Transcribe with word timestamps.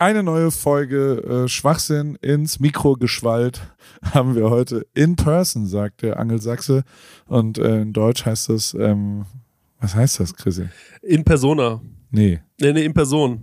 eine 0.00 0.22
neue 0.22 0.50
Folge 0.50 1.44
äh, 1.44 1.48
Schwachsinn 1.48 2.16
ins 2.16 2.58
Mikro 2.58 2.94
geschwallt 2.94 3.60
haben 4.14 4.34
wir 4.34 4.48
heute 4.50 4.86
in 4.94 5.14
person, 5.16 5.66
sagt 5.66 6.02
der 6.02 6.18
Angelsachse. 6.18 6.84
Und 7.26 7.58
äh, 7.58 7.82
in 7.82 7.92
Deutsch 7.92 8.24
heißt 8.24 8.48
das, 8.48 8.74
ähm, 8.74 9.26
was 9.78 9.94
heißt 9.94 10.20
das, 10.20 10.34
Chrissy? 10.34 10.68
In 11.02 11.22
Persona. 11.24 11.80
Nee, 12.10 12.40
Nee, 12.60 12.72
nee, 12.72 12.84
in 12.84 12.94
Person. 12.94 13.42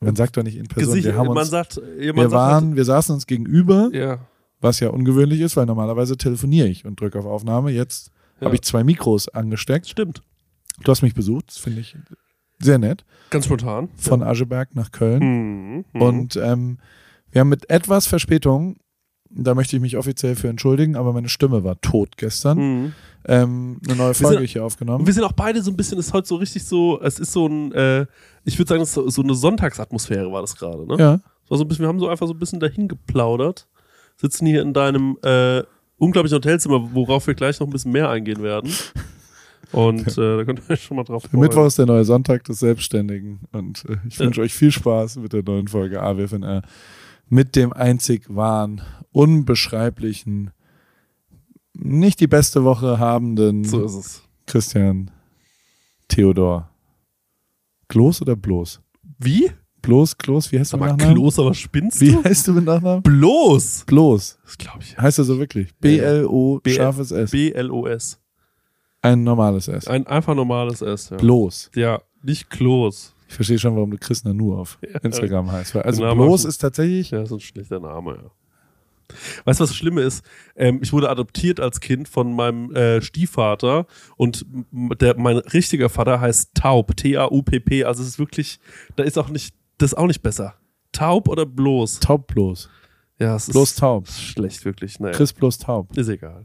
man 0.00 0.14
sagt 0.16 0.36
doch 0.36 0.42
nicht 0.42 0.56
in 0.56 0.66
Person. 0.66 0.94
Gesicht, 0.94 1.06
wir 1.06 1.16
haben 1.16 1.28
man 1.28 1.38
uns, 1.38 1.50
sagt, 1.50 1.80
wir 1.96 2.12
sagt 2.14 2.32
waren, 2.32 2.76
wir 2.76 2.84
saßen 2.84 3.14
uns 3.14 3.26
gegenüber, 3.26 3.82
halt, 3.84 3.94
ja. 3.94 4.18
was 4.60 4.80
ja 4.80 4.90
ungewöhnlich 4.90 5.40
ist, 5.40 5.56
weil 5.56 5.66
normalerweise 5.66 6.16
telefoniere 6.16 6.68
ich 6.68 6.84
und 6.84 7.00
drücke 7.00 7.18
auf 7.18 7.24
Aufnahme. 7.24 7.70
Jetzt 7.70 8.10
Ja. 8.40 8.46
habe 8.46 8.56
ich 8.56 8.62
zwei 8.62 8.82
Mikros 8.84 9.28
angesteckt. 9.28 9.88
Stimmt. 9.88 10.22
Du 10.82 10.90
hast 10.90 11.02
mich 11.02 11.14
besucht, 11.14 11.46
das 11.48 11.58
finde 11.58 11.80
ich 11.80 11.96
sehr 12.60 12.78
nett. 12.78 13.04
Ganz 13.30 13.44
spontan. 13.44 13.88
Von 13.96 14.22
Ascheberg 14.22 14.74
nach 14.74 14.90
Köln. 14.92 15.20
Mhm. 15.22 15.84
Mhm. 15.92 16.02
Und 16.02 16.36
ähm, 16.36 16.78
wir 17.30 17.40
haben 17.40 17.48
mit 17.50 17.68
etwas 17.70 18.06
Verspätung, 18.06 18.76
da 19.30 19.54
möchte 19.54 19.76
ich 19.76 19.82
mich 19.82 19.96
offiziell 19.98 20.34
für 20.36 20.48
entschuldigen, 20.48 20.96
aber 20.96 21.12
meine 21.12 21.28
Stimme 21.28 21.62
war 21.62 21.78
tot 21.82 22.16
gestern, 22.16 22.58
Mhm. 22.58 22.92
ähm, 23.26 23.80
eine 23.86 23.96
neue 23.96 24.14
Folge 24.14 24.38
sind- 24.38 24.46
hier 24.48 24.64
aufgenommen. 24.64 25.06
wir 25.06 25.12
sind 25.12 25.24
auch 25.24 25.32
beide 25.32 25.62
so 25.62 25.70
ein 25.70 25.76
bisschen, 25.76 25.98
ist 25.98 26.14
heute 26.14 26.26
so 26.26 26.36
richtig 26.36 26.64
so, 26.64 26.98
es 27.02 27.18
ist 27.18 27.32
so 27.32 27.46
ein, 27.46 27.70
äh, 27.72 28.06
ich 28.44 28.58
würde 28.58 28.70
sagen, 28.70 28.80
es 28.82 28.88
ist 28.88 28.94
so, 28.94 29.08
so 29.10 29.22
eine 29.22 29.34
Sonntagsatmosphäre 29.34 30.32
war 30.32 30.40
das 30.40 30.56
gerade, 30.56 30.86
ne? 30.86 30.96
Ja, 30.98 31.20
war 31.50 31.58
so 31.58 31.64
ein 31.64 31.68
bisschen, 31.68 31.82
wir 31.84 31.88
haben 31.88 31.98
so 32.00 32.08
einfach 32.08 32.26
so 32.26 32.32
ein 32.32 32.38
bisschen 32.38 32.60
dahin 32.60 32.88
geplaudert, 32.88 33.68
sitzen 34.16 34.46
hier 34.46 34.62
in 34.62 34.72
deinem 34.72 35.18
äh, 35.22 35.62
unglaublichen 35.98 36.36
Hotelzimmer, 36.36 36.88
worauf 36.94 37.26
wir 37.26 37.34
gleich 37.34 37.60
noch 37.60 37.66
ein 37.66 37.72
bisschen 37.72 37.92
mehr 37.92 38.08
eingehen 38.08 38.42
werden. 38.42 38.70
Und 39.72 40.06
äh, 40.16 40.36
da 40.38 40.44
könnt 40.44 40.60
ihr 40.60 40.70
euch 40.70 40.82
schon 40.82 40.96
mal 40.96 41.04
drauf 41.04 41.24
freuen. 41.24 41.40
Mittwoch 41.40 41.66
ist 41.66 41.78
der 41.78 41.86
neue 41.86 42.04
Sonntag 42.04 42.44
des 42.44 42.60
Selbstständigen 42.60 43.40
und 43.52 43.84
äh, 43.88 43.96
ich 44.08 44.18
wünsche 44.18 44.40
euch 44.40 44.54
viel 44.54 44.72
Spaß 44.72 45.16
mit 45.16 45.32
der 45.32 45.42
neuen 45.42 45.68
Folge 45.68 46.02
AWFNR 46.02 46.62
mit 47.28 47.54
dem 47.56 47.74
einzig 47.74 48.24
wahren, 48.34 48.80
unbeschreiblichen, 49.12 50.50
nicht 51.74 52.20
die 52.20 52.26
beste 52.26 52.64
Woche 52.64 52.98
habenden 52.98 53.64
So 53.64 53.84
ist 53.84 53.94
es. 53.94 54.22
Christian 54.46 55.10
Theodor. 56.08 56.70
Klos 57.88 58.22
oder 58.22 58.36
bloß? 58.36 58.80
Wie? 59.18 59.50
Bloß, 59.82 60.16
Klos, 60.18 60.50
wie 60.50 60.58
heißt 60.58 60.72
du 60.72 60.78
Sag 60.78 60.80
mit 60.86 60.90
Nachnamen? 60.98 61.14
Klos, 61.16 61.38
aber 61.38 61.54
spinnst 61.54 62.00
Wie 62.00 62.12
du? 62.12 62.24
heißt 62.24 62.48
du 62.48 62.52
mit 62.54 62.64
Nachnamen? 62.64 63.02
Bloß! 63.02 63.84
Bloß. 63.86 64.38
Das 64.44 64.58
glaube 64.58 64.78
ich. 64.82 64.98
Heißt 64.98 65.18
er 65.18 65.24
so 65.24 65.38
wirklich? 65.38 65.68
Ja. 65.68 65.74
B-L-O, 65.80 66.60
B- 66.60 66.74
scharfes 66.74 67.10
S. 67.10 67.30
B-L-O-S. 67.30 68.18
Ein 69.12 69.24
normales 69.24 69.68
S. 69.68 69.86
Ein 69.88 70.06
einfach 70.06 70.34
normales 70.34 70.82
S, 70.82 71.10
ja. 71.10 71.16
Bloß. 71.16 71.70
Ja, 71.74 72.00
nicht 72.22 72.50
Klos. 72.50 73.14
Ich 73.28 73.34
verstehe 73.34 73.58
schon, 73.58 73.74
warum 73.76 73.90
du 73.90 73.98
Chris 73.98 74.24
Nanu 74.24 74.54
auf 74.56 74.78
Ja. 74.82 74.98
Instagram 75.00 75.50
heißt. 75.52 75.76
Also 75.76 76.00
Den 76.02 76.08
Namen 76.08 76.20
bloß 76.26 76.42
du- 76.42 76.48
ist 76.48 76.58
tatsächlich, 76.58 77.10
Ja, 77.10 77.22
ist 77.22 77.32
ein 77.32 77.40
schlechter 77.40 77.78
Name, 77.80 78.12
ja. 78.16 78.30
Weißt 79.46 79.58
du, 79.60 79.62
was 79.62 79.70
das 79.70 79.74
Schlimme 79.76 80.02
ist? 80.02 80.22
Ähm, 80.54 80.80
ich 80.82 80.92
wurde 80.92 81.08
adoptiert 81.08 81.60
als 81.60 81.80
Kind 81.80 82.08
von 82.08 82.34
meinem 82.34 82.74
äh, 82.74 83.00
Stiefvater 83.00 83.86
und 84.18 84.44
der, 85.00 85.18
mein 85.18 85.38
richtiger 85.38 85.88
Vater 85.88 86.20
heißt 86.20 86.50
Taub, 86.54 86.94
T-A-U-P-P. 86.94 87.84
Also 87.84 88.02
es 88.02 88.08
ist 88.10 88.18
wirklich, 88.18 88.60
da 88.96 89.04
ist 89.04 89.16
auch 89.18 89.30
nicht, 89.30 89.54
das 89.78 89.92
ist 89.92 89.98
auch 89.98 90.06
nicht 90.06 90.20
besser. 90.22 90.54
Taub 90.92 91.28
oder 91.28 91.46
bloß? 91.46 92.00
taub 92.00 92.26
bloß. 92.26 92.68
Ja, 93.18 93.36
es 93.36 93.46
Bloß 93.46 93.70
ist, 93.70 93.78
taub. 93.78 94.06
ist 94.08 94.20
schlecht, 94.22 94.64
wirklich. 94.66 95.00
Naja, 95.00 95.14
Chris 95.16 95.32
bloß 95.32 95.56
taub. 95.58 95.96
ist 95.96 96.08
egal. 96.08 96.44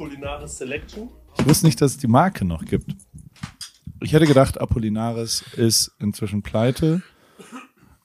Apollinaris 0.00 0.56
Selection. 0.56 1.10
Ich 1.38 1.46
wusste 1.46 1.66
nicht, 1.66 1.78
dass 1.82 1.92
es 1.92 1.98
die 1.98 2.06
Marke 2.06 2.46
noch 2.46 2.64
gibt. 2.64 2.90
Ich 4.00 4.14
hätte 4.14 4.26
gedacht, 4.26 4.58
Apollinaris 4.58 5.44
ist 5.56 5.94
inzwischen 5.98 6.42
pleite. 6.42 7.02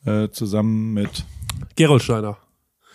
Äh, 0.04 0.28
zusammen 0.30 0.94
mit. 0.94 1.24
Gerolsteiner. 1.78 2.38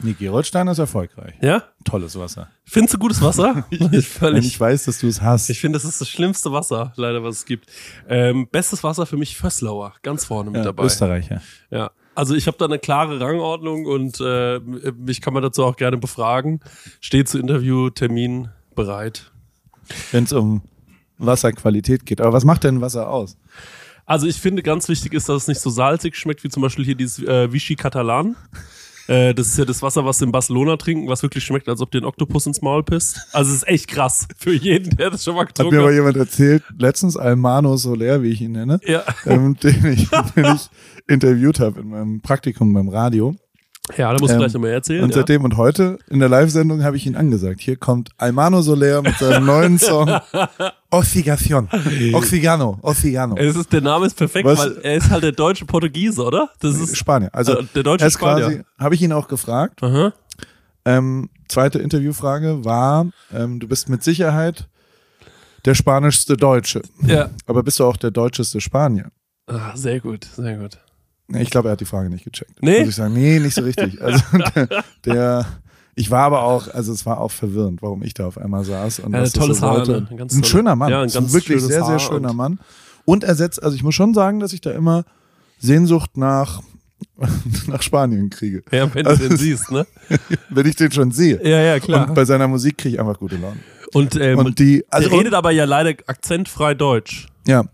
Nee, 0.01 0.13
Gerolsteiner 0.13 0.73
ist 0.73 0.79
erfolgreich. 0.81 1.35
Ja? 1.41 1.65
Tolles 1.85 2.19
Wasser. 2.19 2.51
Findest 2.65 2.95
du 2.95 2.99
gutes 2.99 3.23
Wasser? 3.23 3.65
ich 3.71 4.07
völlig. 4.07 4.47
ich 4.47 4.61
weiß, 4.61 4.85
dass 4.85 4.99
du 4.99 5.09
es 5.09 5.23
hast. 5.23 5.49
Ich 5.49 5.61
finde, 5.61 5.79
das 5.79 5.87
ist 5.87 6.03
das 6.03 6.09
schlimmste 6.11 6.53
Wasser, 6.53 6.93
leider, 6.97 7.25
was 7.25 7.37
es 7.37 7.45
gibt. 7.47 7.71
Ähm, 8.07 8.49
bestes 8.51 8.85
Wasser 8.85 9.07
für 9.07 9.17
mich 9.17 9.35
Fösslauer, 9.35 9.95
ganz 10.03 10.27
vorne 10.27 10.51
mit 10.51 10.59
ja, 10.59 10.65
dabei. 10.65 10.85
Österreicher. 10.85 11.41
Ja. 11.71 11.91
Also 12.15 12.35
ich 12.35 12.47
habe 12.47 12.59
da 12.59 12.67
eine 12.67 12.79
klare 12.79 13.19
Rangordnung 13.19 13.87
und 13.87 14.21
äh, 14.21 14.59
mich 14.59 15.23
kann 15.23 15.33
man 15.33 15.43
dazu 15.43 15.65
auch 15.65 15.77
gerne 15.77 15.97
befragen. 15.97 16.61
Steht 17.01 17.29
zu 17.31 17.39
Interviewtermin 17.39 18.51
bereit. 18.85 19.31
Wenn 20.13 20.25
es 20.25 20.33
um 20.33 20.63
Wasserqualität 21.19 22.07
geht. 22.07 22.21
Aber 22.21 22.33
was 22.33 22.45
macht 22.45 22.65
denn 22.65 22.81
Wasser 22.81 23.09
aus? 23.11 23.37
Also 24.07 24.27
ich 24.27 24.41
finde, 24.41 24.63
ganz 24.63 24.89
wichtig 24.89 25.13
ist, 25.15 25.29
dass 25.29 25.43
es 25.43 25.49
nicht 25.49 25.61
so 25.61 25.71
salzig 25.71 26.17
schmeckt, 26.17 26.43
wie 26.45 26.49
zum 26.49 26.63
Beispiel 26.63 26.85
hier 26.85 26.95
dieses 26.95 27.21
äh, 27.27 27.53
Vichy 27.53 27.77
Catalan. 27.77 28.35
Äh, 29.07 29.35
das 29.35 29.49
ist 29.49 29.59
ja 29.59 29.65
das 29.65 29.83
Wasser, 29.83 30.05
was 30.05 30.19
sie 30.19 30.25
in 30.25 30.33
Barcelona 30.33 30.77
trinken, 30.77 31.09
was 31.09 31.23
wirklich 31.23 31.45
schmeckt, 31.45 31.69
als 31.69 31.81
ob 31.81 31.91
dir 31.91 31.99
ein 32.01 32.05
Oktopus 32.05 32.47
ins 32.47 32.63
Maul 32.63 32.83
pisst. 32.83 33.21
Also 33.33 33.51
es 33.51 33.59
ist 33.59 33.69
echt 33.69 33.89
krass 33.89 34.27
für 34.37 34.53
jeden, 34.53 34.97
der 34.97 35.11
das 35.11 35.23
schon 35.25 35.35
mal 35.35 35.43
Hat 35.43 35.49
getrunken 35.49 35.75
mir 35.77 35.81
hat. 35.83 35.87
aber 35.89 35.95
jemand 35.95 36.17
erzählt, 36.17 36.63
letztens 36.79 37.17
Almano 37.17 37.77
Soler, 37.77 38.23
wie 38.23 38.31
ich 38.31 38.41
ihn 38.41 38.53
nenne, 38.53 38.81
Ja. 38.85 39.03
ähm, 39.27 39.57
den, 39.63 39.85
ich, 39.93 40.09
den 40.37 40.55
ich 40.57 40.71
interviewt 41.09 41.61
habe 41.61 41.81
in 41.81 41.89
meinem 41.91 42.21
Praktikum 42.21 42.73
beim 42.73 42.89
Radio. 42.89 43.35
Ja, 43.97 44.13
da 44.13 44.19
musst 44.19 44.31
du 44.31 44.35
Ähm, 44.35 44.39
gleich 44.41 44.53
nochmal 44.55 44.71
erzählen. 44.71 45.03
Und 45.05 45.11
ja. 45.11 45.17
seitdem 45.17 45.45
und 45.45 45.57
heute 45.57 45.99
in 46.09 46.21
der 46.21 46.29
Live-Sendung 46.29 46.83
habe 46.83 46.97
ich 46.97 47.07
ihn 47.07 47.17
angesagt. 47.17 47.61
Hier 47.61 47.77
kommt 47.77 48.11
Almano 48.19 48.63
Soler 48.63 49.03
mit 49.03 49.17
seinem 49.19 49.47
neuen 49.47 49.79
Song 49.79 50.09
Oxigación. 50.91 51.69
Oxigano. 52.15 52.79
Oxigano. 52.83 53.37
Es 53.37 53.57
ist, 53.57 53.73
der 53.73 53.81
Name 53.81 54.07
ist 54.07 54.17
perfekt, 54.17 54.45
Was- 54.47 54.59
weil 54.59 54.79
er 54.83 54.97
ist 54.97 55.11
halt 55.11 55.23
der 55.23 55.33
deutsche 55.33 55.65
Portugiese, 55.67 56.23
oder? 56.25 56.51
Das 56.61 56.77
ist 56.77 56.97
Spanier. 56.97 57.31
Also 57.33 57.59
äh, 57.59 57.65
der 57.75 57.83
deutsche 57.83 58.05
er 58.07 58.11
Spanier. 58.11 58.65
habe 58.79 58.95
ich 58.95 59.03
ihn 59.03 59.13
auch 59.13 59.29
gefragt. 59.29 59.83
Aha. 59.83 60.13
Ähm, 60.85 61.29
zweite 61.49 61.79
Interviewfrage 61.79 62.65
war, 62.65 63.07
ähm, 63.33 63.61
du 63.61 63.69
bist 63.69 63.89
mit 63.89 64.03
Sicherheit 64.03 64.67
der 65.67 65.75
spanischste 65.75 66.37
Deutsche. 66.37 66.81
Ja. 67.03 67.29
Aber 67.47 67.63
bist 67.63 67.79
du 67.81 67.85
auch 67.85 67.97
der 67.99 68.11
deutscheste 68.11 68.61
Spanier? 68.61 69.11
Ah, 69.47 69.77
sehr 69.77 70.01
gut, 70.01 70.25
sehr 70.25 70.57
gut. 70.57 70.79
Ich 71.39 71.51
glaube, 71.51 71.69
er 71.69 71.73
hat 71.73 71.81
die 71.81 71.85
Frage 71.85 72.11
nicht 72.11 72.25
gecheckt. 72.25 72.63
Nee? 72.63 72.81
Muss 72.81 72.89
ich 72.91 72.95
sagen, 72.97 73.15
nee, 73.15 73.39
nicht 73.39 73.55
so 73.55 73.63
richtig. 73.63 74.01
Also 74.03 74.23
der, 74.55 74.69
der 75.05 75.47
ich 75.95 76.11
war 76.11 76.23
aber 76.25 76.43
auch, 76.43 76.69
also 76.73 76.93
es 76.93 77.05
war 77.05 77.21
auch 77.21 77.31
verwirrend, 77.31 77.83
warum 77.83 78.03
ich 78.03 78.15
da 78.15 78.27
auf 78.27 78.39
einmal 78.39 78.65
saß. 78.65 79.01
Und 79.01 79.13
Ja, 79.13 79.21
was 79.23 79.33
das 79.33 79.41
tolles 79.43 79.59
so 79.59 79.67
Haar? 79.67 79.89
Ein 79.89 80.17
ganz 80.17 80.35
Ein 80.35 80.45
schöner 80.45 80.75
Mann. 80.77 80.91
Ja, 80.91 81.03
ein 81.03 81.11
ganz 81.11 81.33
wirklich 81.33 81.63
sehr, 81.63 81.85
sehr 81.85 81.99
schöner 81.99 82.31
und- 82.31 82.37
Mann. 82.37 82.61
Und 83.05 83.25
er 83.25 83.35
setzt, 83.35 83.63
also 83.63 83.75
ich 83.77 83.83
muss 83.83 83.95
schon 83.95 84.15
sagen, 84.15 84.41
dass 84.41 84.53
ich 84.53 84.61
da 84.61 84.71
immer 84.71 85.05
Sehnsucht 85.59 86.17
nach, 86.17 86.63
nach 87.67 87.83
Spanien 87.83 88.31
kriege. 88.31 88.63
Ja, 88.73 88.93
wenn 88.95 89.05
du 89.05 89.11
Also- 89.11 89.29
den 89.29 89.37
siehst, 89.37 89.71
ne? 89.71 89.87
Wenn 90.49 90.67
ich 90.67 90.77
den 90.77 90.91
schon 90.93 91.13
sehe. 91.13 91.41
Ja, 91.47 91.61
ja, 91.61 91.81
klar. 91.81 92.09
Und 92.09 92.15
bei 92.15 92.25
seiner 92.25 92.49
Musik 92.49 92.79
kriege 92.79 92.95
ich 92.95 93.01
einfach 93.01 93.19
gute 93.19 93.37
Laune. 93.37 93.57
Und, 93.93 94.17
ähm, 94.17 94.39
Und 94.39 94.59
die, 94.59 94.85
also 94.91 95.09
der 95.09 95.19
redet 95.19 95.35
aber 95.35 95.51
ja 95.51 95.65
leider 95.65 95.91
akzentfrei 96.07 96.75
Deutsch. 96.75 97.27
ja, 97.47 97.65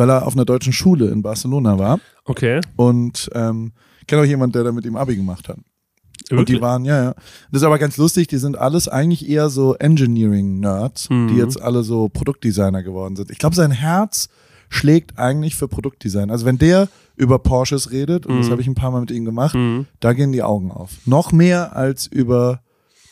weil 0.00 0.08
er 0.10 0.26
auf 0.26 0.32
einer 0.34 0.46
deutschen 0.46 0.72
Schule 0.72 1.08
in 1.10 1.20
Barcelona 1.20 1.78
war 1.78 2.00
Okay. 2.24 2.60
und 2.76 3.28
ähm, 3.34 3.72
kenne 4.06 4.22
auch 4.22 4.26
jemand, 4.26 4.54
der 4.54 4.64
da 4.64 4.72
mit 4.72 4.86
ihm 4.86 4.96
Abi 4.96 5.14
gemacht 5.14 5.48
hat. 5.48 5.58
Und 6.30 6.38
Wirklich? 6.38 6.58
die 6.58 6.62
waren, 6.62 6.84
ja, 6.86 7.02
ja. 7.04 7.14
Das 7.52 7.60
ist 7.60 7.64
aber 7.64 7.78
ganz 7.78 7.96
lustig, 7.98 8.28
die 8.28 8.38
sind 8.38 8.56
alles 8.56 8.88
eigentlich 8.88 9.28
eher 9.28 9.50
so 9.50 9.74
Engineering-Nerds, 9.74 11.10
Mhm. 11.10 11.28
die 11.28 11.34
jetzt 11.36 11.60
alle 11.60 11.82
so 11.82 12.08
Produktdesigner 12.08 12.82
geworden 12.82 13.16
sind. 13.16 13.30
Ich 13.30 13.38
glaube, 13.38 13.56
sein 13.56 13.70
Herz 13.72 14.28
schlägt 14.68 15.18
eigentlich 15.18 15.54
für 15.56 15.68
Produktdesign. 15.68 16.30
Also 16.30 16.46
wenn 16.46 16.56
der 16.58 16.88
über 17.16 17.38
Porsches 17.38 17.90
redet, 17.90 18.24
und 18.26 18.38
das 18.38 18.46
Mhm. 18.46 18.50
habe 18.52 18.62
ich 18.62 18.68
ein 18.68 18.74
paar 18.74 18.90
Mal 18.92 19.00
mit 19.00 19.10
ihm 19.10 19.24
gemacht, 19.24 19.54
Mhm. 19.54 19.86
da 20.00 20.12
gehen 20.14 20.32
die 20.32 20.42
Augen 20.42 20.70
auf. 20.70 20.92
Noch 21.04 21.32
mehr 21.32 21.76
als 21.76 22.06
über 22.06 22.60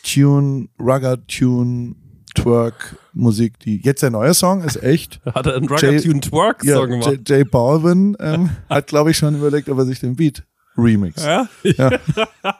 Tune, 0.04 0.68
Rugger 0.80 1.18
Tune, 1.26 1.96
Twerk, 2.34 2.96
Musik, 3.18 3.58
die 3.60 3.80
jetzt 3.82 4.02
der 4.02 4.10
neue 4.10 4.32
Song 4.34 4.62
ist 4.62 4.82
echt. 4.82 5.20
Hat 5.34 5.46
er 5.46 5.56
einen 5.56 5.64
Jay- 5.68 5.88
Rugger-Tune 5.98 6.20
Twerk-Song 6.20 6.68
Ja, 6.68 6.84
gemacht? 6.86 7.10
J, 7.10 7.28
J 7.28 7.50
Balvin 7.50 8.16
ähm, 8.20 8.50
hat, 8.70 8.86
glaube 8.86 9.10
ich, 9.10 9.16
schon 9.18 9.34
überlegt, 9.36 9.68
ob 9.68 9.78
er 9.78 9.84
sich 9.86 10.00
den 10.00 10.16
Beat 10.16 10.44
remix 10.76 11.24
Ja? 11.24 11.48
Ja. 11.64 11.90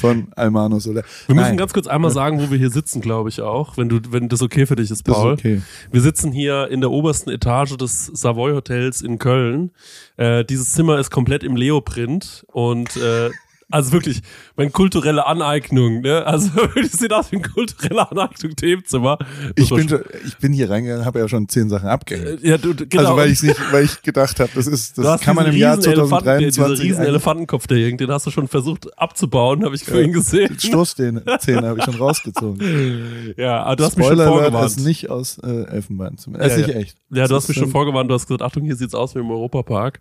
von 0.00 0.28
Almano 0.34 0.78
Soler. 0.78 1.02
Wir 1.26 1.34
müssen 1.34 1.48
Nein, 1.48 1.56
ganz 1.58 1.74
kurz 1.74 1.86
einmal 1.86 2.10
sagen, 2.10 2.40
wo 2.40 2.50
wir 2.50 2.56
hier 2.56 2.70
sitzen, 2.70 3.02
glaube 3.02 3.28
ich 3.28 3.42
auch, 3.42 3.76
wenn 3.76 3.90
du, 3.90 4.00
wenn 4.10 4.30
das 4.30 4.40
okay 4.40 4.64
für 4.64 4.76
dich 4.76 4.90
ist, 4.90 5.06
das 5.06 5.14
ist 5.14 5.20
Paul. 5.22 5.32
okay. 5.34 5.60
Wir 5.92 6.00
sitzen 6.00 6.32
hier 6.32 6.68
in 6.68 6.80
der 6.80 6.90
obersten 6.90 7.28
Etage 7.28 7.76
des 7.76 8.06
Savoy 8.06 8.52
Hotels 8.54 9.02
in 9.02 9.18
Köln. 9.18 9.72
Äh, 10.16 10.44
dieses 10.46 10.72
Zimmer 10.72 10.98
ist 10.98 11.10
komplett 11.10 11.44
im 11.44 11.54
Leoprint 11.56 12.44
und 12.48 12.96
äh, 12.96 13.28
Also 13.70 13.92
wirklich, 13.92 14.20
meine 14.56 14.70
kulturelle 14.70 15.26
Aneignung, 15.26 16.00
ne? 16.00 16.26
Also 16.26 16.50
das 16.74 16.92
sieht 16.92 17.12
aus 17.12 17.30
wie 17.32 17.36
ein 17.36 17.42
kulturelle 17.42 18.10
Aneignung 18.10 18.56
Themenzimmer. 18.56 19.18
Das 19.18 19.26
Ich 19.56 19.70
bin, 19.70 19.88
schon- 19.88 20.02
ich 20.26 20.36
bin 20.38 20.52
hier 20.52 20.68
reingegangen, 20.70 21.04
habe 21.04 21.18
ja 21.20 21.28
schon 21.28 21.48
zehn 21.48 21.68
Sachen 21.68 21.88
abgehängt. 21.88 22.42
Ja, 22.42 22.58
du, 22.58 22.74
genau. 22.74 23.02
Also 23.02 23.16
weil 23.16 23.30
ich 23.30 23.42
nicht, 23.42 23.56
weil 23.72 23.84
ich 23.84 24.02
gedacht 24.02 24.40
habe, 24.40 24.50
das 24.54 24.66
ist, 24.66 24.98
Du 24.98 25.02
das 25.02 25.20
kann 25.20 25.36
man 25.36 25.46
im 25.46 25.56
Jahr 25.56 25.76
riesen 25.78 25.92
Elefanten- 25.92 26.24
2023 26.24 26.80
Diesen 26.80 26.86
riesen 26.96 27.04
Elefantenkopf, 27.04 27.66
der 27.66 27.78
hängt, 27.78 28.00
den 28.00 28.10
hast 28.10 28.26
du 28.26 28.30
schon 28.30 28.48
versucht 28.48 28.98
abzubauen, 28.98 29.64
habe 29.64 29.74
ich 29.74 29.84
vorhin 29.84 30.12
gesehen. 30.12 30.58
Stoßzähne 30.58 31.22
Zähne 31.40 31.68
habe 31.68 31.78
ich 31.78 31.84
schon 31.84 31.94
rausgezogen. 31.96 32.60
Ja, 33.36 33.62
aber 33.62 33.76
du 33.76 33.84
hast 33.84 33.96
mich 33.96 34.06
Spoiler 34.06 34.24
schon 34.24 34.32
Alert, 34.32 34.50
vorgewarnt. 34.52 34.70
ist 34.78 34.84
nicht 34.84 35.10
aus 35.10 35.38
äh, 35.38 35.64
Elfenbein. 35.64 36.18
Zumindest. 36.18 36.50
Ja, 36.50 36.56
ist 36.60 36.66
nicht 36.66 36.74
ja. 36.74 36.80
echt. 36.80 36.96
Ja, 37.10 37.22
du 37.24 37.34
Das 37.34 37.42
hast 37.44 37.48
mich 37.48 37.58
schon 37.58 37.70
vorgewarnt, 37.70 38.10
du 38.10 38.14
hast 38.14 38.26
gesagt, 38.26 38.42
Achtung, 38.42 38.64
hier 38.64 38.76
sieht's 38.76 38.94
aus 38.94 39.14
wie 39.14 39.20
im 39.20 39.30
Europapark. 39.30 40.00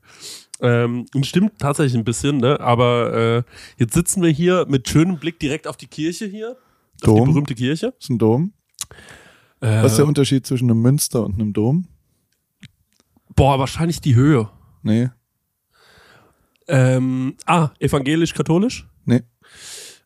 Ähm, 0.61 1.05
und 1.15 1.25
stimmt 1.25 1.57
tatsächlich 1.59 1.95
ein 1.95 2.03
bisschen, 2.03 2.37
ne? 2.37 2.59
Aber 2.59 3.13
äh, 3.13 3.43
jetzt 3.77 3.93
sitzen 3.93 4.21
wir 4.21 4.29
hier 4.29 4.65
mit 4.67 4.87
schönem 4.89 5.17
Blick 5.17 5.39
direkt 5.39 5.67
auf 5.67 5.77
die 5.77 5.87
Kirche 5.87 6.25
hier. 6.25 6.51
Auf 6.51 6.57
die 7.01 7.05
Dom. 7.05 7.25
berühmte 7.29 7.55
Kirche. 7.55 7.93
ist 7.99 8.09
ein 8.09 8.17
Dom. 8.17 8.51
Äh, 9.61 9.83
Was 9.83 9.91
ist 9.93 9.97
der 9.99 10.07
Unterschied 10.07 10.45
zwischen 10.45 10.69
einem 10.69 10.81
Münster 10.81 11.23
und 11.25 11.35
einem 11.35 11.53
Dom? 11.53 11.87
boah, 13.35 13.57
wahrscheinlich 13.57 14.01
die 14.01 14.15
Höhe. 14.15 14.49
Nee, 14.83 15.09
Ähm, 16.67 17.35
ah, 17.45 17.69
evangelisch-katholisch? 17.79 18.87
nee. 19.05 19.21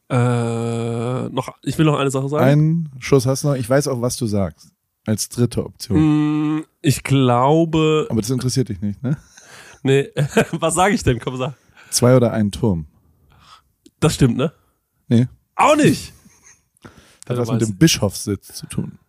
Äh, 0.10 1.30
noch, 1.30 1.56
ich 1.64 1.78
will 1.78 1.86
noch 1.86 1.98
eine 1.98 2.12
Sache 2.12 2.30
sagen. 2.30 2.44
Einen 2.44 2.90
Schuss 3.00 3.26
hast 3.26 3.44
du 3.44 3.48
noch. 3.50 3.56
Ich 3.56 3.68
weiß 3.70 3.88
auch, 3.88 4.02
was 4.02 4.16
du 4.18 4.28
sagst. 4.28 4.72
Als 5.06 5.28
dritte 5.30 5.66
Option. 5.66 6.58
Mm, 6.58 6.64
ich 6.82 7.04
glaube, 7.04 8.06
Aber 8.10 8.22
das 8.22 8.30
interessiert 8.30 8.70
dich 8.70 8.80
nicht, 8.82 9.02
ne? 9.02 9.18
Nee, 9.84 10.10
was 10.52 10.76
sage 10.76 10.96
ich 10.96 11.04
denn? 11.04 11.20
Komm, 11.20 11.38
sag. 11.38 11.56
Zwei 11.90 12.16
oder 12.16 12.34
ein 12.34 12.52
Turm. 12.52 12.88
Das 14.00 14.16
stimmt, 14.16 14.38
ne? 14.38 14.52
Nee. 15.08 15.28
Auch 15.56 15.76
nicht. 15.76 16.14
Hat 17.28 17.38
was 17.38 17.52
mit 17.52 17.62
dem 17.62 17.78
Bischofssitz 17.78 18.54
zu 18.54 18.66
tun. 18.66 19.00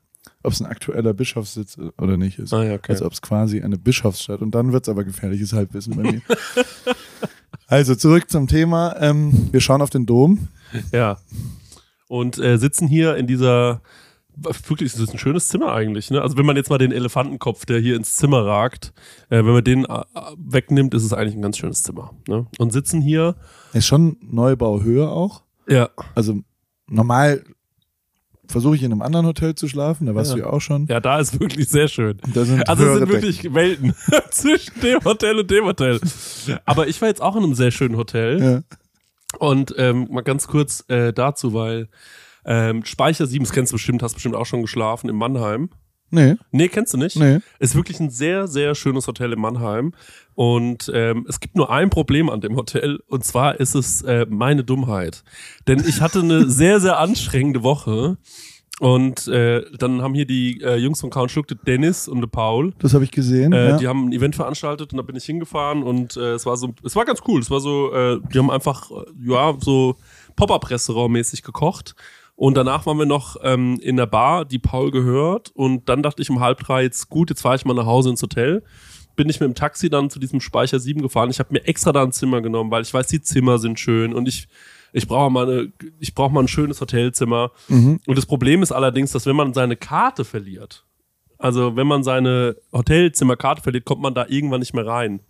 Ob 0.43 0.53
es 0.53 0.61
ein 0.61 0.67
aktueller 0.67 1.15
Bischofssitz 1.15 1.79
oder 1.99 2.17
nicht 2.17 2.39
ist. 2.39 2.53
Ah, 2.53 2.63
ja, 2.63 2.75
okay. 2.75 2.93
Als 2.93 3.03
ob 3.03 3.13
es 3.13 3.23
quasi 3.23 3.63
eine 3.63 3.79
Bischofsstadt. 3.79 4.43
Und 4.43 4.55
dann 4.55 4.73
wird's 4.73 4.89
aber 4.89 5.05
gefährliches 5.05 5.53
Halbwissen 5.55 5.97
bei 5.97 6.13
mir. 6.13 6.23
also 7.67 7.95
zurück 7.95 8.31
zum 8.31 8.47
Thema. 8.47 8.95
Ähm, 9.01 9.49
wir 9.53 9.61
schauen 9.61 9.81
auf 9.81 9.91
den 9.91 10.05
Dom. 10.05 10.49
Ja. 10.93 11.19
Und 12.09 12.39
äh, 12.39 12.59
sitzen 12.59 12.87
hier 12.87 13.17
in 13.17 13.27
dieser 13.27 13.81
wirklich, 14.37 14.93
das 14.93 15.01
ist 15.01 15.13
ein 15.13 15.19
schönes 15.19 15.49
Zimmer 15.49 15.73
eigentlich, 15.73 16.11
ne? 16.11 16.21
Also 16.23 16.37
wenn 16.37 16.47
man 16.47 16.57
jetzt 16.57 16.71
mal 16.71 16.79
den 16.79 16.93
Elefantenkopf, 16.93 17.67
der 17.67 17.79
hier 17.81 17.97
ins 17.97 18.17
Zimmer 18.17 18.45
ragt, 18.45 18.93
äh, 19.31 19.37
wenn 19.39 19.53
man 19.53 19.65
den 19.65 19.85
äh, 19.85 20.03
wegnimmt, 20.37 20.95
ist 20.95 21.05
es 21.05 21.13
eigentlich 21.13 21.35
ein 21.37 21.43
ganz 21.43 21.59
schönes 21.59 21.83
Zimmer. 21.83 22.13
Ne? 22.29 22.47
Und 22.59 22.73
sitzen 22.73 23.01
hier, 23.01 23.37
Ist 23.73 23.87
schon 23.87 24.17
Neubauhöhe 24.21 25.09
auch. 25.09 25.43
ja, 25.69 25.89
Also 26.15 26.41
normal 26.89 27.45
versuche 28.47 28.77
ich 28.77 28.83
in 28.83 28.93
einem 28.93 29.01
anderen 29.03 29.25
Hotel 29.27 29.55
zu 29.55 29.69
schlafen. 29.69 30.07
Da 30.07 30.15
warst 30.15 30.31
Ja. 30.33 30.37
du 30.37 30.43
ja 30.43 30.51
auch 30.51 30.61
schon. 30.61 30.87
ja, 30.87 31.01
da 31.01 31.19
ist 31.19 31.41
wirklich 31.41 31.69
sehr 31.69 31.89
schön. 31.89 32.19
Also 32.67 32.85
es 32.85 32.99
sind 32.99 33.09
wirklich 33.09 33.55
Welten 33.55 33.95
zwischen 34.31 34.79
dem 34.81 35.03
Hotel 35.05 35.39
und 35.39 35.51
dem 35.51 35.65
Hotel. 35.65 35.99
Aber 36.67 36.87
ich 36.87 37.01
war 37.01 37.09
jetzt 37.09 37.23
auch 37.23 37.37
in 37.37 37.45
einem 37.45 37.55
sehr 37.55 37.71
schönen 37.71 37.97
Hotel. 37.97 38.39
Decken. 38.39 38.65
Ja. 38.71 39.39
Und 39.39 39.75
ähm, 39.79 40.09
mal 40.11 40.21
ganz 40.23 40.47
kurz 40.47 40.85
äh, 40.89 41.13
dazu, 41.13 41.55
weil 41.55 41.89
ähm, 42.45 42.85
Speicher 42.85 43.27
7, 43.27 43.45
das 43.45 43.53
kennst 43.53 43.73
du 43.73 43.77
bestimmt, 43.77 44.03
hast 44.03 44.15
bestimmt 44.15 44.35
auch 44.37 44.47
schon 44.47 44.63
geschlafen 44.63 45.09
in 45.09 45.17
Mannheim. 45.17 45.71
Nee, 46.11 46.37
Nee, 46.53 46.69
kennst 46.69 46.95
du 46.95 46.99
nicht? 46.99 47.17
nee. 47.17 47.39
Ist 47.59 47.75
wirklich 47.75 47.99
ein 47.99 48.11
sehr, 48.11 48.47
sehr 48.47 48.75
schönes 48.77 49.09
Hotel 49.09 49.33
in 49.33 49.41
Mannheim. 49.41 49.93
Und 50.37 50.91
ähm, 50.95 51.27
es 51.29 51.41
gibt 51.41 51.57
nur 51.57 51.71
ein 51.71 51.91
Problem 51.91 52.31
an 52.31 52.41
dem 52.41 52.55
Hotel, 52.57 53.01
und 53.09 53.25
zwar 53.25 53.59
ist 53.59 53.75
es 53.75 54.03
äh, 54.03 54.25
meine 54.29 54.63
Dummheit. 54.63 55.25
Denn 55.67 55.83
ich 55.89 56.01
hatte 56.01 56.21
eine 56.21 56.49
sehr, 56.51 56.79
sehr 56.81 56.99
anstrengende 56.99 57.63
Woche. 57.65 58.17
Und 58.81 59.29
äh, 59.29 59.63
dann 59.79 60.03
haben 60.03 60.15
hier 60.15 60.27
die 60.27 60.61
äh, 60.61 60.77
Jungs 60.77 61.01
von 61.01 61.09
Count 61.11 61.31
Schluck, 61.31 61.47
Dennis 61.65 62.09
und 62.09 62.21
der 62.21 62.27
Paul, 62.27 62.75
Das 62.81 62.93
habe 62.93 63.05
ich 63.05 63.13
gesehen. 63.13 63.53
äh, 63.53 63.69
ja. 63.71 63.77
die 63.77 63.87
haben 63.87 64.09
ein 64.09 64.13
Event 64.13 64.35
veranstaltet 64.35 64.93
und 64.93 64.97
da 64.97 65.03
bin 65.05 65.15
ich 65.15 65.25
hingefahren 65.25 65.85
und 65.85 66.17
äh, 66.17 66.33
es 66.33 66.45
war 66.45 66.57
so, 66.57 66.75
es 66.85 66.97
war 66.97 67.05
ganz 67.05 67.21
cool. 67.29 67.41
Es 67.41 67.51
war 67.53 67.61
so, 67.61 67.93
äh, 67.93 68.19
die 68.33 68.39
haben 68.39 68.51
einfach, 68.51 68.91
äh, 68.91 69.05
ja, 69.25 69.55
so 69.61 69.95
Pop-up-Restaurant-mäßig 70.35 71.43
gekocht. 71.43 71.95
Und 72.37 72.57
danach 72.57 72.85
waren 72.87 72.99
wir 72.99 73.07
noch 73.07 73.37
ähm, 73.43 73.79
in 73.81 73.97
der 73.97 74.07
Bar, 74.07 74.45
die 74.45 74.59
Paul 74.59 74.91
gehört. 74.91 75.51
Und 75.55 75.89
dann 75.89 76.03
dachte 76.03 76.21
ich 76.23 76.31
um 76.31 76.41
halb 76.41 76.59
drei, 76.59 76.83
jetzt 76.83 77.09
gut, 77.09 77.31
jetzt 77.31 77.43
fahre 77.43 77.57
ich 77.57 77.65
mal 77.65 77.75
nach 77.75 77.87
Hause 77.87 78.11
ins 78.11 78.23
Hotel. 78.23 78.65
Bin 79.15 79.29
ich 79.29 79.39
mit 79.39 79.49
dem 79.49 79.55
Taxi 79.55 79.89
dann 79.89 80.11
zu 80.11 80.19
diesem 80.19 80.41
Speicher 80.41 80.81
7 80.81 81.01
gefahren. 81.01 81.31
Ich 81.31 81.39
habe 81.39 81.53
mir 81.53 81.65
extra 81.65 81.93
da 81.93 82.03
ein 82.03 82.11
Zimmer 82.11 82.43
genommen, 82.43 82.71
weil 82.73 82.83
ich 82.83 82.93
weiß, 82.93 83.07
die 83.07 83.21
Zimmer 83.21 83.59
sind 83.59 83.79
schön 83.79 84.13
und 84.13 84.27
ich, 84.27 84.49
ich 84.93 85.07
brauche 85.07 85.31
mal, 85.31 85.49
eine, 85.49 85.73
ich 86.01 86.15
brauche 86.15 86.33
mal 86.33 86.41
ein 86.43 86.49
schönes 86.49 86.81
Hotelzimmer. 86.81 87.53
Mhm. 87.69 88.01
Und 88.05 88.19
das 88.19 88.27
Problem 88.27 88.63
ist 88.63 88.73
allerdings, 88.73 89.13
dass 89.13 89.27
wenn 89.27 89.37
man 89.37 89.55
seine 89.55 89.77
Karte 89.77 90.25
verliert, 90.25 90.85
also 91.39 91.77
wenn 91.77 91.87
man 91.87 92.03
seine 92.03 92.57
Hotelzimmerkarte 92.73 93.63
verliert, 93.63 93.85
kommt 93.85 94.03
man 94.03 94.15
da 94.15 94.27
irgendwann 94.29 94.61
nicht 94.61 94.75
mehr 94.75 94.87
rein. 94.87 95.21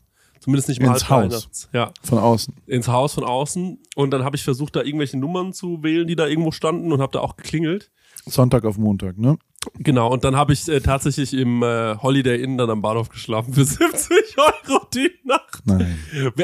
Zumindest 0.44 0.69
nicht 0.69 0.82
mal 0.82 0.93
Ins 0.93 1.08
halb 1.08 1.32
Haus. 1.32 1.70
Ja, 1.73 1.91
Von 2.02 2.19
außen. 2.19 2.55
ins 2.67 2.87
Haus 2.88 3.14
von 3.14 3.25
außen. 3.25 3.79
Und 3.96 4.11
dann 4.11 4.25
habe 4.25 4.37
ich 4.37 4.44
versucht, 4.44 4.76
da 4.76 4.82
irgendwelche 4.82 5.17
Nummern 5.17 5.55
zu 5.55 5.82
wählen, 5.82 6.06
die 6.06 6.17
da 6.17 6.26
irgendwo 6.26 6.50
standen 6.52 6.93
und 6.93 7.00
habe 7.00 7.12
da 7.12 7.20
auch 7.20 7.37
geklingelt. 7.37 7.91
Sonntag 8.26 8.67
auf 8.67 8.76
Montag, 8.76 9.17
ne? 9.17 9.38
Genau, 9.79 10.12
und 10.12 10.23
dann 10.23 10.37
habe 10.37 10.52
ich 10.52 10.69
äh, 10.69 10.81
tatsächlich 10.81 11.32
im 11.32 11.62
äh, 11.62 11.96
Holiday 11.96 12.43
Inn 12.43 12.58
dann 12.58 12.69
am 12.69 12.82
Bahnhof 12.82 13.08
geschlafen 13.08 13.55
für 13.55 13.64
70 13.64 14.37
Euro 14.37 14.87
die 14.93 15.11
Nacht. 15.25 15.62
Nein. 15.64 15.96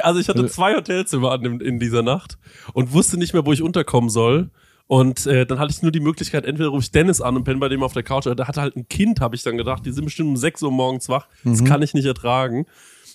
Also 0.02 0.18
ich 0.18 0.28
hatte 0.30 0.46
zwei 0.46 0.74
Hotelzimmer 0.74 1.32
an 1.32 1.42
dem, 1.42 1.60
in 1.60 1.78
dieser 1.78 2.02
Nacht 2.02 2.38
und 2.72 2.94
wusste 2.94 3.18
nicht 3.18 3.34
mehr, 3.34 3.44
wo 3.44 3.52
ich 3.52 3.60
unterkommen 3.60 4.08
soll. 4.08 4.50
Und 4.86 5.26
äh, 5.26 5.44
dann 5.46 5.58
hatte 5.58 5.72
ich 5.72 5.82
nur 5.82 5.92
die 5.92 6.00
Möglichkeit, 6.00 6.44
entweder 6.46 6.70
rufe 6.70 6.82
ich 6.82 6.90
Dennis 6.90 7.20
an 7.20 7.36
und 7.36 7.44
penne 7.44 7.60
bei 7.60 7.68
dem 7.68 7.82
auf 7.82 7.92
der 7.92 8.02
Couch. 8.02 8.24
Der 8.26 8.48
hatte 8.48 8.60
halt 8.60 8.74
ein 8.76 8.88
Kind, 8.88 9.20
habe 9.20 9.36
ich 9.36 9.42
dann 9.42 9.56
gedacht. 9.56 9.84
Die 9.86 9.92
sind 9.92 10.04
bestimmt 10.06 10.30
um 10.30 10.36
6 10.36 10.62
Uhr 10.62 10.72
morgens 10.72 11.08
wach. 11.08 11.28
Das 11.44 11.62
kann 11.64 11.82
ich 11.82 11.94
nicht 11.94 12.06
ertragen. 12.06 12.66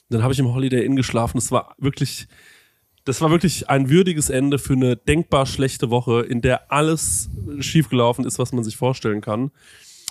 Dann 0.09 0.23
habe 0.23 0.33
ich 0.33 0.39
im 0.39 0.53
Holiday 0.53 0.85
Inn 0.85 0.95
geschlafen. 0.95 1.37
Das 1.37 1.51
war 1.51 1.75
wirklich, 1.77 2.27
das 3.05 3.21
war 3.21 3.31
wirklich 3.31 3.69
ein 3.69 3.89
würdiges 3.89 4.29
Ende 4.29 4.59
für 4.59 4.73
eine 4.73 4.95
denkbar 4.95 5.45
schlechte 5.45 5.89
Woche, 5.89 6.21
in 6.21 6.41
der 6.41 6.71
alles 6.71 7.29
schiefgelaufen 7.59 8.25
ist, 8.25 8.39
was 8.39 8.51
man 8.51 8.63
sich 8.63 8.77
vorstellen 8.77 9.21
kann. 9.21 9.51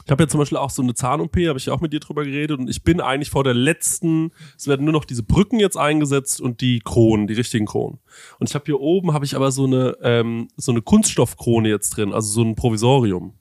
Ich 0.05 0.11
habe 0.11 0.25
ja 0.25 0.29
zum 0.29 0.41
Beispiel 0.41 0.59
auch 0.59 0.71
so 0.71 0.83
eine 0.83 0.95
Zahn-OP, 0.95 1.37
habe 1.47 1.59
ich 1.59 1.71
auch 1.71 1.81
mit 1.81 1.93
dir 1.93 2.01
drüber 2.01 2.25
geredet 2.25 2.59
und 2.59 2.69
ich 2.69 2.83
bin 2.83 3.01
eigentlich 3.01 3.31
vor 3.31 3.43
der 3.43 3.55
letzten, 3.55 4.33
es 4.57 4.67
werden 4.67 4.85
nur 4.85 4.93
noch 4.93 5.07
diese 5.07 5.23
Brücken 5.23 5.59
jetzt 5.61 5.79
eingesetzt 5.79 6.41
und 6.41 6.61
die 6.61 6.81
Kronen, 6.81 7.27
die 7.27 7.35
richtigen 7.35 7.65
Kronen. 7.65 8.01
Und 8.39 8.51
ich 8.51 8.55
habe 8.55 8.67
hier 8.67 8.81
oben, 8.81 9.15
habe 9.15 9.25
ich 9.25 9.35
aber 9.35 9.51
so 9.51 9.65
eine, 9.65 9.97
ähm, 10.03 10.49
so 10.57 10.73
eine 10.73 10.83
Kunststoffkrone 10.83 11.69
jetzt 11.69 11.97
drin, 11.97 12.13
also 12.13 12.29
so 12.29 12.43
ein 12.43 12.55
Provisorium. 12.55 13.35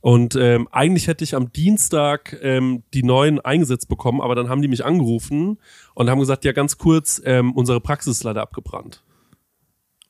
Und 0.00 0.34
ähm, 0.34 0.66
eigentlich 0.72 1.08
hätte 1.08 1.24
ich 1.24 1.34
am 1.34 1.52
Dienstag 1.52 2.38
ähm, 2.42 2.82
die 2.94 3.02
neuen 3.02 3.38
eingesetzt 3.40 3.88
bekommen, 3.88 4.20
aber 4.20 4.34
dann 4.34 4.48
haben 4.48 4.62
die 4.62 4.68
mich 4.68 4.84
angerufen 4.84 5.58
und 5.94 6.08
haben 6.08 6.20
gesagt, 6.20 6.44
ja 6.44 6.52
ganz 6.52 6.78
kurz, 6.78 7.20
ähm, 7.24 7.52
unsere 7.52 7.80
Praxis 7.80 8.18
ist 8.18 8.24
leider 8.24 8.40
abgebrannt. 8.42 9.02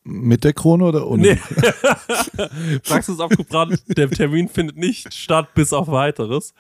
Mit 0.03 0.45
der 0.45 0.53
Krone 0.53 0.85
oder 0.85 1.07
ohne? 1.07 1.23
Nee. 1.23 1.39
Praxis 2.85 3.21
abgebrannt, 3.21 3.83
der 3.89 4.09
Termin 4.11 4.49
findet 4.49 4.77
nicht 4.77 5.13
statt, 5.13 5.55
bis 5.55 5.73
auf 5.73 5.89
weiteres. 5.89 6.55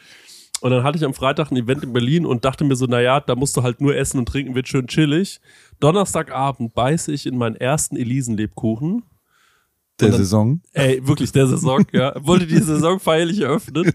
Und 0.60 0.72
dann 0.72 0.82
hatte 0.82 0.98
ich 0.98 1.04
am 1.04 1.14
Freitag 1.14 1.50
ein 1.50 1.56
Event 1.56 1.82
in 1.82 1.92
Berlin 1.92 2.26
und 2.26 2.44
dachte 2.44 2.64
mir 2.64 2.76
so, 2.76 2.84
naja, 2.84 3.20
da 3.20 3.34
musst 3.34 3.56
du 3.56 3.62
halt 3.62 3.80
nur 3.80 3.96
essen 3.96 4.18
und 4.18 4.26
trinken, 4.26 4.54
wird 4.54 4.68
schön 4.68 4.88
chillig. 4.88 5.40
Donnerstagabend 5.78 6.74
beiße 6.74 7.12
ich 7.12 7.24
in 7.26 7.38
meinen 7.38 7.56
ersten 7.56 7.96
Elisen-Lebkuchen. 7.96 9.04
Der 10.00 10.10
dann- 10.10 10.18
Saison. 10.18 10.60
Ey, 10.72 11.06
wirklich 11.06 11.32
der 11.32 11.46
Saison, 11.46 11.84
ja. 11.92 12.14
Wollte 12.24 12.46
die 12.46 12.58
Saison 12.58 12.98
feierlich 13.00 13.40
eröffnen. 13.40 13.92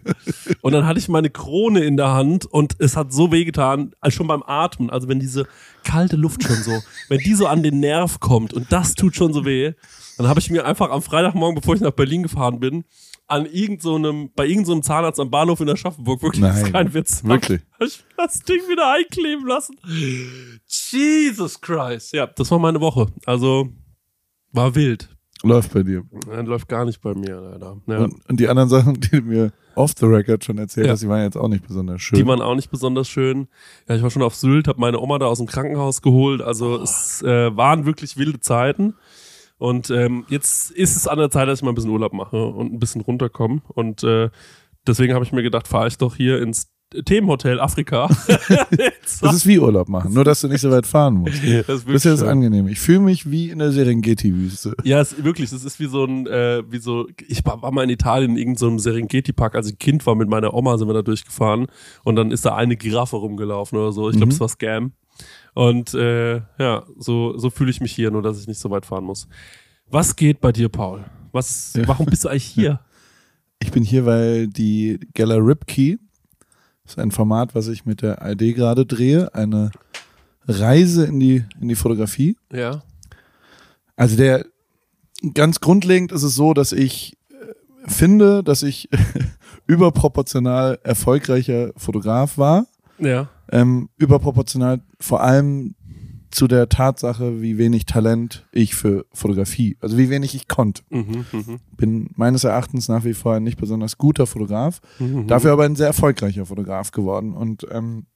Und 0.61 0.71
dann 0.73 0.85
hatte 0.85 0.99
ich 0.99 1.07
meine 1.09 1.29
Krone 1.29 1.83
in 1.83 1.97
der 1.97 2.11
Hand 2.13 2.45
und 2.45 2.75
es 2.79 2.95
hat 2.95 3.13
so 3.13 3.31
wehgetan, 3.31 3.93
also 3.99 4.17
schon 4.17 4.27
beim 4.27 4.43
Atmen. 4.43 4.89
Also 4.89 5.07
wenn 5.07 5.19
diese 5.19 5.47
kalte 5.83 6.15
Luft 6.15 6.43
schon 6.43 6.55
so, 6.57 6.71
wenn 7.09 7.19
die 7.19 7.33
so 7.33 7.47
an 7.47 7.63
den 7.63 7.79
Nerv 7.79 8.19
kommt 8.19 8.53
und 8.53 8.71
das 8.71 8.95
tut 8.95 9.15
schon 9.15 9.33
so 9.33 9.45
weh, 9.45 9.73
dann 10.17 10.27
habe 10.27 10.39
ich 10.39 10.49
mir 10.49 10.65
einfach 10.65 10.89
am 10.91 11.01
Freitagmorgen, 11.01 11.55
bevor 11.59 11.75
ich 11.75 11.81
nach 11.81 11.91
Berlin 11.91 12.23
gefahren 12.23 12.59
bin, 12.59 12.85
an 13.27 13.45
irgendeinem, 13.47 14.25
so 14.25 14.29
bei 14.35 14.45
irgendeinem 14.45 14.77
so 14.77 14.81
Zahnarzt 14.81 15.19
am 15.19 15.29
Bahnhof 15.31 15.59
in 15.59 15.69
Aschaffenburg, 15.69 16.21
wirklich, 16.21 16.41
das 16.41 16.57
ist 16.57 16.63
Nein, 16.63 16.71
kein 16.71 16.93
Witz. 16.93 17.23
wirklich? 17.23 17.61
Hab 17.79 17.87
ich 17.87 18.03
das 18.15 18.39
Ding 18.41 18.61
wieder 18.69 18.93
einkleben 18.93 19.47
lassen. 19.47 19.75
Jesus 20.67 21.59
Christ. 21.59 22.13
Ja, 22.13 22.27
das 22.27 22.49
war 22.51 22.59
meine 22.59 22.79
Woche. 22.81 23.07
Also, 23.25 23.69
war 24.51 24.75
wild. 24.75 25.09
Läuft 25.45 25.73
bei 25.73 25.83
dir. 25.83 26.03
Läuft 26.43 26.67
gar 26.67 26.85
nicht 26.85 27.01
bei 27.01 27.13
mir, 27.13 27.39
leider. 27.39 27.77
Ja. 27.87 27.97
Und, 28.05 28.15
und 28.29 28.39
die 28.39 28.47
anderen 28.47 28.69
Sachen, 28.75 28.99
die 28.99 29.09
du 29.09 29.21
mir 29.21 29.51
off 29.75 29.91
the 29.97 30.05
record 30.05 30.43
schon 30.43 30.57
erzählt 30.57 30.87
Ja. 30.87 30.93
hast, 30.93 31.01
die 31.03 31.07
waren 31.09 31.23
jetzt 31.23 31.37
auch 31.37 31.47
nicht 31.47 31.67
besonders 31.67 32.01
schön. 32.01 32.17
Die 32.19 32.25
waren 32.27 32.41
auch 32.41 32.55
nicht 32.55 32.71
besonders 32.71 33.07
schön. 33.07 33.47
Ja, 33.87 33.95
ich 33.95 34.01
war 34.01 34.09
schon 34.09 34.21
auf 34.23 34.35
Sylt, 34.35 34.67
habe 34.67 34.79
meine 34.79 34.99
Oma 34.99 35.19
da 35.19 35.25
aus 35.27 35.37
dem 35.37 35.47
Krankenhaus 35.47 36.01
geholt. 36.01 36.41
Also 36.41 36.81
es 36.81 37.21
äh, 37.21 37.55
waren 37.55 37.85
wirklich 37.85 38.17
wilde 38.17 38.39
Zeiten. 38.39 38.95
Und 39.57 39.89
ähm, 39.89 40.25
jetzt 40.29 40.71
ist 40.71 40.97
es 40.97 41.07
an 41.07 41.17
der 41.17 41.29
Zeit, 41.29 41.47
dass 41.47 41.59
ich 41.59 41.63
mal 41.63 41.71
ein 41.71 41.75
bisschen 41.75 41.91
Urlaub 41.91 42.13
mache 42.13 42.43
und 42.45 42.73
ein 42.73 42.79
bisschen 42.79 43.01
runterkomme. 43.01 43.61
Und 43.67 44.03
äh, 44.03 44.29
deswegen 44.85 45.13
habe 45.13 45.23
ich 45.23 45.31
mir 45.31 45.43
gedacht, 45.43 45.67
fahre 45.67 45.87
ich 45.87 45.97
doch 45.97 46.15
hier 46.15 46.41
ins 46.41 46.67
Themenhotel 47.03 47.59
Afrika. 47.59 48.09
Das 49.21 49.35
ist 49.35 49.45
wie 49.47 49.59
Urlaub 49.59 49.87
machen, 49.87 50.13
nur 50.13 50.23
dass 50.23 50.41
du 50.41 50.47
nicht 50.47 50.61
so 50.61 50.71
weit 50.71 50.87
fahren 50.87 51.15
musst. 51.15 51.35
das 51.43 51.77
ist 51.79 51.87
Das 51.87 51.93
ist 51.93 52.05
das 52.05 52.23
angenehm. 52.23 52.67
Ich 52.67 52.79
fühle 52.79 52.99
mich 53.01 53.29
wie 53.29 53.49
in 53.51 53.59
der 53.59 53.71
Serengeti-Wüste. 53.71 54.75
Ja, 54.83 54.99
es, 54.99 55.23
wirklich, 55.23 55.51
das 55.51 55.63
ist 55.63 55.79
wie 55.79 55.85
so 55.85 56.05
ein, 56.05 56.25
äh, 56.27 56.63
wie 56.69 56.79
so, 56.79 57.07
ich 57.27 57.45
war, 57.45 57.61
war 57.61 57.71
mal 57.71 57.83
in 57.83 57.89
Italien 57.91 58.31
in 58.31 58.37
irgendeinem 58.37 58.79
so 58.79 58.89
Serengeti-Park, 58.89 59.55
als 59.55 59.69
ich 59.69 59.77
Kind 59.77 60.05
war 60.05 60.15
mit 60.15 60.27
meiner 60.29 60.53
Oma, 60.53 60.77
sind 60.77 60.87
wir 60.87 60.93
da 60.93 61.01
durchgefahren 61.03 61.67
und 62.03 62.15
dann 62.15 62.31
ist 62.31 62.45
da 62.45 62.55
eine 62.55 62.75
Giraffe 62.75 63.17
rumgelaufen 63.17 63.77
oder 63.77 63.91
so. 63.91 64.09
Ich 64.09 64.15
glaube, 64.15 64.27
Mhm. 64.27 64.31
es 64.33 64.39
war 64.39 64.49
Scam. 64.49 64.91
Und 65.53 65.93
äh, 65.93 66.37
ja, 66.57 66.83
so, 66.97 67.37
so 67.37 67.49
fühle 67.49 67.69
ich 67.71 67.79
mich 67.81 67.91
hier, 67.93 68.11
nur 68.11 68.21
dass 68.21 68.39
ich 68.39 68.47
nicht 68.47 68.59
so 68.59 68.69
weit 68.71 68.85
fahren 68.85 69.03
muss. 69.05 69.27
Was 69.89 70.15
geht 70.15 70.41
bei 70.41 70.51
dir, 70.51 70.67
Paul? 70.69 71.05
Was, 71.31 71.73
Ja. 71.75 71.87
warum 71.87 72.07
bist 72.07 72.25
du 72.25 72.29
eigentlich 72.29 72.43
hier? 72.45 72.79
Ich 73.61 73.71
bin 73.71 73.83
hier, 73.83 74.05
weil 74.05 74.47
die 74.47 74.99
Geller 75.13 75.37
Ripkey, 75.37 75.97
das 76.85 76.93
ist 76.93 76.99
ein 76.99 77.11
Format, 77.11 77.55
was 77.55 77.67
ich 77.67 77.85
mit 77.85 78.01
der 78.01 78.19
ID 78.23 78.55
gerade 78.55 78.85
drehe, 78.85 79.33
eine 79.33 79.71
Reise 80.47 81.05
in 81.05 81.19
die, 81.19 81.43
in 81.59 81.67
die 81.67 81.75
Fotografie. 81.75 82.37
Ja. 82.51 82.83
Also 83.95 84.15
der 84.15 84.45
ganz 85.33 85.59
grundlegend 85.59 86.11
ist 86.11 86.23
es 86.23 86.35
so, 86.35 86.53
dass 86.53 86.71
ich 86.71 87.17
äh, 87.29 87.89
finde, 87.89 88.43
dass 88.43 88.61
ich 88.63 88.89
überproportional 89.67 90.79
erfolgreicher 90.83 91.71
Fotograf 91.75 92.37
war. 92.37 92.67
Ja. 92.99 93.29
Ähm, 93.51 93.89
überproportional 93.97 94.81
vor 94.99 95.21
allem 95.21 95.75
zu 96.35 96.47
der 96.47 96.67
Tatsache, 96.67 97.41
wie 97.41 97.57
wenig 97.57 97.85
Talent 97.85 98.45
ich 98.51 98.75
für 98.75 99.05
Fotografie, 99.13 99.77
also 99.79 99.97
wie 99.97 100.09
wenig 100.09 100.35
ich 100.35 100.49
konnte. 100.49 100.83
Mhm, 100.89 101.25
mhm, 101.31 101.59
Bin 101.77 102.09
meines 102.15 102.43
Erachtens 102.43 102.89
nach 102.89 103.05
wie 103.05 103.13
vor 103.13 103.35
ein 103.35 103.43
nicht 103.43 103.57
besonders 103.57 103.97
guter 103.97 104.27
Fotograf, 104.27 104.81
mhm. 104.99 105.27
dafür 105.27 105.53
aber 105.53 105.63
ein 105.63 105.77
sehr 105.77 105.87
erfolgreicher 105.87 106.45
Fotograf 106.45 106.91
geworden. 106.91 107.33
Und 107.33 107.65
ähm, 107.71 108.07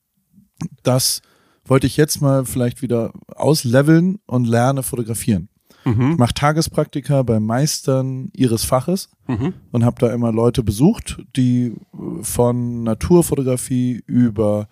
das 0.82 1.22
wollte 1.64 1.86
ich 1.86 1.96
jetzt 1.96 2.20
mal 2.20 2.44
vielleicht 2.44 2.82
wieder 2.82 3.12
ausleveln 3.34 4.18
und 4.26 4.46
lerne 4.46 4.82
fotografieren. 4.82 5.48
Ich 5.86 5.96
Mhm, 5.96 6.16
mache 6.18 6.34
Tagespraktika 6.34 7.22
bei 7.22 7.40
Meistern 7.40 8.28
ihres 8.34 8.64
Faches 8.64 9.08
mhm. 9.28 9.54
und 9.72 9.82
habe 9.86 9.96
da 9.98 10.12
immer 10.12 10.30
Leute 10.30 10.62
besucht, 10.62 11.22
die 11.36 11.68
äh, 11.94 12.22
von 12.22 12.82
Naturfotografie 12.82 14.02
über 14.04 14.68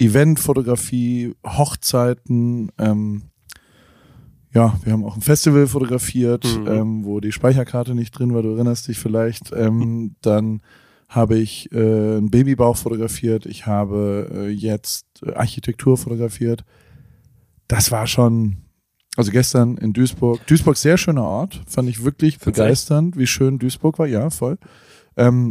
Eventfotografie, 0.00 1.34
Hochzeiten, 1.46 2.70
ähm, 2.78 3.22
ja, 4.52 4.78
wir 4.82 4.92
haben 4.92 5.04
auch 5.04 5.14
ein 5.14 5.22
Festival 5.22 5.66
fotografiert, 5.68 6.44
Mhm. 6.44 6.66
ähm, 6.66 7.04
wo 7.04 7.20
die 7.20 7.30
Speicherkarte 7.32 7.94
nicht 7.94 8.10
drin 8.12 8.34
war, 8.34 8.42
du 8.42 8.54
erinnerst 8.54 8.88
dich 8.88 8.98
vielleicht. 8.98 9.52
Ähm, 9.52 10.16
dann 10.22 10.60
habe 11.08 11.38
ich 11.38 11.70
äh, 11.72 11.76
einen 11.76 12.30
Babybauch 12.30 12.76
fotografiert, 12.76 13.46
ich 13.46 13.66
habe 13.66 14.28
äh, 14.32 14.48
jetzt 14.48 15.06
äh, 15.24 15.34
Architektur 15.34 15.96
fotografiert. 15.96 16.64
Das 17.68 17.90
war 17.92 18.06
schon, 18.08 18.56
also 19.16 19.30
gestern 19.30 19.76
in 19.76 19.92
Duisburg. 19.92 20.44
Duisburg, 20.46 20.76
sehr 20.76 20.98
schöner 20.98 21.24
Ort, 21.24 21.62
fand 21.66 21.88
ich 21.88 22.02
wirklich 22.04 22.38
Findest 22.38 22.58
du 22.58 22.62
begeisternd, 22.62 23.16
wie 23.16 23.26
schön 23.26 23.58
Duisburg 23.58 23.98
war, 23.98 24.06
ja, 24.06 24.30
voll. 24.30 24.58
Ähm, 25.16 25.50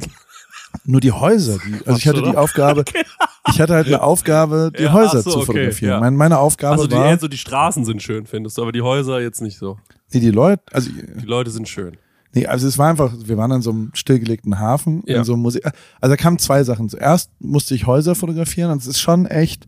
nur 0.85 1.01
die 1.01 1.11
Häuser, 1.11 1.57
die, 1.65 1.85
also 1.88 1.97
ich 1.97 2.07
hatte 2.07 2.21
die? 2.21 2.35
Aufgabe, 2.35 2.83
ich 3.51 3.59
hatte 3.61 3.73
halt 3.73 3.88
eine 3.88 4.01
Aufgabe, 4.01 4.71
die 4.77 4.83
Ja, 4.83 4.93
Häuser 4.93 5.21
so, 5.21 5.31
zu 5.31 5.38
okay, 5.38 5.45
fotografieren. 5.45 5.91
ja. 5.93 5.99
Mein, 5.99 6.15
meine 6.15 6.38
Aufgabe 6.39 6.73
Also 6.75 6.88
die, 6.88 6.95
war, 6.95 7.05
eher 7.07 7.19
so 7.19 7.27
die 7.27 7.38
Straßen 7.38 7.85
sind 7.85 8.01
schön, 8.03 8.25
findest 8.25 8.57
du, 8.57 8.61
aber 8.61 8.71
die 8.71 8.81
Häuser 8.81 9.19
jetzt 9.21 9.41
nicht 9.41 9.57
so. 9.57 9.77
nee, 10.13 10.19
die 10.19 10.31
Leute, 10.31 10.61
also 10.71 10.89
Die 10.91 11.25
Leute 11.25 11.51
sind 11.51 11.67
schön. 11.67 11.97
Nee, 12.33 12.45
also 12.45 12.67
es 12.67 12.77
war 12.77 12.89
einfach, 12.89 13.11
wir 13.25 13.38
waren 13.38 13.51
an 13.51 13.61
so 13.63 13.71
einem 13.71 13.89
stillgelegten 13.95 14.59
Hafen, 14.59 15.01
Ja. 15.07 15.17
in 15.17 15.23
so 15.23 15.33
einem 15.33 15.41
Museum. 15.41 15.71
Also 15.99 16.13
da 16.13 16.17
kamen 16.21 16.38
zwei 16.38 16.63
Sachen. 16.63 16.88
Zuerst 16.88 17.31
musste 17.39 17.73
ich 17.73 17.88
Häuser 17.88 18.13
fotografieren 18.13 18.69
und 18.71 18.79
es 18.81 18.88
ist 18.88 18.99
schon 18.99 19.25
echt, 19.25 19.67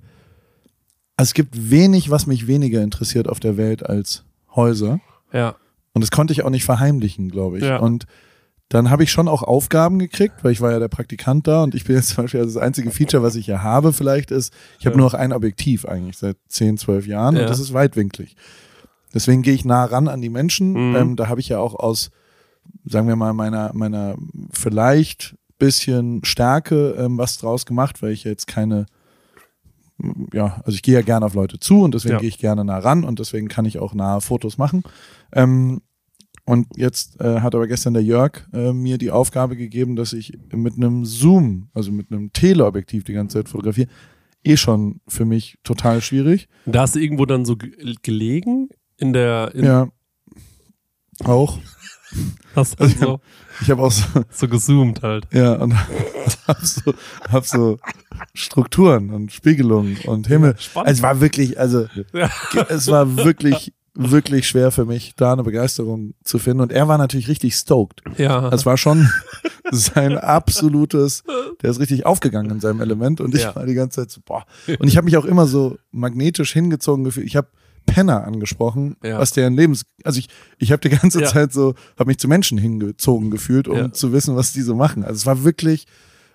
also 1.17 1.29
es 1.29 1.33
gibt 1.33 1.71
wenig, 1.71 2.11
was 2.11 2.27
mich 2.27 2.45
weniger 2.47 2.83
interessiert 2.83 3.27
auf 3.27 3.39
der 3.39 3.57
Welt 3.57 3.83
als 3.87 4.23
Häuser. 4.55 4.99
Ja. 5.33 5.55
Und 5.93 6.01
das 6.01 6.11
konnte 6.11 6.33
ich 6.33 6.43
auch 6.43 6.49
nicht 6.51 6.63
verheimlichen, 6.63 7.29
glaube 7.31 7.57
ich. 7.57 7.63
Ja. 7.63 7.77
Und 7.77 8.05
dann 8.73 8.89
habe 8.89 9.03
ich 9.03 9.11
schon 9.11 9.27
auch 9.27 9.43
Aufgaben 9.43 9.99
gekriegt, 9.99 10.43
weil 10.43 10.53
ich 10.53 10.61
war 10.61 10.71
ja 10.71 10.79
der 10.79 10.87
Praktikant 10.87 11.45
da 11.45 11.63
und 11.63 11.75
ich 11.75 11.83
bin 11.83 11.95
jetzt 11.97 12.09
zum 12.09 12.23
Beispiel, 12.23 12.39
also 12.39 12.53
das 12.57 12.63
einzige 12.63 12.89
Feature, 12.91 13.21
was 13.21 13.35
ich 13.35 13.45
hier 13.45 13.61
habe 13.63 13.91
vielleicht 13.91 14.31
ist, 14.31 14.53
ich 14.79 14.85
habe 14.85 14.93
Ja. 14.93 14.97
nur 14.99 15.07
noch 15.07 15.13
ein 15.13 15.33
Objektiv 15.33 15.85
eigentlich 15.85 16.17
seit 16.17 16.37
10, 16.47 16.77
12 16.77 17.05
Jahren 17.05 17.35
Ja. 17.35 17.41
und 17.41 17.49
das 17.49 17.59
ist 17.59 17.73
weitwinklig. 17.73 18.35
Deswegen 19.13 19.41
gehe 19.41 19.53
ich 19.53 19.65
nah 19.65 19.83
ran 19.83 20.07
an 20.07 20.21
die 20.21 20.29
Menschen. 20.29 20.71
Mhm. 20.91 20.95
Ähm, 20.95 21.15
da 21.17 21.27
habe 21.27 21.41
ich 21.41 21.49
ja 21.49 21.59
auch 21.59 21.75
aus, 21.75 22.11
sagen 22.85 23.09
wir 23.09 23.17
mal, 23.17 23.33
meiner, 23.33 23.71
meiner 23.73 24.15
vielleicht 24.53 25.35
bisschen 25.59 26.23
Stärke 26.23 26.91
ähm, 26.97 27.17
was 27.17 27.37
draus 27.37 27.65
gemacht, 27.65 28.01
weil 28.01 28.11
ich 28.13 28.23
jetzt 28.23 28.47
keine, 28.47 28.85
ja, 30.33 30.61
also 30.65 30.71
ich 30.71 30.81
gehe 30.81 30.95
ja 30.95 31.01
gerne 31.01 31.25
auf 31.25 31.33
Leute 31.35 31.59
zu 31.59 31.81
und 31.83 31.93
deswegen 31.93 32.13
Ja. 32.15 32.19
gehe 32.19 32.29
ich 32.29 32.39
gerne 32.39 32.63
nah 32.65 32.79
ran 32.79 33.03
und 33.03 33.19
deswegen 33.19 33.47
kann 33.47 33.65
ich 33.65 33.77
auch 33.79 33.93
nahe 33.93 34.21
Fotos 34.21 34.57
machen. 34.57 34.81
Ähm, 35.33 35.81
und 36.45 36.67
jetzt 36.75 37.19
äh, 37.21 37.39
hat 37.41 37.55
aber 37.55 37.67
gestern 37.67 37.93
der 37.93 38.03
Jörg 38.03 38.47
äh, 38.53 38.73
mir 38.73 38.97
die 38.97 39.11
Aufgabe 39.11 39.55
gegeben, 39.55 39.95
dass 39.95 40.13
ich 40.13 40.37
mit 40.53 40.75
einem 40.75 41.05
Zoom, 41.05 41.69
also 41.73 41.91
mit 41.91 42.11
einem 42.11 42.33
Teleobjektiv 42.33 43.03
die 43.03 43.13
ganze 43.13 43.37
Zeit 43.39 43.49
fotografiere. 43.49 43.87
Eh 44.43 44.57
schon 44.57 45.01
für 45.07 45.23
mich 45.25 45.59
total 45.63 46.01
schwierig. 46.01 46.47
Da 46.65 46.81
hast 46.81 46.95
du 46.95 46.99
irgendwo 46.99 47.25
dann 47.27 47.45
so 47.45 47.57
ge- 47.57 47.95
gelegen 48.01 48.69
in 48.97 49.13
der, 49.13 49.51
in, 49.53 49.65
ja. 49.65 49.87
Auch. 51.23 51.59
hast 52.55 52.79
du 52.79 52.87
so, 52.87 53.19
Ich 53.61 53.69
habe 53.69 53.83
auch 53.83 53.91
so, 53.91 54.03
so 54.31 54.47
gezoomt 54.47 55.03
halt. 55.03 55.27
ja, 55.31 55.53
und 55.55 55.75
hab 56.47 56.65
so, 56.65 56.93
hab 57.29 57.45
so 57.45 57.77
Strukturen 58.33 59.11
und 59.11 59.31
Spiegelungen 59.31 59.97
und 60.07 60.27
Himmel. 60.27 60.55
Spannend. 60.57 60.87
Also 60.87 60.97
es 60.99 61.03
war 61.03 61.21
wirklich, 61.21 61.59
also 61.59 61.85
Ja. 62.13 62.29
es 62.69 62.87
war 62.87 63.17
wirklich, 63.17 63.73
wirklich 63.93 64.47
schwer 64.47 64.71
für 64.71 64.85
mich, 64.85 65.13
da 65.17 65.33
eine 65.33 65.43
Begeisterung 65.43 66.13
zu 66.23 66.39
finden. 66.39 66.61
Und 66.61 66.71
er 66.71 66.87
war 66.87 66.97
natürlich 66.97 67.27
richtig 67.27 67.55
stoked. 67.55 68.01
Ja. 68.17 68.49
Das 68.49 68.65
war 68.65 68.77
schon 68.77 69.09
sein 69.71 70.17
absolutes, 70.17 71.23
der 71.61 71.71
ist 71.71 71.79
richtig 71.79 72.05
aufgegangen 72.05 72.51
in 72.51 72.59
seinem 72.59 72.81
Element 72.81 73.21
und 73.21 73.35
ich 73.35 73.41
Ja. 73.43 73.55
war 73.55 73.65
die 73.65 73.73
ganze 73.73 74.01
Zeit 74.01 74.11
so, 74.11 74.21
boah. 74.23 74.45
Und 74.79 74.87
ich 74.87 74.97
habe 74.97 75.05
mich 75.05 75.17
auch 75.17 75.25
immer 75.25 75.45
so 75.47 75.77
magnetisch 75.91 76.53
hingezogen 76.53 77.03
gefühlt. 77.03 77.25
Ich 77.27 77.35
habe 77.35 77.47
Penner 77.85 78.25
angesprochen, 78.25 78.95
Ja. 79.03 79.17
was 79.19 79.31
deren 79.31 79.55
Lebens, 79.55 79.83
also 80.03 80.19
ich, 80.19 80.29
ich 80.59 80.71
habe 80.71 80.81
die 80.87 80.95
ganze 80.95 81.21
Ja. 81.21 81.27
Zeit 81.27 81.51
so, 81.51 81.73
habe 81.97 82.09
mich 82.09 82.17
zu 82.19 82.27
Menschen 82.27 82.57
hingezogen 82.57 83.31
gefühlt, 83.31 83.67
um 83.67 83.77
Ja. 83.77 83.91
zu 83.91 84.13
wissen, 84.13 84.35
was 84.35 84.53
die 84.53 84.61
so 84.61 84.75
machen. 84.75 85.03
Also 85.03 85.15
es 85.15 85.25
war 85.25 85.43
wirklich, 85.43 85.87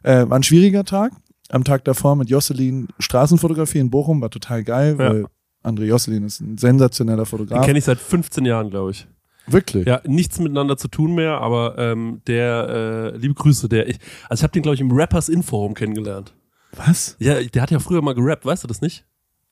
äh, 0.02 0.28
war 0.28 0.38
ein 0.38 0.42
schwieriger 0.42 0.84
Tag. 0.84 1.12
Am 1.48 1.62
Tag 1.62 1.84
davor 1.84 2.16
mit 2.16 2.28
Josselin 2.28 2.88
Straßenfotografie 2.98 3.78
in 3.78 3.90
Bochum 3.90 4.20
war 4.20 4.30
total 4.30 4.64
geil, 4.64 4.98
weil 4.98 5.26
André 5.66 5.84
Josselin 5.84 6.24
ist 6.24 6.40
ein 6.40 6.56
sensationeller 6.58 7.24
Den 7.24 7.26
Fotograf. 7.26 7.66
kenne 7.66 7.78
ich 7.78 7.84
seit 7.84 7.98
15 7.98 8.44
Jahren, 8.44 8.70
glaube 8.70 8.92
ich. 8.92 9.06
Wirklich. 9.48 9.86
Ja, 9.86 10.00
nichts 10.04 10.38
miteinander 10.38 10.76
zu 10.76 10.88
tun 10.88 11.14
mehr, 11.14 11.40
aber 11.40 11.76
ähm, 11.78 12.20
der, 12.26 13.12
äh, 13.14 13.16
liebe 13.16 13.34
Grüße, 13.34 13.68
der, 13.68 13.88
ich, 13.88 13.98
also 14.28 14.40
ich 14.40 14.42
habe 14.42 14.52
den, 14.52 14.62
glaube 14.62 14.74
ich, 14.74 14.80
im 14.80 14.90
Rappers 14.90 15.28
Inforum 15.28 15.74
kennengelernt. 15.74 16.34
Was? 16.72 17.16
Ja, 17.18 17.40
der 17.40 17.62
hat 17.62 17.70
ja 17.70 17.78
früher 17.78 18.02
mal 18.02 18.14
gerappt, 18.14 18.44
weißt 18.44 18.64
du 18.64 18.68
das 18.68 18.80
nicht? 18.80 19.04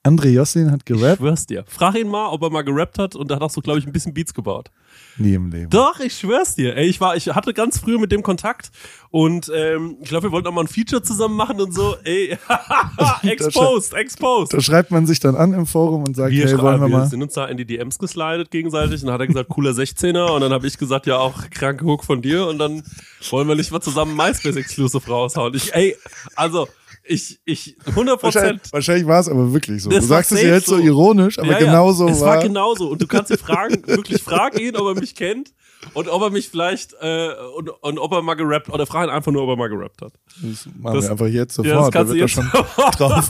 André 0.05 0.29
Josselin 0.29 0.71
hat 0.71 0.81
Ich 0.81 0.85
gerappt? 0.85 1.17
schwör's 1.17 1.45
dir. 1.47 1.65
Frag 1.67 1.95
ihn 1.95 2.07
mal, 2.07 2.27
ob 2.29 2.41
er 2.43 2.49
mal 2.51 2.61
gerappt 2.63 2.99
hat 2.99 3.15
und 3.15 3.29
da 3.31 3.35
hat 3.35 3.41
auch 3.41 3.49
so, 3.49 3.59
glaube 3.61 3.79
ich, 3.79 3.87
ein 3.87 3.91
bisschen 3.91 4.13
Beats 4.13 4.33
gebaut. 4.33 4.69
Nie 5.17 5.33
im 5.33 5.49
Leben. 5.49 5.69
Doch, 5.69 5.99
ich 5.99 6.13
schwör's 6.17 6.55
dir. 6.55 6.75
Ey, 6.75 6.87
ich 6.87 7.01
war, 7.01 7.15
ich 7.15 7.27
hatte 7.29 7.53
ganz 7.53 7.79
früh 7.79 7.97
mit 7.97 8.11
dem 8.11 8.21
Kontakt 8.21 8.69
und 9.11 9.51
ähm, 9.53 9.97
ich 10.01 10.09
glaube, 10.09 10.27
wir 10.27 10.31
wollten 10.31 10.47
auch 10.47 10.51
mal 10.53 10.61
ein 10.61 10.67
Feature 10.67 11.01
zusammen 11.01 11.35
machen 11.35 11.59
und 11.59 11.73
so. 11.73 11.95
Ey, 12.03 12.37
exposed, 13.23 13.93
exposed. 13.93 14.53
Da 14.53 14.61
schreibt 14.61 14.91
man 14.91 15.05
sich 15.07 15.19
dann 15.19 15.35
an 15.35 15.53
im 15.53 15.65
Forum 15.65 16.03
und 16.03 16.15
sagt, 16.15 16.31
Wir, 16.31 16.47
hey, 16.47 16.57
wollen 16.61 16.81
wir 16.81 16.87
wir 16.89 16.97
mal. 16.97 17.07
sind 17.07 17.21
uns 17.23 17.33
da 17.33 17.45
in 17.45 17.57
die 17.57 17.65
DMs 17.65 17.97
geslidet 17.97 18.51
gegenseitig 18.51 19.01
und 19.01 19.07
dann 19.07 19.13
hat 19.15 19.21
er 19.21 19.27
gesagt, 19.27 19.49
cooler 19.49 19.71
16er 19.71 20.31
und 20.35 20.41
dann 20.41 20.51
habe 20.53 20.67
ich 20.67 20.77
gesagt, 20.77 21.07
ja 21.07 21.17
auch 21.17 21.49
kranke 21.49 21.85
Hook 21.85 22.03
von 22.03 22.21
dir 22.21 22.45
und 22.47 22.59
dann 22.59 22.83
wollen 23.29 23.47
wir 23.47 23.55
nicht 23.55 23.71
mal 23.71 23.81
zusammen 23.81 24.15
MySpace 24.15 24.55
Exclusive 24.55 25.07
raushauen. 25.09 25.53
Ich, 25.55 25.73
ey, 25.73 25.95
also 26.35 26.67
ich, 27.07 27.39
ich, 27.45 27.75
100 27.85 28.21
Wahrscheinlich, 28.23 28.51
Prozent. 28.53 28.73
wahrscheinlich 28.73 29.07
war 29.07 29.19
es 29.19 29.29
aber 29.29 29.53
wirklich 29.53 29.83
so. 29.83 29.89
Das 29.89 30.03
du 30.05 30.09
war 30.09 30.17
sagst 30.17 30.31
es 30.33 30.41
ja 30.41 30.49
jetzt 30.55 30.65
so 30.67 30.77
so. 30.77 30.81
ironisch, 30.83 31.37
aber 31.39 31.47
Ja, 31.51 31.59
ja, 31.59 31.65
genauso 31.65 32.07
es 32.07 32.19
war. 32.21 32.35
war 32.37 32.43
genauso 32.43 32.89
und 32.89 33.01
du 33.01 33.07
kannst 33.07 33.31
ihn 33.31 33.37
fragen, 33.37 33.81
wirklich 33.87 34.21
frag 34.23 34.59
ihn, 34.59 34.75
ob 34.75 34.87
er 34.95 34.99
mich 34.99 35.13
kennt 35.15 35.53
und 35.93 36.07
ob 36.09 36.21
er 36.23 36.29
mich 36.31 36.49
vielleicht 36.49 36.93
äh, 37.01 37.29
und, 37.55 37.69
und 37.69 37.99
ob 37.99 38.11
er 38.11 38.21
mal 38.23 38.33
gerappt 38.33 38.69
oder 38.69 38.85
frag 38.87 39.07
ihn 39.07 39.11
einfach 39.11 39.31
nur, 39.31 39.43
ob 39.43 39.49
er 39.49 39.55
mal 39.55 39.67
gerappt 39.69 40.01
hat. 40.01 40.13
das 40.41 40.67
machen 40.79 40.95
das- 40.95 41.03
wir 41.05 41.11
einfach 41.11 41.27
jetzt 41.27 41.57
Ja, 41.57 41.63
das 41.63 41.71
sofort. 41.73 41.93
da 41.93 41.99
kannst 41.99 42.13
du 42.13 42.17
jetzt 42.17 42.31
schon 42.31 42.49
drauf, 42.97 43.29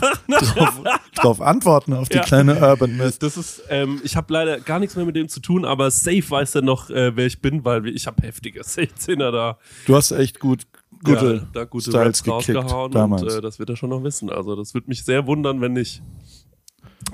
drauf 1.14 1.40
antworten 1.40 1.92
auf 1.92 2.08
die 2.08 2.16
Ja. 2.16 2.22
kleine 2.22 2.58
Urban 2.60 2.96
Myth. 2.96 3.22
Das 3.22 3.36
ist, 3.36 3.62
ähm, 3.68 4.00
ich 4.04 4.16
habe 4.16 4.32
leider 4.32 4.60
gar 4.60 4.78
nichts 4.78 4.96
mehr 4.96 5.04
mit 5.04 5.16
dem 5.16 5.28
zu 5.28 5.40
tun, 5.40 5.64
aber 5.64 5.90
safe 5.90 6.24
weiß 6.28 6.54
er 6.56 6.62
noch, 6.62 6.88
äh, 6.90 7.14
wer 7.16 7.26
ich 7.26 7.40
bin, 7.40 7.64
weil 7.64 7.86
ich 7.88 8.06
habe 8.06 8.22
heftige 8.26 8.62
16er 8.62 9.30
da. 9.32 9.58
Du 9.86 9.94
hast 9.96 10.12
echt 10.12 10.40
gut, 10.40 10.62
gute, 11.04 11.34
ja, 11.34 11.48
da 11.52 11.64
gute 11.64 11.90
Styles 11.90 12.06
Raps 12.06 12.22
gekickt 12.22 12.56
rausgehauen 12.58 12.92
damals. 12.92 13.22
und 13.22 13.32
äh, 13.32 13.40
das 13.40 13.58
wird 13.58 13.70
er 13.70 13.76
schon 13.76 13.90
noch 13.90 14.02
wissen. 14.02 14.30
Also 14.30 14.56
das 14.56 14.74
würde 14.74 14.88
mich 14.88 15.04
sehr 15.04 15.26
wundern, 15.26 15.60
wenn 15.60 15.72
nicht. 15.72 16.02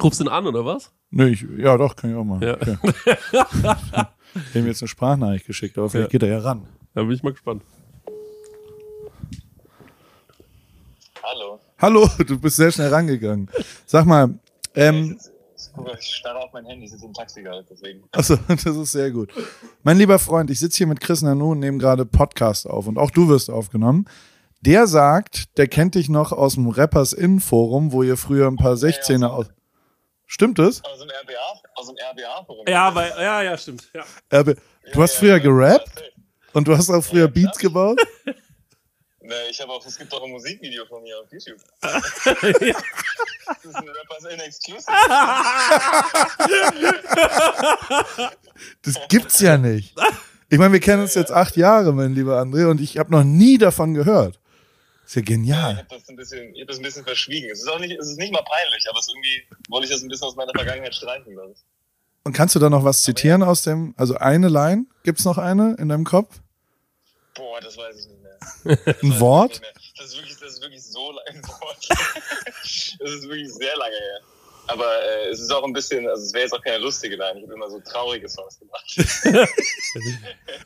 Rufst 0.02 0.20
du 0.20 0.24
ihn 0.24 0.28
an, 0.28 0.46
oder 0.46 0.64
was? 0.64 0.92
nee, 1.10 1.26
ich, 1.28 1.44
ja, 1.58 1.76
doch, 1.76 1.94
kann 1.96 2.10
ich 2.10 2.16
auch 2.16 2.24
mal. 2.24 2.42
Ja. 2.42 2.54
Okay. 2.54 2.76
ich 3.32 3.38
habe 3.38 4.08
ihm 4.54 4.66
jetzt 4.66 4.82
eine 4.82 4.88
Sprachnachricht 4.88 5.46
geschickt, 5.46 5.76
aber 5.76 5.90
vielleicht 5.90 6.12
Ja. 6.12 6.18
geht 6.18 6.22
er 6.22 6.28
ja 6.30 6.38
ran. 6.38 6.66
Da 6.94 7.02
bin 7.02 7.12
ich 7.12 7.22
mal 7.22 7.32
gespannt. 7.32 7.62
Hallo. 11.22 11.60
Hallo, 11.78 12.08
du 12.26 12.38
bist 12.38 12.56
sehr 12.56 12.70
schnell 12.72 12.88
rangegangen. 12.88 13.48
Sag 13.86 14.06
mal, 14.06 14.38
ähm, 14.74 15.18
Ich 15.98 16.14
starre 16.14 16.38
auf 16.38 16.52
mein 16.52 16.66
Handy, 16.66 16.84
ich 16.84 16.90
sitze 16.90 17.06
im 17.06 17.14
Taxi 17.14 17.42
gerade, 17.42 17.64
deswegen. 17.68 18.04
also 18.12 18.36
das 18.48 18.64
ist 18.64 18.92
sehr 18.92 19.10
gut. 19.10 19.32
Mein 19.82 19.96
lieber 19.98 20.18
Freund, 20.18 20.50
ich 20.50 20.58
sitze 20.60 20.78
hier 20.78 20.86
mit 20.86 21.00
Chris 21.00 21.22
Nanu 21.22 21.52
und 21.52 21.60
nehme 21.60 21.78
gerade 21.78 22.04
Podcast 22.04 22.66
auf 22.68 22.86
und 22.86 22.98
auch 22.98 23.10
du 23.10 23.28
wirst 23.28 23.50
aufgenommen. 23.50 24.06
Der 24.60 24.86
sagt, 24.86 25.56
der 25.58 25.66
kennt 25.66 25.94
dich 25.96 26.08
noch 26.08 26.30
aus 26.30 26.54
dem 26.54 26.68
Rappers 26.68 27.12
In 27.12 27.40
Forum, 27.40 27.90
wo 27.92 28.02
ihr 28.02 28.16
früher 28.16 28.46
ein 28.46 28.56
paar 28.56 28.74
16er 28.74 29.26
aus. 29.26 29.46
Stimmt 30.26 30.58
das? 30.58 30.84
Aus 30.84 31.00
dem 31.00 31.08
RBA, 31.10 31.62
aus 31.74 31.86
dem 31.88 31.96
RBA-Forum. 31.96 32.66
Ja, 32.68 32.90
bei, 32.90 33.08
ja, 33.08 33.42
ja, 33.42 33.58
stimmt. 33.58 33.90
Ja. 33.92 34.04
Erbe, 34.30 34.56
du 34.92 35.02
hast 35.02 35.14
früher 35.16 35.40
gerappt 35.40 36.02
und 36.52 36.68
du 36.68 36.76
hast 36.76 36.90
auch 36.90 37.02
früher 37.02 37.26
Ja, 37.26 37.30
Beats 37.30 37.58
gebaut? 37.58 38.00
Ne, 39.32 39.48
ich 39.50 39.58
habe 39.62 39.72
auch, 39.72 39.84
es 39.86 39.96
gibt 39.96 40.12
auch 40.12 40.22
ein 40.22 40.30
Musikvideo 40.30 40.84
von 40.86 41.02
mir 41.02 41.18
auf 41.20 41.32
YouTube. 41.32 41.58
Das 43.44 43.64
ist 43.64 43.74
ein 43.74 43.88
Rappers 43.88 44.24
in 44.32 44.40
Exclusive. 44.40 44.86
Das 48.82 48.94
gibt's 49.08 49.40
ja 49.40 49.56
nicht. 49.58 49.94
Ich 50.48 50.58
meine, 50.58 50.72
wir 50.72 50.80
kennen 50.80 51.02
uns 51.02 51.14
jetzt 51.14 51.32
acht 51.32 51.56
Jahre, 51.56 51.92
mein 51.92 52.14
lieber 52.14 52.40
André, 52.40 52.66
und 52.70 52.80
ich 52.80 52.98
habe 52.98 53.10
noch 53.10 53.24
nie 53.24 53.58
davon 53.58 53.94
gehört. 53.94 54.38
Ist 55.04 55.16
ja 55.16 55.20
Ich 55.22 55.26
genial. 55.26 55.76
habe 55.78 55.86
das, 55.90 56.08
ein 56.08 56.16
bisschen- 56.16 56.54
ich 56.54 56.60
hab 56.60 56.68
das 56.68 56.76
ein 56.78 56.82
bisschen 56.82 57.04
verschwiegen. 57.04 57.50
Es 57.50 57.60
ist 57.62 57.68
auch 57.68 57.78
nicht, 57.80 57.98
es 57.98 58.08
ist 58.10 58.18
nicht 58.18 58.32
mal 58.32 58.42
peinlich, 58.44 58.84
aber 58.88 58.98
es 59.00 59.06
ist 59.08 59.14
irgendwie 59.14 59.42
wollte 59.70 59.86
ich 59.86 59.92
das 59.92 60.02
ein 60.02 60.08
bisschen 60.08 60.28
aus 60.28 60.36
meiner 60.36 60.52
Vergangenheit 60.54 60.94
streichen, 60.94 61.32
glaube 61.32 61.52
ich. 61.52 61.58
Und 62.24 62.32
kannst 62.32 62.54
du 62.54 62.58
da 62.60 62.70
noch 62.70 62.84
was 62.84 63.02
zitieren 63.02 63.42
aus 63.42 63.62
dem, 63.62 63.94
also 63.96 64.14
eine 64.16 64.48
Line? 64.48 64.86
Gibt's 65.02 65.24
noch 65.24 65.38
eine 65.38 65.74
in 65.78 65.88
deinem 65.88 66.04
Kopf? 66.04 66.40
Boah, 67.34 67.60
das 67.60 67.76
weiß 67.76 67.96
ich 67.98 68.06
nicht 68.06 68.21
Ein 68.64 69.20
Wort? 69.20 69.50
nicht 69.52 69.60
mehr. 69.62 69.70
Das 69.98 70.06
ist 70.06 70.16
wirklich, 70.16 70.36
das 70.38 70.52
ist 70.54 70.62
wirklich 70.62 70.82
so 70.82 71.12
lang 71.12 71.24
ein 71.28 71.42
Wort. 71.42 71.88
das 73.00 73.10
ist 73.10 73.22
wirklich 73.28 73.52
sehr 73.52 73.76
lange 73.76 73.94
her. 73.94 74.20
Aber 74.68 74.84
äh, 74.86 75.30
es 75.30 75.40
ist 75.40 75.52
auch 75.52 75.64
ein 75.64 75.72
bisschen, 75.72 76.06
also 76.08 76.22
es 76.22 76.32
wäre 76.32 76.44
jetzt 76.44 76.52
auch 76.52 76.62
keine 76.62 76.78
lustige 76.78 77.16
Line. 77.16 77.38
Ich 77.38 77.42
habe 77.44 77.54
immer 77.54 77.68
so 77.68 77.80
traurige 77.80 78.28
Songs 78.28 78.60
gemacht. 78.60 78.84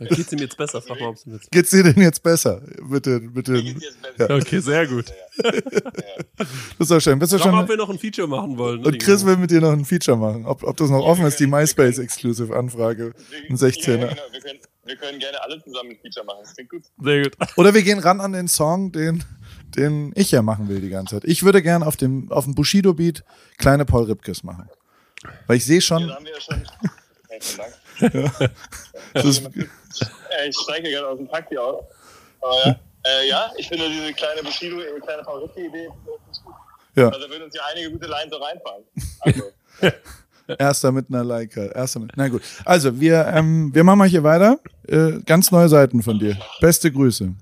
Geht's 0.00 0.32
ihm 0.32 0.38
jetzt 0.38 0.56
besser? 0.56 0.82
Frag 0.82 1.00
mal, 1.00 1.08
ob's 1.08 1.24
ihm 1.24 1.32
jetzt. 1.32 1.50
Geht's 1.50 1.70
dir 1.70 1.82
denn 1.82 2.02
jetzt 2.02 2.22
besser? 2.22 2.60
Bitte, 2.90 3.20
bitte. 3.20 3.62
Geht's 3.62 3.82
jetzt 3.82 4.16
besser. 4.18 4.34
Okay, 4.34 4.60
sehr 4.60 4.86
gut. 4.86 5.06
Ja, 5.42 5.50
ja. 5.54 5.60
Das 6.36 6.48
ist 6.78 6.90
doch 6.90 7.00
schön. 7.00 7.18
Bist 7.18 7.32
du 7.32 7.38
Sag 7.38 7.46
mal, 7.46 7.54
ob 7.54 7.60
schon, 7.60 7.68
wir 7.70 7.76
noch 7.78 7.88
ein 7.88 7.98
Feature 7.98 8.28
machen 8.28 8.58
wollen. 8.58 8.84
und 8.84 8.98
Chris 8.98 9.24
will 9.24 9.38
mit 9.38 9.50
dir 9.50 9.62
noch 9.62 9.72
ein 9.72 9.84
Feature 9.86 10.16
machen. 10.18 10.44
Ob, 10.44 10.62
ob 10.62 10.76
das 10.76 10.90
noch 10.90 11.00
Ja, 11.00 11.06
offen 11.06 11.24
ist, 11.24 11.40
die 11.40 11.46
MySpace-Exclusive-Anfrage. 11.46 13.14
Ein 13.48 13.56
16er. 13.56 13.90
Ja, 13.92 13.96
genau. 13.96 14.22
wir, 14.30 14.40
können, 14.40 14.60
wir 14.86 14.96
können 14.96 15.18
gerne 15.18 15.42
alle 15.42 15.62
zusammen 15.62 15.90
ein 15.90 15.98
Feature 16.00 16.24
machen. 16.24 16.38
Das 16.42 16.54
klingt 16.54 16.70
gut. 16.70 16.82
Sehr 17.02 17.22
gut. 17.22 17.36
Oder 17.56 17.74
wir 17.74 17.82
gehen 17.82 17.98
ran 17.98 18.20
an 18.20 18.32
den 18.32 18.48
Song, 18.48 18.92
den, 18.92 19.24
den 19.76 20.12
ich 20.14 20.30
ja 20.30 20.42
machen 20.42 20.68
will 20.68 20.80
die 20.80 20.88
ganze 20.90 21.16
Zeit. 21.16 21.24
Ich 21.24 21.42
würde 21.42 21.62
gern 21.62 21.82
auf 21.82 21.96
dem, 21.96 22.30
auf 22.30 22.44
dem 22.44 22.54
Bushido-Beat 22.54 23.24
kleine 23.58 23.84
Paul 23.84 24.04
Ripkes 24.04 24.42
machen. 24.42 24.68
Weil 25.46 25.56
ich 25.56 25.64
sehe 25.64 25.76
Ja, 25.76 25.80
schon, 25.80 26.06
da 26.08 26.14
haben 26.14 26.24
wir 26.24 26.32
ja 26.32 26.40
schon. 26.40 26.62
Herzlichen 27.28 27.58
Dank. 27.58 28.52
das 29.14 29.24
ist, 29.24 29.46
Äh, 29.46 30.48
ich 30.48 30.56
steige 30.56 30.90
gerade 30.90 31.08
aus 31.08 31.18
dem 31.18 31.28
Taxi 31.28 31.56
aus. 31.56 31.84
Aber 32.40 32.66
ja, 32.66 32.80
äh, 33.06 33.28
ja, 33.28 33.52
ich 33.56 33.68
finde 33.68 33.88
diese 33.88 34.12
kleine 34.12 34.42
Bushido, 34.42 34.80
äh, 34.80 35.00
kleine 35.00 35.24
Favoritte-Idee. 35.24 35.88
Ja. 36.94 37.08
Also 37.08 37.20
da 37.20 37.30
würden 37.30 37.44
uns 37.44 37.54
ja 37.54 37.62
einige 37.72 37.90
gute 37.90 38.06
Lines 38.06 38.30
so 38.32 38.36
reinfahren. 38.42 38.84
Also, 39.20 39.42
Erster 40.58 40.92
mit 40.92 41.06
einer 41.08 41.24
Leica. 41.24 41.62
Erster 41.66 42.00
mit. 42.00 42.12
Na 42.16 42.28
gut. 42.28 42.42
Also, 42.64 43.00
wir, 43.00 43.26
ähm, 43.26 43.74
wir 43.74 43.84
machen 43.84 43.98
mal 43.98 44.08
hier 44.08 44.22
weiter. 44.22 44.58
Äh, 44.86 45.20
ganz 45.26 45.50
neue 45.50 45.68
Seiten 45.68 46.02
von 46.02 46.18
dir. 46.18 46.36
Beste 46.60 46.90
Grüße. 46.92 47.34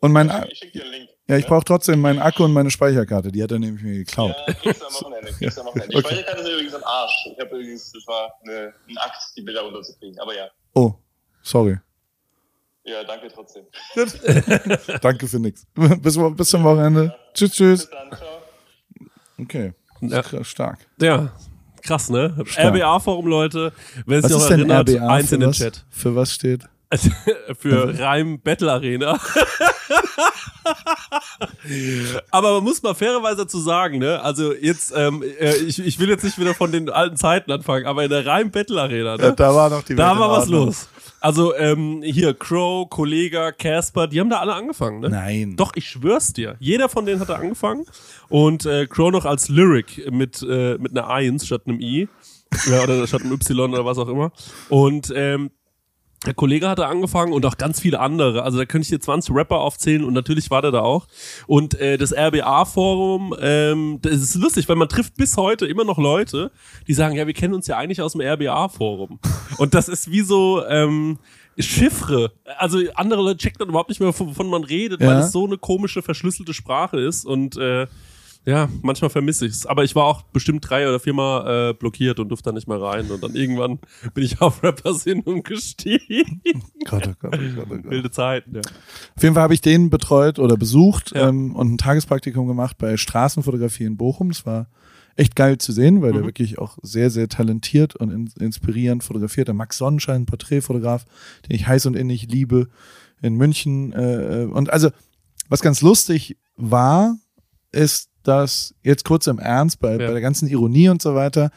Und 0.00 0.12
mein, 0.12 0.30
ich 0.50 0.58
schicke 0.58 0.78
dir 0.78 0.82
einen 0.84 0.92
Link. 0.92 1.10
ja, 1.28 1.36
ich 1.36 1.46
brauche 1.46 1.64
trotzdem 1.64 2.00
meinen 2.00 2.20
Akku 2.20 2.44
und 2.44 2.52
meine 2.52 2.70
Speicherkarte. 2.70 3.30
Die 3.32 3.42
hat 3.42 3.50
er 3.52 3.58
nämlich 3.58 3.82
mir 3.82 3.94
geklaut. 3.98 4.34
Ja, 4.46 4.54
kriegst 4.54 4.80
du 4.80 4.86
am 4.86 4.92
Wochenende. 4.94 5.32
Kriegst 5.32 5.56
du 5.56 5.60
am 5.62 5.66
Wochenende. 5.66 5.90
Die 5.92 5.96
Okay. 5.98 6.06
Speicherkarte 6.14 6.40
ist 6.42 6.48
übrigens 6.52 6.74
am 6.74 6.84
Arsch. 6.84 7.26
Ich 7.32 7.38
habe 7.40 7.50
übrigens, 7.56 7.92
das 7.92 8.06
war 8.06 8.32
eine, 8.44 8.72
ein 8.88 8.98
Akt, 8.98 9.18
die 9.36 9.42
Bilder 9.42 9.60
runterzukriegen. 9.62 10.18
Aber 10.20 10.34
ja, 10.36 10.48
Oh, 10.74 10.94
sorry. 11.42 11.78
ja, 12.84 13.02
danke 13.04 13.28
trotzdem. 13.28 13.64
Danke 15.02 15.26
für 15.28 15.38
nix. 15.40 15.66
bis, 15.74 16.18
bis 16.36 16.48
zum 16.48 16.64
Wochenende. 16.64 17.14
Tschüss, 17.34 17.52
tschüss. 17.52 17.86
Bis 17.86 17.90
dann, 17.90 18.12
ciao. 18.16 18.28
Okay. 19.38 19.72
Ja. 20.02 20.44
Stark. 20.44 20.78
Ja, 21.00 21.32
krass, 21.82 22.10
ne? 22.10 22.34
Stark. 22.44 22.74
RBA-Forum, 22.74 23.26
Leute. 23.26 23.72
Wer 24.06 24.22
Was 24.22 24.30
sich 24.30 24.36
noch 24.36 24.42
ist 24.42 24.48
denn 24.50 24.70
erinnert, 24.70 24.88
RBA? 24.90 25.08
eins 25.08 25.28
Für 25.28 25.34
in 25.36 25.40
den 25.40 25.50
was, 25.50 25.58
Chat. 25.58 25.84
für 25.90 26.14
was 26.16 26.32
steht? 26.32 26.62
Für 27.60 27.96
Reim 28.00 28.40
Battle 28.40 28.72
Arena. 28.72 29.16
Aber 32.30 32.54
man 32.54 32.64
muss 32.64 32.82
mal 32.82 32.94
fairerweise 32.94 33.36
dazu 33.42 33.60
sagen, 33.60 33.98
ne? 33.98 34.20
Also 34.22 34.52
jetzt, 34.54 34.92
ähm, 34.96 35.22
äh, 35.22 35.54
ich, 35.56 35.78
ich 35.84 35.98
will 35.98 36.08
jetzt 36.08 36.24
nicht 36.24 36.38
wieder 36.38 36.54
von 36.54 36.72
den 36.72 36.90
alten 36.90 37.16
Zeiten 37.16 37.52
anfangen, 37.52 37.86
aber 37.86 38.02
in 38.04 38.10
der 38.10 38.26
Reim 38.26 38.50
Battle 38.50 38.80
Arena, 38.80 39.16
ne? 39.16 39.22
Ja, 39.22 39.30
da 39.32 39.54
war 39.54 39.70
noch 39.70 39.82
die 39.84 39.94
Da 39.94 40.10
Welt 40.10 40.20
war 40.20 40.30
was 40.30 40.48
los. 40.48 40.88
Also 41.20 41.54
ähm, 41.54 42.02
hier 42.02 42.34
Crow, 42.34 42.88
Kollega, 42.88 43.52
Casper, 43.52 44.06
die 44.06 44.20
haben 44.20 44.30
da 44.30 44.40
alle 44.40 44.54
angefangen, 44.54 45.00
ne? 45.00 45.10
Nein. 45.10 45.56
Doch, 45.56 45.72
ich 45.74 45.86
schwör's 45.86 46.32
dir. 46.32 46.56
Jeder 46.60 46.88
von 46.88 47.04
denen 47.04 47.20
hat 47.20 47.28
da 47.28 47.36
angefangen. 47.36 47.84
Und 48.28 48.64
äh, 48.64 48.86
Crow 48.86 49.12
noch 49.12 49.26
als 49.26 49.48
Lyric 49.48 50.10
mit, 50.10 50.42
äh, 50.42 50.78
mit 50.78 50.92
einer 50.92 51.08
1 51.10 51.46
statt 51.46 51.62
einem 51.66 51.80
I. 51.80 52.08
Ja, 52.68 52.82
oder 52.82 53.06
statt 53.06 53.22
einem 53.22 53.32
Y 53.34 53.72
oder 53.72 53.84
was 53.84 53.98
auch 53.98 54.08
immer. 54.08 54.32
Und 54.70 55.12
ähm, 55.14 55.50
der 56.26 56.34
Kollege 56.34 56.68
hatte 56.68 56.86
angefangen 56.86 57.32
und 57.32 57.46
auch 57.46 57.56
ganz 57.56 57.80
viele 57.80 57.98
andere. 58.00 58.42
Also 58.42 58.58
da 58.58 58.66
könnte 58.66 58.84
ich 58.84 58.90
dir 58.90 59.00
20 59.00 59.34
Rapper 59.34 59.58
aufzählen 59.60 60.04
und 60.04 60.12
natürlich 60.12 60.50
war 60.50 60.60
der 60.60 60.70
da 60.70 60.80
auch. 60.80 61.06
Und 61.46 61.80
äh, 61.80 61.96
das 61.96 62.12
RBA-Forum, 62.14 63.34
ähm, 63.40 63.98
das 64.02 64.14
ist 64.20 64.34
lustig, 64.34 64.68
weil 64.68 64.76
man 64.76 64.88
trifft 64.88 65.16
bis 65.16 65.36
heute 65.36 65.66
immer 65.66 65.84
noch 65.84 65.98
Leute, 65.98 66.50
die 66.86 66.94
sagen, 66.94 67.16
ja, 67.16 67.26
wir 67.26 67.34
kennen 67.34 67.54
uns 67.54 67.66
ja 67.66 67.76
eigentlich 67.78 68.02
aus 68.02 68.12
dem 68.12 68.20
RBA-Forum. 68.20 69.18
und 69.58 69.74
das 69.74 69.88
ist 69.88 70.10
wie 70.10 70.20
so 70.20 70.62
ähm, 70.66 71.18
Chiffre. 71.58 72.32
Also 72.58 72.78
andere 72.94 73.22
Leute 73.22 73.38
checken 73.38 73.58
dann 73.58 73.68
überhaupt 73.68 73.88
nicht 73.88 74.00
mehr, 74.00 74.08
wovon 74.18 74.48
man 74.48 74.64
redet, 74.64 75.00
weil 75.00 75.08
Ja. 75.08 75.20
es 75.20 75.32
so 75.32 75.46
eine 75.46 75.58
komische, 75.58 76.02
verschlüsselte 76.02 76.54
Sprache 76.54 76.98
ist. 77.00 77.24
Und 77.26 77.56
äh, 77.56 77.86
ja, 78.46 78.68
manchmal 78.82 79.10
vermisse 79.10 79.46
ich's. 79.46 79.66
Aber 79.66 79.84
ich 79.84 79.94
war 79.94 80.04
auch 80.04 80.22
bestimmt 80.22 80.68
drei 80.68 80.88
oder 80.88 80.98
viermal 80.98 81.70
äh, 81.70 81.74
blockiert 81.74 82.18
und 82.20 82.28
durfte 82.30 82.50
da 82.50 82.54
nicht 82.54 82.66
mehr 82.68 82.80
rein. 82.80 83.10
Und 83.10 83.22
dann 83.22 83.34
irgendwann 83.34 83.78
bin 84.14 84.24
ich 84.24 84.40
auf 84.40 84.62
Rappers 84.62 85.04
hin 85.04 85.20
umgestiegen. 85.20 86.40
Gott, 86.88 87.08
oh 87.08 87.14
Gott, 87.20 87.34
oh 87.38 87.54
Gott, 87.56 87.66
oh 87.70 87.74
Gott. 87.76 87.90
Wilde 87.90 88.10
Zeiten, 88.10 88.54
ja. 88.54 88.60
Auf 89.16 89.22
jeden 89.22 89.34
Fall 89.34 89.42
habe 89.42 89.54
ich 89.54 89.60
den 89.60 89.90
betreut 89.90 90.38
oder 90.38 90.56
besucht 90.56 91.12
Ja. 91.14 91.28
ähm, 91.28 91.54
und 91.54 91.72
ein 91.74 91.78
Tagespraktikum 91.78 92.48
gemacht 92.48 92.78
bei 92.78 92.96
Straßenfotografie 92.96 93.84
in 93.84 93.96
Bochum. 93.96 94.30
Das 94.30 94.46
war 94.46 94.68
echt 95.16 95.36
geil 95.36 95.58
zu 95.58 95.72
sehen, 95.72 96.00
weil 96.00 96.12
der 96.12 96.22
Mhm. 96.22 96.26
wirklich 96.26 96.58
auch 96.58 96.78
sehr, 96.82 97.10
sehr 97.10 97.28
talentiert 97.28 97.94
und 97.96 98.10
in, 98.10 98.30
inspirierend 98.40 99.04
fotografiert. 99.04 99.48
Der 99.48 99.54
Max 99.54 99.76
Sonnenschein, 99.76 100.24
Porträtfotograf, 100.24 101.04
den 101.46 101.54
ich 101.56 101.66
heiß 101.66 101.84
und 101.86 101.94
innig 101.94 102.26
liebe, 102.30 102.68
in 103.20 103.34
München. 103.34 103.92
Äh, 103.92 104.48
und 104.50 104.70
also, 104.72 104.88
was 105.50 105.60
ganz 105.60 105.82
lustig 105.82 106.38
war, 106.56 107.16
ist, 107.72 108.10
dass 108.22 108.74
jetzt 108.82 109.04
kurz 109.04 109.26
im 109.26 109.38
Ernst 109.38 109.80
bei, 109.80 109.92
Ja. 109.92 109.98
bei 109.98 110.12
der 110.12 110.20
ganzen 110.20 110.48
Ironie 110.48 110.88
und 110.88 111.00
so 111.00 111.14
weiter, 111.14 111.50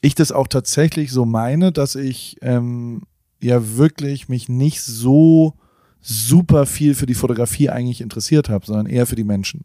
ich 0.00 0.14
das 0.14 0.32
auch 0.32 0.46
tatsächlich 0.48 1.10
so 1.10 1.24
meine, 1.24 1.72
dass 1.72 1.94
ich 1.94 2.36
ähm, 2.42 3.02
ja 3.40 3.76
wirklich 3.76 4.28
mich 4.28 4.48
nicht 4.48 4.82
so 4.82 5.54
super 6.00 6.66
viel 6.66 6.94
für 6.94 7.06
die 7.06 7.14
Fotografie 7.14 7.70
eigentlich 7.70 8.02
interessiert 8.02 8.50
habe, 8.50 8.66
sondern 8.66 8.86
eher 8.86 9.06
für 9.06 9.16
die 9.16 9.24
Menschen. 9.24 9.64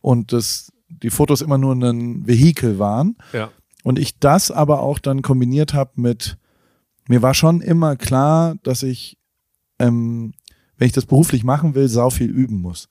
Und 0.00 0.32
dass 0.32 0.70
die 0.88 1.10
Fotos 1.10 1.40
immer 1.40 1.58
nur 1.58 1.74
ein 1.74 2.26
Vehikel 2.26 2.78
waren. 2.78 3.16
Ja. 3.32 3.50
Und 3.82 3.98
ich 3.98 4.18
das 4.18 4.50
aber 4.50 4.82
auch 4.82 4.98
dann 4.98 5.22
kombiniert 5.22 5.72
habe 5.74 5.92
mit, 5.96 6.36
mir 7.08 7.22
war 7.22 7.32
schon 7.34 7.60
immer 7.62 7.96
klar, 7.96 8.56
dass 8.62 8.82
ich, 8.82 9.16
ähm, 9.78 10.34
wenn 10.76 10.86
ich 10.86 10.92
das 10.92 11.06
beruflich 11.06 11.44
machen 11.44 11.74
will, 11.74 11.88
sau 11.88 12.10
viel 12.10 12.30
üben 12.30 12.60
muss. 12.60 12.88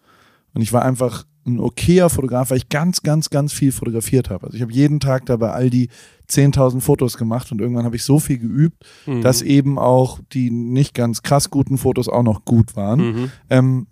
Und 0.53 0.62
ich 0.62 0.73
war 0.73 0.84
einfach 0.84 1.25
ein 1.47 1.60
okayer 1.60 2.10
Fotograf, 2.10 2.49
weil 2.51 2.57
ich 2.57 2.69
ganz, 2.69 3.01
ganz, 3.01 3.29
ganz 3.29 3.53
viel 3.53 3.71
fotografiert 3.71 4.29
habe. 4.29 4.45
Also 4.45 4.55
ich 4.57 4.62
habe 4.62 4.71
jeden 4.73 4.99
Tag 4.99 5.25
da 5.25 5.38
bei 5.38 5.51
all 5.51 5.69
die 5.69 5.89
10.000 6.29 6.81
Fotos 6.81 7.17
gemacht 7.17 7.51
und 7.51 7.62
irgendwann 7.62 7.86
habe 7.86 7.95
ich 7.95 8.03
so 8.03 8.19
viel 8.19 8.38
geübt, 8.38 8.83
Mhm. 9.05 9.21
dass 9.21 9.41
eben 9.41 9.79
auch 9.79 10.19
die 10.33 10.51
nicht 10.51 10.93
ganz 10.93 11.23
krass 11.23 11.49
guten 11.49 11.77
Fotos 11.77 12.10
auch 12.10 12.23
noch 12.23 12.43
gut 12.45 12.75
waren. 12.75 12.99
Mhm. 12.99 13.31
Ähm, 13.49 13.88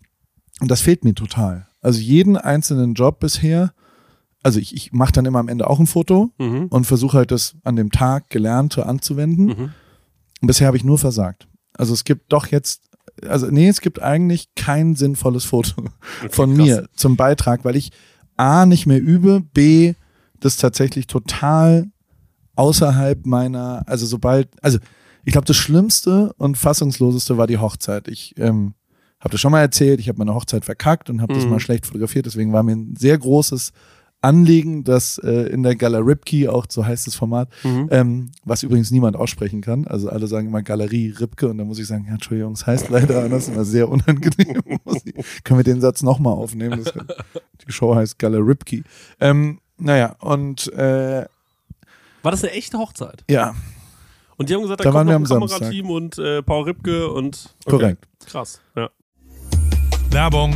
und 0.60 0.70
das 0.70 0.82
fehlt 0.82 1.04
mir 1.06 1.14
total. 1.16 1.68
Also 1.82 2.00
jeden 2.02 2.36
einzelnen 2.38 2.94
Job 2.94 3.20
bisher, 3.20 3.74
also 4.44 4.60
ich, 4.60 4.76
ich 4.76 4.92
mache 4.92 5.14
dann 5.14 5.26
immer 5.26 5.40
am 5.40 5.48
Ende 5.48 5.70
auch 5.70 5.80
ein 5.80 5.88
Foto 5.88 6.32
Mhm. 6.38 6.68
und 6.70 6.86
versuche 6.86 7.18
halt 7.18 7.32
das 7.32 7.56
an 7.64 7.76
dem 7.78 7.92
Tag 7.92 8.30
Gelernte 8.30 8.86
anzuwenden. 8.86 9.46
Mhm. 9.46 9.70
Und 10.42 10.48
bisher 10.48 10.68
habe 10.68 10.78
ich 10.78 10.84
nur 10.84 10.98
versagt. 10.98 11.48
Also 11.74 11.94
es 11.94 12.04
gibt 12.04 12.32
doch 12.34 12.48
jetzt, 12.48 12.82
also 13.28 13.48
nee, 13.48 13.68
es 13.68 13.82
gibt 13.82 14.02
eigentlich 14.02 14.54
kein 14.56 14.96
sinnvolles 14.96 15.46
Foto 15.46 15.84
von 16.30 16.56
krass. 16.56 16.66
mir 16.66 16.90
zum 16.96 17.16
Beitrag, 17.16 17.64
weil 17.66 17.76
ich 17.76 17.92
A 18.38 18.66
nicht 18.66 18.86
mehr 18.86 19.02
übe, 19.02 19.42
B 19.54 19.94
das 20.40 20.58
tatsächlich 20.58 21.08
total 21.08 21.88
außerhalb 22.56 23.26
meiner, 23.26 23.84
also 23.88 24.06
sobald, 24.06 24.50
also 24.62 24.80
ich 25.24 25.32
glaube 25.32 25.48
das 25.48 25.58
Schlimmste 25.58 26.34
und 26.38 26.58
Fassungsloseste 26.58 27.38
war 27.38 27.48
die 27.48 27.58
Hochzeit. 27.58 28.08
Ich 28.08 28.36
ähm, 28.38 28.74
habe 29.20 29.32
das 29.32 29.42
schon 29.42 29.52
mal 29.52 29.62
erzählt, 29.62 30.00
ich 30.00 30.08
habe 30.08 30.20
meine 30.20 30.36
Hochzeit 30.36 30.66
verkackt 30.66 31.10
und 31.10 31.22
habe 31.22 31.34
das 31.34 31.46
Mhm. 31.46 31.52
mal 31.52 31.60
schlecht 31.60 31.86
fotografiert. 31.86 32.26
Deswegen 32.28 32.54
war 32.54 32.64
mir 32.64 32.76
ein 32.76 32.96
sehr 32.96 33.18
großes 33.18 33.72
Anliegen, 34.26 34.84
dass 34.84 35.18
äh, 35.20 35.32
in 35.50 35.64
der 35.64 35.76
Gala 35.76 36.00
Ripke, 36.00 36.52
auch 36.52 36.66
so 36.68 36.86
heißt 36.86 37.08
das 37.08 37.16
Format, 37.16 37.48
Mhm. 37.64 37.88
ähm, 37.92 38.32
was 38.44 38.64
übrigens 38.64 38.92
niemand 38.92 39.16
aussprechen 39.16 39.62
kann. 39.62 39.86
Also 39.88 40.10
alle 40.10 40.28
sagen 40.28 40.48
immer 40.48 40.62
Galerie 40.64 41.12
Ripke 41.12 41.48
und 41.48 41.58
dann 41.58 41.68
muss 41.68 41.80
ich 41.80 41.88
sagen, 41.88 42.06
ja, 42.08 42.14
Entschuldigung, 42.14 42.54
es 42.54 42.66
heißt 42.68 42.90
leider 42.90 43.24
anders, 43.24 43.48
immer 43.48 43.64
sehr 43.66 43.88
unangenehm. 43.90 44.62
Muss 44.84 45.06
ich, 45.06 45.14
können 45.44 45.60
wir 45.60 45.64
den 45.64 45.80
Satz 45.82 46.04
nochmal 46.04 46.34
aufnehmen? 46.34 46.84
Das, 46.84 46.94
die 47.68 47.72
Show 47.72 47.96
heißt 47.96 48.20
Gala 48.20 48.40
Ripke. 48.40 48.84
Ähm, 49.20 49.60
naja, 49.78 50.16
und 50.20 50.72
äh, 50.74 51.26
War 52.24 52.32
das 52.32 52.44
eine 52.44 52.54
echte 52.54 52.78
Hochzeit? 52.78 53.24
ja, 53.30 53.54
Und 54.38 54.50
die 54.50 54.56
haben 54.56 54.62
gesagt, 54.64 54.82
da, 54.82 54.84
Da 54.86 54.90
kommt 54.92 54.96
waren 54.96 55.06
noch 55.08 55.12
wir 55.30 55.36
am 55.36 55.42
Samstag. 55.42 55.60
Kamerateam 55.60 55.90
und 55.90 56.18
äh, 56.18 56.42
Paul 56.44 56.64
Ripke 56.64 57.10
und 57.10 57.56
okay. 57.66 57.72
korrekt. 57.78 58.08
Krass, 58.26 58.60
ja. 58.76 58.90
Werbung. 60.12 60.56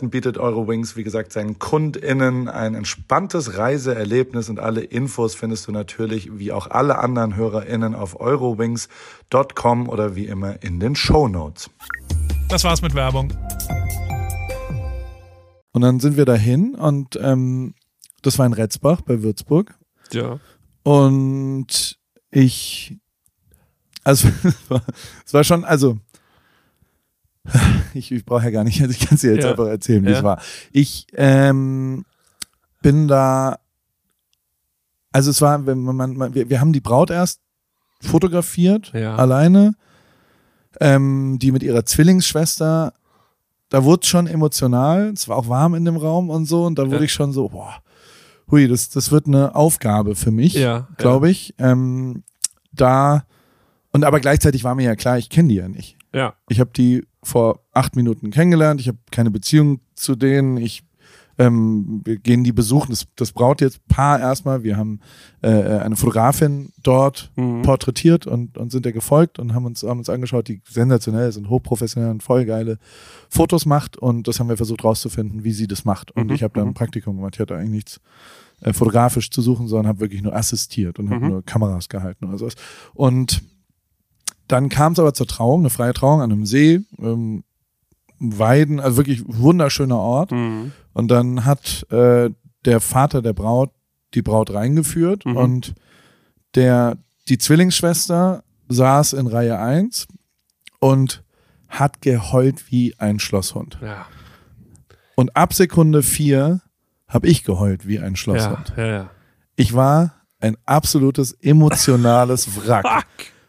bietet 0.00 0.38
Eurowings, 0.38 0.96
wie 0.96 1.04
gesagt, 1.04 1.32
seinen 1.32 1.58
KundInnen 1.58 2.48
ein 2.48 2.74
entspanntes 2.74 3.58
Reiseerlebnis 3.58 4.48
und 4.48 4.58
alle 4.58 4.82
Infos 4.82 5.34
findest 5.34 5.66
du 5.68 5.72
natürlich, 5.72 6.38
wie 6.38 6.52
auch 6.52 6.70
alle 6.70 6.98
anderen 6.98 7.36
HörerInnen, 7.36 7.94
auf 7.94 8.18
eurowings.com 8.18 9.88
oder 9.88 10.16
wie 10.16 10.26
immer 10.26 10.62
in 10.62 10.80
den 10.80 10.96
Show 10.96 11.28
Notes. 11.28 11.70
Das 12.48 12.64
war's 12.64 12.82
mit 12.82 12.94
Werbung. 12.94 13.32
Und 15.72 15.82
dann 15.82 16.00
sind 16.00 16.16
wir 16.16 16.24
dahin 16.24 16.74
und 16.74 17.18
ähm, 17.20 17.74
das 18.22 18.38
war 18.38 18.46
in 18.46 18.52
Retzbach 18.52 19.02
bei 19.02 19.22
Würzburg. 19.22 19.74
Ja. 20.12 20.38
Und 20.82 21.98
ich, 22.30 22.98
also 24.04 24.28
es 24.44 24.56
war, 24.70 24.82
es 25.24 25.34
war 25.34 25.44
schon, 25.44 25.64
also 25.64 25.98
ich, 27.94 28.12
ich 28.12 28.24
brauche 28.24 28.44
ja 28.44 28.50
gar 28.50 28.64
nicht, 28.64 28.80
also 28.80 28.92
ich 28.92 29.00
kann 29.00 29.16
es 29.16 29.20
dir 29.22 29.34
jetzt 29.34 29.44
Ja. 29.44 29.50
einfach 29.50 29.66
erzählen, 29.66 30.04
wie 30.04 30.10
Ja. 30.10 30.18
es 30.18 30.22
war. 30.22 30.40
Ich 30.70 31.06
ähm, 31.14 32.04
bin 32.82 33.08
da, 33.08 33.58
also 35.12 35.30
es 35.30 35.40
war, 35.40 35.66
wenn 35.66 35.82
man, 35.82 36.16
man 36.16 36.34
wir, 36.34 36.48
wir 36.48 36.60
haben 36.60 36.72
die 36.72 36.80
Braut 36.80 37.10
erst 37.10 37.40
fotografiert, 38.00 38.92
Ja. 38.94 39.16
alleine, 39.16 39.74
ähm, 40.80 41.38
die 41.40 41.52
mit 41.52 41.62
ihrer 41.62 41.84
Zwillingsschwester, 41.84 42.92
da 43.68 43.84
wurde 43.84 44.00
es 44.02 44.08
schon 44.08 44.26
emotional, 44.26 45.10
es 45.14 45.28
war 45.28 45.36
auch 45.36 45.48
warm 45.48 45.74
in 45.74 45.84
dem 45.84 45.96
Raum 45.96 46.30
und 46.30 46.46
so, 46.46 46.64
und 46.64 46.78
da 46.78 46.86
wurde 46.86 46.96
Ja. 46.98 47.02
ich 47.02 47.12
schon 47.12 47.32
so, 47.32 47.48
boah, 47.48 47.82
hui, 48.50 48.68
das, 48.68 48.88
das 48.90 49.10
wird 49.10 49.26
eine 49.26 49.54
Aufgabe 49.54 50.14
für 50.14 50.30
mich, 50.30 50.54
Ja, 50.54 50.88
glaube 50.96 51.30
ich. 51.30 51.54
Ähm, 51.58 52.22
da, 52.72 53.24
und 53.92 54.04
aber 54.04 54.20
gleichzeitig 54.20 54.64
war 54.64 54.74
mir 54.74 54.84
ja 54.84 54.96
klar, 54.96 55.18
ich 55.18 55.28
kenne 55.30 55.48
die 55.48 55.56
ja 55.56 55.68
nicht. 55.68 55.96
Ja. 56.12 56.34
Ich 56.48 56.60
habe 56.60 56.70
die 56.76 57.06
vor 57.22 57.60
acht 57.72 57.96
Minuten 57.96 58.30
kennengelernt, 58.30 58.80
ich 58.80 58.88
habe 58.88 58.98
keine 59.10 59.30
Beziehung 59.30 59.80
zu 59.94 60.16
denen, 60.16 60.56
ich 60.56 60.82
ähm, 61.38 62.02
wir 62.04 62.18
gehen 62.18 62.44
die 62.44 62.52
besuchen, 62.52 62.90
das, 62.90 63.06
das 63.16 63.32
Braut 63.32 63.62
jetzt 63.62 63.86
Paar 63.88 64.20
erstmal, 64.20 64.64
wir 64.64 64.76
haben 64.76 65.00
äh, 65.40 65.48
eine 65.48 65.96
Fotografin 65.96 66.72
dort 66.82 67.32
Mhm. 67.36 67.62
porträtiert 67.62 68.26
und, 68.26 68.58
und 68.58 68.70
sind 68.70 68.84
der 68.84 68.92
gefolgt 68.92 69.38
und 69.38 69.54
haben 69.54 69.64
uns, 69.64 69.82
haben 69.82 69.98
uns 69.98 70.10
angeschaut, 70.10 70.48
die 70.48 70.60
sensationell 70.68 71.30
ist 71.30 71.38
und 71.38 71.48
hochprofessionell 71.48 72.10
und 72.10 72.22
voll 72.22 72.44
geile 72.44 72.78
Fotos 73.30 73.64
macht 73.64 73.96
und 73.96 74.28
das 74.28 74.40
haben 74.40 74.50
wir 74.50 74.58
versucht 74.58 74.84
rauszufinden, 74.84 75.42
wie 75.42 75.52
sie 75.52 75.66
das 75.66 75.86
macht. 75.86 76.10
Und 76.12 76.26
Mhm, 76.26 76.34
ich 76.34 76.42
habe 76.42 76.52
da 76.54 76.60
ein 76.60 76.68
mhm. 76.68 76.74
Praktikum 76.74 77.16
gemacht, 77.16 77.36
ich 77.36 77.40
hatte 77.40 77.56
eigentlich 77.56 77.70
nichts 77.70 78.00
äh, 78.60 78.74
fotografisch 78.74 79.30
zu 79.30 79.40
suchen, 79.40 79.68
sondern 79.68 79.88
habe 79.88 80.00
wirklich 80.00 80.20
nur 80.22 80.36
assistiert 80.36 80.98
und 80.98 81.08
habe 81.10 81.24
Mhm. 81.24 81.30
nur 81.30 81.42
Kameras 81.44 81.88
gehalten 81.88 82.26
oder 82.26 82.36
sowas. 82.36 82.56
Und 82.92 83.42
dann 84.52 84.68
kam 84.68 84.92
es 84.92 84.98
aber 84.98 85.14
zur 85.14 85.26
Trauung, 85.26 85.60
eine 85.60 85.70
freie 85.70 85.94
Trauung 85.94 86.20
an 86.20 86.30
einem 86.32 86.46
See, 86.46 86.80
ähm, 86.98 87.44
Weiden, 88.18 88.78
also 88.80 88.98
wirklich 88.98 89.22
wunderschöner 89.26 89.98
Ort. 89.98 90.30
Mhm. 90.30 90.72
Und 90.92 91.08
dann 91.10 91.44
hat 91.44 91.86
äh, 91.90 92.30
der 92.64 92.80
Vater 92.80 93.22
der 93.22 93.32
Braut 93.32 93.70
die 94.14 94.22
Braut 94.22 94.52
reingeführt 94.52 95.24
Mhm. 95.24 95.36
und 95.36 95.74
der, 96.54 96.98
die 97.28 97.38
Zwillingsschwester 97.38 98.44
saß 98.68 99.14
in 99.14 99.26
Reihe 99.26 99.58
1 99.58 100.06
und 100.78 101.22
hat 101.68 102.02
geheult 102.02 102.70
wie 102.70 102.94
ein 102.98 103.18
Schlosshund. 103.18 103.78
Ja. 103.82 104.06
Und 105.16 105.34
ab 105.36 105.54
Sekunde 105.54 106.02
4 106.02 106.60
habe 107.08 107.26
ich 107.28 107.44
geheult 107.44 107.86
wie 107.86 107.98
ein. 108.00 108.16
Schlosshund. 108.16 108.74
Ja. 108.76 108.86
ja. 108.86 109.10
Ich 109.56 109.74
war 109.74 110.14
ein 110.40 110.56
absolutes 110.66 111.32
emotionales 111.32 112.48
Wrack. 112.66 112.86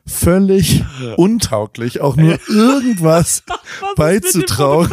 Völlig 0.05 0.83
untauglich, 1.17 2.01
auch 2.01 2.15
nur 2.17 2.37
irgendwas 2.49 3.43
beizutrauen. 3.95 4.89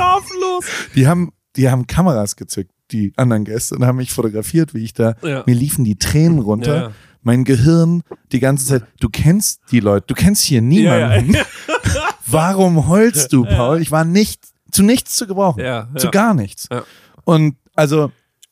Die 0.95 1.07
haben, 1.09 1.33
die 1.57 1.69
haben 1.69 1.87
Kameras 1.87 2.37
gezückt, 2.37 2.71
die 2.93 3.13
anderen 3.17 3.45
Gäste, 3.45 3.75
und 3.77 3.85
haben 3.85 3.97
mich 3.97 4.13
fotografiert, 4.13 4.73
wie 4.75 4.85
ich 4.85 4.95
da, 4.95 5.15
Ja. 5.23 5.43
mir 5.47 5.55
liefen 5.55 5.85
die 5.85 5.97
Tränen 5.97 6.39
runter. 6.39 6.75
Ja, 6.75 6.83
ja. 6.83 6.91
Mein 7.23 7.45
Gehirn 7.45 8.03
die 8.33 8.41
ganze 8.41 8.65
Zeit, 8.67 8.85
du 9.01 9.09
kennst 9.11 9.61
die 9.73 9.81
Leute, 9.81 10.07
du 10.07 10.15
kennst 10.15 10.43
hier 10.45 10.63
niemanden. 10.63 11.37
Warum 12.27 12.89
heulst 12.89 13.33
du, 13.33 13.45
Paul? 13.45 13.81
Ich 13.83 13.91
war 13.91 14.05
nicht, 14.05 14.45
zu 14.71 14.83
nichts 14.83 15.17
zu 15.17 15.27
gebrauchen. 15.27 15.61
Ja, 15.63 15.89
Zu 15.97 16.11
gar 16.11 16.33
nichts. 16.35 16.69
Und 17.25 17.57
also, 17.75 18.11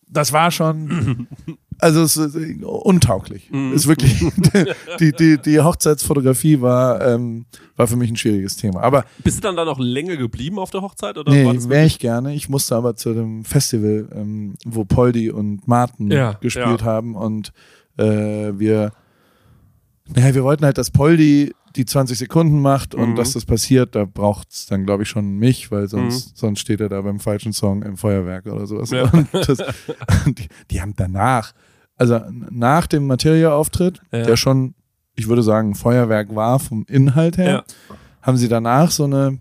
das 0.08 0.32
war 0.32 0.50
schon, 0.50 1.28
also 1.78 2.02
es 2.02 2.16
ist 2.16 2.34
äh, 2.34 2.64
untauglich. 2.64 3.50
Mhm. 3.50 3.72
Ist 3.72 3.86
wirklich, 3.86 4.18
die, 5.00 5.12
die, 5.12 5.38
die 5.38 5.60
Hochzeitsfotografie 5.60 6.60
war, 6.60 7.06
ähm, 7.06 7.46
war 7.76 7.86
für 7.86 7.96
mich 7.96 8.10
ein 8.10 8.16
schwieriges 8.16 8.56
Thema. 8.56 8.80
Aber 8.80 9.04
Bist 9.22 9.38
du 9.38 9.42
dann 9.42 9.56
da 9.56 9.64
noch 9.64 9.78
länger 9.78 10.16
geblieben 10.16 10.58
auf 10.58 10.70
der 10.70 10.82
Hochzeit? 10.82 11.16
Oder 11.18 11.32
nee, 11.32 11.46
wäre 11.68 11.86
ich 11.86 11.98
gerne. 11.98 12.34
Ich 12.34 12.48
musste 12.48 12.76
aber 12.76 12.96
zu 12.96 13.14
dem 13.14 13.44
Festival, 13.44 14.08
ähm, 14.14 14.54
wo 14.64 14.84
Poldi 14.84 15.30
und 15.30 15.66
Martin 15.68 16.10
Ja, 16.10 16.32
gespielt 16.40 16.80
ja. 16.80 16.86
haben 16.86 17.14
und 17.14 17.52
äh, 17.96 18.04
wir, 18.58 18.92
naja, 20.14 20.34
wir 20.34 20.44
wollten 20.44 20.64
halt, 20.64 20.78
dass 20.78 20.90
Poldi 20.90 21.52
die 21.76 21.84
20 21.84 22.18
Sekunden 22.18 22.60
macht 22.60 22.94
und 22.94 23.10
Mhm. 23.10 23.16
dass 23.16 23.32
das 23.32 23.44
passiert, 23.44 23.94
da 23.94 24.04
braucht's 24.04 24.66
dann, 24.66 24.84
glaube 24.84 25.02
ich, 25.04 25.08
schon 25.08 25.36
mich, 25.36 25.70
weil 25.70 25.88
sonst, 25.88 26.36
sonst 26.36 26.60
steht 26.60 26.80
er 26.80 26.88
da 26.88 27.00
beim 27.02 27.20
falschen 27.20 27.52
Song 27.52 27.82
im 27.82 27.96
Feuerwerk 27.96 28.46
oder 28.46 28.66
sowas. 28.66 28.90
Mhm. 28.90 28.96
Ja. 28.96 29.10
Und 29.10 29.28
das, 29.32 29.58
die, 30.26 30.48
die 30.70 30.80
haben 30.80 30.94
danach, 30.96 31.52
also 31.96 32.20
nach 32.50 32.86
dem 32.86 33.06
Materia-Auftritt, 33.06 34.00
Ja. 34.12 34.22
der 34.24 34.36
schon 34.36 34.74
ich 35.14 35.26
würde 35.26 35.42
sagen, 35.42 35.74
Feuerwerk 35.74 36.32
war 36.36 36.60
vom 36.60 36.84
Inhalt 36.88 37.38
her, 37.38 37.64
Ja. 37.88 37.94
haben 38.22 38.36
sie 38.36 38.46
danach 38.46 38.92
so 38.92 39.02
eine, 39.02 39.40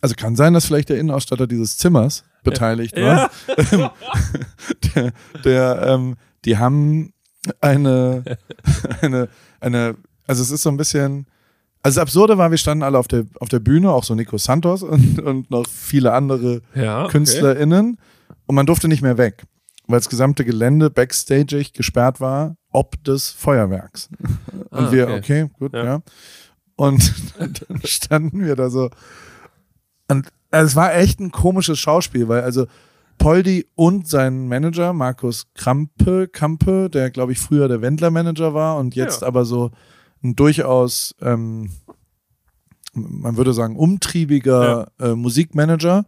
also 0.00 0.16
kann 0.16 0.34
sein, 0.34 0.54
dass 0.54 0.66
vielleicht 0.66 0.88
der 0.88 0.98
Innenausstatter 0.98 1.46
dieses 1.46 1.76
Zimmers 1.78 2.24
beteiligt 2.42 2.96
war. 2.96 3.30
Ja. 3.70 3.92
der, 4.94 5.12
der 5.44 5.82
ähm, 5.86 6.16
die 6.44 6.58
haben 6.58 7.12
eine, 7.60 8.24
eine, 9.00 9.28
eine, 9.60 9.94
also 10.26 10.42
es 10.42 10.50
ist 10.50 10.62
so 10.62 10.70
ein 10.70 10.76
bisschen, 10.76 11.26
also 11.82 11.96
das 11.96 12.02
Absurde 12.02 12.38
war, 12.38 12.50
wir 12.50 12.58
standen 12.58 12.82
alle 12.84 12.98
auf 12.98 13.08
der, 13.08 13.24
auf 13.40 13.48
der 13.48 13.60
Bühne, 13.60 13.90
auch 13.90 14.04
so 14.04 14.14
Nico 14.14 14.38
Santos 14.38 14.82
und, 14.82 15.20
und 15.20 15.50
noch 15.50 15.66
viele 15.68 16.12
andere 16.12 16.62
Ja, 16.74 17.02
okay. 17.04 17.12
KünstlerInnen 17.12 17.98
und 18.46 18.54
man 18.54 18.66
durfte 18.66 18.88
nicht 18.88 19.02
mehr 19.02 19.18
weg, 19.18 19.44
weil 19.86 19.98
das 19.98 20.08
gesamte 20.08 20.44
Gelände 20.44 20.90
backstagig 20.90 21.72
gesperrt 21.72 22.20
war, 22.20 22.56
ob 22.70 23.02
des 23.04 23.30
Feuerwerks. 23.30 24.08
Und 24.70 24.86
Ah, 24.86 24.92
wir, 24.92 25.08
okay. 25.08 25.18
okay, 25.44 25.50
gut, 25.58 25.74
Ja. 25.74 25.84
ja. 25.84 26.02
Und 26.76 27.12
dann 27.38 27.80
standen 27.84 28.44
wir 28.44 28.56
da 28.56 28.70
so. 28.70 28.88
Und 30.08 30.28
also 30.50 30.66
es 30.66 30.76
war 30.76 30.94
echt 30.94 31.20
ein 31.20 31.30
komisches 31.30 31.78
Schauspiel, 31.78 32.28
weil 32.28 32.40
also 32.42 32.66
Poldi 33.18 33.66
und 33.74 34.08
sein 34.08 34.48
Manager, 34.48 34.92
Markus 34.94 35.46
Krampe, 35.54 36.28
Kampe, 36.28 36.88
der 36.90 37.10
glaube 37.10 37.32
ich 37.32 37.38
früher 37.38 37.68
der 37.68 37.82
Wendler-Manager 37.82 38.54
war 38.54 38.78
und 38.78 38.94
jetzt 38.94 39.20
Ja. 39.20 39.26
aber 39.28 39.44
so 39.44 39.70
ein 40.22 40.36
durchaus, 40.36 41.14
ähm, 41.20 41.70
man 42.94 43.36
würde 43.36 43.52
sagen, 43.52 43.76
umtriebiger 43.76 44.88
äh, 45.00 45.14
Musikmanager, 45.14 46.04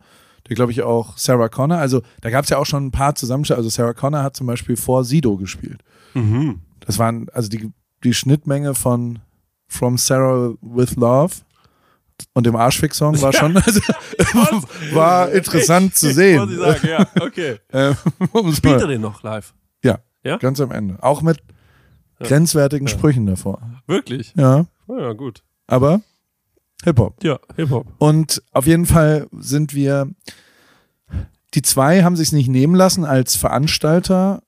der 0.49 0.57
glaube 0.57 0.73
ich 0.73 0.83
auch 0.83 1.17
Sarah 1.17 1.49
Connor, 1.49 1.79
also 1.79 2.03
da 2.21 2.31
gab 2.31 2.45
es 2.45 2.51
ja 2.51 2.59
auch 2.59 2.67
schon 2.67 2.87
ein 2.87 2.91
paar 2.91 3.15
Zusammenstellungen, 3.15 3.65
also 3.65 3.75
Sarah 3.75 3.95
Connor 3.95 4.23
hat 4.23 4.37
zum 4.37 4.47
Beispiel 4.47 4.77
vor 4.77 5.05
Sido 5.05 5.37
gespielt. 5.37 5.83
Mhm. 6.15 6.61
Das 6.81 6.99
waren 6.99 7.29
also 7.33 7.49
die, 7.49 7.71
die 8.05 8.15
Schnittmenge 8.15 8.75
von 8.75 9.21
From 9.67 9.97
Sarah 9.97 10.53
with 10.61 10.97
Love 10.97 11.35
und 12.35 12.47
dem 12.47 12.55
Arschfix-Song 12.55 13.21
war 13.23 13.33
schon 13.33 13.57
also, 13.57 13.81
war 14.93 15.33
interessant 15.33 15.95
zu 15.97 16.13
sehen. 16.13 16.41
Muss 16.41 16.53
ich 16.53 16.59
sagen, 16.59 16.87
ja, 16.89 17.07
okay. 17.21 17.57
Ähm, 17.73 17.97
Spielt 18.55 18.83
er 18.83 18.87
den 18.87 19.01
noch 19.01 19.23
live? 19.23 19.55
ja, 19.83 19.99
Ja? 20.23 20.37
ganz 20.37 20.61
am 20.61 20.71
Ende. 20.71 21.03
Auch 21.03 21.23
mit 21.23 21.39
grenzwertigen 22.21 22.87
Sprüchen 22.89 23.27
davor. 23.27 23.61
Wirklich? 23.87 24.33
Ja, 24.37 24.67
Oh, 24.87 24.99
ja, 24.99 25.13
gut. 25.13 25.43
aber 25.67 26.01
Hip-Hop. 26.85 27.23
Ja, 27.25 27.39
Hip-Hop. 27.57 27.87
Und 27.99 28.43
auf 28.53 28.67
jeden 28.67 28.85
Fall 28.85 29.27
sind 29.33 29.75
wir, 29.75 30.11
die 31.55 31.63
zwei 31.63 32.03
haben 32.03 32.17
sich 32.17 32.33
nicht 32.33 32.49
nehmen 32.49 32.75
lassen, 32.75 33.05
als 33.07 33.37
Veranstalter 33.37 34.43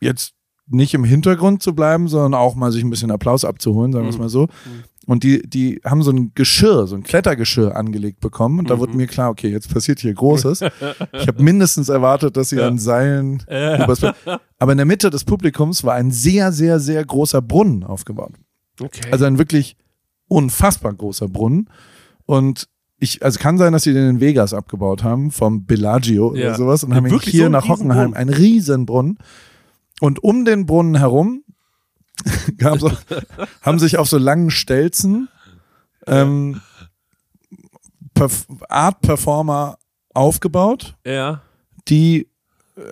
jetzt 0.00 0.34
nicht 0.66 0.94
im 0.94 1.04
Hintergrund 1.04 1.62
zu 1.62 1.74
bleiben, 1.74 2.08
sondern 2.08 2.34
auch 2.34 2.54
mal 2.54 2.72
sich 2.72 2.82
ein 2.82 2.90
bisschen 2.90 3.10
Applaus 3.10 3.44
abzuholen, 3.44 3.92
sagen 3.92 4.04
wir 4.06 4.10
es 4.10 4.18
mal 4.18 4.28
so. 4.28 4.48
Und 5.08 5.22
die, 5.24 5.40
die 5.48 5.80
haben 5.86 6.02
so 6.02 6.10
ein 6.10 6.32
Geschirr, 6.34 6.86
so 6.86 6.94
ein 6.94 7.02
Klettergeschirr 7.02 7.74
angelegt 7.74 8.20
bekommen. 8.20 8.58
Und 8.58 8.68
da 8.68 8.78
wurde 8.78 8.94
mir 8.94 9.06
klar, 9.06 9.30
okay, 9.30 9.48
jetzt 9.48 9.72
passiert 9.72 10.00
hier 10.00 10.12
Großes. 10.12 10.60
Ich 11.14 11.26
habe 11.26 11.42
mindestens 11.42 11.88
erwartet, 11.88 12.36
dass 12.36 12.50
sie 12.50 12.60
an 12.60 12.76
Seilen 12.78 13.42
Ja. 13.48 13.82
übers 13.84 14.02
Aber 14.58 14.72
in 14.72 14.76
der 14.76 14.84
Mitte 14.84 15.08
des 15.08 15.24
Publikums 15.24 15.82
war 15.82 15.94
ein 15.94 16.10
sehr, 16.10 16.52
sehr, 16.52 16.78
sehr 16.78 17.02
großer 17.06 17.40
Brunnen 17.40 17.84
aufgebaut. 17.84 18.32
Okay. 18.78 19.00
Also 19.10 19.24
ein 19.24 19.38
wirklich 19.38 19.76
unfassbar 20.28 20.92
großer 20.92 21.26
Brunnen. 21.26 21.70
Und 22.26 22.68
ich, 22.98 23.22
also 23.24 23.38
kann 23.40 23.56
sein, 23.56 23.72
dass 23.72 23.84
sie 23.84 23.94
den 23.94 24.10
in 24.10 24.20
Vegas 24.20 24.52
abgebaut 24.52 25.02
haben, 25.04 25.30
vom 25.30 25.64
Bellagio 25.64 26.34
Ja. 26.34 26.48
oder 26.48 26.54
sowas, 26.56 26.84
und 26.84 26.90
Ja, 26.90 26.96
haben 26.96 27.06
ihn 27.06 27.18
hier 27.20 27.44
so 27.44 27.48
nach 27.50 27.66
Hockenheim, 27.66 28.12
einen 28.12 28.28
riesen 28.28 28.84
Brunnen. 28.84 29.16
Und 30.02 30.22
um 30.22 30.44
den 30.44 30.66
Brunnen 30.66 30.96
herum 30.98 31.44
auch, 32.64 32.92
haben 33.62 33.78
sich 33.78 33.98
auf 33.98 34.08
so 34.08 34.18
langen 34.18 34.50
Stelzen 34.50 35.28
ähm, 36.06 36.60
Perf 38.14 38.46
Art 38.68 39.00
Performer 39.00 39.78
aufgebaut, 40.14 40.96
ja. 41.06 41.42
die 41.88 42.28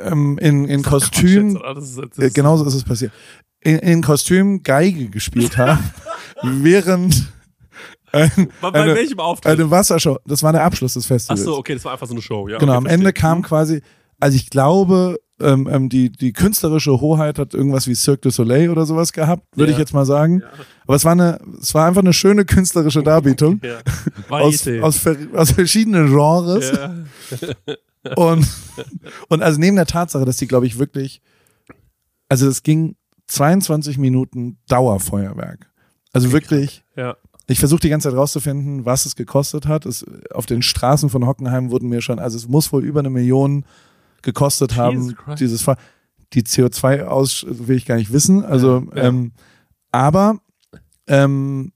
ähm, 0.05 0.39
in, 0.39 0.67
in 0.67 0.83
Kostüm 0.83 1.61
äh, 2.19 2.31
genauso 2.31 2.65
ist 2.65 2.75
es 2.75 2.85
passiert. 2.85 3.12
In, 3.61 3.79
in 3.79 4.03
Kostüm 4.03 4.62
Geige 4.62 5.09
gespielt 5.09 5.57
haben, 5.59 5.83
während 6.43 7.33
ein, 8.12 8.51
Bei, 8.61 8.73
eine, 8.73 8.95
welchem 8.95 9.19
Auftritt? 9.19 9.53
eine 9.53 9.71
Wassershow, 9.71 10.19
das 10.27 10.43
war 10.43 10.53
der 10.53 10.65
Abschluss 10.65 10.95
des 10.95 11.05
Ach 11.05 11.09
Festivals. 11.09 11.43
so, 11.43 11.57
okay, 11.59 11.75
das 11.75 11.85
war 11.85 11.93
einfach 11.93 12.07
so 12.07 12.15
eine 12.15 12.23
Show. 12.23 12.49
Ja, 12.49 12.59
genau, 12.59 12.73
okay, 12.73 12.79
am 12.79 12.87
Ende 12.87 13.12
kam 13.12 13.43
quasi, 13.43 13.83
also 14.21 14.37
ich 14.37 14.49
glaube, 14.51 15.19
ähm, 15.40 15.68
ähm, 15.70 15.88
die, 15.88 16.11
die 16.11 16.33
künstlerische 16.33 17.01
Hoheit 17.01 17.38
hat 17.38 17.53
irgendwas 17.55 17.87
wie 17.87 17.94
Cirque 17.94 18.22
du 18.22 18.31
Soleil 18.31 18.70
oder 18.70 18.87
sowas 18.87 19.12
gehabt, 19.12 19.44
würde 19.57 19.72
Ja. 19.72 19.77
ich 19.77 19.79
jetzt 19.79 19.92
mal 19.92 20.07
sagen. 20.07 20.42
Aber 20.87 20.96
es 20.96 21.05
war 21.05 21.12
eine, 21.12 21.38
es 21.61 21.75
war 21.75 21.87
einfach 21.87 22.01
eine 22.01 22.12
schöne 22.12 22.44
künstlerische 22.44 23.03
Darbietung 23.05 23.61
Ja. 23.62 23.79
aus, 24.31 24.66
aus, 24.83 24.96
ver- 24.99 25.16
aus 25.35 25.51
verschiedenen 25.51 26.09
Genres. 26.09 26.72
ja. 26.72 26.94
Und, 28.14 28.46
und 29.29 29.42
also 29.42 29.59
neben 29.59 29.75
der 29.75 29.87
Tatsache, 29.87 30.25
dass 30.25 30.37
die, 30.37 30.46
glaube 30.46 30.64
ich, 30.66 30.79
wirklich, 30.79 31.20
also 32.29 32.46
es 32.46 32.62
ging 32.62 32.94
22 33.27 33.99
Minuten 33.99 34.59
Dauerfeuerwerk. 34.68 35.68
Also 36.12 36.31
wirklich, 36.31 36.85
ja. 36.94 37.16
ich 37.49 37.59
versuche 37.59 37.81
die 37.81 37.88
ganze 37.88 38.09
Zeit 38.09 38.16
rauszufinden, 38.16 38.85
was 38.85 39.07
es 39.07 39.16
gekostet 39.16 39.66
hat. 39.66 39.87
Es, 39.87 40.07
auf 40.33 40.46
den 40.46 40.62
Straßen 40.62 41.11
von 41.11 41.27
Hockenheim 41.27 41.72
wurden 41.72 41.88
mir 41.88 42.01
schon, 42.01 42.20
also 42.20 42.37
es 42.37 42.46
muss 42.46 42.72
wohl 42.72 42.85
über 42.85 43.01
eine 43.01 43.11
Million 43.11 43.64
gekostet 44.27 44.77
haben, 44.77 45.17
dieses 45.39 45.62
Fahr 45.62 45.77
Die 46.35 46.43
CO2 46.43 47.05
aus 47.05 47.47
will 47.49 47.77
ich 47.77 47.87
gar 47.87 47.97
nicht 47.97 48.12
wissen. 48.12 48.45
Also, 48.45 48.85
Ja, 48.91 48.97
ja. 48.97 49.09
Ähm, 49.09 49.33
aber 49.93 50.39
ähm, 51.07 51.73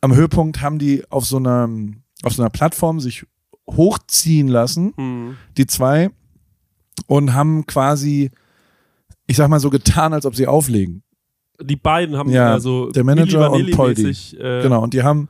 am 0.00 0.14
Höhepunkt 0.14 0.60
haben 0.60 0.78
die 0.78 1.02
auf 1.10 1.26
so 1.26 1.38
einer, 1.38 1.68
auf 2.22 2.32
so 2.34 2.42
einer 2.42 2.50
Plattform 2.50 3.00
sich 3.00 3.26
hochziehen 3.68 4.46
lassen 4.48 4.92
Hm. 4.96 5.36
die 5.56 5.66
zwei 5.66 6.10
und 7.06 7.34
haben 7.34 7.66
quasi, 7.66 8.30
ich 9.26 9.36
sag 9.36 9.48
mal 9.48 9.60
so 9.60 9.70
getan, 9.70 10.12
als 10.12 10.26
ob 10.26 10.34
sie 10.36 10.46
auflegen. 10.46 11.02
Die 11.60 11.76
beiden 11.76 12.16
haben 12.16 12.30
Ja, 12.30 12.52
also 12.52 12.90
der 12.90 13.04
Manager 13.04 13.50
und 13.50 13.70
Poldi. 13.72 14.10
Äh, 14.36 14.62
Genau, 14.62 14.82
und 14.82 14.94
die 14.94 15.02
haben, 15.02 15.28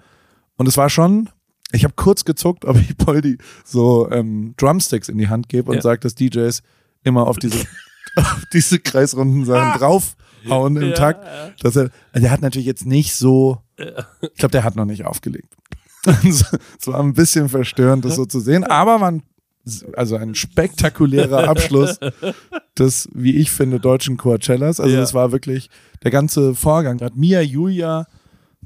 und 0.57 0.69
es 0.69 0.77
war 0.77 0.91
schon, 0.91 1.31
ich 1.73 1.85
habe 1.85 1.95
kurz 1.97 2.25
gezuckt, 2.25 2.65
ob 2.65 2.77
ich 2.79 2.97
Poldi 2.97 3.39
so 3.65 4.11
ähm, 4.11 4.55
Drumsticks 4.57 5.09
in 5.09 5.19
die 5.19 5.29
Hand 5.29 5.49
gebe 5.49 5.71
und 5.71 5.77
Ja. 5.77 5.83
sage, 5.83 6.01
dass 6.01 6.15
DJs 6.15 6.63
immer 7.05 7.27
auf 7.27 7.39
diese, 7.39 7.59
auf 8.17 8.43
diese 8.53 8.79
kreisrunden 8.79 9.45
Sachen 9.45 9.79
draufhauen 9.79 10.77
im 10.77 10.89
Ja, 10.91 10.95
Takt. 10.95 11.25
ja. 11.25 11.51
Dass 11.61 11.77
er, 11.77 11.91
also 12.13 12.23
der 12.23 12.31
hat 12.31 12.43
natürlich 12.43 12.67
jetzt 12.67 12.87
nicht 12.87 13.15
so, 13.15 13.59
ich 13.77 14.35
glaube, 14.39 14.53
der 14.53 14.65
hat 14.65 14.77
noch 14.77 14.85
nicht 14.87 15.05
aufgelegt. 15.05 15.55
es 16.07 16.45
war 16.87 17.01
ein 17.01 17.13
bisschen 17.13 17.49
verstörend, 17.49 18.05
das 18.05 18.15
so 18.17 18.25
zu 18.25 18.41
sehen, 18.41 18.65
aber 18.65 19.03
ein, 19.07 19.23
also 19.97 20.17
ein 20.17 20.35
spektakulärer 20.35 21.49
Abschluss 21.49 21.99
des, 22.79 23.09
wie 23.13 23.37
ich 23.37 23.51
finde, 23.51 23.79
deutschen 23.81 24.17
Coachellas. 24.17 24.81
Also 24.81 24.97
das 24.97 25.13
war 25.13 25.33
wirklich 25.33 25.69
der 26.03 26.11
ganze 26.11 26.55
Vorgang. 26.55 27.01
Hat 27.03 27.17
Mia 27.17 27.41
Julia 27.43 28.07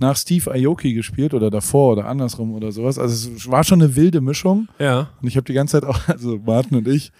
nach 0.02 0.16
Steve 0.16 0.50
Aoki 0.52 0.92
gespielt 0.92 1.32
oder 1.32 1.48
davor 1.50 1.92
oder 1.94 2.06
andersrum 2.06 2.52
oder 2.52 2.70
sowas. 2.72 2.98
Also 2.98 3.30
es 3.32 3.48
war 3.50 3.64
schon 3.64 3.80
eine 3.80 3.96
wilde 3.96 4.20
Mischung. 4.20 4.68
ja. 4.78 5.08
Und 5.22 5.28
ich 5.28 5.36
habe 5.36 5.44
die 5.44 5.54
ganze 5.54 5.80
Zeit 5.80 5.88
auch, 5.88 5.98
also 6.08 6.38
Martin 6.44 6.76
und 6.76 6.86
ich, 6.88 7.10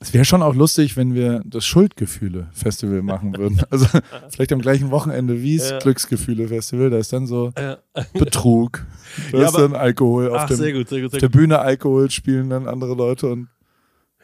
es 0.00 0.14
wäre 0.14 0.24
schon 0.24 0.42
auch 0.42 0.54
lustig, 0.54 0.96
wenn 0.96 1.12
wir 1.14 1.42
das 1.44 1.66
Schuldgefühle-Festival 1.66 3.02
machen 3.02 3.36
würden. 3.36 3.60
Also 3.70 3.86
vielleicht 4.30 4.52
am 4.52 4.60
gleichen 4.60 4.90
Wochenende 4.90 5.42
wie 5.42 5.56
das 5.58 5.70
Ja. 5.70 5.78
Glücksgefühle-Festival. 5.80 6.90
Da 6.90 6.98
ist 6.98 7.12
dann 7.12 7.26
so 7.26 7.50
Ja. 7.58 7.78
Betrug. 8.14 8.86
Da 9.32 9.38
Ja, 9.38 9.44
ist 9.48 9.54
aber- 9.54 9.62
dann 9.68 9.74
Alkohol 9.76 10.30
auf, 10.30 10.36
Ach, 10.42 10.46
dem, 10.46 10.56
sehr 10.56 10.72
gut, 10.72 10.88
sehr 10.88 11.00
gut, 11.00 11.06
auf 11.06 11.10
sehr 11.12 11.20
der 11.20 11.28
gut. 11.28 11.36
Bühne 11.38 11.58
Alkohol 11.58 12.10
spielen 12.10 12.48
dann 12.50 12.68
andere 12.68 12.94
Leute 12.94 13.26
und 13.28 13.48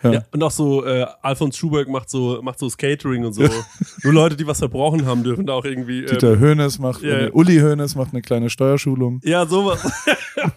ja. 0.05 0.13
Ja, 0.13 0.23
und 0.33 0.43
auch 0.43 0.51
so, 0.51 0.85
äh, 0.85 1.07
Alfons 1.23 1.57
Schuberg 1.57 1.89
macht 1.89 2.11
so, 2.11 2.41
macht 2.43 2.59
so 2.59 2.69
Catering 2.69 3.25
und 3.25 3.33
so. 3.33 3.43
Nur 4.03 4.13
Leute, 4.13 4.37
die 4.37 4.47
was 4.47 4.59
verbrochen 4.59 5.07
haben, 5.07 5.25
dürfen 5.25 5.47
da 5.47 5.55
auch 5.55 5.65
irgendwie. 5.65 6.01
Ähm, 6.01 6.07
Dieter 6.07 6.39
Hönes 6.39 6.79
macht, 6.79 7.03
äh, 7.03 7.31
Uli 7.33 7.57
Hönes 7.57 7.95
macht 7.95 8.13
eine 8.13 8.23
kleine 8.23 8.51
Steuerschulung. 8.51 9.21
ja, 9.25 9.47
sowas. 9.47 9.81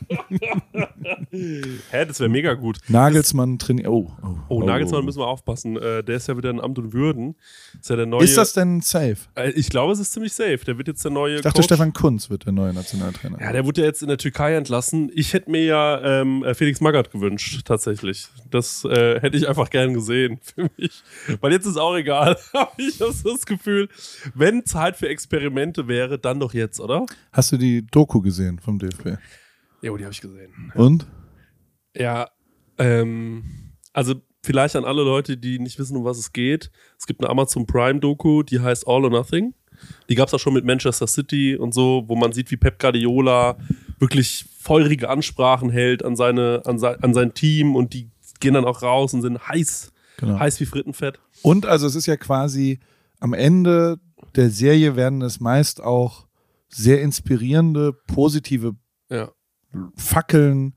Hä, 1.92 2.06
das 2.06 2.20
wäre 2.20 2.30
mega 2.30 2.54
gut. 2.54 2.78
Nagelsmann 2.88 3.60
trainiert. 3.60 3.88
Oh, 3.88 4.12
oh, 4.22 4.36
Oh, 4.50 4.64
Nagelsmann 4.64 5.04
müssen 5.06 5.20
wir 5.20 5.28
aufpassen. 5.28 5.78
Äh, 5.78 6.04
der 6.04 6.18
ist 6.18 6.28
ja 6.28 6.38
wieder 6.38 6.50
in 6.50 6.60
Amt 6.62 6.80
und 6.80 6.94
Würden. 6.94 7.36
Ist 7.80 7.90
ja 7.90 7.96
der 7.96 8.06
neue. 8.06 8.24
Ist 8.24 8.38
das 8.38 8.54
denn 8.54 8.82
safe? 8.82 9.18
Äh, 9.36 9.52
ich 9.52 9.70
glaube, 9.70 9.94
es 9.94 10.00
ist 10.00 10.14
ziemlich 10.14 10.34
safe. 10.34 10.60
Der 10.66 10.78
wird 10.78 10.88
jetzt 10.88 11.04
der 11.04 11.12
neue. 11.12 11.36
Ich 11.36 11.42
dachte, 11.42 11.58
Coach. 11.58 11.66
Stefan 11.66 11.94
Kunz 11.94 12.30
wird 12.30 12.46
der 12.46 12.54
neue 12.54 12.74
Nationaltrainer. 12.74 13.40
Ja, 13.42 13.52
der 13.52 13.66
wurde 13.66 13.82
ja 13.82 13.88
jetzt 13.88 14.02
in 14.02 14.08
der 14.08 14.18
Türkei 14.18 14.56
entlassen. 14.56 15.12
Ich 15.14 15.34
hätte 15.34 15.52
mir 15.52 15.64
ja 15.66 16.22
ähm, 16.22 16.44
äh, 16.44 16.54
Felix 16.56 16.82
Magath 16.82 17.12
gewünscht, 17.12 17.62
tatsächlich. 17.66 18.28
Das 18.50 18.84
äh, 18.86 19.20
hätte 19.20 19.38
ich 19.38 19.48
einfach 19.48 19.70
gern 19.70 19.94
gesehen 19.94 20.40
für 20.42 20.70
mich. 20.78 21.04
Weil 21.42 21.52
jetzt 21.52 21.66
ist 21.66 21.78
auch 21.78 21.96
egal. 21.96 22.38
Ich 22.78 23.02
habe 23.02 23.14
das 23.24 23.46
Gefühl, 23.46 23.90
wenn 24.34 24.66
Zeit 24.66 24.98
für 24.98 25.08
Experimente 25.10 25.88
wäre, 25.88 26.20
dann 26.20 26.40
doch 26.40 26.54
jetzt, 26.54 26.80
oder? 26.80 27.06
Hast 27.32 27.52
du 27.52 27.58
die 27.58 27.86
Doku 27.86 28.22
gesehen 28.22 28.60
vom 28.60 28.78
DFB? 28.80 29.18
Jo, 29.82 29.98
die 29.98 30.04
habe 30.04 30.14
ich 30.14 30.22
gesehen. 30.22 30.72
Und? 30.76 31.06
Ja, 31.98 32.30
ähm, 32.78 33.44
also 33.94 34.16
vielleicht 34.44 34.76
an 34.76 34.86
alle 34.86 35.04
Leute, 35.04 35.38
die 35.38 35.60
nicht 35.60 35.80
wissen, 35.80 35.98
um 35.98 36.04
was 36.06 36.18
es 36.18 36.32
geht. 36.32 36.72
Es 36.98 37.06
gibt 37.06 37.22
eine 37.22 37.30
Amazon 37.30 37.66
Prime 37.66 38.00
Doku, 38.00 38.44
die 38.44 38.60
heißt 38.60 38.88
All 38.88 39.04
or 39.04 39.10
Nothing. 39.10 39.54
Die 40.10 40.16
gab 40.16 40.28
es 40.28 40.34
auch 40.34 40.40
schon 40.40 40.54
mit 40.54 40.66
Manchester 40.66 41.06
City 41.08 41.56
und 41.56 41.74
so, 41.74 42.04
wo 42.08 42.16
man 42.16 42.32
sieht, 42.34 42.50
wie 42.52 42.58
Pep 42.58 42.80
Guardiola 42.80 43.58
wirklich 44.00 44.46
feurige 44.60 45.10
Ansprachen 45.10 45.70
hält 45.70 46.04
an, 46.04 46.16
seine, 46.16 46.62
an, 46.66 46.80
sein, 46.80 46.96
an 47.04 47.14
sein 47.14 47.34
Team 47.34 47.76
und 47.76 47.94
die 47.94 48.10
gehen 48.40 48.54
dann 48.56 48.66
auch 48.66 48.82
raus 48.82 49.14
und 49.14 49.22
sind 49.22 49.48
heiß, 49.48 49.92
Genau. 50.18 50.40
heiß 50.40 50.60
wie 50.60 50.66
Frittenfett. 50.66 51.20
Und 51.44 51.68
also 51.68 51.86
es 51.86 51.94
ist 51.96 52.08
ja 52.08 52.18
quasi 52.18 52.80
am 53.20 53.34
Ende 53.34 54.00
der 54.36 54.50
Serie 54.50 54.96
werden 54.96 55.22
es 55.22 55.40
meist 55.40 55.82
auch 55.82 56.26
sehr 56.70 57.02
inspirierende, 57.02 57.94
positive 57.94 58.76
Ja. 59.12 59.32
Fackeln 59.96 60.74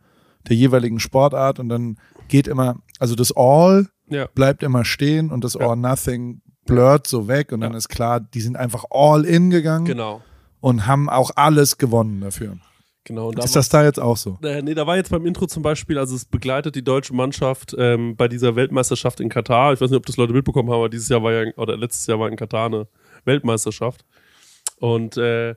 der 0.48 0.57
jeweiligen 0.57 1.00
Sportart 1.00 1.59
und 1.59 1.68
dann 1.68 1.98
geht 2.29 2.48
immer, 2.48 2.76
also 2.98 3.14
das 3.14 3.33
All 3.37 3.88
Ja. 4.09 4.26
bleibt 4.35 4.62
immer 4.62 4.85
stehen 4.85 5.31
und 5.31 5.44
das 5.44 5.55
Ja. 5.55 5.68
All 5.68 5.76
Nothing 5.76 6.40
blurrt 6.66 7.07
so 7.07 7.26
weg 7.29 7.53
und 7.53 7.61
dann 7.62 7.74
ist 7.74 7.88
klar, 7.88 8.20
die 8.20 8.40
sind 8.40 8.57
einfach 8.57 8.85
all 8.90 9.24
in 9.24 9.50
gegangen 9.50 9.85
Genau. 9.87 10.22
und 10.61 10.87
haben 10.87 11.09
auch 11.09 11.31
alles 11.37 11.79
gewonnen 11.79 12.20
dafür. 12.20 12.57
Genau. 13.05 13.29
Und 13.29 13.38
da 13.38 13.44
Ist 13.44 13.57
das 13.57 13.68
da 13.70 13.83
jetzt 13.83 13.98
auch 13.98 14.16
so? 14.16 14.38
Äh, 14.42 14.62
nee, 14.62 14.74
da 14.74 14.87
war 14.87 14.96
jetzt 14.96 15.11
beim 15.11 15.24
Intro 15.26 15.46
zum 15.46 15.62
Beispiel, 15.62 15.98
also 15.98 16.14
es 16.14 16.26
begleitet 16.26 16.74
die 16.76 16.85
deutsche 16.85 17.14
Mannschaft 17.14 17.74
ähm, 17.79 18.14
bei 18.14 18.29
dieser 18.29 18.55
Weltmeisterschaft 18.57 19.20
in 19.20 19.29
Katar. 19.31 19.72
Ich 19.72 19.81
weiß 19.81 19.90
nicht, 19.90 19.96
ob 19.98 20.07
das 20.07 20.16
Leute 20.18 20.33
mitbekommen 20.35 20.68
haben, 20.70 20.76
aber 20.76 20.88
dieses 20.90 21.09
Jahr 21.09 21.22
war 21.22 21.33
ja, 21.33 21.50
oder 21.57 21.76
letztes 21.76 22.07
Jahr 22.07 22.20
war 22.20 22.29
in 22.29 22.37
Katar 22.37 22.66
eine 22.66 22.87
Weltmeisterschaft. 23.24 24.05
Und 24.79 25.16
äh, 25.16 25.55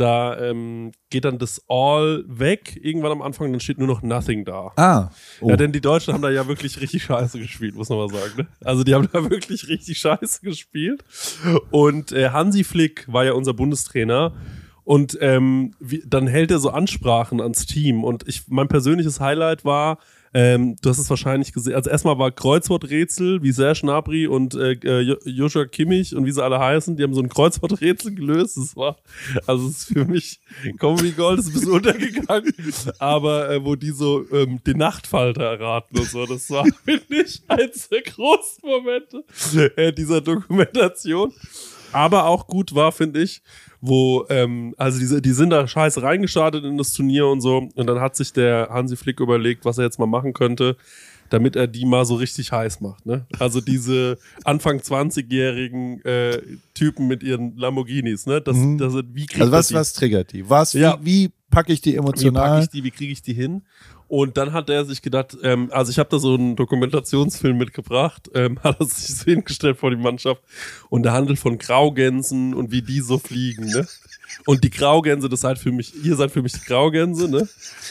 da 0.00 0.38
ähm, 0.38 0.92
geht 1.10 1.24
dann 1.24 1.38
das 1.38 1.62
All 1.68 2.24
weg, 2.26 2.78
irgendwann 2.82 3.12
am 3.12 3.22
Anfang, 3.22 3.52
dann 3.52 3.60
steht 3.60 3.78
nur 3.78 3.86
noch 3.86 4.02
Nothing 4.02 4.44
da. 4.44 4.72
Ah, 4.76 5.10
oh. 5.40 5.50
Ja, 5.50 5.56
denn 5.56 5.72
die 5.72 5.80
Deutschen 5.80 6.14
haben 6.14 6.22
da 6.22 6.30
ja 6.30 6.48
wirklich 6.48 6.80
richtig 6.80 7.02
scheiße 7.04 7.38
gespielt, 7.38 7.74
muss 7.74 7.88
man 7.88 7.98
mal 7.98 8.08
sagen. 8.08 8.32
Ne? 8.38 8.48
Also 8.64 8.84
die 8.84 8.94
haben 8.94 9.08
da 9.12 9.28
wirklich 9.30 9.68
richtig 9.68 9.98
scheiße 9.98 10.40
gespielt. 10.42 11.04
Und 11.70 12.12
äh, 12.12 12.30
Hansi 12.30 12.64
Flick 12.64 13.04
war 13.12 13.24
ja 13.24 13.32
unser 13.32 13.54
Bundestrainer. 13.54 14.34
Und 14.84 15.18
ähm, 15.20 15.74
wie, 15.78 16.02
dann 16.06 16.26
hält 16.26 16.50
er 16.50 16.58
so 16.58 16.70
Ansprachen 16.70 17.40
ans 17.40 17.66
Team. 17.66 18.02
Und 18.02 18.26
ich, 18.26 18.48
mein 18.48 18.68
persönliches 18.68 19.20
Highlight 19.20 19.64
war, 19.64 19.98
ähm, 20.32 20.76
du 20.80 20.90
hast 20.90 20.98
es 20.98 21.10
wahrscheinlich 21.10 21.52
gesehen, 21.52 21.74
also 21.74 21.90
erstmal 21.90 22.18
war 22.18 22.30
Kreuzworträtsel, 22.30 23.42
wie 23.42 23.50
Serge 23.52 23.80
Gnabry 23.82 24.26
und 24.26 24.54
äh, 24.54 24.72
äh, 24.84 25.00
Jo- 25.00 25.16
Joshua 25.24 25.64
Kimmich 25.66 26.14
und 26.14 26.24
wie 26.24 26.30
sie 26.30 26.42
alle 26.42 26.58
heißen, 26.60 26.96
die 26.96 27.02
haben 27.02 27.14
so 27.14 27.20
ein 27.20 27.28
Kreuzworträtsel 27.28 28.14
gelöst. 28.14 28.56
Das 28.56 28.76
war, 28.76 28.96
also 29.46 29.66
es 29.68 29.78
ist 29.78 29.92
für 29.92 30.04
mich 30.04 30.40
Comedy 30.78 31.12
Gold, 31.12 31.40
ist 31.40 31.48
ein 31.48 31.52
bisschen 31.54 31.70
untergegangen. 31.72 32.54
Aber 32.98 33.50
äh, 33.50 33.64
wo 33.64 33.74
die 33.74 33.90
so 33.90 34.24
ähm, 34.32 34.60
den 34.64 34.78
Nachtfalter 34.78 35.42
erraten 35.42 35.98
und 35.98 36.08
so, 36.08 36.24
das 36.26 36.48
war, 36.50 36.64
finde 36.84 37.22
ich, 37.24 37.42
eins 37.48 37.88
der 37.88 38.02
großen 38.02 38.62
Momente 38.62 39.24
äh, 39.76 39.92
dieser 39.92 40.20
Dokumentation. 40.20 41.32
Aber 41.92 42.26
auch 42.26 42.46
gut 42.46 42.74
war, 42.74 42.92
finde 42.92 43.22
ich, 43.22 43.42
wo, 43.80 44.26
ähm, 44.28 44.74
also 44.76 44.98
diese, 44.98 45.20
die 45.22 45.32
sind 45.32 45.50
da 45.50 45.66
scheiße 45.66 46.02
reingestartet 46.02 46.64
in 46.64 46.78
das 46.78 46.92
Turnier 46.92 47.26
und 47.26 47.40
so. 47.40 47.68
Und 47.74 47.86
dann 47.86 48.00
hat 48.00 48.16
sich 48.16 48.32
der 48.32 48.68
Hansi 48.70 48.96
Flick 48.96 49.20
überlegt, 49.20 49.64
was 49.64 49.78
er 49.78 49.84
jetzt 49.84 49.98
mal 49.98 50.06
machen 50.06 50.32
könnte, 50.32 50.76
damit 51.30 51.56
er 51.56 51.66
die 51.66 51.84
mal 51.86 52.04
so 52.04 52.16
richtig 52.16 52.52
heiß 52.52 52.80
macht. 52.80 53.06
Ne? 53.06 53.26
Also 53.38 53.60
diese 53.60 54.18
Anfang 54.44 54.78
20-jährigen 54.78 56.04
äh, 56.04 56.42
Typen 56.74 57.06
mit 57.08 57.22
ihren 57.22 57.56
Lamborghinis, 57.56 58.26
ne? 58.26 58.40
Das, 58.40 58.56
Mhm. 58.56 58.78
das, 58.78 58.94
wie 59.12 59.26
kriegt 59.26 59.40
also 59.40 59.52
was, 59.52 59.68
die? 59.68 59.74
was 59.74 59.92
triggert 59.92 60.32
die? 60.32 60.48
Was, 60.48 60.72
Ja. 60.72 60.98
wie, 61.02 61.24
wie 61.26 61.30
packe 61.50 61.72
ich 61.72 61.80
die 61.80 61.92
wie 61.92 61.96
packe 61.96 62.08
emotional? 62.08 62.62
ich 62.62 62.68
die, 62.68 62.84
wie 62.84 62.90
kriege 62.90 63.12
ich 63.12 63.22
die 63.22 63.34
hin? 63.34 63.62
Und 64.10 64.36
dann 64.36 64.52
hat 64.52 64.68
er 64.68 64.84
sich 64.84 65.02
gedacht, 65.02 65.38
ähm, 65.44 65.70
also 65.70 65.92
ich 65.92 66.00
habe 66.00 66.08
da 66.08 66.18
so 66.18 66.34
einen 66.34 66.56
Dokumentationsfilm 66.56 67.56
mitgebracht, 67.56 68.28
ähm, 68.34 68.58
hat 68.64 68.80
er 68.80 68.86
sich 68.86 69.14
so 69.14 69.24
hingestellt 69.26 69.78
vor 69.78 69.92
die 69.92 69.96
Mannschaft 69.96 70.42
und 70.88 71.04
der 71.04 71.12
handelt 71.12 71.38
von 71.38 71.58
Graugänsen 71.58 72.52
und 72.52 72.72
wie 72.72 72.82
die 72.82 73.02
so 73.02 73.18
fliegen, 73.18 73.66
ne? 73.66 73.86
Und 74.46 74.64
die 74.64 74.70
Graugänse, 74.70 75.28
das 75.28 75.40
seid 75.40 75.58
für 75.58 75.72
mich, 75.72 75.92
ihr 76.04 76.16
seid 76.16 76.30
für 76.30 76.42
mich 76.42 76.52
die 76.52 76.64
Graugänse, 76.64 77.28
ne? 77.28 77.48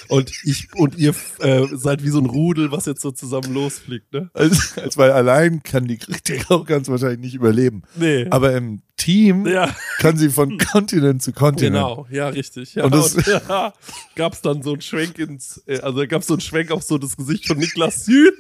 Und 0.08 0.32
ich 0.44 0.68
und 0.76 0.98
ihr 0.98 1.14
äh, 1.40 1.66
seid 1.74 2.04
wie 2.04 2.10
so 2.10 2.20
ein 2.20 2.26
Rudel, 2.26 2.72
was 2.72 2.86
jetzt 2.86 3.02
so 3.02 3.12
zusammen 3.12 3.54
losfliegt, 3.54 4.12
ne? 4.14 4.30
als, 4.34 4.78
als 4.78 4.98
weil 4.98 5.12
allein 5.12 5.62
kann 5.64 5.88
die, 5.88 5.98
die 6.28 6.42
auch 6.50 6.66
ganz 6.66 6.88
wahrscheinlich 6.90 7.20
nicht 7.20 7.36
überleben. 7.36 7.84
Nee. 7.96 8.28
Aber 8.30 8.56
im 8.56 8.82
Team 8.98 9.46
ja, 9.48 9.74
kann 10.00 10.18
sie 10.18 10.30
von 10.30 10.58
Kontinent 10.58 11.22
zu 11.24 11.32
Kontinent. 11.32 11.76
genau, 11.76 12.08
ja, 12.10 12.28
richtig. 12.30 12.76
Ja, 12.76 12.86
Und 12.86 12.96
und, 12.96 13.16
das- 13.18 13.26
ja, 13.48 13.74
gab's 14.16 14.42
dann 14.42 14.62
so 14.64 14.74
einen 14.74 14.82
Schwenk 14.82 15.18
ins, 15.20 15.62
äh, 15.68 15.80
also 15.80 16.06
gab's 16.08 16.28
so 16.28 16.34
einen 16.34 16.42
Schwenk 16.42 16.72
auf 16.72 16.84
so 16.84 16.98
das 16.98 17.16
Gesicht 17.16 17.48
von 17.48 17.58
Niklas 17.58 18.06
Süle. 18.06 18.34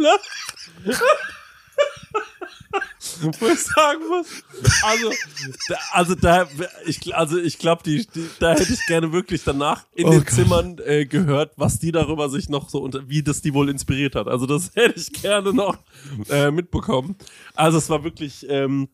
Wo 3.40 3.48
ich 3.48 3.60
sagen 3.60 4.02
muss, 4.10 4.28
also, 4.84 5.12
da, 5.70 5.78
also 5.94 6.16
da, 6.16 6.48
ich, 6.86 7.16
also 7.16 7.38
ich 7.38 7.58
glaube, 7.58 7.82
die, 7.84 8.06
die, 8.06 8.30
da 8.40 8.52
hätte 8.52 8.74
ich 8.74 8.86
gerne 8.88 9.14
wirklich 9.14 9.44
danach 9.46 9.86
in 9.96 10.08
Oh 10.08 10.12
den 10.12 10.20
Gott. 10.26 10.32
Zimmern 10.32 10.78
äh, 10.86 11.06
gehört, 11.06 11.54
was 11.56 11.80
die 11.80 11.94
darüber 11.94 12.30
sich 12.30 12.50
noch 12.50 12.70
so 12.70 12.80
unter, 12.82 13.08
wie 13.08 13.24
das 13.24 13.42
die 13.42 13.54
wohl 13.54 13.70
inspiriert 13.70 14.16
hat. 14.16 14.28
Also 14.28 14.46
das 14.46 14.72
hätte 14.76 15.00
ich 15.00 15.14
gerne 15.14 15.54
noch 15.54 15.78
äh, 16.30 16.52
mitbekommen. 16.52 17.16
Also 17.56 17.78
es 17.78 17.90
war 17.90 18.04
wirklich 18.04 18.46
ähm, 18.50 18.90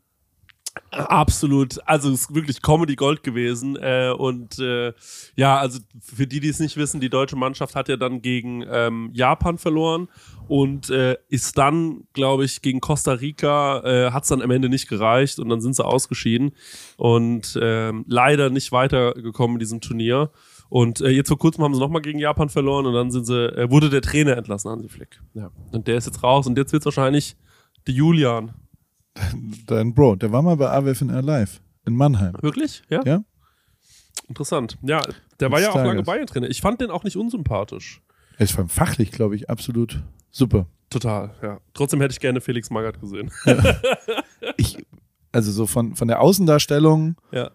absolut, 0.91 1.79
also 1.85 2.11
es 2.11 2.21
ist 2.21 2.35
wirklich 2.35 2.61
Comedy 2.61 2.95
Gold 2.95 3.23
gewesen. 3.23 3.75
Äh, 3.75 4.13
und 4.17 4.59
äh, 4.59 4.93
ja, 5.35 5.57
also 5.57 5.79
für 5.99 6.27
die, 6.27 6.39
die 6.39 6.49
es 6.49 6.59
nicht 6.59 6.77
wissen, 6.77 6.99
die 6.99 7.09
deutsche 7.09 7.35
Mannschaft 7.35 7.75
hat 7.75 7.89
ja 7.89 7.97
dann 7.97 8.21
gegen 8.21 8.63
ähm, 8.69 9.09
Japan 9.13 9.57
verloren 9.57 10.07
und 10.47 10.89
äh, 10.89 11.17
ist 11.29 11.57
dann, 11.57 12.05
glaube 12.13 12.45
ich, 12.45 12.61
gegen 12.61 12.81
Costa 12.81 13.13
Rica 13.13 13.81
äh, 13.83 14.11
hat 14.11 14.23
es 14.23 14.29
dann 14.29 14.41
am 14.41 14.51
Ende 14.51 14.69
nicht 14.69 14.87
gereicht 14.87 15.39
und 15.39 15.49
dann 15.49 15.61
sind 15.61 15.75
sie 15.75 15.85
ausgeschieden 15.85 16.51
und 16.97 17.57
ähm, 17.61 18.05
leider 18.07 18.49
nicht 18.49 18.71
weitergekommen 18.71 19.55
in 19.55 19.59
diesem 19.59 19.81
Turnier. 19.81 20.31
Und 20.69 21.01
äh, 21.01 21.09
jetzt 21.09 21.27
vor 21.27 21.37
kurzem 21.37 21.63
haben 21.63 21.73
sie 21.73 21.79
nochmal 21.79 22.01
gegen 22.01 22.19
Japan 22.19 22.49
verloren 22.49 22.85
und 22.85 22.93
dann 22.93 23.11
sind 23.11 23.25
sie, 23.25 23.55
äh, 23.55 23.69
wurde 23.69 23.89
der 23.89 24.01
Trainer 24.01 24.37
entlassen, 24.37 24.71
Hansi 24.71 24.89
Flick. 24.89 25.21
Ja. 25.33 25.51
Und 25.71 25.87
der 25.87 25.97
ist 25.97 26.05
jetzt 26.05 26.23
raus 26.23 26.47
und 26.47 26.57
jetzt 26.57 26.73
wird 26.73 26.81
es 26.81 26.85
wahrscheinlich 26.85 27.35
der 27.87 27.93
Julian. 27.93 28.53
Dein 29.67 29.93
Bro, 29.93 30.17
der 30.17 30.31
war 30.31 30.41
mal 30.41 30.57
bei 30.57 30.69
AWFNR 30.69 31.21
Live 31.21 31.61
in 31.85 31.95
Mannheim. 31.95 32.33
Wirklich? 32.41 32.83
Ja. 32.89 33.01
Ja? 33.05 33.23
Interessant. 34.27 34.77
Ja, 34.81 35.01
der 35.39 35.51
war 35.51 35.61
ja 35.61 35.69
auch 35.69 35.75
lange 35.75 35.89
Tages. 35.89 36.05
Bayern-Trainer. 36.05 36.49
Ich 36.49 36.61
fand 36.61 36.81
den 36.81 36.89
auch 36.89 37.03
nicht 37.03 37.15
unsympathisch. 37.15 38.01
Er 38.37 38.43
ist 38.43 38.51
vor 38.51 38.61
allem 38.61 38.69
fachlich, 38.69 39.11
glaube 39.11 39.35
ich, 39.35 39.49
absolut 39.49 40.01
super. 40.31 40.67
Total, 40.89 41.33
ja. 41.41 41.59
Trotzdem 41.73 42.01
hätte 42.01 42.13
ich 42.13 42.19
gerne 42.19 42.41
Felix 42.41 42.69
Magath 42.69 42.99
gesehen. 42.99 43.31
Ich, 44.57 44.77
also 45.31 45.51
so 45.51 45.65
von, 45.65 45.95
von 45.95 46.07
der 46.07 46.21
Außendarstellung 46.21 47.15
ja. 47.31 47.51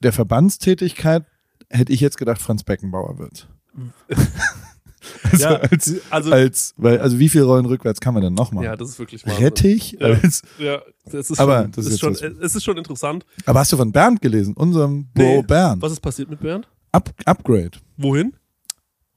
der 0.00 0.12
Verbandstätigkeit 0.12 1.24
hätte 1.70 1.92
ich 1.92 2.00
jetzt 2.00 2.18
gedacht, 2.18 2.40
Franz 2.40 2.64
Beckenbauer 2.64 3.18
wird. 3.18 3.48
also, 5.32 5.44
Ja, 5.44 5.56
als, 5.56 5.94
also- 6.10 6.32
als, 6.32 6.74
weil, 6.76 6.98
also 7.00 7.18
wie 7.18 7.28
viele 7.28 7.44
Rollen 7.44 7.66
rückwärts 7.66 8.00
kann 8.00 8.14
man 8.14 8.22
denn 8.22 8.34
noch 8.34 8.52
machen? 8.52 8.64
Ja, 8.64 8.76
das 8.76 8.90
ist 8.90 8.98
wirklich 8.98 9.26
Wahnsinn. 9.26 9.44
Rettich? 9.44 9.96
Ja. 10.00 10.06
Als, 10.06 10.42
Ja, 10.58 10.82
das 11.10 11.30
ist 11.30 11.38
Aber 11.40 11.62
schon, 11.62 11.72
das 11.72 11.86
ist 11.86 12.00
schon, 12.00 12.12
es 12.14 12.54
ist 12.54 12.64
schon 12.64 12.76
interessant. 12.76 13.24
aber 13.44 13.60
hast 13.60 13.72
du 13.72 13.76
von 13.76 13.92
Bernd 13.92 14.20
gelesen? 14.22 14.54
Unserem 14.54 15.06
Bro 15.14 15.22
Nee. 15.22 15.42
Bernd. 15.42 15.82
Was 15.82 15.92
ist 15.92 16.00
passiert 16.00 16.30
mit 16.30 16.40
Bernd? 16.40 16.68
Up, 16.92 17.10
Upgrade. 17.24 17.72
Wohin? 17.96 18.34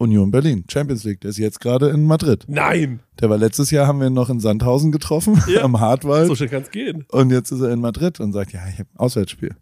Union 0.02 0.32
Berlin, 0.32 0.64
Champions 0.72 1.04
League. 1.04 1.20
Der 1.22 1.30
ist 1.32 1.38
jetzt 1.38 1.60
gerade 1.60 1.90
in 1.90 2.06
Madrid. 2.06 2.46
Nein! 2.48 3.02
Der 3.20 3.30
war 3.30 3.38
letztes 3.38 3.70
Jahr, 3.70 3.86
haben 3.86 4.00
wir 4.00 4.08
ihn 4.08 4.14
noch 4.14 4.30
in 4.30 4.40
Sandhausen 4.40 4.94
getroffen, 4.94 5.42
Ja. 5.50 5.62
am 5.64 5.80
Hartwald. 5.82 6.28
So 6.28 6.36
schnell 6.36 6.48
kann 6.48 6.62
es 6.62 6.72
gehen. 6.72 7.04
Und 7.12 7.32
jetzt 7.32 7.52
ist 7.52 7.60
er 7.60 7.72
in 7.72 7.82
Madrid 7.82 8.20
und 8.22 8.32
sagt, 8.32 8.54
ja, 8.54 8.62
ich 8.70 8.80
habe 8.80 8.88
ein 8.94 8.98
Auswärtsspiel. 8.98 9.56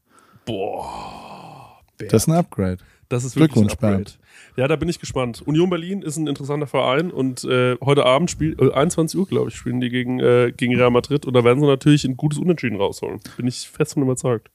Boah. 0.45 1.79
Bernd. 1.97 2.13
Das 2.13 2.23
ist 2.23 2.27
ein 2.27 2.35
Upgrade. 2.35 2.77
Das 3.09 3.23
ist 3.23 3.35
wirklich 3.35 3.53
Glückwunsch, 3.53 3.73
ein 3.81 3.93
Upgrade. 3.95 4.11
Ja, 4.57 4.67
da 4.67 4.75
bin 4.75 4.89
ich 4.89 4.99
gespannt. 4.99 5.41
Union 5.45 5.69
Berlin 5.69 6.01
ist 6.01 6.17
ein 6.17 6.27
interessanter 6.27 6.67
Verein 6.67 7.09
und 7.11 7.43
äh, 7.45 7.77
heute 7.81 8.05
Abend 8.05 8.29
spielt, 8.29 8.59
äh, 8.61 8.71
21 8.71 9.17
Uhr, 9.19 9.27
glaube 9.27 9.49
ich, 9.49 9.55
spielen 9.55 9.79
die 9.79 9.89
gegen, 9.89 10.19
äh, 10.19 10.51
gegen 10.55 10.75
Real 10.75 10.91
Madrid 10.91 11.25
und 11.25 11.33
da 11.33 11.43
werden 11.43 11.59
sie 11.61 11.67
natürlich 11.67 12.03
ein 12.05 12.17
gutes 12.17 12.37
Unentschieden 12.39 12.75
rausholen. 12.77 13.19
Bin 13.37 13.47
ich 13.47 13.69
fest 13.69 13.93
von 13.93 14.03
überzeugt. 14.03 14.49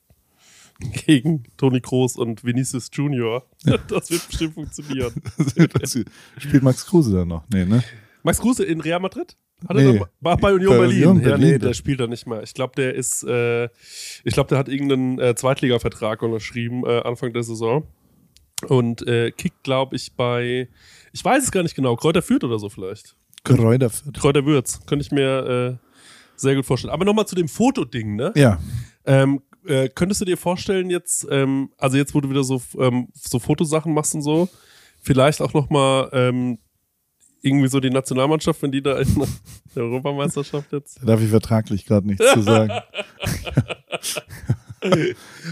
Gegen 1.06 1.44
Toni 1.58 1.80
Kroos 1.80 2.16
und 2.16 2.44
Vinicius 2.44 2.90
Junior. 2.92 3.44
Das 3.88 4.10
wird 4.10 4.26
bestimmt 4.26 4.54
funktionieren. 4.54 5.12
Spielt 6.38 6.62
Max 6.62 6.84
Kruse 6.86 7.12
dann 7.14 7.28
noch? 7.28 7.44
Nee, 7.52 7.64
ne? 7.64 7.82
Max 8.22 8.38
Kruse 8.40 8.64
in 8.64 8.80
Real 8.80 8.98
Madrid? 9.00 9.36
Hat 9.68 9.76
Nee. 9.76 9.84
er 9.86 9.92
noch, 10.00 10.08
war 10.20 10.36
bei 10.38 10.52
Union 10.52 10.70
Bei 10.72 10.78
Berlin. 10.80 10.96
Union 11.06 11.16
Ja, 11.22 11.28
Berlin, 11.28 11.44
nee, 11.46 11.58
der 11.58 11.68
der- 11.68 11.74
spielt 11.74 12.00
da 12.00 12.06
nicht 12.08 12.26
mehr. 12.26 12.42
Ich 12.42 12.52
glaube, 12.54 12.72
der 12.76 12.94
ist, 12.94 13.22
äh, 13.22 13.66
ich 14.24 14.34
glaube, 14.34 14.48
der 14.48 14.58
hat 14.58 14.68
irgendeinen 14.68 15.20
äh, 15.20 15.34
Zweitliga-Vertrag 15.36 16.20
unterschrieben 16.22 16.84
äh, 16.84 17.00
Anfang 17.02 17.32
der 17.32 17.44
Saison. 17.44 17.84
Und 18.68 19.06
äh, 19.06 19.30
kickt, 19.30 19.62
glaube 19.62 19.96
ich, 19.96 20.14
bei, 20.14 20.68
ich 21.12 21.24
weiß 21.24 21.44
es 21.44 21.50
gar 21.50 21.62
nicht 21.62 21.74
genau, 21.74 21.96
Kräuter 21.96 22.22
Fürth 22.22 22.44
oder 22.44 22.58
so 22.58 22.68
vielleicht. 22.68 23.16
Kräuter 23.44 23.90
Fürth. 23.90 24.18
Kräuter 24.18 24.44
Würz, 24.46 24.84
könnte 24.86 25.04
ich 25.04 25.10
mir 25.10 25.78
äh, 25.80 25.88
sehr 26.36 26.54
gut 26.54 26.66
vorstellen. 26.66 26.92
Aber 26.92 27.04
nochmal 27.04 27.26
zu 27.26 27.34
dem 27.34 27.48
Fotoding, 27.48 28.16
ne? 28.16 28.32
Ja. 28.36 28.58
Ähm, 29.04 29.42
äh, 29.66 29.88
könntest 29.88 30.20
du 30.20 30.24
dir 30.24 30.36
vorstellen 30.36 30.90
jetzt, 30.90 31.26
ähm, 31.30 31.70
also 31.78 31.96
jetzt, 31.96 32.14
wo 32.14 32.20
du 32.20 32.30
wieder 32.30 32.44
so, 32.44 32.60
ähm, 32.78 33.08
so 33.14 33.38
Fotosachen 33.38 33.94
machst 33.94 34.14
und 34.14 34.22
so, 34.22 34.48
vielleicht 35.00 35.40
auch 35.40 35.54
nochmal 35.54 36.08
ähm, 36.12 36.58
irgendwie 37.42 37.68
so 37.68 37.80
die 37.80 37.90
Nationalmannschaft, 37.90 38.62
wenn 38.62 38.72
die 38.72 38.82
da 38.82 38.98
in 38.98 39.26
der 39.74 39.82
Europameisterschaft 39.82 40.72
jetzt. 40.72 41.00
Da 41.00 41.06
darf 41.06 41.20
ich 41.20 41.28
vertraglich 41.28 41.84
gerade 41.84 42.06
nichts 42.06 42.24
zu 42.32 42.42
sagen. 42.42 42.72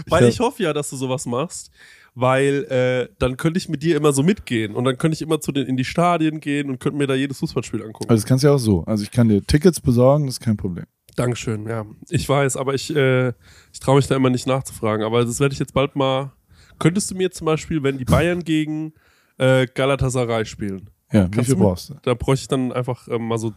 Weil 0.07 0.27
ich 0.27 0.39
hoffe 0.39 0.63
ja, 0.63 0.73
dass 0.73 0.89
du 0.89 0.95
sowas 0.97 1.25
machst, 1.25 1.71
weil 2.13 2.63
äh, 2.65 3.13
dann 3.19 3.37
könnte 3.37 3.57
ich 3.57 3.69
mit 3.69 3.83
dir 3.83 3.95
immer 3.95 4.11
so 4.13 4.23
mitgehen 4.23 4.75
und 4.75 4.83
dann 4.83 4.97
könnte 4.97 5.15
ich 5.15 5.21
immer 5.21 5.39
zu 5.39 5.51
den 5.51 5.67
in 5.67 5.77
die 5.77 5.85
Stadien 5.85 6.39
gehen 6.39 6.69
und 6.69 6.79
könnte 6.79 6.97
mir 6.97 7.07
da 7.07 7.15
jedes 7.15 7.39
Fußballspiel 7.39 7.81
angucken. 7.83 8.09
Also 8.09 8.21
das 8.21 8.27
kannst 8.27 8.43
du 8.43 8.47
ja 8.49 8.53
auch 8.53 8.59
so. 8.59 8.83
Also 8.83 9.03
ich 9.03 9.11
kann 9.11 9.29
dir 9.29 9.41
Tickets 9.45 9.79
besorgen, 9.79 10.25
das 10.25 10.35
ist 10.35 10.39
kein 10.41 10.57
Problem. 10.57 10.85
Dankeschön, 11.15 11.67
ja. 11.67 11.85
Ich 12.09 12.27
weiß, 12.27 12.55
aber 12.57 12.73
ich, 12.73 12.93
äh, 12.95 13.29
ich 13.73 13.79
traue 13.81 13.97
mich 13.97 14.07
da 14.07 14.15
immer 14.15 14.29
nicht 14.29 14.47
nachzufragen. 14.47 15.05
Aber 15.05 15.23
das 15.25 15.39
werde 15.39 15.53
ich 15.53 15.59
jetzt 15.59 15.73
bald 15.73 15.95
mal. 15.95 16.31
Könntest 16.79 17.11
du 17.11 17.15
mir 17.15 17.31
zum 17.31 17.45
Beispiel, 17.45 17.83
wenn 17.83 17.97
die 17.97 18.05
Bayern 18.05 18.43
gegen 18.43 18.93
äh, 19.37 19.67
Galatasaray 19.67 20.45
spielen, 20.45 20.89
Ja, 21.11 21.27
wie 21.33 21.43
viel 21.43 21.55
brauchst 21.55 21.89
du? 21.89 21.95
da 22.03 22.13
bräuchte 22.13 22.43
ich 22.43 22.47
dann 22.47 22.71
einfach 22.71 23.07
ähm, 23.09 23.27
mal 23.27 23.37
so. 23.37 23.53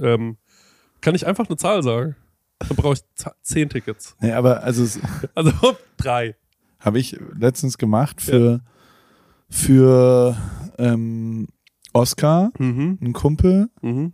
Ähm, 0.00 0.38
kann 1.00 1.14
ich 1.14 1.26
einfach 1.26 1.46
eine 1.46 1.56
Zahl 1.58 1.82
sagen? 1.82 2.16
Dann 2.58 2.76
brauche 2.76 2.94
ich 2.94 3.00
zehn 3.42 3.68
Tickets. 3.68 4.16
Nee, 4.20 4.32
aber 4.32 4.62
also 4.62 4.98
Also 5.34 5.52
drei. 5.98 6.36
Habe 6.84 6.98
ich 6.98 7.18
letztens 7.36 7.78
gemacht 7.78 8.20
für, 8.20 8.60
für 9.48 10.36
ähm, 10.78 11.48
Oscar, 11.92 12.50
Mhm. 12.58 12.98
ein 13.00 13.12
Kumpel, 13.12 13.68
Mhm. 13.82 14.12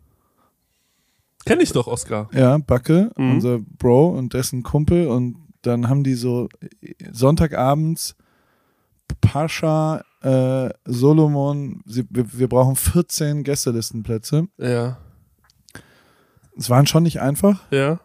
Kenn 1.46 1.60
ich 1.60 1.72
doch, 1.72 1.86
Oscar. 1.86 2.28
ja, 2.32 2.58
Backe, 2.58 3.10
Mhm. 3.16 3.30
unser 3.32 3.58
Bro 3.58 4.10
und 4.10 4.34
dessen 4.34 4.62
Kumpel 4.62 5.06
und 5.08 5.36
dann 5.62 5.88
haben 5.88 6.04
die 6.04 6.14
so 6.14 6.48
Sonntagabends 7.10 8.14
Pascha, 9.20 10.02
äh, 10.22 10.70
Solomon, 10.84 11.82
sie, 11.86 12.04
wir, 12.10 12.32
wir 12.38 12.48
brauchen 12.48 12.76
14 12.76 13.42
Gästelistenplätze. 13.42 14.46
Ja. 14.58 14.98
Es 16.56 16.70
waren 16.70 16.86
schon 16.86 17.02
nicht 17.02 17.20
einfach 17.20 17.60
Ja. 17.70 18.00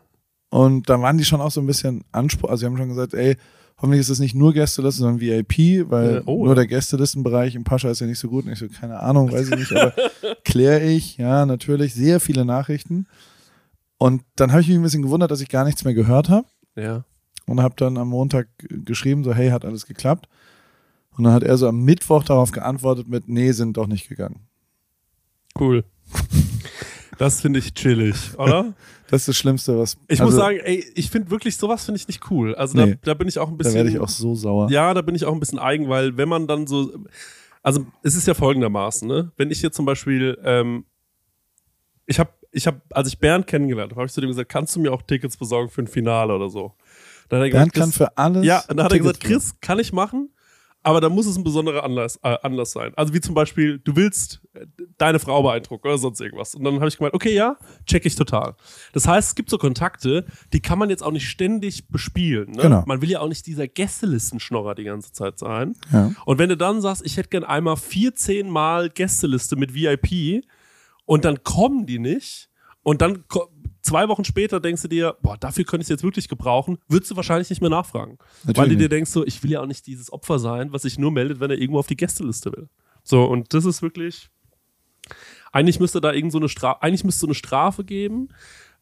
und 0.50 0.90
da 0.90 1.00
waren 1.02 1.18
die 1.18 1.26
schon 1.26 1.42
auch 1.42 1.52
so 1.52 1.62
ein 1.62 1.68
bisschen 1.68 2.04
Anspruch, 2.12 2.50
also 2.50 2.62
sie 2.62 2.66
haben 2.66 2.78
schon 2.78 2.90
gesagt, 2.90 3.14
ey, 3.14 3.38
hoffentlich 3.78 4.00
ist 4.02 4.10
es 4.10 4.20
nicht 4.20 4.36
nur 4.36 4.54
Gästeliste, 4.54 5.02
sondern 5.02 5.20
VIP, 5.22 5.90
weil 5.90 6.16
Ja, 6.16 6.22
oh, 6.26 6.46
nur 6.46 6.56
der 6.56 6.68
Gästelistenbereich 6.68 7.56
im 7.56 7.64
Pascha 7.64 7.90
ist 7.90 8.00
ja 8.02 8.08
nicht 8.08 8.20
so 8.20 8.30
gut. 8.30 8.46
Und 8.46 8.52
ich 8.54 8.60
so, 8.60 8.68
keine 8.68 9.00
Ahnung, 9.00 9.32
weiß 9.32 9.50
ich 9.50 9.56
nicht, 9.58 9.72
aber 9.76 9.94
kläre 10.46 10.84
ich, 10.84 11.18
ja, 11.18 11.46
natürlich, 11.46 11.94
sehr 11.94 12.20
viele 12.20 12.46
Nachrichten. 12.46 13.08
Und 13.98 14.24
dann 14.36 14.52
habe 14.52 14.62
ich 14.62 14.68
mich 14.68 14.78
ein 14.78 14.84
bisschen 14.84 15.02
gewundert, 15.04 15.32
dass 15.32 15.42
ich 15.42 15.50
gar 15.50 15.66
nichts 15.66 15.84
mehr 15.84 15.94
gehört 15.94 16.30
habe 16.30 16.48
Ja. 16.76 17.06
und 17.48 17.62
habe 17.62 17.76
dann 17.78 17.98
am 17.98 18.10
Montag 18.10 18.48
geschrieben, 18.58 19.24
so, 19.24 19.34
hey, 19.34 19.50
hat 19.50 19.66
alles 19.66 19.86
geklappt. 19.86 20.28
Und 21.18 21.24
dann 21.24 21.34
hat 21.34 21.44
er 21.44 21.56
so 21.58 21.68
am 21.70 21.80
Mittwoch 21.84 22.24
darauf 22.24 22.52
geantwortet 22.52 23.08
mit, 23.08 23.30
nee, 23.30 23.52
sind 23.54 23.78
doch 23.78 23.88
nicht 23.88 24.10
gegangen. 24.10 24.42
Cool. 25.58 25.86
Das 27.18 27.40
finde 27.40 27.60
ich 27.60 27.74
chillig, 27.74 28.38
oder? 28.38 28.74
Das 29.10 29.22
ist 29.22 29.28
das 29.28 29.38
Schlimmste, 29.38 29.78
was. 29.78 29.98
Ich 30.08 30.20
also, 30.22 30.32
muss 30.32 30.36
sagen, 30.36 30.60
ey, 30.64 30.84
ich 30.96 31.10
finde 31.10 31.30
wirklich 31.30 31.58
sowas 31.58 31.86
finde 31.86 32.00
ich 32.00 32.08
nicht 32.08 32.30
cool. 32.32 32.56
Also 32.56 32.78
Nee. 32.78 32.92
da, 32.94 32.98
da 33.04 33.14
bin 33.14 33.28
ich 33.28 33.38
auch 33.40 33.48
ein 33.48 33.54
da 33.54 33.58
bisschen. 33.58 33.76
werde 33.76 33.90
ich 33.90 34.00
auch 34.00 34.10
so 34.10 34.34
sauer. 34.36 34.70
Ja, 34.72 34.94
da 34.94 35.02
bin 35.02 35.14
ich 35.16 35.26
auch 35.26 35.34
ein 35.34 35.40
bisschen 35.40 35.60
eigen, 35.60 35.90
weil 35.90 36.18
wenn 36.18 36.28
man 36.30 36.48
dann 36.48 36.66
so, 36.68 36.92
also 37.62 37.86
es 38.04 38.16
ist 38.16 38.28
ja 38.28 38.34
folgendermaßen, 38.34 39.08
ne? 39.08 39.32
Wenn 39.38 39.52
ich 39.52 39.62
jetzt 39.62 39.76
zum 39.76 39.86
Beispiel, 39.86 40.38
ähm, 40.44 40.86
ich 42.08 42.20
habe, 42.20 42.32
ich 42.52 42.68
habe, 42.68 42.82
als 42.92 43.08
ich 43.08 43.20
Bernd 43.20 43.48
kennengelernt 43.48 43.92
habe, 43.92 44.02
habe 44.02 44.08
ich 44.08 44.14
zu 44.14 44.22
dem 44.22 44.30
gesagt, 44.30 44.50
kannst 44.50 44.76
du 44.76 44.80
mir 44.80 44.92
auch 44.92 45.02
Tickets 45.02 45.38
besorgen 45.38 45.70
für 45.70 45.82
ein 45.82 45.88
Finale 45.88 46.34
oder 46.34 46.50
so? 46.50 46.74
Dann 47.30 47.40
hat 47.42 47.48
er 47.48 47.52
Bernd 47.52 47.74
gesagt, 47.74 47.74
kann 47.74 47.90
Chris, 47.90 47.98
für 47.98 48.18
alles. 48.18 48.46
ja, 48.46 48.64
und 48.68 48.78
dann 48.78 48.86
hat 48.86 48.92
er 48.94 49.00
gesagt, 49.00 49.20
Chris, 49.22 49.56
kann 49.62 49.80
ich 49.80 49.94
machen, 49.94 50.30
aber 50.86 51.02
da 51.02 51.10
muss 51.10 51.26
es 51.26 51.36
ein 51.36 51.44
besonderer 51.44 51.84
Anlass, 51.84 52.20
äh, 52.22 52.38
Anlass 52.44 52.72
sein. 52.72 52.94
Also 52.96 53.12
wie 53.12 53.20
zum 53.20 53.34
Beispiel, 53.34 53.80
du 53.80 53.96
willst 53.96 54.40
äh, 54.54 54.68
deine 55.00 55.18
Frau 55.18 55.42
beeindrucken 55.42 55.88
oder 55.88 55.98
sonst 55.98 56.22
irgendwas. 56.22 56.54
Und 56.54 56.64
dann 56.64 56.76
habe 56.76 56.88
ich 56.88 56.98
gemeint, 56.98 57.16
okay, 57.16 57.34
ja, 57.34 57.58
check 57.88 58.06
ich 58.06 58.16
total. 58.16 58.56
Das 58.94 59.08
heißt, 59.08 59.30
es 59.30 59.36
gibt 59.36 59.50
so 59.50 59.58
Kontakte, 59.58 60.26
die 60.54 60.60
kann 60.60 60.78
man 60.78 60.92
jetzt 60.92 61.02
auch 61.02 61.12
nicht 61.12 61.28
ständig 61.28 61.88
bespielen. 61.88 62.52
Ne? 62.52 62.62
Genau. 62.62 62.84
Man 62.86 63.02
will 63.02 63.10
ja 63.10 63.20
auch 63.20 63.28
nicht 63.28 63.48
dieser 63.48 63.68
Gästelistenschnorrer 63.68 64.76
die 64.76 64.84
ganze 64.84 65.12
Zeit 65.12 65.40
sein. 65.40 65.76
Ja. 65.92 66.12
Und 66.24 66.38
wenn 66.38 66.50
du 66.50 66.58
dann 66.58 66.82
sagst, 66.82 67.04
ich 67.04 67.18
hätte 67.18 67.30
gern 67.30 67.44
einmal 67.44 67.78
14 67.78 68.48
Mal 68.48 68.92
Gästeliste 68.92 69.56
mit 69.56 69.74
VIP 69.74 70.44
und 71.06 71.26
dann 71.26 71.44
kommen 71.44 71.88
die 71.88 71.98
nicht 71.98 72.52
und 72.84 73.02
dann 73.02 73.24
zwei 73.86 74.08
Wochen 74.10 74.26
später 74.26 74.60
denkst 74.60 74.82
du 74.82 74.88
dir, 74.88 75.16
boah, 75.22 75.38
dafür 75.38 75.64
könnte 75.64 75.84
ich 75.84 75.86
es 75.86 75.90
jetzt 75.90 76.04
wirklich 76.04 76.28
gebrauchen, 76.28 76.78
würdest 76.88 77.12
du 77.12 77.16
wahrscheinlich 77.16 77.50
nicht 77.50 77.62
mehr 77.62 77.70
nachfragen. 77.70 78.18
Natürlich 78.44 78.58
weil 78.58 78.70
du 78.70 78.78
dir 78.78 78.90
denkst, 78.90 79.12
so, 79.12 79.26
ich 79.26 79.42
will 79.44 79.52
ja 79.52 79.62
auch 79.62 79.68
nicht 79.68 79.88
dieses 79.88 80.12
Opfer 80.12 80.40
sein, 80.40 80.74
was 80.74 80.82
sich 80.82 80.98
nur 80.98 81.12
meldet, 81.12 81.40
wenn 81.40 81.52
er 81.52 81.58
irgendwo 81.58 81.80
auf 81.80 81.88
die 81.88 81.96
Gästeliste 81.96 82.52
will. 82.52 82.68
So, 83.04 83.24
und 83.24 83.54
das 83.54 83.66
ist 83.66 83.82
wirklich, 83.82 84.30
eigentlich 85.52 85.80
müsste 85.80 86.02
da 86.02 86.12
irgend 86.12 86.32
so 86.32 86.40
eine 86.40 86.50
Strafe, 86.50 86.82
eigentlich 86.82 87.04
müsste 87.04 87.22
so 87.22 87.28
eine 87.28 87.36
Strafe 87.36 87.84
geben, 87.84 88.30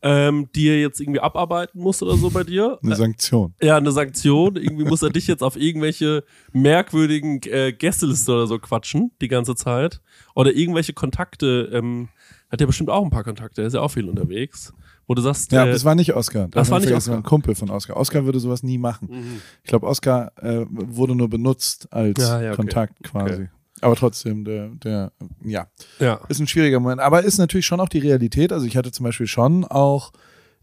ähm, 0.01 0.49
die 0.55 0.67
er 0.67 0.79
jetzt 0.79 0.99
irgendwie 0.99 1.19
abarbeiten 1.19 1.79
muss 1.79 2.01
oder 2.01 2.17
so 2.17 2.29
bei 2.29 2.43
dir. 2.43 2.77
Eine 2.83 2.95
Sanktion. 2.97 3.53
Ja, 3.61 3.77
eine 3.77 3.93
Sanktion. 3.93 4.57
Irgendwie 4.57 4.83
muss 4.83 5.01
er 5.01 5.11
dich 5.11 5.27
jetzt 5.27 5.41
auf 5.41 5.55
irgendwelche 5.55 6.25
merkwürdigen 6.51 7.39
äh, 7.43 7.71
Gästeliste 7.71 8.33
oder 8.33 8.45
so 8.45 8.59
quatschen, 8.59 9.11
die 9.21 9.29
ganze 9.29 9.55
Zeit. 9.55 10.01
Oder 10.35 10.53
irgendwelche 10.53 10.91
Kontakte. 10.91 11.69
Ähm, 11.71 12.09
hat 12.53 12.61
er 12.61 12.67
bestimmt 12.67 12.91
auch 12.91 13.03
ein 13.03 13.09
paar 13.09 13.23
Kontakte, 13.23 13.61
er 13.61 13.67
ist 13.67 13.73
ja 13.73 13.81
auch 13.81 13.89
viel 13.89 14.07
unterwegs. 14.07 14.73
Wo 15.07 15.13
du 15.15 15.21
sagst, 15.21 15.51
Ja, 15.51 15.65
äh, 15.65 15.71
das 15.71 15.83
war 15.85 15.95
nicht 15.95 16.13
Oscar. 16.13 16.47
das 16.49 16.69
war 16.71 16.79
nicht 16.79 16.89
Das 16.91 16.97
Oscar. 16.99 17.11
war 17.13 17.19
ein 17.19 17.23
Kumpel 17.23 17.55
von 17.55 17.69
Oscar. 17.69 17.97
Oscar 17.97 18.25
würde 18.25 18.39
sowas 18.39 18.63
nie 18.63 18.77
machen. 18.77 19.09
Mhm. 19.11 19.41
Ich 19.63 19.69
glaube, 19.69 19.87
Oscar 19.87 20.31
äh, 20.41 20.65
wurde 20.69 21.15
nur 21.15 21.29
benutzt 21.29 21.87
als 21.91 22.19
Ja, 22.19 22.41
ja, 22.41 22.47
okay. 22.49 22.55
Kontakt 22.57 23.03
quasi. 23.03 23.33
Okay. 23.33 23.49
Aber 23.81 23.95
trotzdem, 23.97 24.45
der, 24.45 24.69
der, 24.69 25.11
ja, 25.43 25.67
ja. 25.99 26.21
ist 26.29 26.39
ein 26.39 26.47
schwieriger 26.47 26.79
Moment. 26.79 27.01
Aber 27.01 27.23
ist 27.23 27.37
natürlich 27.37 27.65
schon 27.65 27.81
auch 27.81 27.89
die 27.89 27.99
Realität. 27.99 28.53
Also 28.53 28.65
ich 28.65 28.77
hatte 28.77 28.91
zum 28.93 29.03
Beispiel 29.03 29.27
schon 29.27 29.65
auch 29.65 30.13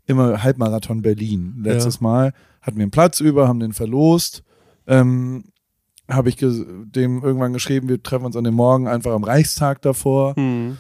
immer 0.07 0.43
Halbmarathon 0.43 1.03
Berlin. 1.03 1.61
Letztes 1.63 2.01
Mal 2.01 2.33
hatten 2.63 2.79
wir 2.79 2.83
einen 2.85 2.91
Platz 2.91 3.21
über, 3.21 3.47
haben 3.47 3.61
den 3.61 3.75
verlost. 3.75 4.43
Ähm, 4.87 5.45
habe 6.09 6.31
ich 6.31 6.37
dem 6.37 7.23
irgendwann 7.23 7.53
geschrieben, 7.53 7.89
wir 7.89 8.03
treffen 8.03 8.25
uns 8.25 8.37
an 8.37 8.45
dem 8.45 8.55
Morgen 8.55 8.89
einfach 8.89 9.13
am 9.13 9.23
Reichstag 9.23 9.83
davor. 9.83 10.33
Mhm. 10.39 10.79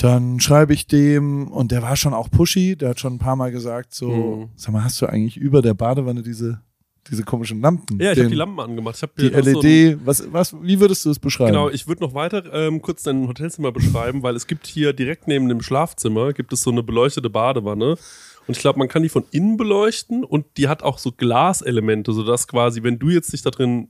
Dann 0.00 0.40
schreibe 0.40 0.72
ich 0.72 0.86
dem 0.86 1.48
und 1.48 1.72
der 1.72 1.82
war 1.82 1.94
schon 1.94 2.14
auch 2.14 2.30
pushy, 2.30 2.74
der 2.74 2.90
hat 2.90 3.00
schon 3.00 3.14
ein 3.14 3.18
paar 3.18 3.36
Mal 3.36 3.52
gesagt, 3.52 3.94
so, 3.94 4.08
Mhm. 4.10 4.48
sag 4.56 4.72
mal, 4.72 4.82
hast 4.82 5.00
du 5.02 5.06
eigentlich 5.06 5.36
über 5.36 5.60
der 5.60 5.74
Badewanne 5.74 6.22
diese, 6.22 6.62
diese 7.10 7.22
komischen 7.22 7.60
Lampen? 7.60 8.00
Ja, 8.00 8.12
ich 8.12 8.18
habe 8.18 8.30
die 8.30 8.34
Lampen 8.34 8.60
angemacht. 8.60 8.96
Ich 8.96 9.02
hab 9.02 9.14
Die 9.16 9.28
noch 9.30 9.44
so 9.44 9.60
LED, 9.60 9.98
was, 10.06 10.24
was, 10.32 10.56
wie 10.62 10.80
würdest 10.80 11.04
du 11.04 11.10
es 11.10 11.18
beschreiben? 11.18 11.52
Genau, 11.52 11.68
ich 11.68 11.86
würde 11.86 12.02
noch 12.02 12.14
weiter 12.14 12.50
ähm, 12.54 12.80
kurz 12.80 13.02
dein 13.02 13.28
Hotelzimmer 13.28 13.72
beschreiben, 13.72 14.22
weil 14.22 14.36
es 14.36 14.46
gibt 14.46 14.66
hier 14.66 14.94
direkt 14.94 15.28
neben 15.28 15.50
dem 15.50 15.60
Schlafzimmer 15.60 16.32
gibt 16.32 16.54
es 16.54 16.62
so 16.62 16.70
eine 16.70 16.82
beleuchtete 16.82 17.28
Badewanne. 17.28 17.98
Und 18.46 18.56
ich 18.56 18.60
glaube, 18.60 18.78
man 18.78 18.88
kann 18.88 19.02
die 19.02 19.10
von 19.10 19.24
innen 19.32 19.58
beleuchten 19.58 20.24
und 20.24 20.46
die 20.56 20.66
hat 20.68 20.82
auch 20.82 20.96
so 20.96 21.12
Glaselemente, 21.12 22.12
sodass 22.14 22.48
quasi, 22.48 22.82
wenn 22.82 22.98
du 22.98 23.10
jetzt 23.10 23.34
dich 23.34 23.42
da 23.42 23.50
drin 23.50 23.88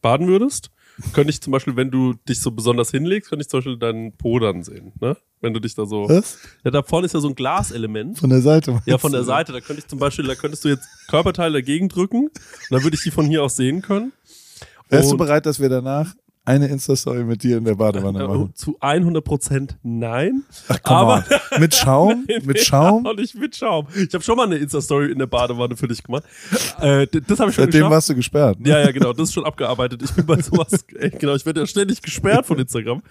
baden 0.00 0.28
würdest, 0.28 0.70
könnte 1.12 1.30
ich 1.30 1.40
zum 1.40 1.50
Beispiel, 1.52 1.76
wenn 1.76 1.90
du 1.90 2.14
dich 2.28 2.40
so 2.40 2.50
besonders 2.50 2.90
hinlegst, 2.90 3.30
könnte 3.30 3.42
ich 3.42 3.48
zum 3.48 3.58
Beispiel 3.58 3.78
deinen 3.78 4.16
Po 4.16 4.38
dann 4.38 4.62
sehen, 4.62 4.92
ne? 5.00 5.16
Wenn 5.40 5.54
du 5.54 5.60
dich 5.60 5.74
da 5.74 5.86
so. 5.86 6.08
Was? 6.08 6.38
Ja, 6.64 6.70
da 6.70 6.82
vorne 6.82 7.06
ist 7.06 7.14
ja 7.14 7.20
so 7.20 7.28
ein 7.28 7.34
Glaselement. 7.34 8.18
Von 8.18 8.30
der 8.30 8.40
Seite? 8.40 8.80
Ja, 8.86 8.98
von 8.98 9.10
der 9.10 9.24
Seite. 9.24 9.52
Da 9.52 9.60
könnte 9.60 9.80
ich 9.80 9.88
zum 9.88 9.98
Beispiel, 9.98 10.26
da 10.26 10.36
könntest 10.36 10.64
du 10.64 10.68
jetzt 10.68 10.86
Körperteile 11.08 11.54
dagegen 11.54 11.88
drücken. 11.88 12.28
Und 12.28 12.70
dann 12.70 12.84
würde 12.84 12.96
ich 12.96 13.02
die 13.02 13.10
von 13.10 13.26
hier 13.26 13.42
aus 13.42 13.56
sehen 13.56 13.82
können. 13.82 14.12
Wärst 14.88 15.10
du 15.10 15.16
bereit, 15.16 15.46
dass 15.46 15.58
wir 15.58 15.68
danach 15.68 16.14
eine 16.44 16.66
Insta-Story 16.66 17.24
mit 17.24 17.42
dir 17.44 17.58
in 17.58 17.64
der 17.64 17.76
Badewanne 17.76 18.24
Äh, 18.24 18.26
machen? 18.26 18.50
zu 18.54 18.76
100 18.80 19.22
Prozent 19.24 19.76
nein. 19.82 20.42
Ach, 20.68 20.78
komm 20.82 20.96
aber-. 20.96 21.24
Mit 21.60 21.74
Schaum? 21.74 22.26
mit 22.44 22.58
Schaum? 22.60 23.04
Ja, 23.04 23.12
nicht 23.14 23.34
mit 23.36 23.54
Schaum. 23.54 23.86
Ich 23.94 24.12
habe 24.12 24.24
schon 24.24 24.36
mal 24.36 24.46
eine 24.46 24.56
Insta-Story 24.56 25.12
in 25.12 25.18
der 25.18 25.26
Badewanne 25.26 25.76
für 25.76 25.86
dich 25.86 26.02
gemacht. 26.02 26.24
Äh, 26.80 27.06
das 27.06 27.38
habe 27.38 27.50
ich 27.50 27.54
schon 27.54 27.64
Seitdem 27.64 27.70
geschafft. 27.70 27.90
warst 27.90 28.08
du 28.10 28.14
gesperrt. 28.16 28.60
Ne? 28.60 28.68
Ja, 28.70 28.80
ja, 28.80 28.90
genau, 28.90 29.12
das 29.12 29.28
ist 29.28 29.34
schon 29.34 29.44
abgearbeitet. 29.44 30.02
Ich 30.02 30.10
bin 30.12 30.26
bei 30.26 30.36
sowas, 30.42 30.84
ey, 30.96 31.10
genau, 31.10 31.34
ich 31.34 31.46
werde 31.46 31.60
ja 31.60 31.66
ständig 31.66 32.02
gesperrt 32.02 32.46
von 32.46 32.58
Instagram. 32.58 33.02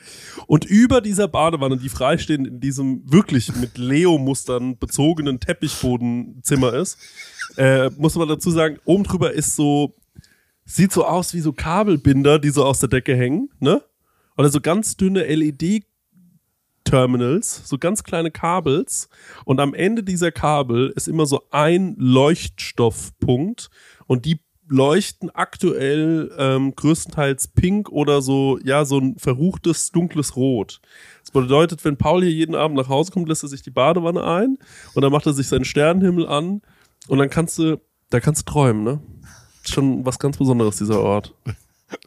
Und 0.47 0.65
über 0.65 0.99
dieser 0.99 1.27
Badewanne, 1.29 1.77
die 1.77 1.89
freistehend 1.89 2.47
in 2.47 2.59
diesem 2.59 3.01
wirklich 3.09 3.55
mit 3.55 3.77
Leo-Mustern 3.77 4.77
bezogenen 4.77 5.39
Teppichbodenzimmer 5.39 6.73
ist, 6.73 6.97
äh, 7.57 7.89
muss 7.97 8.15
man 8.15 8.27
dazu 8.27 8.51
sagen, 8.51 8.77
oben 8.86 9.03
drüber 9.03 9.32
ist 9.34 9.55
so, 9.55 9.95
sieht 10.66 10.91
so 10.91 11.05
aus 11.05 11.34
wie 11.34 11.41
so 11.41 11.53
Kabelbinder, 11.53 12.39
die 12.39 12.49
so 12.49 12.66
aus 12.66 12.80
der 12.80 12.89
Decke 12.89 13.16
hängen, 13.16 13.49
ne? 13.59 13.84
Oder 14.38 14.49
so 14.49 14.62
ganz 14.62 14.97
dünne 14.97 15.24
LED 15.24 15.84
Terminals, 16.84 17.62
so 17.68 17.78
ganz 17.78 18.03
kleine 18.03 18.32
Kabels 18.32 19.07
und 19.45 19.59
am 19.59 19.74
Ende 19.74 20.03
dieser 20.03 20.32
Kabel 20.32 20.91
ist 20.95 21.07
immer 21.07 21.26
so 21.26 21.43
ein 21.51 21.95
Leuchtstoffpunkt 21.97 23.70
und 24.07 24.26
die 24.26 24.39
leuchten 24.68 25.30
aktuell 25.30 26.32
ähm, 26.38 26.74
größtenteils 26.76 27.49
pink 27.49 27.89
oder 27.89 28.22
so, 28.22 28.57
ja, 28.64 28.86
so 28.86 28.97
ein 28.99 29.18
verruchtes, 29.18 29.91
dunkles 29.91 30.36
Rot. 30.36 30.80
Das 31.22 31.32
bedeutet, 31.32 31.84
wenn 31.86 31.97
Paul 31.97 32.22
hier 32.24 32.32
jeden 32.32 32.55
Abend 32.55 32.78
nach 32.78 32.89
Hause 32.89 33.12
kommt, 33.12 33.28
lässt 33.28 33.43
er 33.43 33.49
sich 33.49 33.62
die 33.62 33.70
Badewanne 33.70 34.24
ein 34.24 34.57
und 34.93 35.01
dann 35.01 35.12
macht 35.12 35.26
er 35.26 35.34
sich 35.34 35.47
seinen 35.47 35.66
Sternenhimmel 35.66 36.28
an 36.28 36.62
und 37.07 37.20
dann 37.20 37.30
kannst 37.30 37.59
du, 37.59 37.82
da 38.09 38.20
kannst 38.20 38.47
du 38.47 38.51
träumen, 38.51 38.84
ne? 38.84 39.01
Schon 39.68 40.05
was 40.05 40.18
ganz 40.20 40.38
Besonderes, 40.38 40.78
dieser 40.78 40.99
Ort. 41.01 41.34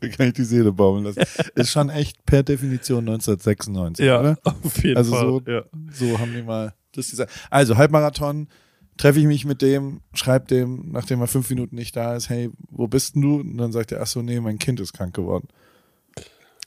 Da 0.00 0.08
kann 0.08 0.28
ich 0.28 0.32
die 0.32 0.44
Seele 0.44 0.72
baumeln 0.72 1.04
lassen. 1.04 1.20
Ist 1.56 1.70
schon 1.70 1.90
echt 1.90 2.24
per 2.24 2.42
Definition 2.42 3.00
1996, 3.00 4.02
Ja, 4.06 4.18
oder? 4.18 4.38
auf 4.44 4.82
jeden 4.82 4.96
Also 4.96 5.12
Fall. 5.12 5.26
so, 5.26 5.42
ja. 5.46 5.62
so 5.92 6.18
haben 6.18 6.32
die 6.32 6.40
mal 6.40 6.72
das 6.92 7.10
gesagt. 7.10 7.30
Also 7.50 7.76
Halbmarathon 7.76 8.48
treffe 8.96 9.18
ich 9.20 9.26
mich 9.26 9.44
mit 9.44 9.60
dem, 9.60 10.00
schreibe 10.14 10.46
dem, 10.46 10.90
nachdem 10.92 11.20
er 11.20 11.26
fünf 11.26 11.50
Minuten 11.50 11.76
nicht 11.76 11.94
da 11.96 12.16
ist, 12.16 12.30
hey, 12.30 12.48
wo 12.70 12.88
bist 12.88 13.14
denn 13.14 13.20
du? 13.20 13.40
Und 13.40 13.58
dann 13.58 13.72
sagt 13.72 13.92
er, 13.92 14.00
ach 14.00 14.06
so, 14.06 14.22
nee, 14.22 14.40
mein 14.40 14.58
Kind 14.58 14.80
ist 14.80 14.94
krank 14.94 15.14
geworden. 15.14 15.48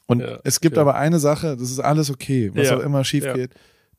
Und 0.05 0.19
Ja, 0.19 0.37
es 0.43 0.61
gibt 0.61 0.75
ja. 0.75 0.83
aber 0.83 0.93
eine 0.93 1.17
Sache, 1.19 1.57
das 1.57 1.71
ist 1.71 1.79
alles 1.79 2.11
okay, 2.11 2.51
was 2.53 2.67
Ja, 2.67 2.77
auch 2.77 2.81
immer 2.81 3.03
schief 3.03 3.25
geht, 3.33 3.49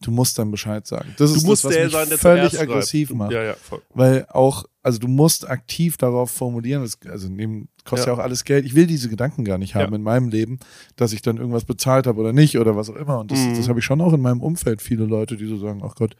du 0.02 0.10
musst 0.10 0.38
dann 0.38 0.50
Bescheid 0.50 0.86
sagen. 0.86 1.14
Das 1.18 1.30
Du 1.32 1.36
ist 1.38 1.44
musst 1.46 1.64
das, 1.64 1.70
was 1.70 1.74
der 1.76 1.84
mich 1.84 1.92
sein, 1.92 2.08
der 2.08 2.18
völlig 2.18 2.60
aggressiv 2.60 3.08
schreibt. 3.08 3.18
macht. 3.18 3.32
Ja, 3.32 3.42
ja, 3.42 3.54
voll. 3.54 3.82
Weil 3.94 4.26
auch, 4.30 4.64
also 4.82 4.98
du 4.98 5.08
musst 5.08 5.48
aktiv 5.48 5.96
darauf 5.96 6.30
formulieren, 6.30 6.82
das, 6.82 6.98
also 7.10 7.28
neben, 7.28 7.68
kostet 7.84 8.06
ja. 8.06 8.12
Ja. 8.12 8.18
auch 8.18 8.22
alles 8.22 8.44
Geld. 8.44 8.64
Ich 8.64 8.74
will 8.74 8.86
diese 8.86 9.08
Gedanken 9.08 9.44
gar 9.44 9.58
nicht 9.58 9.74
haben 9.74 9.90
Ja. 9.92 9.96
in 9.96 10.02
meinem 10.02 10.28
Leben, 10.28 10.58
dass 10.96 11.12
ich 11.12 11.22
dann 11.22 11.36
irgendwas 11.38 11.64
bezahlt 11.64 12.06
habe 12.06 12.20
oder 12.20 12.32
nicht 12.32 12.58
oder 12.58 12.76
was 12.76 12.90
auch 12.90 12.96
immer. 12.96 13.18
Und 13.18 13.30
das, 13.30 13.38
Mhm. 13.40 13.56
das 13.56 13.68
habe 13.68 13.78
ich 13.80 13.84
schon 13.84 14.00
auch 14.00 14.12
in 14.12 14.20
meinem 14.20 14.40
Umfeld 14.40 14.82
viele 14.82 15.04
Leute, 15.04 15.36
die 15.36 15.46
so 15.46 15.56
sagen, 15.56 15.82
ach 15.84 15.94
Gott, 15.94 16.14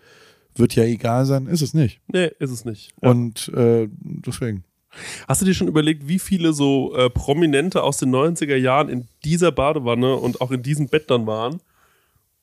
wird 0.55 0.75
ja 0.75 0.83
egal 0.85 1.25
sein, 1.25 1.47
ist 1.47 1.63
es 1.63 1.73
nicht. 1.73 2.01
Nee, 2.09 2.31
ist 2.41 2.51
es 2.51 2.65
nicht. 2.65 2.93
Ja. 3.01 3.11
Und 3.11 3.49
äh, 3.55 3.89
deswegen. 4.01 4.65
Hast 5.29 5.41
du 5.43 5.45
dir 5.47 5.55
schon 5.55 5.69
überlegt, 5.69 6.09
wie 6.09 6.19
viele 6.19 6.53
so 6.55 6.97
äh, 6.97 7.11
Prominente 7.11 7.83
aus 7.83 7.99
den 7.99 8.11
90er 8.11 8.57
Jahren 8.57 8.89
in 8.89 9.07
dieser 9.25 9.53
Badewanne 9.53 10.17
und 10.17 10.41
auch 10.41 10.51
in 10.51 10.63
diesem 10.63 10.89
Bett 10.89 11.11
dann 11.11 11.27
waren? 11.27 11.61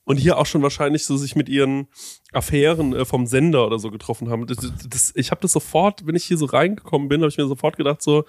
Und 0.06 0.18
hier 0.18 0.38
auch 0.38 0.46
schon 0.46 0.62
wahrscheinlich 0.62 1.04
so 1.04 1.16
sich 1.16 1.34
mit 1.34 1.48
ihren 1.48 1.88
Affären 2.32 2.94
äh, 2.94 3.04
vom 3.04 3.26
Sender 3.26 3.66
oder 3.66 3.80
so 3.80 3.90
getroffen 3.90 4.30
haben. 4.30 4.46
Das, 4.46 4.58
das, 4.88 5.12
ich 5.16 5.32
habe 5.32 5.40
das 5.40 5.50
sofort, 5.50 6.06
wenn 6.06 6.14
ich 6.14 6.24
hier 6.24 6.38
so 6.38 6.46
reingekommen 6.46 7.08
bin, 7.08 7.20
habe 7.22 7.28
ich 7.28 7.36
mir 7.36 7.46
sofort 7.48 7.76
gedacht 7.76 8.00
so, 8.02 8.24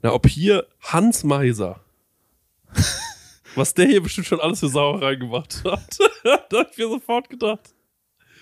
na, 0.00 0.12
ob 0.12 0.28
hier 0.28 0.64
Hans 0.80 1.24
Meiser, 1.24 1.80
was 3.56 3.74
der 3.74 3.86
hier 3.86 4.00
bestimmt 4.00 4.28
schon 4.28 4.38
alles 4.38 4.60
für 4.60 4.68
Sauerei 4.68 5.16
gemacht 5.16 5.62
hat. 5.64 5.98
da 6.50 6.58
habe 6.58 6.68
ich 6.70 6.78
mir 6.78 6.88
sofort 6.88 7.28
gedacht. 7.28 7.74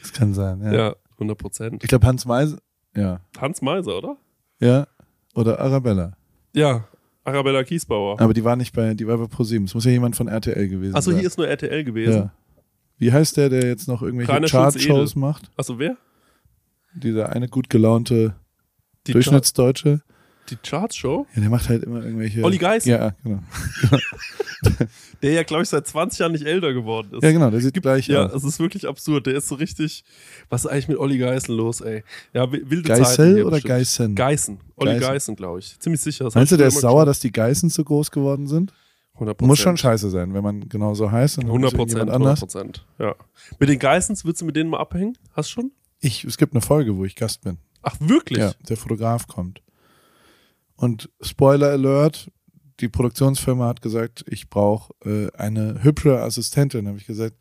Das 0.03 0.13
kann 0.13 0.35
sein, 0.35 0.61
ja. 0.63 0.73
Ja, 0.75 0.97
100 1.15 1.39
Prozent. 1.39 1.83
Ich 1.83 1.89
glaube, 1.89 2.07
Hans 2.07 2.27
Meise, 2.27 2.59
ja. 2.95 3.21
Hans 3.41 3.63
Meiser, 3.63 3.97
oder? 3.97 4.19
Ja. 4.61 4.87
Oder 5.35 5.61
Arabella. 5.61 6.13
Ja, 6.53 6.87
Arabella 7.25 7.65
Kiesbauer. 7.65 8.21
Aber 8.21 8.35
die 8.35 8.45
war 8.45 8.57
nicht 8.57 8.75
bei, 8.75 8.93
die 8.93 9.07
war 9.07 9.17
bei 9.17 9.27
ProSieben. 9.27 9.65
Es 9.65 9.75
muss 9.75 9.87
ja 9.87 9.93
jemand 9.93 10.15
von 10.15 10.29
RTL 10.29 10.69
gewesen 10.69 10.95
Achso, 10.95 11.11
sein. 11.11 11.21
hier 11.21 11.27
ist 11.27 11.39
nur 11.39 11.49
RTL 11.49 11.83
gewesen. 11.83 12.13
ja. 12.15 12.33
Wie 12.99 13.13
heißt 13.13 13.37
der, 13.37 13.49
der 13.51 13.67
jetzt 13.67 13.89
noch 13.89 14.03
irgendwelche. 14.03 14.41
Chart-Shows 14.47 15.17
macht? 15.17 15.51
Achso, 15.57 15.79
wer? 15.79 15.97
Dieser 16.95 17.31
eine 17.31 17.49
gut 17.49 17.69
gelaunte 17.69 18.35
Die, 19.07 19.13
Durchschnittsdeutsche? 19.13 20.01
Die 20.49 20.57
Charts-Show? 20.57 21.27
Ja, 21.35 21.41
der 21.41 21.51
macht 21.51 21.69
halt 21.69 21.83
immer 21.83 22.03
irgendwelche. 22.05 22.43
Olli 22.45 22.57
Geißen. 22.59 22.91
Ja, 22.91 23.15
genau. 23.23 23.41
Der 25.23 25.33
ja, 25.33 25.43
glaube 25.43 25.63
ich, 25.63 25.69
seit 25.69 25.87
20 25.87 26.19
Jahren 26.19 26.33
nicht 26.33 26.45
älter 26.47 26.73
geworden 26.73 27.09
ist. 27.15 27.23
Ja, 27.23 27.33
genau, 27.33 27.51
der 27.51 27.61
sieht 27.61 27.81
gleich 27.83 28.09
Ja, 28.09 28.27
es 28.27 28.45
ist 28.45 28.59
wirklich 28.59 28.87
absurd. 28.89 29.27
Der 29.27 29.35
ist 29.35 29.49
so 29.49 29.55
richtig. 29.57 30.05
Was 30.49 30.65
ist 30.65 30.71
eigentlich 30.71 30.89
mit 30.89 30.99
Olli 30.99 31.19
Geißen 31.19 31.55
los, 31.55 31.81
ey? 31.81 32.05
Ja, 32.33 32.51
wi- 32.53 32.63
wilde 32.65 32.89
Geissel 32.89 33.35
Zeiten 33.35 33.43
oder. 33.47 33.61
Geißen? 33.61 34.15
Geißen. 34.15 34.59
Olli 34.77 34.93
Geißen. 34.93 35.09
Geißen, 35.09 35.37
glaube 35.37 35.59
ich. 35.61 35.79
Ziemlich 35.79 36.01
sicher. 36.01 36.25
Das 36.25 36.35
Meinst 36.35 36.53
du, 36.53 36.57
der 36.57 36.69
ist 36.69 36.81
sauer, 36.81 37.03
immer 37.03 37.07
dass 37.07 37.21
die 37.21 37.33
Geißen 37.33 37.71
zu 37.71 37.85
groß 37.85 38.11
geworden 38.11 38.47
sind? 38.47 38.73
Geschaut. 39.19 39.39
100%. 39.41 39.47
Muss 39.47 39.59
schon 39.59 39.77
scheiße 39.77 40.11
sein, 40.11 40.35
wenn 40.35 40.43
man 40.43 40.69
genau 40.69 40.95
so 40.95 41.11
heißt. 41.11 41.39
und 41.39 41.45
dann 41.45 41.51
100 41.51 41.73
ist 41.73 41.77
Prozent. 41.77 41.99
irgendjemand 41.99 42.27
100 42.27 42.27
anders. 42.27 42.41
Prozent. 42.41 42.87
Ja. 42.99 43.15
Mit 43.59 43.69
den 43.69 43.79
Geissens, 43.79 44.25
willst 44.25 44.41
du 44.41 44.45
mit 44.45 44.57
denen 44.57 44.71
mal 44.71 44.79
abhängen? 44.81 45.17
Hast 45.33 45.51
du 45.51 45.53
schon? 45.53 45.73
Ich, 46.01 46.25
es 46.25 46.37
gibt 46.37 46.53
eine 46.53 46.61
Folge, 46.61 46.97
wo 46.97 47.05
ich 47.05 47.17
Gast 47.17 47.43
bin. 47.43 47.59
Ach, 47.83 47.97
wirklich? 48.01 48.39
Ja, 48.39 48.53
der 48.69 48.77
Fotograf 48.77 49.27
kommt. 49.27 49.63
Und 50.77 51.11
Spoiler 51.21 51.71
Alert, 51.71 52.31
die 52.81 52.89
Produktionsfirma 52.89 53.67
hat 53.69 53.81
gesagt, 53.81 54.25
ich 54.29 54.51
brauche 54.51 54.93
äh, 55.05 55.33
eine 55.37 55.83
hübsche 55.83 56.21
Assistentin. 56.21 56.87
habe 56.87 56.99
ich 56.99 57.07
gesagt, 57.07 57.37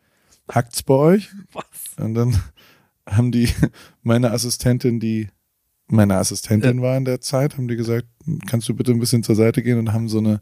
hackt's 0.49 0.83
bei 0.83 0.93
euch? 0.93 1.29
Was? 1.51 1.65
Und 1.97 2.13
dann 2.13 2.41
haben 3.07 3.31
die, 3.31 3.49
meine 4.03 4.31
Assistentin, 4.31 4.99
die 4.99 5.29
meine 5.87 6.15
Assistentin 6.15 6.81
war 6.81 6.97
in 6.97 7.05
der 7.05 7.21
Zeit, 7.21 7.57
haben 7.57 7.67
die 7.67 7.75
gesagt, 7.75 8.07
kannst 8.47 8.67
du 8.67 8.73
bitte 8.73 8.91
ein 8.91 8.99
bisschen 8.99 9.21
zur 9.21 9.35
Seite 9.35 9.61
gehen 9.61 9.77
und 9.77 9.93
haben 9.93 10.07
so 10.09 10.17
eine, 10.17 10.41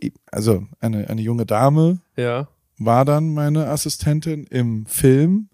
ich, 0.00 0.12
also 0.30 0.66
eine, 0.80 1.08
eine 1.08 1.20
junge 1.22 1.46
Dame 1.46 2.00
Ja. 2.16 2.48
war 2.78 3.04
dann 3.04 3.34
meine 3.34 3.68
Assistentin 3.68 4.44
im 4.44 4.86
Film, 4.86 5.48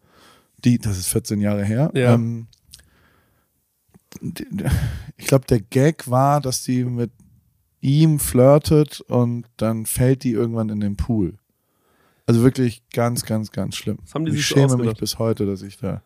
die, 0.64 0.78
das 0.78 0.98
ist 0.98 1.08
14 1.08 1.40
Jahre 1.40 1.64
her. 1.64 1.90
Ja. 1.94 2.14
Ähm, 2.14 2.46
ich 5.16 5.26
glaube, 5.26 5.46
der 5.46 5.60
Gag 5.60 6.10
war, 6.10 6.40
dass 6.40 6.62
die 6.62 6.84
mit 6.84 7.10
ihm 7.80 8.18
flirtet 8.18 9.00
und 9.02 9.46
dann 9.56 9.86
fällt 9.86 10.24
die 10.24 10.32
irgendwann 10.32 10.68
in 10.68 10.80
den 10.80 10.96
Pool. 10.96 11.34
Also 12.26 12.42
wirklich 12.42 12.82
ganz, 12.92 13.24
ganz, 13.24 13.50
ganz 13.52 13.76
schlimm. 13.76 13.98
Ich 14.26 14.46
schäme 14.46 14.64
mich 14.66 14.72
ausgedacht. 14.74 14.98
bis 15.00 15.18
heute, 15.18 15.46
dass 15.46 15.62
ich 15.62 15.78
da. 15.78 16.02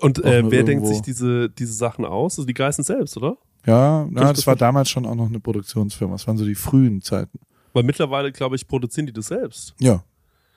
Und 0.00 0.18
äh, 0.24 0.42
wer 0.44 0.64
denkt 0.64 0.68
irgendwo. 0.68 0.88
sich 0.92 1.02
diese, 1.02 1.48
diese 1.48 1.72
Sachen 1.72 2.04
aus? 2.04 2.38
Also 2.38 2.46
die 2.46 2.54
Geißen 2.54 2.82
selbst, 2.82 3.16
oder? 3.16 3.36
Ja, 3.64 4.06
na, 4.10 4.22
das 4.22 4.38
das 4.38 4.46
war 4.46 4.54
nicht- 4.54 4.62
damals 4.62 4.90
schon 4.90 5.06
auch 5.06 5.14
noch 5.14 5.28
eine 5.28 5.40
Produktionsfirma. 5.40 6.14
Das 6.14 6.26
waren 6.26 6.36
so 6.36 6.44
die 6.44 6.54
frühen 6.56 7.00
Zeiten. 7.00 7.38
Weil 7.74 7.82
mittlerweile, 7.82 8.32
glaube 8.32 8.56
ich, 8.56 8.66
produzieren 8.66 9.06
die 9.06 9.12
das 9.12 9.26
selbst. 9.26 9.74
Ja. 9.80 10.04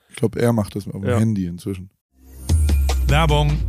Ich 0.09 0.15
glaube, 0.15 0.39
er 0.39 0.53
macht 0.53 0.76
das 0.76 0.88
auf 0.88 0.93
dem 1.01 1.03
Ja. 1.03 1.18
Handy 1.20 1.47
inzwischen. 1.47 1.89
Werbung, 3.07 3.59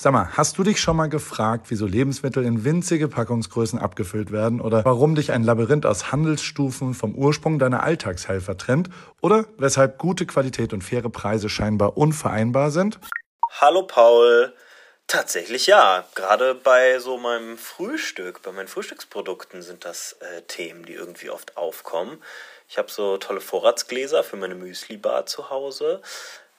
Sag 0.00 0.12
mal, 0.12 0.28
hast 0.36 0.56
du 0.58 0.62
dich 0.62 0.80
schon 0.80 0.96
mal 0.96 1.08
gefragt, 1.08 1.66
wieso 1.70 1.84
Lebensmittel 1.84 2.44
in 2.44 2.62
winzige 2.64 3.08
Packungsgrößen 3.08 3.80
abgefüllt 3.80 4.30
werden 4.30 4.60
oder 4.60 4.84
warum 4.84 5.16
dich 5.16 5.32
ein 5.32 5.42
Labyrinth 5.42 5.86
aus 5.86 6.12
Handelsstufen 6.12 6.94
vom 6.94 7.16
Ursprung 7.16 7.58
deiner 7.58 7.82
Alltagshelfer 7.82 8.56
trennt 8.56 8.90
oder 9.22 9.46
weshalb 9.58 9.98
gute 9.98 10.24
Qualität 10.24 10.72
und 10.72 10.84
faire 10.84 11.10
Preise 11.10 11.48
scheinbar 11.48 11.96
unvereinbar 11.96 12.70
sind? 12.70 13.00
Hallo 13.60 13.88
Paul. 13.88 14.54
Tatsächlich 15.08 15.66
ja. 15.66 16.06
Gerade 16.14 16.54
bei 16.54 16.98
so 16.98 17.16
meinem 17.16 17.56
Frühstück, 17.56 18.42
bei 18.42 18.52
meinen 18.52 18.68
Frühstücksprodukten 18.68 19.62
sind 19.62 19.86
das 19.86 20.12
äh, 20.20 20.42
Themen, 20.42 20.84
die 20.84 20.92
irgendwie 20.92 21.30
oft 21.30 21.56
aufkommen. 21.56 22.22
Ich 22.68 22.76
habe 22.76 22.90
so 22.90 23.16
tolle 23.16 23.40
Vorratsgläser 23.40 24.22
für 24.22 24.36
meine 24.36 24.54
Müsli-Bar 24.54 25.24
zu 25.24 25.48
Hause. 25.48 26.02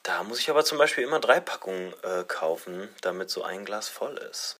Da 0.02 0.24
muss 0.24 0.40
ich 0.40 0.50
aber 0.50 0.64
zum 0.64 0.78
Beispiel 0.78 1.04
immer 1.04 1.20
drei 1.20 1.38
Packungen 1.38 1.94
äh, 2.02 2.24
kaufen, 2.24 2.88
damit 3.02 3.30
so 3.30 3.44
ein 3.44 3.64
Glas 3.64 3.88
voll 3.88 4.18
ist. 4.18 4.59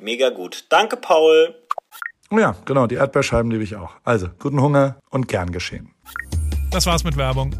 Mega 0.00 0.30
gut. 0.30 0.66
Danke, 0.68 0.96
Paul. 0.96 1.54
Oh 2.30 2.38
ja, 2.38 2.56
genau, 2.64 2.86
die 2.86 2.96
Erdbeerscheiben 2.96 3.50
liebe 3.50 3.62
ich 3.64 3.76
auch. 3.76 3.92
Also, 4.04 4.28
guten 4.38 4.60
Hunger 4.60 4.98
und 5.10 5.28
gern 5.28 5.52
geschehen. 5.52 5.94
das 6.70 6.86
war's 6.86 7.04
mit 7.04 7.16
Werbung. 7.16 7.54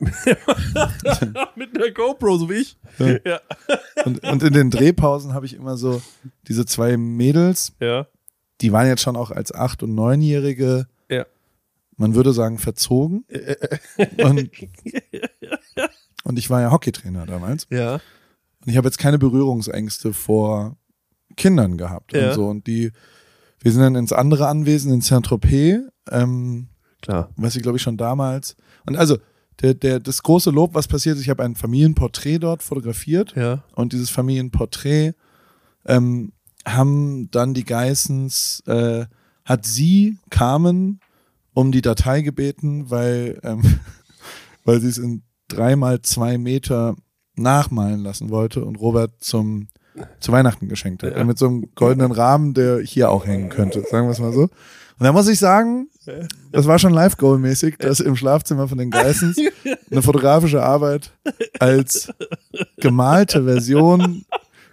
Mit 1.54 1.76
einer 1.76 1.90
GoPro, 1.92 2.36
so 2.36 2.50
wie 2.50 2.54
ich. 2.54 2.76
Ja. 2.98 3.18
Ja. 3.24 3.40
Und, 4.04 4.24
und 4.24 4.42
in 4.42 4.52
den 4.52 4.70
Drehpausen 4.70 5.32
habe 5.32 5.46
ich 5.46 5.54
immer 5.54 5.76
so 5.76 6.02
diese 6.48 6.66
zwei 6.66 6.96
Mädels, 6.96 7.72
Ja. 7.80 8.06
die 8.60 8.72
waren 8.72 8.88
jetzt 8.88 9.02
schon 9.02 9.14
auch 9.16 9.30
als 9.30 9.54
acht- 9.54 9.82
und 9.84 9.94
neunjährige, 9.94 10.88
Ja. 11.08 11.24
man 11.96 12.16
würde 12.16 12.32
sagen, 12.32 12.58
verzogen. 12.58 13.24
Und, 14.22 14.50
und 16.24 16.38
ich 16.38 16.50
war 16.50 16.60
ja 16.60 16.70
Hockeytrainer 16.72 17.26
damals. 17.26 17.66
Ja. 17.70 18.00
Und 18.64 18.70
ich 18.70 18.76
habe 18.76 18.86
jetzt 18.86 18.98
keine 18.98 19.18
Berührungsängste 19.18 20.12
vor 20.12 20.76
Kindern 21.36 21.76
gehabt 21.76 22.12
Ja. 22.12 22.28
und 22.28 22.34
so. 22.34 22.46
Und 22.48 22.66
die, 22.66 22.92
wir 23.60 23.72
sind 23.72 23.82
dann 23.82 23.94
ins 23.96 24.12
andere 24.12 24.48
Anwesen 24.48 24.92
in 24.92 25.00
Saint-Tropez, 25.00 25.80
ähm, 26.10 26.68
Klar. 27.00 27.30
was 27.36 27.56
ich 27.56 27.62
glaube 27.62 27.76
ich 27.78 27.82
schon 27.82 27.96
damals. 27.96 28.56
Und 28.86 28.96
also, 28.96 29.18
der, 29.60 29.74
der, 29.74 30.00
das 30.00 30.22
große 30.22 30.50
Lob, 30.50 30.74
was 30.74 30.88
passiert 30.88 31.16
ist, 31.16 31.22
ich 31.22 31.30
habe 31.30 31.44
ein 31.44 31.54
Familienporträt 31.54 32.38
dort 32.38 32.62
fotografiert. 32.62 33.34
Ja. 33.36 33.62
Und 33.74 33.92
dieses 33.92 34.10
Familienporträt 34.10 35.12
ähm, 35.86 36.32
haben 36.66 37.30
dann 37.30 37.54
die 37.54 37.64
Geissens, 37.64 38.62
äh, 38.66 39.06
hat 39.44 39.66
sie, 39.66 40.18
Carmen, 40.30 41.00
um 41.54 41.70
die 41.70 41.82
Datei 41.82 42.22
gebeten, 42.22 42.90
weil, 42.90 43.38
ähm, 43.42 43.62
weil 44.64 44.80
sie 44.80 44.88
es 44.88 44.98
in 44.98 45.22
dreimal 45.48 46.00
zwei 46.02 46.38
Meter 46.38 46.96
nachmalen 47.36 48.00
lassen 48.00 48.30
wollte 48.30 48.64
und 48.64 48.76
Robert 48.76 49.12
zum 49.20 49.68
zu 50.20 50.32
Weihnachten 50.32 50.68
geschenkt 50.68 51.02
hat. 51.02 51.16
Ja. 51.16 51.24
Mit 51.24 51.38
so 51.38 51.46
einem 51.46 51.68
goldenen 51.74 52.12
Rahmen, 52.12 52.54
der 52.54 52.80
hier 52.80 53.10
auch 53.10 53.26
hängen 53.26 53.50
könnte, 53.50 53.82
sagen 53.82 54.06
wir 54.06 54.12
es 54.12 54.20
mal 54.20 54.32
so. 54.32 54.42
Und 54.42 55.06
da 55.06 55.12
muss 55.12 55.28
ich 55.28 55.38
sagen, 55.38 55.88
das 56.50 56.66
war 56.66 56.78
schon 56.78 56.92
Live-Goal-mäßig, 56.92 57.76
dass 57.78 58.00
im 58.00 58.16
Schlafzimmer 58.16 58.68
von 58.68 58.78
den 58.78 58.90
Geissens 58.90 59.36
eine 59.90 60.02
fotografische 60.02 60.62
Arbeit 60.62 61.12
als 61.58 62.12
gemalte 62.78 63.44
Version 63.44 64.24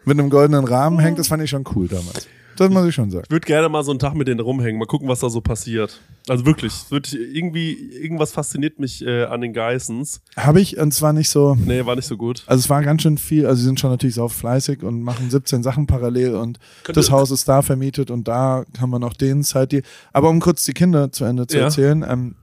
mit 0.05 0.19
einem 0.19 0.29
goldenen 0.29 0.65
Rahmen 0.65 0.99
hängt. 0.99 1.19
Das 1.19 1.27
fand 1.27 1.43
ich 1.43 1.49
schon 1.49 1.65
cool 1.75 1.87
damals. 1.87 2.27
Das 2.59 2.69
muss 2.69 2.85
ich 2.87 2.93
schon 2.95 3.09
sagen. 3.09 3.23
Ich 3.27 3.31
würde 3.31 3.45
gerne 3.47 3.69
mal 3.69 3.83
so 3.83 3.91
einen 3.91 3.99
Tag 3.99 4.13
mit 4.15 4.27
denen 4.27 4.39
rumhängen, 4.39 4.77
mal 4.77 4.85
gucken, 4.85 5.07
was 5.07 5.19
da 5.21 5.29
so 5.29 5.41
passiert. 5.41 5.99
Also 6.27 6.45
wirklich, 6.45 6.73
wird 6.89 7.11
irgendwie, 7.13 7.73
irgendwas 7.73 8.31
fasziniert 8.31 8.77
mich 8.79 9.03
äh, 9.05 9.23
an 9.23 9.41
den 9.41 9.53
Geissens. 9.53 10.21
Habe 10.37 10.61
ich, 10.61 10.77
und 10.77 10.93
zwar 10.93 11.13
nicht 11.13 11.29
so, 11.29 11.55
Nee, 11.55 11.85
war 11.85 11.95
nicht 11.95 12.05
so 12.05 12.17
gut. 12.17 12.43
also 12.45 12.59
es 12.59 12.69
war 12.69 12.83
ganz 12.83 13.01
schön 13.01 13.17
viel, 13.17 13.45
also 13.47 13.59
sie 13.59 13.65
sind 13.65 13.79
schon 13.79 13.89
natürlich 13.89 14.15
sau 14.15 14.27
fleißig 14.27 14.83
und 14.83 15.01
machen 15.01 15.29
17 15.29 15.63
Sachen 15.63 15.87
parallel 15.87 16.35
und 16.35 16.59
Könnte- 16.83 16.99
das 16.99 17.09
Haus 17.09 17.31
ist 17.31 17.47
da 17.47 17.61
vermietet 17.61 18.11
und 18.11 18.27
da 18.27 18.63
kann 18.77 18.89
man 18.89 19.03
auch 19.03 19.13
den 19.13 19.43
Zeit, 19.43 19.71
die, 19.71 19.81
aber 20.13 20.29
um 20.29 20.39
kurz 20.39 20.63
die 20.65 20.73
Kinder 20.73 21.11
zu 21.11 21.23
Ende 21.25 21.47
zu 21.47 21.57
Ja. 21.57 21.63
erzählen, 21.63 22.05
ähm, 22.07 22.35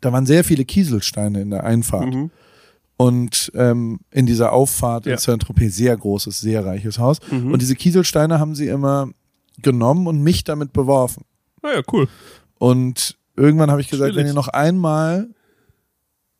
da 0.00 0.12
waren 0.12 0.26
sehr 0.26 0.44
viele 0.44 0.64
Kieselsteine 0.64 1.40
in 1.40 1.50
der 1.50 1.64
Einfahrt. 1.64 2.12
Mhm. 2.14 2.30
Und 2.96 3.50
ähm, 3.54 4.00
in 4.12 4.24
dieser 4.26 4.52
Auffahrt 4.52 5.06
Ja. 5.06 5.12
in 5.12 5.18
Saint-Tropez, 5.18 5.74
sehr 5.76 5.96
großes, 5.96 6.40
sehr 6.40 6.64
reiches 6.64 6.98
Haus. 6.98 7.18
Mhm. 7.30 7.52
Und 7.52 7.60
diese 7.60 7.74
Kieselsteine 7.74 8.38
haben 8.38 8.54
sie 8.54 8.68
immer 8.68 9.08
genommen 9.62 10.06
und 10.06 10.22
mich 10.22 10.44
damit 10.44 10.72
beworfen. 10.72 11.24
Naja, 11.62 11.82
cool. 11.92 12.08
Und 12.58 13.16
irgendwann 13.36 13.70
habe 13.70 13.80
ich 13.80 13.88
gesagt, 13.88 14.10
Schwierig. 14.12 14.24
wenn 14.24 14.26
ihr 14.26 14.34
noch 14.34 14.48
einmal 14.48 15.28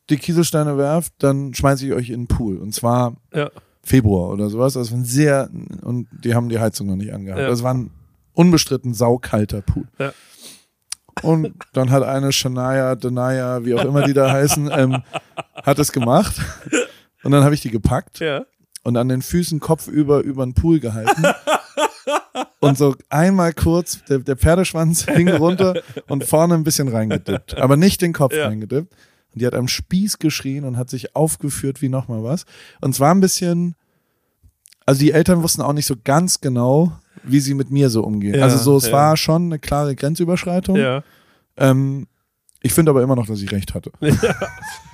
die 0.09 0.17
Kieselsteine 0.17 0.77
werft, 0.77 1.13
dann 1.19 1.53
schmeiße 1.53 1.85
ich 1.87 1.93
euch 1.93 2.09
in 2.09 2.21
den 2.21 2.27
Pool. 2.27 2.57
Und 2.57 2.73
zwar 2.73 3.15
Ja. 3.33 3.49
Februar 3.83 4.29
oder 4.31 4.49
sowas. 4.49 4.73
Das 4.73 4.91
war 4.91 4.97
ein 4.97 5.05
sehr, 5.05 5.49
und 5.81 6.07
die 6.23 6.33
haben 6.35 6.49
die 6.49 6.59
Heizung 6.59 6.87
noch 6.87 6.95
nicht 6.95 7.13
angehabt. 7.13 7.41
Ja. 7.41 7.47
Das 7.47 7.61
war 7.63 7.73
ein 7.73 7.91
unbestritten 8.33 8.93
saukalter 8.93 9.61
Pool. 9.61 9.87
Ja. 9.99 10.11
Und 11.21 11.53
dann 11.73 11.91
hat 11.91 12.03
eine 12.03 12.31
Shania, 12.33 12.95
Denaya, 12.95 13.63
wie 13.63 13.73
auch 13.75 13.85
immer 13.85 14.03
die 14.03 14.13
da 14.13 14.31
heißen, 14.31 14.69
ähm, 14.75 15.01
hat 15.63 15.79
es 15.79 15.91
gemacht. 15.91 16.35
Und 17.23 17.31
dann 17.31 17.43
habe 17.43 17.55
ich 17.55 17.61
die 17.61 17.71
gepackt 17.71 18.19
Ja. 18.19 18.45
und 18.83 18.97
an 18.97 19.07
den 19.07 19.21
Füßen 19.21 19.59
kopfüber 19.59 20.19
über 20.21 20.45
den 20.45 20.53
Pool 20.53 20.79
gehalten. 20.79 21.23
und 22.59 22.77
so 22.77 22.95
einmal 23.09 23.53
kurz, 23.53 24.03
der, 24.05 24.19
der 24.19 24.35
Pferdeschwanz 24.37 25.05
hing 25.09 25.29
runter 25.29 25.81
und 26.07 26.23
vorne 26.25 26.53
ein 26.55 26.63
bisschen 26.63 26.87
reingedippt. 26.87 27.57
Aber 27.57 27.77
nicht 27.77 28.01
den 28.01 28.13
Kopf 28.13 28.33
Ja. 28.33 28.47
reingedippt. 28.47 28.93
Und 29.33 29.41
die 29.41 29.45
hat 29.45 29.53
am 29.55 29.67
Spieß 29.67 30.19
geschrien 30.19 30.63
und 30.65 30.77
hat 30.77 30.89
sich 30.89 31.15
aufgeführt 31.15 31.81
wie 31.81 31.89
nochmal 31.89 32.23
was. 32.23 32.45
Und 32.81 32.95
zwar 32.95 33.13
ein 33.13 33.19
bisschen, 33.19 33.75
also 34.85 34.99
die 34.99 35.11
Eltern 35.11 35.43
wussten 35.43 35.61
auch 35.61 35.73
nicht 35.73 35.85
so 35.87 35.95
ganz 36.03 36.39
genau, 36.41 36.93
wie 37.23 37.39
sie 37.39 37.53
mit 37.53 37.69
mir 37.71 37.89
so 37.89 38.03
umgehen. 38.03 38.35
Ja, 38.35 38.43
also 38.43 38.57
so, 38.57 38.77
es 38.77 38.87
ja. 38.87 38.93
war 38.93 39.17
schon 39.17 39.45
eine 39.45 39.59
klare 39.59 39.95
Grenzüberschreitung. 39.95 40.77
Ja. 40.77 41.03
Ähm, 41.57 42.07
ich 42.61 42.73
finde 42.73 42.91
aber 42.91 43.03
immer 43.03 43.15
noch, 43.15 43.27
dass 43.27 43.41
ich 43.41 43.51
recht 43.51 43.73
hatte. 43.73 43.91
Und- 43.99 44.17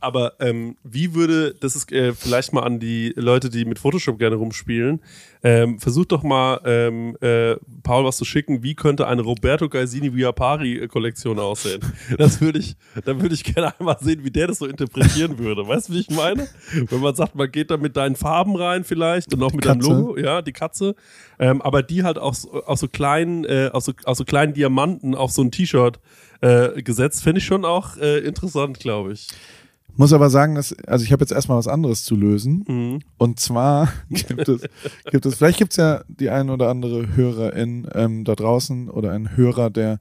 Aber 0.00 0.32
ähm, 0.40 0.76
wie 0.82 1.14
würde, 1.14 1.54
das 1.60 1.76
ist 1.76 1.92
äh, 1.92 2.12
vielleicht 2.14 2.52
mal 2.52 2.62
an 2.62 2.80
die 2.80 3.12
Leute, 3.16 3.50
die 3.50 3.64
mit 3.64 3.78
Photoshop 3.78 4.18
gerne 4.18 4.36
rumspielen, 4.36 5.00
ähm, 5.42 5.78
versucht 5.78 6.10
doch 6.12 6.22
mal, 6.22 6.60
ähm, 6.64 7.16
äh, 7.20 7.56
Paul, 7.82 8.04
was 8.04 8.16
zu 8.16 8.24
schicken, 8.24 8.62
wie 8.62 8.74
könnte 8.74 9.06
eine 9.06 9.22
Roberto 9.22 9.68
Gaisini 9.68 10.12
Viapari-Kollektion 10.14 11.38
aussehen? 11.38 11.80
Das 12.16 12.40
würde 12.40 12.58
ich, 12.58 12.76
da 13.04 13.20
würde 13.20 13.34
ich 13.34 13.44
gerne 13.44 13.78
einmal 13.78 13.96
sehen, 14.00 14.24
wie 14.24 14.30
der 14.30 14.48
das 14.48 14.58
so 14.58 14.66
interpretieren 14.66 15.38
würde. 15.38 15.66
Weißt 15.66 15.88
du, 15.88 15.92
wie 15.92 16.00
ich 16.00 16.10
meine? 16.10 16.48
Wenn 16.88 17.00
man 17.00 17.14
sagt, 17.14 17.34
man 17.34 17.50
geht 17.50 17.70
da 17.70 17.76
mit 17.76 17.96
deinen 17.96 18.16
Farben 18.16 18.56
rein 18.56 18.84
vielleicht 18.84 19.32
und 19.32 19.42
auch 19.42 19.52
mit 19.52 19.64
deinem 19.64 19.80
Katze. 19.80 19.92
Logo, 19.92 20.18
ja, 20.18 20.42
die 20.42 20.52
Katze, 20.52 20.94
ähm, 21.38 21.62
aber 21.62 21.82
die 21.82 22.02
halt 22.02 22.18
auch, 22.18 22.34
so- 22.34 22.64
aus 22.64 22.80
so 22.80 22.88
kleinen, 22.88 23.44
äh, 23.44 23.70
aus, 23.72 23.84
so, 23.84 23.92
aus 24.04 24.18
so 24.18 24.24
kleinen 24.24 24.54
Diamanten 24.54 25.14
auf 25.14 25.30
so 25.30 25.42
ein 25.42 25.50
T-Shirt 25.50 26.00
äh, 26.40 26.82
gesetzt, 26.82 27.22
finde 27.22 27.38
ich 27.40 27.46
schon 27.46 27.64
auch 27.64 27.96
äh, 27.96 28.18
interessant, 28.20 28.78
glaube 28.80 29.12
ich. 29.12 29.28
Muss 29.98 30.12
aber 30.12 30.30
sagen, 30.30 30.54
dass, 30.54 30.72
also 30.86 31.04
ich 31.04 31.10
habe 31.10 31.22
jetzt 31.22 31.32
erstmal 31.32 31.58
was 31.58 31.66
anderes 31.66 32.04
zu 32.04 32.14
lösen. 32.14 32.64
Mhm. 32.68 33.00
Und 33.18 33.40
zwar 33.40 33.92
gibt 34.10 34.48
es, 34.48 34.62
gibt 35.10 35.26
es, 35.26 35.34
vielleicht 35.34 35.58
gibt 35.58 35.72
es 35.72 35.76
ja 35.76 36.04
die 36.06 36.30
ein 36.30 36.50
oder 36.50 36.68
andere 36.68 37.16
Hörerin 37.16 37.88
ähm, 37.94 38.24
da 38.24 38.36
draußen 38.36 38.88
oder 38.90 39.10
ein 39.10 39.36
Hörer, 39.36 39.70
der 39.70 39.98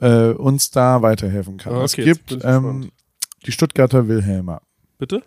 äh, 0.00 0.30
uns 0.30 0.72
da 0.72 1.00
weiterhelfen 1.00 1.58
kann. 1.58 1.76
Es 1.76 1.94
okay, 1.94 2.02
bin 2.02 2.14
gibt 2.14 2.44
ähm, 2.44 2.90
die 3.46 3.52
Stuttgarter 3.52 4.08
Wilhelma. 4.08 4.62
Bitte? 4.98 5.22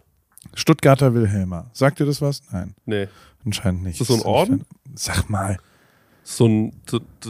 Stuttgarter 0.53 1.13
Wilhelma. 1.13 1.69
Sagt 1.71 2.01
ihr 2.01 2.05
das 2.05 2.21
was? 2.21 2.41
Nein, 2.51 2.75
Nee. 2.85 3.07
anscheinend 3.45 3.83
nicht. 3.83 4.01
Ist 4.01 4.09
das 4.09 4.17
so 4.17 4.21
ein 4.21 4.27
Orden? 4.29 4.65
Sag 4.95 5.29
mal. 5.29 5.59
So 6.31 6.45
ein, 6.47 6.71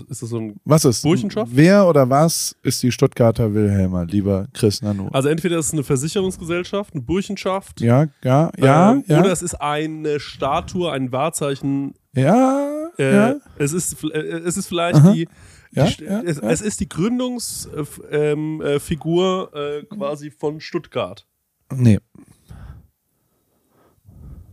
ist 0.10 0.22
das 0.22 0.30
so 0.30 0.40
ein, 0.40 0.58
Was 0.66 0.84
ist? 0.84 1.04
Burschenschaft? 1.04 1.50
Wer 1.56 1.88
oder 1.88 2.10
was 2.10 2.54
ist 2.64 2.84
die 2.84 2.92
Stuttgarter 2.92 3.54
Wilhelma, 3.54 4.04
lieber 4.04 4.48
Chris 4.54 4.82
Nanu? 4.82 5.08
also 5.14 5.30
entweder 5.30 5.58
ist 5.58 5.68
es 5.68 5.74
eine 5.74 5.86
Versicherungsgesellschaft, 5.86 6.94
eine 6.94 7.04
Burschenschaft. 7.04 7.80
ja, 7.80 8.08
ja, 8.22 8.52
ja, 8.58 8.92
ähm, 8.92 9.06
ja. 9.08 9.22
Oder 9.22 9.32
es 9.32 9.42
ist 9.42 9.56
eine 9.56 10.20
Statue, 10.20 10.92
ein 10.92 11.14
Wahrzeichen. 11.14 11.94
ja, 12.14 12.90
Äh, 12.98 13.16
ja. 13.16 13.36
es, 13.58 13.72
ist, 13.72 14.04
äh, 14.04 14.18
es 14.18 14.58
ist 14.58 14.68
vielleicht 14.68 14.98
Aha. 14.98 15.14
die, 15.14 15.30
Ja, 15.72 15.86
die 15.86 16.04
ja, 16.04 16.22
es, 16.22 16.38
es 16.40 16.60
ist 16.60 16.82
die 16.82 16.90
Gründungsfigur 16.90 17.96
ähm, 18.12 18.62
äh, 18.62 19.78
äh, 19.78 19.86
quasi 19.86 20.30
von 20.30 20.60
Stuttgart. 20.60 21.26
Nee, 21.74 22.00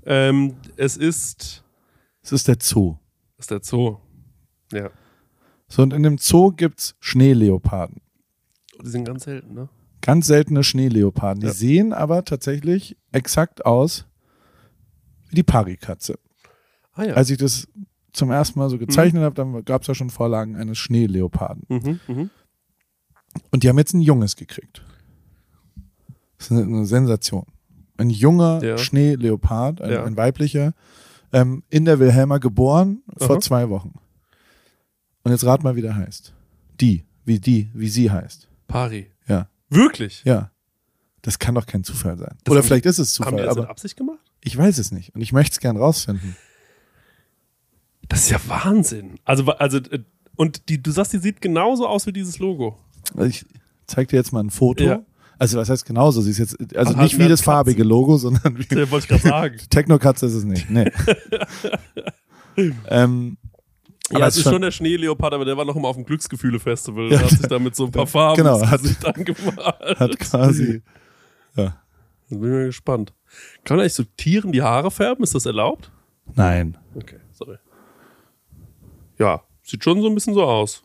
Ähm, 0.05 0.55
es 0.77 0.97
ist, 0.97 1.65
es 2.23 2.31
ist 2.31 2.47
der 2.47 2.59
Zoo. 2.61 2.95
ist 3.39 3.51
der 3.51 3.61
Zoo. 3.61 3.97
Ja. 4.73 4.91
So, 5.69 5.83
und 5.83 5.93
in 5.93 6.03
dem 6.03 6.19
Zoo 6.19 6.53
gibt's 6.53 6.95
Schneeleoparden. 7.01 8.01
Die 8.83 8.89
sind 8.89 9.05
ganz 9.05 9.25
selten, 9.25 9.55
ne? 9.55 9.69
Ganz 10.01 10.27
seltene 10.27 10.63
Schneeleoparden. 10.63 11.41
Die 11.41 11.47
Ja. 11.49 11.53
sehen 11.53 11.93
aber 11.93 12.25
tatsächlich 12.25 12.97
exakt 13.13 13.65
aus 13.67 14.07
wie 15.29 15.37
die 15.37 15.43
Parikatze. 15.43 16.19
Ah 16.93 17.05
ja. 17.05 17.15
Als 17.15 17.31
ich 17.31 17.39
das 17.39 17.67
zum 18.13 18.31
ersten 18.31 18.59
Mal 18.59 18.71
so 18.71 18.79
gezeichnet 18.79 19.23
habe, 19.23 19.35
dann 19.35 19.65
gab 19.65 19.83
es 19.83 19.89
ja 19.89 19.95
schon 19.95 20.11
Vorlagen 20.11 20.57
eines 20.57 20.79
Schneeleoparden. 20.79 21.65
mhm, 21.69 22.01
mhm. 22.07 22.31
Und 23.51 23.63
die 23.63 23.69
haben 23.69 23.77
jetzt 23.79 23.93
ein 23.93 24.01
Junges 24.01 24.37
gekriegt. 24.37 24.83
Das 26.39 26.51
ist 26.51 26.57
eine, 26.57 26.87
Sensation. 26.87 27.45
Ein 27.99 28.11
junger 28.11 28.63
Ja. 28.63 28.79
Schneeleopard, 28.79 29.81
ein, 29.83 29.91
Ja. 29.93 30.05
ein 30.05 30.17
weiblicher, 30.17 30.73
ähm, 31.33 31.63
in 31.69 31.85
der 31.85 31.99
Wilhelma 31.99 32.39
geboren 32.39 33.03
vor 33.19 33.37
Aha. 33.37 33.41
zwei 33.41 33.69
Wochen. 33.69 33.95
Und 35.27 35.33
jetzt 35.33 35.45
rat 35.45 35.65
mal, 35.65 35.75
wie 35.75 35.83
der 35.83 35.97
heißt. 35.97 36.33
Die, 36.81 37.05
wie 37.25 37.41
die, 37.41 37.69
wie 37.75 37.89
sie 37.89 38.13
heißt. 38.13 38.49
Pari. 38.69 39.11
Ja. 39.27 39.49
Wirklich? 39.71 40.23
Ja. 40.25 40.53
Das 41.23 41.41
kann 41.41 41.57
doch 41.57 41.67
kein 41.67 41.83
Zufall 41.83 42.17
sein. 42.17 42.37
Das 42.45 42.53
Oder 42.53 42.61
haben- 42.61 42.67
vielleicht 42.69 42.87
ist 42.87 43.01
es 43.01 43.19
Haben 43.19 43.31
die 43.37 43.43
Zufall, 43.43 43.47
das 43.47 43.57
aber 43.57 43.69
Absicht 43.71 43.97
gemacht? 43.97 44.21
ich 44.41 44.57
weiß 44.57 44.79
es 44.79 44.93
nicht. 44.93 45.13
Und 45.17 45.21
ich 45.23 45.33
möchte 45.33 45.55
es 45.55 45.59
gern 45.59 45.77
rausfinden. 45.77 46.37
Das 48.09 48.21
ist 48.21 48.31
ja 48.31 48.39
Wahnsinn. 48.47 49.19
Also, 49.25 49.45
also 49.47 49.79
äh, 49.79 50.05
und 50.37 50.69
die, 50.69 50.81
du 50.81 50.93
sagst, 50.93 51.13
die 51.13 51.19
sieht 51.19 51.41
genauso 51.41 51.89
aus 51.89 52.07
wie 52.07 52.13
dieses 52.13 52.39
Logo. 52.39 52.79
Also 53.17 53.25
ich 53.29 53.45
zeig 53.89 54.07
dir 54.09 54.17
jetzt 54.17 54.33
mal 54.33 54.45
ein 54.45 54.51
Foto. 54.51 54.85
Ja. 54.85 55.01
Also 55.41 55.59
was 55.59 55.69
heißt 55.69 55.85
genauso? 55.85 56.21
Sie 56.23 56.31
ist 56.31 56.39
jetzt, 56.39 56.77
also 56.77 56.93
Aber 56.95 57.03
nicht 57.03 57.17
wie 57.19 57.23
das 57.29 57.41
Katze. 57.41 57.45
farbige 57.45 57.83
Logo, 57.83 58.17
sondern 58.17 58.57
wie, 58.59 58.67
Ja, 58.73 58.89
wollte 58.93 59.05
ich 59.05 59.09
gerade 59.09 59.23
sagen. 59.29 59.57
Technokatze 59.71 60.27
ist 60.27 60.35
es 60.35 60.45
nicht. 60.45 60.71
Nee. 60.71 60.91
ähm, 62.89 63.37
aber 64.15 64.27
es 64.27 64.35
es 64.37 64.45
ist 64.47 64.51
schon- 64.53 64.63
der 64.63 64.71
Schneeleopard, 64.71 65.35
aber 65.35 65.45
der 65.45 65.57
war 65.57 65.65
noch 65.65 65.77
immer 65.77 65.89
auf 65.89 65.97
dem 65.97 66.05
Glücksgefühle-Festival. 66.05 67.09
Der 67.09 67.21
hat 67.23 67.31
sich 67.31 67.41
da 67.41 67.59
mit 67.59 67.75
so 67.75 67.87
ein 67.87 67.93
paar 67.93 68.07
Farben 68.07 68.37
Genau, 68.37 68.61
hat- 68.67 68.81
angemalt. 69.05 69.99
hat 69.99 70.19
quasi, 70.21 70.83
ja. 71.57 71.81
Dann 72.29 72.41
bin 72.41 72.49
ich 72.51 72.55
mal 72.57 72.67
gespannt. 72.67 73.13
Kann 73.65 73.77
man 73.77 73.83
eigentlich 73.85 73.95
so 73.95 74.05
Tieren 74.17 74.53
die 74.53 74.63
Haare 74.63 74.91
färben? 74.91 75.23
Ist 75.23 75.35
das 75.35 75.47
erlaubt? 75.47 75.91
Nein. 76.35 76.77
Okay, 76.95 77.19
sorry. 77.33 77.57
Ja, 79.19 79.43
sieht 79.63 79.83
schon 79.85 80.01
so 80.03 80.09
ein 80.09 80.15
bisschen 80.15 80.35
so 80.35 80.43
aus. 80.45 80.83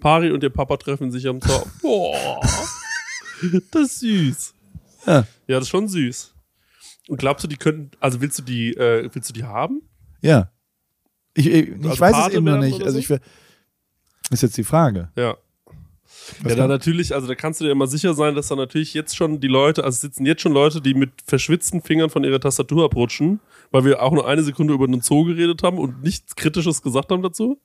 Pari 0.00 0.30
und 0.32 0.42
ihr 0.42 0.50
Papa 0.50 0.76
treffen 0.76 1.10
sich 1.10 1.26
am 1.28 1.40
Zaun. 1.40 1.70
Boah, 1.82 2.40
das 3.72 3.82
ist 3.82 4.00
süß. 4.00 4.54
Ja. 5.06 5.14
Ja, 5.14 5.26
das 5.58 5.62
ist 5.64 5.68
schon 5.68 5.88
süß. 5.88 6.34
Und 7.08 7.18
glaubst 7.18 7.44
du, 7.44 7.48
die 7.48 7.56
könnten, 7.56 7.90
also 8.00 8.20
willst 8.20 8.38
du 8.38 8.42
die, 8.42 8.72
äh, 8.74 9.08
willst 9.12 9.28
du 9.28 9.32
die 9.32 9.44
haben? 9.44 9.82
Ja. 10.22 10.50
Ich, 11.40 11.46
ich, 11.46 11.68
ich 11.68 11.86
Also 11.88 12.00
weiß 12.00 12.12
es 12.16 12.22
Pate 12.22 12.36
eben 12.36 12.44
noch 12.44 12.52
werden 12.52 12.66
nicht. 12.68 12.82
Also 12.82 13.00
so? 13.00 13.14
ich 13.14 13.20
ist 14.30 14.42
jetzt 14.42 14.56
die 14.56 14.64
Frage. 14.64 15.10
Ja. 15.16 15.36
Was 16.42 16.52
ja, 16.52 16.56
da 16.58 16.68
natürlich, 16.68 17.14
also 17.14 17.26
da 17.26 17.34
kannst 17.34 17.60
du 17.60 17.64
dir 17.64 17.70
immer 17.72 17.86
sicher 17.86 18.14
sein, 18.14 18.34
dass 18.34 18.48
da 18.48 18.56
natürlich 18.56 18.94
jetzt 18.94 19.16
schon 19.16 19.40
die 19.40 19.48
Leute, 19.48 19.84
also 19.84 19.96
es 19.96 20.00
sitzen 20.00 20.26
jetzt 20.26 20.42
schon 20.42 20.52
Leute, 20.52 20.80
die 20.80 20.94
mit 20.94 21.10
verschwitzten 21.24 21.82
Fingern 21.82 22.10
von 22.10 22.24
ihrer 22.24 22.38
Tastatur 22.40 22.84
abrutschen, 22.84 23.40
weil 23.70 23.84
wir 23.84 24.02
auch 24.02 24.12
nur 24.12 24.28
eine 24.28 24.42
Sekunde 24.42 24.74
über 24.74 24.84
einen 24.84 25.00
Zoo 25.00 25.24
geredet 25.24 25.62
haben 25.62 25.78
und 25.78 26.02
nichts 26.02 26.36
Kritisches 26.36 26.82
gesagt 26.82 27.10
haben 27.10 27.22
dazu. 27.22 27.58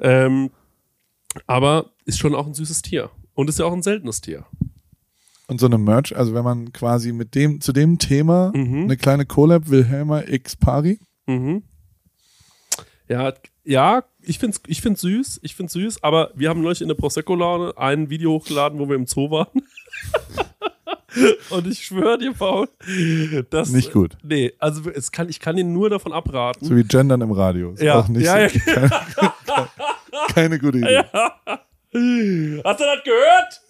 Ähm, 0.00 0.50
aber 1.46 1.90
ist 2.04 2.18
schon 2.18 2.34
auch 2.34 2.46
ein 2.46 2.54
süßes 2.54 2.82
Tier. 2.82 3.10
Und 3.34 3.48
ist 3.48 3.58
ja 3.58 3.64
auch 3.66 3.72
ein 3.72 3.82
seltenes 3.82 4.20
Tier. 4.20 4.46
Und 5.46 5.60
so 5.60 5.66
eine 5.66 5.78
Merch, 5.78 6.16
also 6.16 6.32
wenn 6.34 6.44
man 6.44 6.72
quasi 6.72 7.12
mit 7.12 7.34
dem, 7.34 7.60
zu 7.60 7.72
dem 7.72 7.98
Thema 7.98 8.50
Mhm. 8.54 8.84
eine 8.84 8.96
kleine 8.96 9.26
Collab 9.26 9.68
Wilhelma 9.68 10.22
X 10.26 10.56
Pari. 10.56 10.98
Mhm. 11.26 11.62
Ja, 13.08 13.32
ja, 13.64 14.04
ich 14.20 14.38
find's, 14.38 14.60
ich 14.66 14.80
find's 14.80 15.02
süß, 15.02 15.40
ich 15.42 15.54
find's 15.54 15.74
süß, 15.74 16.02
aber 16.02 16.30
wir 16.34 16.48
haben 16.48 16.62
neulich 16.62 16.80
in 16.80 16.88
der 16.88 16.94
Prosecco-Laune 16.94 17.76
ein 17.76 18.08
Video 18.10 18.32
hochgeladen, 18.32 18.78
wo 18.78 18.88
wir 18.88 18.96
im 18.96 19.06
Zoo 19.06 19.30
waren. 19.30 19.48
Und 21.50 21.66
ich 21.68 21.84
schwöre 21.84 22.18
dir, 22.18 22.32
Paul, 22.32 22.68
das 23.50 23.70
Nicht 23.70 23.92
gut. 23.92 24.16
Nee, 24.22 24.52
also 24.58 24.90
es 24.90 25.12
kann, 25.12 25.28
ich 25.28 25.38
kann 25.38 25.56
ihn 25.56 25.72
nur 25.72 25.88
davon 25.88 26.12
abraten. 26.12 26.66
So 26.66 26.74
wie 26.74 26.82
Gendern 26.82 27.20
im 27.20 27.30
Radio. 27.30 27.72
Ist 27.72 27.82
Ja, 27.82 28.00
auch 28.00 28.08
nicht 28.08 28.24
ja, 28.24 28.48
so, 28.48 28.58
ja. 28.58 28.88
Keine, 29.46 29.68
keine 30.34 30.58
gute 30.58 30.78
Idee. 30.78 31.04
Hast 31.12 32.80
du 32.80 32.84
das 32.84 33.04
gehört? 33.04 33.60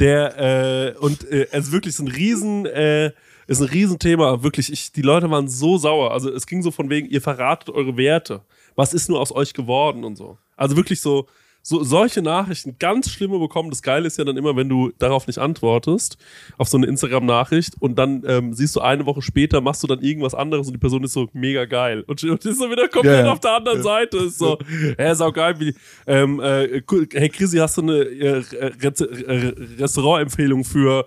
Der, 0.00 0.94
äh, 0.94 0.98
und 0.98 1.30
äh, 1.30 1.48
es 1.50 1.66
ist 1.66 1.72
wirklich 1.72 1.94
so 1.96 2.04
ein 2.04 2.08
riesen, 2.08 2.64
äh, 2.66 3.12
ist 3.46 3.60
ein 3.60 3.68
Riesenthema. 3.68 4.42
Wirklich, 4.42 4.72
ich, 4.72 4.92
die 4.92 5.02
Leute 5.02 5.30
waren 5.30 5.48
so 5.48 5.76
sauer. 5.76 6.12
Also 6.12 6.32
es 6.32 6.46
ging 6.46 6.62
so 6.62 6.70
von 6.70 6.88
wegen, 6.88 7.08
ihr 7.08 7.20
verratet 7.20 7.68
eure 7.70 7.96
Werte. 7.96 8.42
Was 8.78 8.94
ist 8.94 9.08
nur 9.08 9.18
aus 9.18 9.34
euch 9.34 9.54
geworden 9.54 10.04
und 10.04 10.14
so. 10.14 10.38
Also 10.56 10.76
wirklich 10.76 11.00
so, 11.00 11.26
so 11.62 11.82
solche 11.82 12.22
Nachrichten 12.22 12.76
ganz 12.78 13.10
schlimme 13.10 13.40
bekommen. 13.40 13.70
Das 13.70 13.82
Geile 13.82 14.06
ist 14.06 14.18
ja 14.18 14.24
dann 14.24 14.36
immer, 14.36 14.54
wenn 14.54 14.68
du 14.68 14.92
darauf 15.00 15.26
nicht 15.26 15.40
antwortest, 15.40 16.16
auf 16.58 16.68
so 16.68 16.76
eine 16.76 16.86
Instagram-Nachricht 16.86 17.74
und 17.80 17.98
dann 17.98 18.22
ähm, 18.24 18.54
siehst 18.54 18.76
du 18.76 18.80
eine 18.80 19.04
Woche 19.04 19.20
später, 19.20 19.60
machst 19.60 19.82
du 19.82 19.88
dann 19.88 20.00
irgendwas 20.00 20.32
anderes 20.32 20.68
und 20.68 20.74
die 20.74 20.78
Person 20.78 21.02
ist 21.02 21.12
so 21.12 21.28
mega 21.32 21.64
geil. 21.64 22.04
Und, 22.06 22.22
und 22.22 22.44
ist 22.46 22.60
so 22.60 22.70
wieder 22.70 22.86
komplett 22.86 23.26
ja. 23.26 23.32
auf 23.32 23.40
der 23.40 23.56
anderen 23.56 23.82
Seite. 23.82 24.18
Ist 24.18 24.38
so, 24.38 24.56
hä, 24.96 25.10
ist 25.10 25.20
auch 25.20 25.32
geil. 25.32 25.56
Wie, 25.58 25.74
ähm, 26.06 26.38
äh, 26.38 26.80
hey 27.14 27.30
Chrissy, 27.30 27.56
hast 27.56 27.78
du 27.78 27.82
eine 27.82 27.98
äh, 27.98 28.42
Reze- 28.80 29.10
äh, 29.26 29.82
Restaurantempfehlung 29.82 30.62
für 30.62 31.04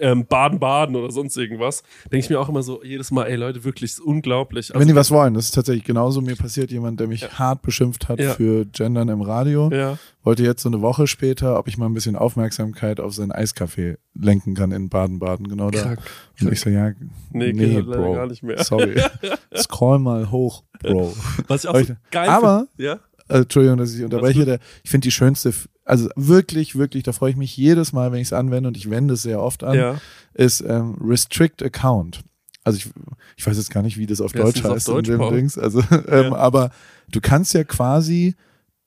ähm, 0.00 0.26
Baden-Baden 0.26 0.96
oder 0.96 1.10
sonst 1.10 1.36
irgendwas? 1.36 1.82
Denke 2.04 2.18
ich 2.24 2.30
mir 2.30 2.40
auch 2.40 2.48
immer 2.48 2.62
so, 2.62 2.82
jedes 2.82 3.10
Mal, 3.10 3.24
ey 3.26 3.36
Leute, 3.36 3.64
wirklich, 3.64 4.00
unglaublich. 4.02 4.70
Also 4.70 4.80
Wenn 4.80 4.88
die 4.88 4.94
was 4.94 5.10
wollen, 5.10 5.34
das 5.34 5.46
ist 5.46 5.52
tatsächlich 5.54 5.84
genauso. 5.84 6.20
Mir 6.20 6.36
passiert 6.36 6.70
jemand, 6.70 7.00
der 7.00 7.06
mich 7.08 7.38
hart 7.38 7.62
beschimpft 7.62 8.08
hat 8.08 8.18
Ja. 8.20 8.32
für 8.34 8.64
Gendern 8.66 9.08
im 9.08 9.20
Radio. 9.22 9.70
ja. 9.72 9.98
Wollte 10.24 10.44
jetzt 10.44 10.62
so 10.62 10.68
eine 10.68 10.80
Woche 10.82 11.08
später, 11.08 11.58
ob 11.58 11.66
ich 11.66 11.76
mal 11.78 11.86
ein 11.86 11.94
bisschen 11.94 12.14
Aufmerksamkeit 12.14 13.00
auf 13.00 13.12
sein 13.12 13.32
Eiscafé 13.32 13.96
lenken 14.14 14.54
kann 14.54 14.70
in 14.70 14.88
Baden-Baden, 14.88 15.48
genau 15.48 15.70
da. 15.72 15.80
Krank. 15.82 15.98
Und 16.40 16.52
ich 16.52 16.60
so, 16.60 16.70
ja, 16.70 16.92
Nee, 17.32 17.52
nee, 17.52 17.82
Bro. 17.82 18.12
gar 18.14 18.28
nicht 18.28 18.44
mehr. 18.44 18.62
Sorry. 18.62 19.02
Scroll 19.56 19.98
mal 19.98 20.30
hoch, 20.30 20.62
Bro. 20.80 21.12
Was 21.48 21.64
ich 21.64 21.70
auch 21.70 21.74
Aber 21.74 21.84
so 21.84 21.94
geil 22.12 22.28
aber-. 22.28 22.68
Ja? 22.78 23.00
Äh, 23.28 23.38
Entschuldigung, 23.38 23.78
dass 23.78 23.94
ich 23.94 24.04
unterbreche. 24.04 24.44
Der, 24.44 24.58
ich 24.84 24.90
finde 24.90 25.06
die 25.06 25.10
schönste, 25.10 25.52
also 25.92 26.08
wirklich, 26.16 26.74
wirklich, 26.76 27.02
da 27.02 27.12
freue 27.12 27.30
ich 27.32 27.36
mich 27.36 27.54
jedes 27.56 27.92
Mal, 27.92 28.12
wenn 28.12 28.20
ich 28.20 28.28
es 28.28 28.32
anwende 28.32 28.68
und 28.68 28.76
ich 28.78 28.88
wende 28.88 29.12
es 29.14 29.22
sehr 29.22 29.42
oft 29.42 29.62
an, 29.62 29.74
Ja. 29.76 30.00
ist 30.32 30.62
ähm, 30.62 30.96
Restrict 31.00 31.62
Account. 31.62 32.22
Also 32.64 32.78
ich, 32.78 32.90
ich 33.36 33.46
weiß 33.46 33.56
jetzt 33.58 33.70
gar 33.70 33.82
nicht, 33.82 33.98
wie 33.98 34.06
das 34.06 34.20
auf 34.22 34.34
Ja, 34.34 34.42
Deutsch 34.44 34.62
das 34.62 34.64
auf 34.70 34.76
heißt. 34.76 34.88
Deutsch, 34.88 35.08
in 35.08 35.14
dem 35.16 35.20
Paul? 35.20 35.34
Dings. 35.36 35.58
Also, 35.58 35.82
ähm, 36.08 36.32
aber 36.32 36.70
du 37.10 37.20
kannst 37.20 37.52
ja 37.52 37.64
quasi, 37.64 38.34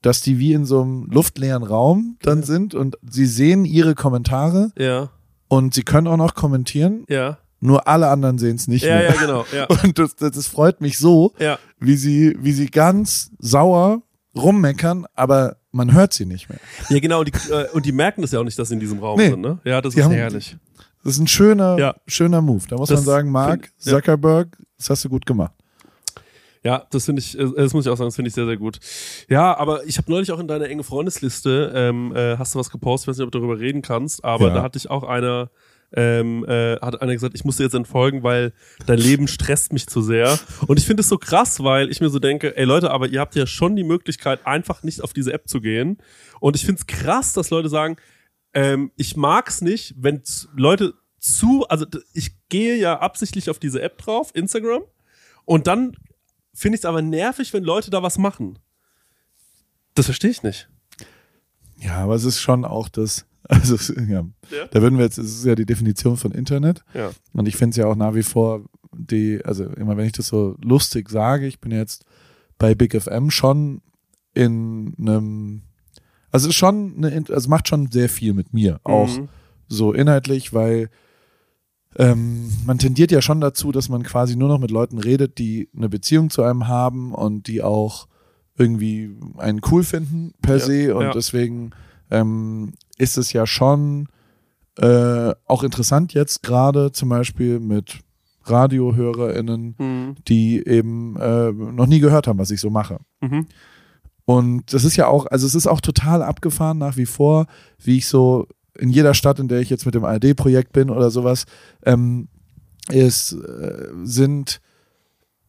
dass 0.02 0.22
die 0.22 0.40
wie 0.40 0.54
in 0.54 0.66
so 0.66 0.82
einem 0.82 1.06
luftleeren 1.12 1.62
Raum 1.64 2.18
dann 2.24 2.42
sind 2.42 2.74
und 2.74 2.98
sie 3.08 3.26
sehen 3.28 3.66
ihre 3.66 3.94
Kommentare 3.94 4.72
Ja. 4.78 5.10
und 5.48 5.74
sie 5.76 5.84
können 5.84 6.08
auch 6.08 6.18
noch 6.18 6.34
kommentieren, 6.34 7.06
Ja. 7.10 7.38
nur 7.60 7.88
alle 7.88 8.08
anderen 8.10 8.38
sehen 8.40 8.56
es 8.56 8.68
nicht 8.68 8.84
Ja, 8.86 8.96
mehr. 8.98 9.14
ja, 9.14 9.22
genau. 9.22 9.46
Ja. 9.56 9.66
Und 9.84 10.00
das, 10.00 10.16
das, 10.16 10.32
das 10.32 10.48
freut 10.48 10.82
mich 10.82 10.98
so, 10.98 11.34
Ja. 11.40 11.60
wie 11.80 11.98
sie, 11.98 12.36
wie 12.40 12.52
sie 12.54 12.68
ganz 12.68 13.30
sauer 13.40 14.02
rummeckern, 14.36 15.06
aber 15.14 15.58
man 15.72 15.94
hört 15.94 16.14
sie 16.14 16.26
nicht 16.26 16.50
mehr. 16.50 16.60
Ja, 16.90 17.00
genau. 17.00 17.20
Und 17.20 17.28
die, 17.34 17.52
äh, 17.52 17.70
und 17.72 17.86
die 17.86 17.92
merken 17.92 18.22
das 18.22 18.32
ja 18.32 18.40
auch 18.40 18.44
nicht, 18.44 18.58
dass 18.60 18.70
sie 18.70 18.74
in 18.76 18.80
diesem 18.80 19.00
Raum 19.00 19.18
Nee. 19.20 19.30
sind, 19.30 19.42
ne? 19.42 19.60
Ja, 19.64 19.82
das 19.82 19.94
Die 19.94 20.00
ist 20.00 20.06
haben- 20.06 20.14
herrlich. 20.14 20.58
Das 21.04 21.14
ist 21.14 21.20
ein 21.20 21.28
schöner, 21.28 21.78
Ja. 21.78 21.96
schöner 22.08 22.42
Move. 22.42 22.64
Da 22.68 22.78
muss 22.78 22.90
Das 22.90 23.00
man 23.02 23.06
sagen, 23.06 23.30
Mark 23.32 23.66
find- 23.66 23.86
ja. 23.86 23.92
Zuckerberg, 23.94 24.58
das 24.78 24.90
hast 24.90 25.06
du 25.06 25.10
gut 25.10 25.26
gemacht. 25.26 25.54
Ja, 26.64 26.84
das 26.90 27.06
finde 27.06 27.20
ich, 27.22 27.38
äh, 27.38 27.46
das 27.56 27.74
muss 27.74 27.86
ich 27.86 27.92
auch 27.92 27.96
sagen, 27.98 28.08
das 28.08 28.16
finde 28.16 28.30
ich 28.30 28.34
sehr, 28.34 28.46
sehr 28.48 28.58
gut. 28.58 28.80
Ja, 29.30 29.56
aber 29.56 29.86
ich 29.86 30.00
habe 30.00 30.10
neulich 30.12 30.32
auch 30.32 30.40
in 30.40 30.48
deiner 30.48 30.66
enge 30.68 30.84
Freundesliste, 30.84 31.72
ähm, 31.76 32.12
äh, 32.16 32.38
hast 32.38 32.56
du 32.56 32.60
was 32.60 32.72
gepostet, 32.72 33.04
ich 33.06 33.08
weiß 33.10 33.18
nicht, 33.20 33.26
ob 33.28 33.32
du 33.32 33.38
darüber 33.38 33.60
reden 33.60 33.84
kannst, 33.84 34.26
aber 34.26 34.48
Ja. 34.48 34.54
da 34.56 34.64
hatte 34.64 34.78
ich 34.80 34.90
auch 34.90 35.04
einer, 35.04 35.52
ähm, 35.96 36.46
äh, 36.46 36.78
hat 36.80 37.02
einer 37.02 37.14
gesagt, 37.14 37.36
ich 37.36 37.46
muss 37.46 37.58
dir 37.58 37.64
jetzt 37.64 37.76
entfolgen, 37.76 38.24
weil 38.24 38.54
dein 38.86 39.00
Leben 39.00 39.28
stresst 39.28 39.74
mich 39.74 39.88
zu 39.88 40.02
sehr. 40.02 40.38
Und 40.68 40.78
ich 40.78 40.86
finde 40.86 41.02
es 41.02 41.10
so 41.10 41.18
krass, 41.18 41.64
weil 41.64 41.90
ich 41.90 42.02
mir 42.02 42.10
so 42.10 42.20
denke, 42.20 42.56
ey 42.58 42.66
Leute, 42.66 42.92
aber 42.92 43.08
ihr 43.08 43.20
habt 43.20 43.36
ja 43.36 43.48
schon 43.48 43.76
die 43.76 43.84
Möglichkeit, 43.84 44.46
einfach 44.46 44.84
nicht 44.84 45.02
auf 45.02 45.14
diese 45.14 45.34
App 45.34 45.48
zu 45.48 45.62
gehen. 45.62 45.98
Und 46.40 46.56
ich 46.56 46.66
finde 46.66 46.82
es 46.82 46.88
krass, 46.88 47.34
dass 47.34 47.50
Leute 47.50 47.70
sagen, 47.70 47.96
ähm, 48.54 48.92
ich 48.98 49.16
mag's 49.16 49.62
nicht, 49.62 49.96
wenn 49.98 50.22
Leute 50.56 50.94
zu, 51.20 51.66
also 51.70 51.86
ich 52.14 52.32
gehe 52.50 52.76
ja 52.76 53.00
absichtlich 53.00 53.50
auf 53.50 53.60
diese 53.60 53.82
App 53.82 53.98
drauf, 53.98 54.32
Instagram, 54.34 54.84
und 55.46 55.68
dann 55.68 55.96
finde 56.54 56.76
ich 56.76 56.82
es 56.82 56.86
aber 56.86 57.02
nervig, 57.02 57.54
wenn 57.54 57.64
Leute 57.64 57.92
da 57.92 58.04
was 58.04 58.18
machen. 58.18 58.60
Das 59.94 60.06
verstehe 60.06 60.32
ich 60.32 60.44
nicht. 60.44 60.70
Ja, 61.78 61.98
aber 61.98 62.16
es 62.16 62.24
ist 62.24 62.42
schon 62.42 62.66
auch 62.66 62.90
das, 62.90 63.26
also 63.48 63.76
ja, 63.94 64.26
Ja. 64.52 64.68
da 64.72 64.82
würden 64.82 64.98
wir 64.98 65.06
jetzt, 65.06 65.18
es 65.18 65.36
ist 65.40 65.46
ja 65.46 65.56
die 65.56 65.66
Definition 65.66 66.18
von 66.18 66.32
Internet 66.32 66.84
Ja. 66.94 67.12
und 67.34 67.48
ich 67.48 67.56
finde 67.56 67.72
es 67.72 67.78
ja 67.78 67.88
auch 67.88 67.96
nach 67.96 68.14
wie 68.16 68.24
vor 68.24 68.66
die, 68.98 69.44
also 69.44 69.66
immer 69.66 69.98
wenn 69.98 70.06
ich 70.06 70.14
das 70.14 70.28
so 70.28 70.56
lustig 70.64 71.10
sage, 71.10 71.48
ich 71.48 71.60
bin 71.60 71.72
jetzt 71.72 72.06
bei 72.58 72.76
Big 72.76 73.00
FM 73.00 73.30
schon 73.30 73.82
in 74.34 74.94
einem, 75.00 75.62
also 76.32 76.52
schon 76.52 76.94
eine, 76.98 77.24
also 77.30 77.50
macht 77.50 77.68
schon 77.68 77.92
sehr 77.92 78.10
viel 78.10 78.34
mit 78.34 78.54
mir, 78.54 78.80
auch 78.84 79.08
Mhm. 79.18 79.30
so 79.68 79.92
inhaltlich, 79.94 80.54
weil 80.54 80.90
ähm, 81.98 82.52
man 82.66 82.78
tendiert 82.78 83.12
ja 83.12 83.22
schon 83.22 83.40
dazu, 83.40 83.72
dass 83.72 83.88
man 83.90 84.04
quasi 84.04 84.36
nur 84.36 84.50
noch 84.50 84.60
mit 84.60 84.72
Leuten 84.72 84.98
redet, 85.00 85.38
die 85.38 85.70
eine 85.76 85.88
Beziehung 85.90 86.30
zu 86.30 86.44
einem 86.44 86.68
haben 86.68 87.14
und 87.14 87.48
die 87.48 87.62
auch 87.64 88.08
irgendwie 88.58 89.16
einen 89.38 89.62
cool 89.72 89.84
finden 89.84 90.34
per 90.42 90.60
se 90.60 90.96
und 90.96 91.14
deswegen 91.16 91.72
ähm, 92.12 92.74
ist 92.98 93.18
es 93.18 93.34
ja 93.34 93.46
schon 93.48 94.08
äh, 94.78 95.34
auch 95.46 95.64
interessant 95.64 96.14
jetzt 96.14 96.44
gerade 96.44 96.92
zum 96.92 97.10
Beispiel 97.10 97.60
mit 97.60 98.00
RadiohörerInnen, 98.46 99.76
Mhm. 99.78 100.16
die 100.28 100.66
eben 100.66 101.16
äh, 101.18 101.52
noch 101.52 101.88
nie 101.88 102.00
gehört 102.00 102.28
haben, 102.28 102.40
was 102.40 102.52
ich 102.52 102.60
so 102.62 102.70
mache. 102.70 103.00
Mhm. 103.22 103.48
Und 104.26 104.74
das 104.74 104.84
ist 104.84 104.96
ja 104.96 105.08
auch, 105.08 105.28
also 105.28 105.46
es 105.46 105.56
ist 105.56 105.68
auch 105.68 105.82
total 105.82 106.24
abgefahren 106.24 106.78
nach 106.78 106.98
wie 106.98 107.06
vor, 107.06 107.46
wie 107.80 107.98
ich 107.98 108.08
so 108.08 108.48
in 108.78 108.90
jeder 108.90 109.14
Stadt, 109.14 109.40
in 109.40 109.48
der 109.48 109.60
ich 109.62 109.70
jetzt 109.70 109.86
mit 109.86 109.96
dem 109.96 110.04
ARD-Projekt 110.04 110.74
bin 110.74 110.90
oder 110.90 111.10
sowas, 111.12 111.46
ähm, 111.86 112.28
ist, 112.90 113.34
äh, 113.34 113.88
sind, 114.04 114.60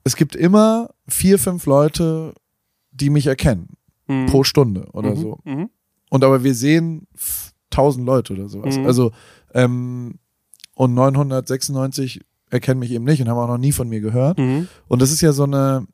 es 0.05 0.14
gibt 0.16 0.36
immer 0.36 0.90
vier, 1.09 1.38
fünf 1.38 1.66
Leute, 1.66 2.32
die 2.92 3.11
mich 3.11 3.26
erkennen 3.26 3.70
Mhm. 4.09 4.26
pro 4.26 4.44
Stunde 4.44 4.86
oder 4.92 5.11
Mhm. 5.12 5.16
so. 5.16 5.38
Mhm. 5.44 5.70
Und 6.11 6.25
aber 6.25 6.45
wir 6.45 6.55
sehen 6.55 7.07
f- 7.15 7.53
tausend 7.71 8.07
Leute 8.07 8.33
oder 8.35 8.49
sowas. 8.49 8.79
Mhm. 8.79 8.87
Also, 8.87 9.13
ähm, 9.55 10.19
und 10.75 10.95
996 10.95 12.21
erkennen 12.51 12.81
mich 12.81 12.91
eben 12.93 13.05
nicht 13.05 13.21
und 13.21 13.29
haben 13.29 13.39
auch 13.39 13.49
noch 13.49 13.59
nie 13.59 13.73
von 13.73 13.89
mir 13.89 14.01
gehört. 14.01 14.39
Mhm. 14.39 14.69
Und 14.89 15.03
das 15.03 15.11
ist 15.11 15.21
ja 15.21 15.33
so 15.33 15.45
eine, 15.45 15.87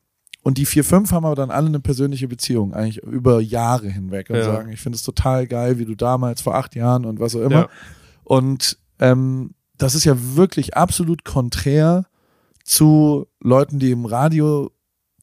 und 0.43 0.59
die 0.59 0.67
vier, 0.67 0.85
fünf 0.85 1.13
haben 1.13 1.25
aber 1.25 1.37
dann 1.37 1.51
alle 1.51 1.69
eine 1.69 1.81
persönliche 1.81 2.29
Beziehung, 2.29 2.75
eigentlich 2.75 2.99
über 3.03 3.41
Jahre 3.41 3.89
hinweg 3.89 4.29
und 4.29 4.37
Ja. 4.37 4.45
sagen, 4.45 4.71
ich 4.73 4.81
finde 4.81 4.97
es 4.97 5.03
total 5.03 5.47
geil, 5.47 5.79
wie 5.79 5.85
du 5.85 5.95
damals 5.95 6.41
vor 6.43 6.57
acht 6.57 6.75
Jahren 6.75 7.05
und 7.05 7.21
was 7.21 7.35
auch 7.37 7.41
immer. 7.43 7.55
Ja. 7.55 7.69
Und 8.25 8.77
ähm, 8.99 9.55
das 9.79 9.95
ist 9.95 10.05
ja 10.05 10.17
wirklich 10.37 10.77
absolut 10.77 11.25
konträr 11.25 12.05
zu 12.65 13.27
Leuten, 13.41 13.79
die 13.79 13.91
im 13.93 14.05
Radio 14.05 14.72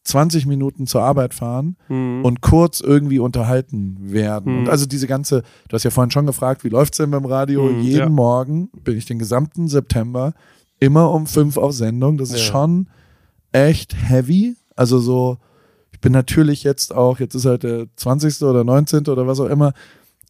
20 0.09 0.45
Minuten 0.45 0.87
zur 0.87 1.03
Arbeit 1.03 1.33
fahren 1.33 1.77
Mhm. 1.87 2.25
und 2.25 2.41
kurz 2.41 2.81
irgendwie 2.81 3.19
unterhalten 3.19 3.97
werden. 3.99 4.51
Mhm. 4.53 4.59
Und 4.59 4.69
also 4.69 4.85
diese 4.85 5.07
ganze, 5.07 5.43
du 5.67 5.73
hast 5.73 5.83
ja 5.83 5.91
vorhin 5.91 6.11
schon 6.11 6.25
gefragt, 6.25 6.63
wie 6.63 6.69
läuft's 6.69 6.97
denn 6.97 7.11
beim 7.11 7.25
Radio? 7.25 7.63
Mhm, 7.63 7.81
Jeden 7.81 7.97
ja. 7.99 8.09
Morgen 8.09 8.69
bin 8.83 8.97
ich 8.97 9.05
den 9.05 9.19
gesamten 9.19 9.67
September 9.67 10.33
immer 10.79 11.11
um 11.11 11.27
fünf 11.27 11.57
auf 11.57 11.73
Sendung. 11.73 12.17
Das 12.17 12.29
ist 12.31 12.39
Ja. 12.47 12.51
schon 12.51 12.87
echt 13.51 13.95
heavy. 14.09 14.55
Also 14.75 14.99
so, 14.99 15.37
ich 15.91 15.99
bin 15.99 16.13
natürlich 16.13 16.63
jetzt 16.63 16.95
auch, 16.95 17.19
jetzt 17.19 17.35
ist 17.35 17.45
halt 17.45 17.63
der 17.63 17.87
20. 17.95 18.43
oder 18.47 18.63
19. 18.63 19.07
oder 19.07 19.27
was 19.27 19.39
auch 19.39 19.47
immer. 19.49 19.73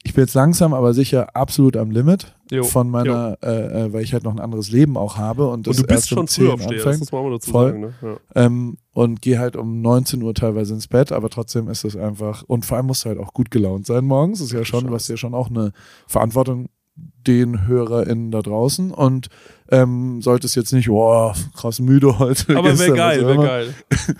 Ich 0.03 0.13
bin 0.13 0.23
jetzt 0.23 0.33
langsam, 0.33 0.73
aber 0.73 0.93
sicher 0.93 1.35
absolut 1.35 1.75
am 1.75 1.91
Limit 1.91 2.33
Jo, 2.49 2.63
von 2.63 2.89
meiner, 2.89 3.37
äh, 3.43 3.85
äh, 3.85 3.93
weil 3.93 4.01
ich 4.01 4.13
halt 4.13 4.23
noch 4.23 4.31
ein 4.31 4.39
anderes 4.39 4.71
Leben 4.71 4.97
auch 4.97 5.17
habe 5.17 5.49
und 5.49 5.67
das 5.67 5.77
Und 5.77 5.83
du 5.83 5.87
bist 5.93 6.03
erst 6.03 6.11
um 6.13 6.17
schon 6.19 6.27
10 6.27 6.45
früh 6.45 6.51
aufsteher, 6.53 6.83
das 6.83 6.99
muss 6.99 7.11
man 7.11 7.23
mal 7.23 7.31
dazu 7.31 7.51
Voll. 7.51 7.71
sagen. 7.71 7.81
Ne? 7.81 7.93
Ja. 8.01 8.17
Ähm, 8.45 8.77
und 8.93 9.21
gehe 9.21 9.39
halt 9.39 9.55
um 9.55 9.81
19 9.81 10.21
Uhr 10.23 10.33
teilweise 10.33 10.73
ins 10.73 10.87
Bett, 10.87 11.11
aber 11.11 11.29
trotzdem 11.29 11.67
ist 11.67 11.83
es 11.83 11.97
einfach, 11.97 12.43
und 12.43 12.65
vor 12.65 12.77
allem 12.77 12.87
musst 12.87 13.03
du 13.03 13.09
halt 13.09 13.19
auch 13.19 13.33
gut 13.33 13.51
gelaunt 13.51 13.85
sein 13.85 14.05
morgens. 14.05 14.39
Das 14.39 14.47
ist 14.47 14.53
ja 14.53 14.63
schon, 14.63 14.87
du 14.87 14.93
hast 14.93 15.09
ja 15.09 15.17
schon 15.17 15.33
auch 15.33 15.49
eine 15.49 15.73
Verantwortung 16.07 16.69
den 16.95 17.67
HörerInnen 17.67 18.31
da 18.31 18.41
draußen 18.41 18.91
und 18.91 19.27
ähm, 19.71 20.21
solltest 20.21 20.55
jetzt 20.55 20.73
nicht, 20.73 20.87
boah, 20.87 21.35
krass 21.55 21.79
müde 21.79 22.17
heute. 22.17 22.57
Aber 22.57 22.77
wäre 22.77 22.93
geil, 22.93 23.25
wäre 23.25 23.37
geil. 23.37 23.73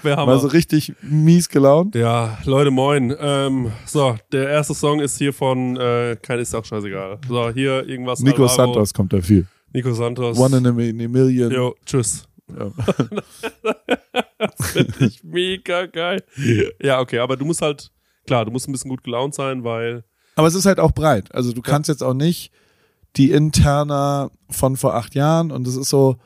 War 0.04 0.18
Hammer. 0.18 0.39
so 0.39 0.47
richtig 0.47 0.93
mies 1.02 1.50
gelaunt. 1.50 1.95
Ja, 1.95 2.38
Leute, 2.45 2.72
moin. 2.72 3.16
Ähm, 3.20 3.72
so, 3.86 4.16
der 4.32 4.50
erste 4.50 4.76
Song 4.76 5.00
ist 5.00 5.18
hier 5.18 5.34
von, 5.34 5.76
äh, 5.78 6.18
kein 6.22 6.39
ist 6.39 6.54
auch 6.54 6.66
scheißegal. 6.66 7.20
So, 7.28 7.50
hier 7.50 7.88
irgendwas. 7.88 8.20
Nico 8.20 8.43
Alvaro. 8.43 8.56
Santos 8.56 8.93
kommt 8.93 9.14
da 9.14 9.22
viel. 9.22 9.47
Nico 9.74 9.93
Santos. 9.93 10.38
One 10.38 10.58
in 10.58 10.68
a, 10.68 10.72
Million. 10.72 11.52
Jo, 11.52 11.76
tschüss. 11.86 12.26
Ja. 12.58 12.72
Finde 14.62 15.06
ich 15.06 15.24
mega 15.24 15.86
geil. 15.86 16.24
Ja, 16.82 17.00
okay, 17.00 17.20
aber 17.20 17.38
du 17.38 17.45
musst 17.45 17.62
halt, 17.62 17.91
klar, 18.26 18.45
du 18.45 18.52
musst 18.52 18.68
ein 18.68 18.72
bisschen 18.72 18.89
gut 18.89 19.04
gelaunt 19.04 19.36
sein, 19.36 19.64
weil, 19.64 20.04
Aber 20.36 20.47
es 20.47 20.56
ist 20.56 20.66
halt 20.66 20.80
auch 20.80 20.91
breit. 20.91 21.34
Also 21.34 21.54
du 21.54 21.62
kannst 21.62 21.89
jetzt 21.89 22.04
auch 22.04 22.14
nicht 22.14 22.52
die 23.20 23.32
Interna 23.32 24.32
von 24.49 24.76
vor 24.76 24.95
acht 24.95 25.13
Jahren 25.13 25.51
und 25.51 25.67
es 25.67 25.76
ist 25.76 25.89
so, 25.89 26.17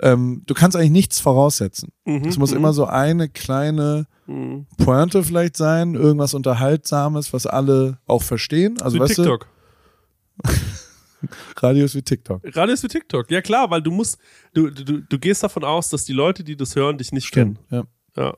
ähm, 0.00 0.42
du 0.44 0.52
kannst 0.52 0.76
eigentlich 0.76 0.90
nichts 0.90 1.20
voraussetzen. 1.20 1.92
Mhm, 2.04 2.26
es 2.26 2.36
muss 2.36 2.50
mhm. 2.50 2.58
immer 2.58 2.72
so 2.74 2.84
eine 2.84 3.30
kleine 3.30 4.06
Mhm. 4.26 4.66
Pointe 4.78 5.22
vielleicht 5.22 5.56
sein, 5.56 5.94
irgendwas 5.94 6.34
Unterhaltsames, 6.34 7.32
was 7.32 7.46
alle 7.46 7.98
auch 8.06 8.22
verstehen. 8.22 8.80
Also 8.80 8.96
wie 8.96 9.00
weißt 9.00 9.16
TikTok. 9.16 9.48
du, 10.42 10.50
Radio 11.60 11.84
ist 11.84 11.94
wie 11.94 12.02
TikTok. 12.02 12.42
Radio 12.56 12.74
ist 12.74 12.82
wie 12.82 12.88
TikTok. 12.88 13.30
Ja, 13.30 13.40
klar, 13.42 13.70
weil 13.70 13.82
du 13.82 13.90
musst, 13.90 14.18
du, 14.52 14.70
du, 14.70 15.00
du 15.02 15.18
gehst 15.18 15.42
davon 15.42 15.64
aus, 15.64 15.90
dass 15.90 16.04
die 16.04 16.12
Leute, 16.12 16.44
die 16.44 16.56
das 16.56 16.76
hören, 16.76 16.98
dich 16.98 17.12
nicht 17.12 17.30
kennen. 17.32 17.58
Ja. 17.70 17.84
Ja. 18.16 18.34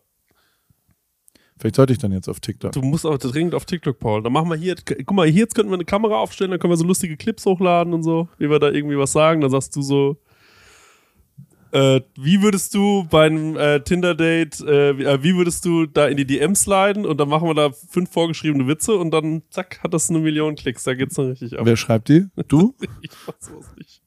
Vielleicht 1.59 1.77
sollte 1.77 1.93
ich 1.93 1.99
dann 1.99 2.13
jetzt 2.13 2.29
auf 2.29 2.41
TikTok. 2.41 2.73
Du 2.73 2.83
musst 2.83 3.07
auch 3.07 3.17
dringend 3.17 3.55
auf 3.55 3.65
TikTok, 3.65 3.99
Paul. 3.99 4.23
Dann 4.23 4.33
machen 4.33 4.51
wir 4.51 4.57
hier, 4.57 4.75
guck 4.85 5.13
mal, 5.13 5.27
hier 5.27 5.41
jetzt 5.41 5.55
könnten 5.55 5.71
wir 5.71 5.77
eine 5.77 5.87
Kamera 5.87 6.17
aufstellen, 6.17 6.51
dann 6.51 6.61
können 6.61 6.73
wir 6.73 6.77
so 6.77 6.85
lustige 6.85 7.17
Clips 7.17 7.47
hochladen 7.47 7.95
und 7.95 8.03
so, 8.03 8.29
wie 8.39 8.51
wir 8.51 8.59
da 8.59 8.71
irgendwie 8.71 8.99
was 8.99 9.13
sagen. 9.13 9.41
Dann 9.41 9.51
sagst 9.51 9.75
du 9.75 9.81
so, 9.81 10.19
äh, 11.73 12.01
wie 12.19 12.43
würdest 12.43 12.75
du 12.75 13.07
bei 13.11 13.27
einem 13.27 13.57
äh, 13.57 13.81
Tinder-Date, 13.81 14.61
äh, 14.61 14.99
wie, 14.99 15.05
äh, 15.05 15.23
wie 15.23 15.35
würdest 15.35 15.65
du 15.65 15.87
da 15.87 16.07
in 16.07 16.17
die 16.17 16.27
DMs 16.27 16.61
sliden 16.61 17.05
und 17.05 17.19
dann 17.19 17.29
machen 17.29 17.49
wir 17.49 17.55
da 17.55 17.71
fünf 17.71 18.11
vorgeschriebene 18.11 18.67
Witze 18.69 18.95
und 18.97 19.11
dann 19.11 19.43
zack, 19.51 19.83
hat 19.83 19.93
das 19.93 20.11
eine 20.11 20.19
Million 20.21 20.55
Klicks. 20.55 20.85
Da 20.85 20.95
geht's 20.95 21.15
dann 21.15 21.29
richtig 21.29 21.59
ab. 21.59 21.67
Wer 21.67 21.77
schreibt 21.77 22.09
die? 22.09 22.27
Du? 22.49 22.75
Ich 23.03 23.11
mach 23.27 23.35
sowas 23.41 23.73
nicht. 23.77 24.03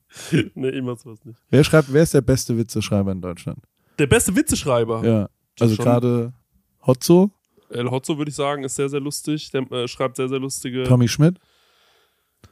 nee, 0.56 0.70
ich 0.70 0.82
mach 0.82 0.98
sowas 0.98 1.24
nicht. 1.26 1.40
Wer 1.50 1.64
schreibt, 1.64 1.92
wer 1.94 2.04
ist 2.04 2.14
der 2.14 2.22
beste 2.22 2.58
Witzeschreiber 2.58 3.12
in 3.12 3.22
Deutschland? 3.22 3.60
Der 3.98 4.08
beste 4.08 4.36
Witzeschreiber. 4.36 5.06
Ja. 5.06 5.30
Also 5.60 5.76
gerade 5.76 6.34
Hotzo, 6.86 7.32
El 7.70 7.90
Hotzo, 7.92 8.18
würde 8.18 8.30
ich 8.30 8.36
sagen, 8.36 8.64
ist 8.64 8.76
sehr, 8.76 8.90
sehr 8.90 9.00
lustig. 9.00 9.52
Der 9.52 9.70
äh, 9.72 9.88
schreibt 9.88 10.18
sehr, 10.18 10.30
sehr 10.30 10.40
lustige 10.40 10.84
Tommy 10.84 11.08
Schmidt. 11.08 11.40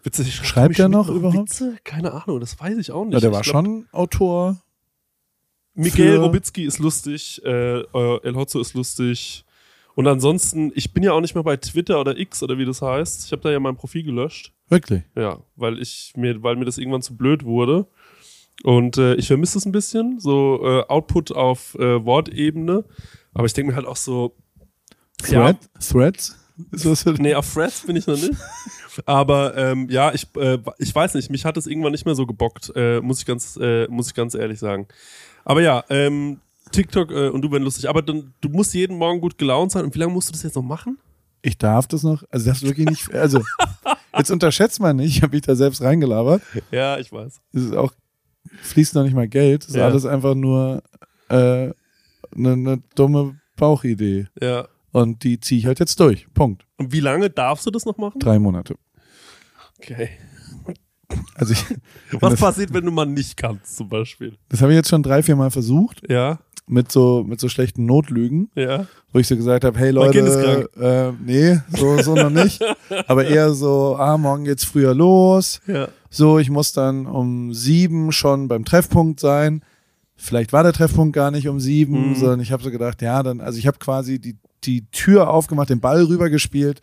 Witze. 0.04 0.24
Schreibt 0.26 0.78
der 0.78 0.90
noch 0.90 1.10
überhaupt? 1.10 1.50
Witze? 1.50 1.78
Keine 1.84 2.14
Ahnung, 2.14 2.40
das 2.40 2.60
weiß 2.60 2.78
ich 2.78 2.92
auch 2.92 3.06
nicht. 3.06 3.14
Ja, 3.14 3.20
der 3.20 3.32
war 3.32 3.42
glaub, 3.42 3.64
schon 3.64 3.88
Autor. 3.92 4.62
Miguel 5.74 6.18
Robitzky 6.18 6.64
ist 6.66 6.80
lustig, 6.80 7.42
äh, 7.46 7.80
äh, 7.82 8.24
El 8.24 8.36
Hotzo 8.36 8.60
ist 8.60 8.74
lustig. 8.74 9.46
Und 9.96 10.08
ansonsten, 10.08 10.72
ich 10.76 10.94
bin 10.94 11.04
ja 11.04 11.14
auch 11.14 11.22
nicht 11.22 11.36
mehr 11.36 11.44
bei 11.44 11.58
Twitter 11.58 12.00
oder 12.00 12.18
X 12.18 12.44
oder 12.44 12.58
wie 12.58 12.66
das 12.66 12.82
heißt. 12.82 13.26
Ich 13.26 13.32
habe 13.32 13.42
da 13.42 13.52
ja 13.52 13.60
mein 13.60 13.76
Profil 13.76 14.04
gelöscht. 14.04 14.54
Wirklich. 14.70 15.04
Ja, 15.16 15.40
weil 15.56 15.80
ich 15.80 16.14
mir, 16.16 16.42
weil 16.44 16.56
mir 16.56 16.66
das 16.66 16.78
irgendwann 16.78 17.02
zu 17.02 17.16
blöd 17.18 17.44
wurde. 17.44 17.88
Und 18.64 18.98
äh, 18.98 19.16
ich 19.16 19.28
vermisse 19.28 19.58
es 19.58 19.66
ein 19.66 19.72
bisschen, 19.72 20.20
so 20.20 20.60
äh, 20.64 20.84
Output 20.88 21.32
auf 21.32 21.76
äh, 21.76 22.04
Wortebene. 22.06 22.86
Aber 23.34 23.46
ich 23.46 23.54
denke 23.54 23.72
mir 23.72 23.76
halt 23.76 23.88
auch 23.88 23.96
so, 23.96 24.36
Thread? 25.22 25.58
Threads? 25.80 26.38
Ist 26.72 26.86
das 26.86 27.06
Nee, 27.06 27.36
auf 27.36 27.54
Threads 27.54 27.86
bin 27.86 27.96
ich 27.96 28.08
noch 28.08 28.16
nicht. 28.16 28.34
Aber 29.06 29.56
ähm, 29.56 29.88
ja, 29.90 30.12
ich, 30.14 30.28
äh, 30.38 30.58
ich 30.80 30.94
weiß 30.94 31.14
nicht, 31.14 31.30
mich 31.30 31.46
hat 31.46 31.56
es 31.58 31.68
irgendwann 31.68 31.92
nicht 31.92 32.06
mehr 32.06 32.16
so 32.16 32.26
gebockt, 32.26 32.72
äh, 32.76 33.00
muss, 33.00 33.20
ich 33.20 33.26
ganz, 33.26 33.58
äh, 33.62 33.88
muss 33.90 34.08
ich 34.08 34.16
ganz 34.16 34.34
ehrlich 34.34 34.58
sagen. 34.60 34.88
Aber 35.46 35.62
ja, 35.62 35.84
ähm, 35.90 36.40
TikTok 36.72 37.12
äh, 37.12 37.30
und 37.30 37.42
du 37.44 37.52
werden 37.52 37.64
lustig. 37.64 37.88
Aber 37.90 38.02
dann, 38.02 38.34
du 38.42 38.50
musst 38.50 38.74
jeden 38.74 38.98
Morgen 38.98 39.22
gut 39.22 39.38
gelaunt 39.38 39.72
sein. 39.72 39.86
Und 39.86 39.94
wie 39.94 40.00
lange 40.00 40.12
musst 40.14 40.30
du 40.30 40.34
das 40.34 40.44
jetzt 40.44 40.56
noch 40.56 40.64
machen? 40.64 40.98
Ich 41.44 41.58
darf 41.58 41.88
das 41.88 42.02
noch? 42.04 42.24
Also 42.32 42.50
das 42.50 42.58
ist 42.62 42.68
wirklich 42.68 42.90
nicht. 42.90 43.14
Also 43.14 43.42
jetzt 44.18 44.32
unterschätzt 44.32 44.80
man 44.80 44.96
nicht. 44.98 45.08
Ich 45.18 45.22
habe 45.22 45.36
mich 45.36 45.44
da 45.44 45.56
selbst 45.56 45.82
reingelabert. 45.82 46.42
Ja, 46.72 46.98
ich 46.98 47.12
weiß. 47.12 47.40
Es 47.54 47.64
ist 47.64 47.74
auch 47.76 47.94
fließt 48.64 48.96
noch 48.96 49.04
nicht 49.04 49.14
mal 49.14 49.28
Geld. 49.28 49.64
Es 49.64 49.70
ist 49.70 49.76
Ja. 49.76 49.86
alles 49.86 50.06
einfach 50.06 50.34
nur 50.34 50.82
eine 51.30 51.74
äh, 52.36 52.56
ne 52.56 52.82
dumme 52.96 53.40
Bauchidee. 53.56 54.28
Ja. 54.42 54.68
Und 55.02 55.24
die 55.24 55.40
ziehe 55.40 55.60
ich 55.60 55.66
halt 55.68 55.80
jetzt 55.80 56.00
durch. 56.00 56.28
Punkt. 56.34 56.66
Und 56.78 56.92
wie 56.92 57.00
lange 57.00 57.30
darfst 57.30 57.66
du 57.66 57.72
das 57.72 57.86
noch 57.86 57.98
machen? 57.98 58.20
Drei 58.20 58.40
Monate. 58.40 58.76
Okay. 59.80 60.10
Also 61.36 61.54
ich, 61.54 61.64
Was 62.20 62.32
das, 62.32 62.40
passiert, 62.40 62.74
wenn 62.74 62.84
du 62.86 62.92
mal 62.92 63.06
nicht 63.06 63.38
kannst, 63.38 63.78
zum 63.78 63.90
Beispiel? 63.90 64.38
das 64.50 64.62
habe 64.62 64.72
ich 64.72 64.76
jetzt 64.78 64.90
schon 64.90 65.04
drei, 65.04 65.22
vier 65.24 65.36
Mal 65.36 65.52
versucht 65.52 66.02
Ja, 66.10 66.40
mit 66.66 66.92
so 66.92 67.24
mit 67.24 67.40
so 67.40 67.48
schlechten 67.48 67.86
Notlügen, 67.86 68.50
ja. 68.56 68.88
wo 69.14 69.20
ich 69.20 69.28
so 69.28 69.38
gesagt 69.38 69.64
habe, 69.64 69.78
hey 69.80 69.92
Leute, 69.92 70.68
äh, 70.78 71.12
nee, 71.24 71.60
so 71.70 72.02
so 72.02 72.14
noch 72.16 72.30
nicht, 72.30 72.60
aber 73.08 73.26
eher 73.26 73.54
so, 73.54 73.96
ah 73.98 74.18
morgen 74.18 74.44
geht's 74.46 74.66
früher 74.66 74.94
los. 74.94 75.62
Ja. 75.68 75.88
So, 76.10 76.40
ich 76.40 76.50
muss 76.50 76.74
dann 76.74 77.06
um 77.06 77.54
sieben 77.54 78.12
schon 78.12 78.48
beim 78.48 78.66
Treffpunkt 78.66 79.20
sein. 79.20 79.64
Vielleicht 80.16 80.52
war 80.52 80.64
der 80.64 80.74
Treffpunkt 80.74 81.14
gar 81.16 81.32
nicht 81.32 81.48
um 81.48 81.60
sieben, 81.60 82.10
Mhm. 82.10 82.16
sondern 82.16 82.40
ich 82.42 82.52
habe 82.52 82.64
so 82.64 82.72
gedacht, 82.72 83.02
ja, 83.02 83.22
dann, 83.24 83.40
also 83.40 83.60
ich 83.60 83.68
habe 83.68 83.78
quasi 83.78 84.20
die, 84.20 84.36
die 84.64 84.86
Tür 84.92 85.30
aufgemacht, 85.30 85.70
den 85.70 85.80
Ball 85.80 86.04
rübergespielt, 86.04 86.82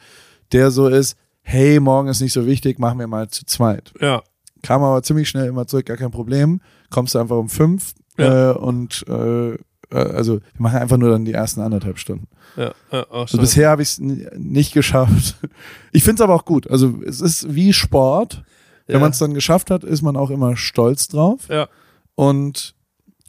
der 0.52 0.70
so 0.70 0.88
ist, 0.88 1.16
hey, 1.42 1.80
morgen 1.80 2.08
ist 2.08 2.20
nicht 2.20 2.32
so 2.32 2.46
wichtig, 2.46 2.78
machen 2.78 2.98
wir 2.98 3.06
mal 3.06 3.28
zu 3.28 3.44
zweit. 3.44 3.92
Ja. 4.00 4.22
Kam 4.62 4.82
aber 4.82 5.02
ziemlich 5.02 5.28
schnell 5.28 5.46
immer 5.46 5.66
zurück, 5.66 5.86
gar 5.86 5.96
kein 5.96 6.10
Problem. 6.10 6.60
Kommst 6.90 7.14
du 7.14 7.18
einfach 7.18 7.36
um 7.36 7.48
fünf 7.48 7.92
Ja. 8.18 8.52
äh, 8.52 8.54
und 8.56 9.04
äh, 9.08 9.52
äh, 9.54 9.56
also 9.90 10.34
wir 10.34 10.40
machen 10.58 10.78
einfach 10.78 10.96
nur 10.96 11.10
dann 11.10 11.24
die 11.26 11.32
ersten 11.34 11.60
anderthalb 11.60 11.98
Stunden. 11.98 12.28
Ja. 12.56 12.72
ja. 12.90 13.06
Oh, 13.10 13.20
Also 13.22 13.38
bisher 13.38 13.68
habe 13.70 13.82
ich 13.82 13.88
es 13.88 13.98
nicht 13.98 14.72
geschafft. 14.72 15.36
Ich 15.92 16.02
finde 16.02 16.16
es 16.16 16.20
aber 16.22 16.34
auch 16.34 16.44
gut. 16.44 16.70
Also 16.70 16.94
es 17.06 17.20
ist 17.20 17.54
wie 17.54 17.72
Sport. 17.72 18.42
Wenn 18.86 18.94
Ja. 18.94 19.00
man 19.00 19.10
es 19.12 19.18
dann 19.18 19.34
geschafft 19.34 19.70
hat, 19.70 19.82
ist 19.84 20.02
man 20.02 20.16
auch 20.16 20.30
immer 20.30 20.56
stolz 20.56 21.08
drauf. 21.08 21.48
Ja. 21.48 21.68
Und 22.14 22.74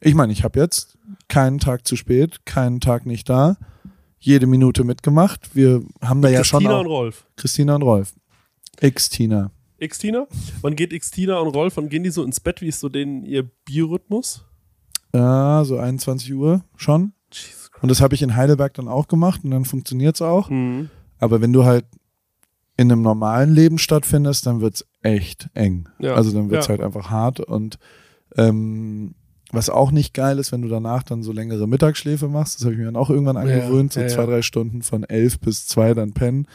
ich 0.01 0.13
meine, 0.15 0.31
ich 0.33 0.43
habe 0.43 0.59
jetzt 0.59 0.97
keinen 1.27 1.59
Tag 1.59 1.85
zu 1.87 1.95
spät, 1.95 2.45
keinen 2.45 2.79
Tag 2.79 3.05
nicht 3.05 3.29
da, 3.29 3.57
jede 4.25 4.47
Minute 4.47 4.83
mitgemacht. 4.83 5.55
Wir 5.55 5.83
haben 6.01 6.21
da 6.21 6.29
ja 6.29 6.43
schon 6.43 6.59
Christina 6.59 6.79
und 6.79 6.87
Rolf. 6.87 7.25
Christina 7.35 7.75
und 7.75 7.81
Rolf. 7.83 8.13
X-Tina. 8.81 9.51
X-Tina? 9.77 10.27
Wann 10.61 10.75
geht 10.75 10.93
X-Tina 10.93 11.37
und 11.39 11.49
Rolf? 11.55 11.77
Wann 11.77 11.89
gehen 11.89 12.03
die 12.03 12.09
so 12.09 12.23
ins 12.23 12.39
Bett? 12.39 12.61
Wie 12.61 12.67
ist 12.67 12.79
so 12.79 12.89
denen 12.89 13.23
ihr 13.23 13.43
Biorhythmus? 13.65 14.43
Ja, 15.13 15.63
so 15.65 15.77
21 15.77 16.33
Uhr 16.33 16.63
schon. 16.75 17.13
Und 17.81 17.89
das 17.89 18.01
habe 18.01 18.15
ich 18.15 18.21
in 18.21 18.35
Heidelberg 18.35 18.73
dann 18.73 18.87
auch 18.87 19.07
gemacht 19.07 19.41
und 19.43 19.51
dann 19.51 19.65
funktioniert's 19.65 20.21
auch. 20.21 20.49
Mhm. 20.49 20.89
Aber 21.19 21.41
wenn 21.41 21.53
du 21.53 21.65
halt 21.65 21.85
in 22.77 22.91
einem 22.91 23.01
normalen 23.01 23.53
Leben 23.53 23.77
stattfindest, 23.77 24.45
dann 24.45 24.59
wird's 24.61 24.85
echt 25.01 25.49
eng. 25.53 25.87
Ja. 25.99 26.15
Also 26.15 26.31
dann 26.31 26.49
wird's 26.49 26.65
Ja. 26.67 26.71
halt 26.71 26.81
einfach 26.81 27.09
hart 27.09 27.39
und 27.39 27.77
ähm, 28.37 29.15
was 29.55 29.69
auch 29.69 29.91
nicht 29.91 30.13
geil 30.13 30.39
ist, 30.39 30.51
wenn 30.51 30.61
du 30.61 30.67
danach 30.67 31.03
dann 31.03 31.23
so 31.23 31.31
längere 31.31 31.67
Mittagsschläfe 31.67 32.27
machst, 32.27 32.55
das 32.55 32.65
habe 32.65 32.73
ich 32.73 32.79
mir 32.79 32.85
dann 32.85 32.95
auch 32.95 33.09
irgendwann 33.09 33.37
angewöhnt, 33.37 33.93
so 33.93 34.01
ja, 34.01 34.07
zwei, 34.07 34.21
ja. 34.21 34.27
drei 34.27 34.41
Stunden 34.41 34.81
von 34.81 35.03
elf 35.03 35.39
bis 35.39 35.67
zwei 35.67 35.93
dann 35.93 36.13
pennen. 36.13 36.47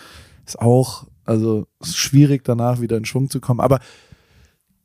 Ist 0.46 0.60
auch, 0.60 1.06
also 1.24 1.66
ist 1.80 1.96
schwierig 1.96 2.44
danach 2.44 2.80
wieder 2.80 2.96
in 2.96 3.04
Schwung 3.04 3.30
zu 3.30 3.40
kommen. 3.40 3.60
Aber 3.60 3.80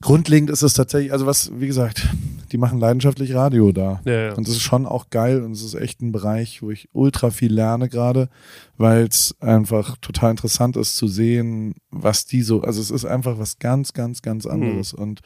grundlegend 0.01 0.49
ist 0.49 0.61
es 0.61 0.73
tatsächlich, 0.73 1.11
also 1.11 1.25
was, 1.25 1.51
wie 1.59 1.67
gesagt, 1.67 2.07
die 2.51 2.57
machen 2.57 2.79
leidenschaftlich 2.79 3.33
Radio 3.33 3.71
da. 3.71 4.01
Ja, 4.05 4.13
ja. 4.13 4.33
Und 4.33 4.47
das 4.47 4.55
ist 4.55 4.61
schon 4.61 4.85
auch 4.85 5.09
geil 5.09 5.41
und 5.41 5.51
es 5.51 5.63
ist 5.63 5.73
echt 5.73 6.01
ein 6.01 6.11
Bereich, 6.11 6.61
wo 6.61 6.71
ich 6.71 6.89
ultra 6.93 7.31
viel 7.31 7.51
lerne 7.51 7.89
gerade, 7.89 8.29
weil 8.77 9.05
es 9.05 9.35
einfach 9.39 9.97
total 9.97 10.31
interessant 10.31 10.77
ist 10.77 10.95
zu 10.95 11.07
sehen, 11.07 11.75
was 11.89 12.25
die 12.25 12.43
so, 12.43 12.61
also 12.61 12.81
es 12.81 12.91
ist 12.91 13.05
einfach 13.05 13.39
was 13.39 13.59
ganz, 13.59 13.93
ganz, 13.93 14.21
ganz 14.21 14.45
anderes. 14.45 14.93
Und 14.93 15.21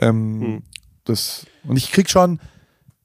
ähm, 0.00 0.40
Hm. 0.40 0.62
Das, 1.04 1.46
und 1.64 1.76
ich 1.76 1.90
krieg 1.92 2.10
schon, 2.10 2.40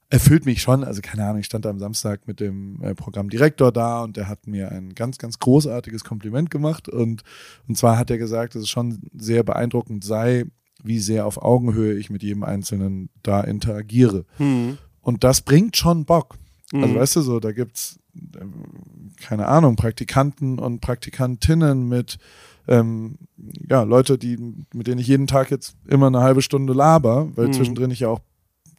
erfüllt 0.08 0.44
mich 0.44 0.60
schon, 0.60 0.82
also 0.82 1.00
keine 1.02 1.24
Ahnung, 1.24 1.38
ich 1.38 1.46
stand 1.46 1.66
am 1.66 1.78
Samstag 1.78 2.26
mit 2.26 2.40
dem 2.40 2.82
äh, 2.82 2.94
Programmdirektor 2.94 3.70
da 3.70 4.02
und 4.02 4.16
der 4.16 4.28
hat 4.28 4.46
mir 4.46 4.72
ein 4.72 4.94
ganz, 4.94 5.18
ganz 5.18 5.38
großartiges 5.38 6.02
Kompliment 6.04 6.50
gemacht 6.50 6.88
und, 6.88 7.22
und 7.68 7.78
zwar 7.78 7.96
hat 7.96 8.10
er 8.10 8.18
gesagt, 8.18 8.54
dass 8.54 8.62
es 8.62 8.68
schon 8.68 9.00
sehr 9.16 9.44
beeindruckend 9.44 10.04
sei, 10.04 10.46
wie 10.82 10.98
sehr 10.98 11.26
auf 11.26 11.40
Augenhöhe 11.40 11.94
ich 11.94 12.10
mit 12.10 12.22
jedem 12.22 12.42
Einzelnen 12.42 13.10
da 13.22 13.42
interagiere. 13.42 14.24
Hm. 14.38 14.78
Und 15.02 15.24
das 15.24 15.42
bringt 15.42 15.76
schon 15.76 16.04
Bock. 16.04 16.36
Also 16.72 16.86
Mhm. 16.86 16.94
weißt 16.94 17.16
du 17.16 17.20
so, 17.22 17.40
da 17.40 17.52
gibt's 17.52 17.98
ähm, 18.40 18.52
keine 19.20 19.46
Ahnung, 19.46 19.76
Praktikanten 19.76 20.58
und 20.58 20.80
Praktikantinnen 20.80 21.88
mit 21.88 22.18
ähm, 22.70 23.16
ja, 23.68 23.82
Leute, 23.82 24.16
die, 24.16 24.38
mit 24.72 24.86
denen 24.86 25.00
ich 25.00 25.08
jeden 25.08 25.26
Tag 25.26 25.50
jetzt 25.50 25.74
immer 25.86 26.06
eine 26.06 26.20
halbe 26.20 26.40
Stunde 26.40 26.72
laber, 26.72 27.28
weil 27.36 27.48
Mhm. 27.48 27.52
zwischendrin 27.52 27.90
ich 27.90 28.00
ja 28.00 28.08
auch 28.08 28.20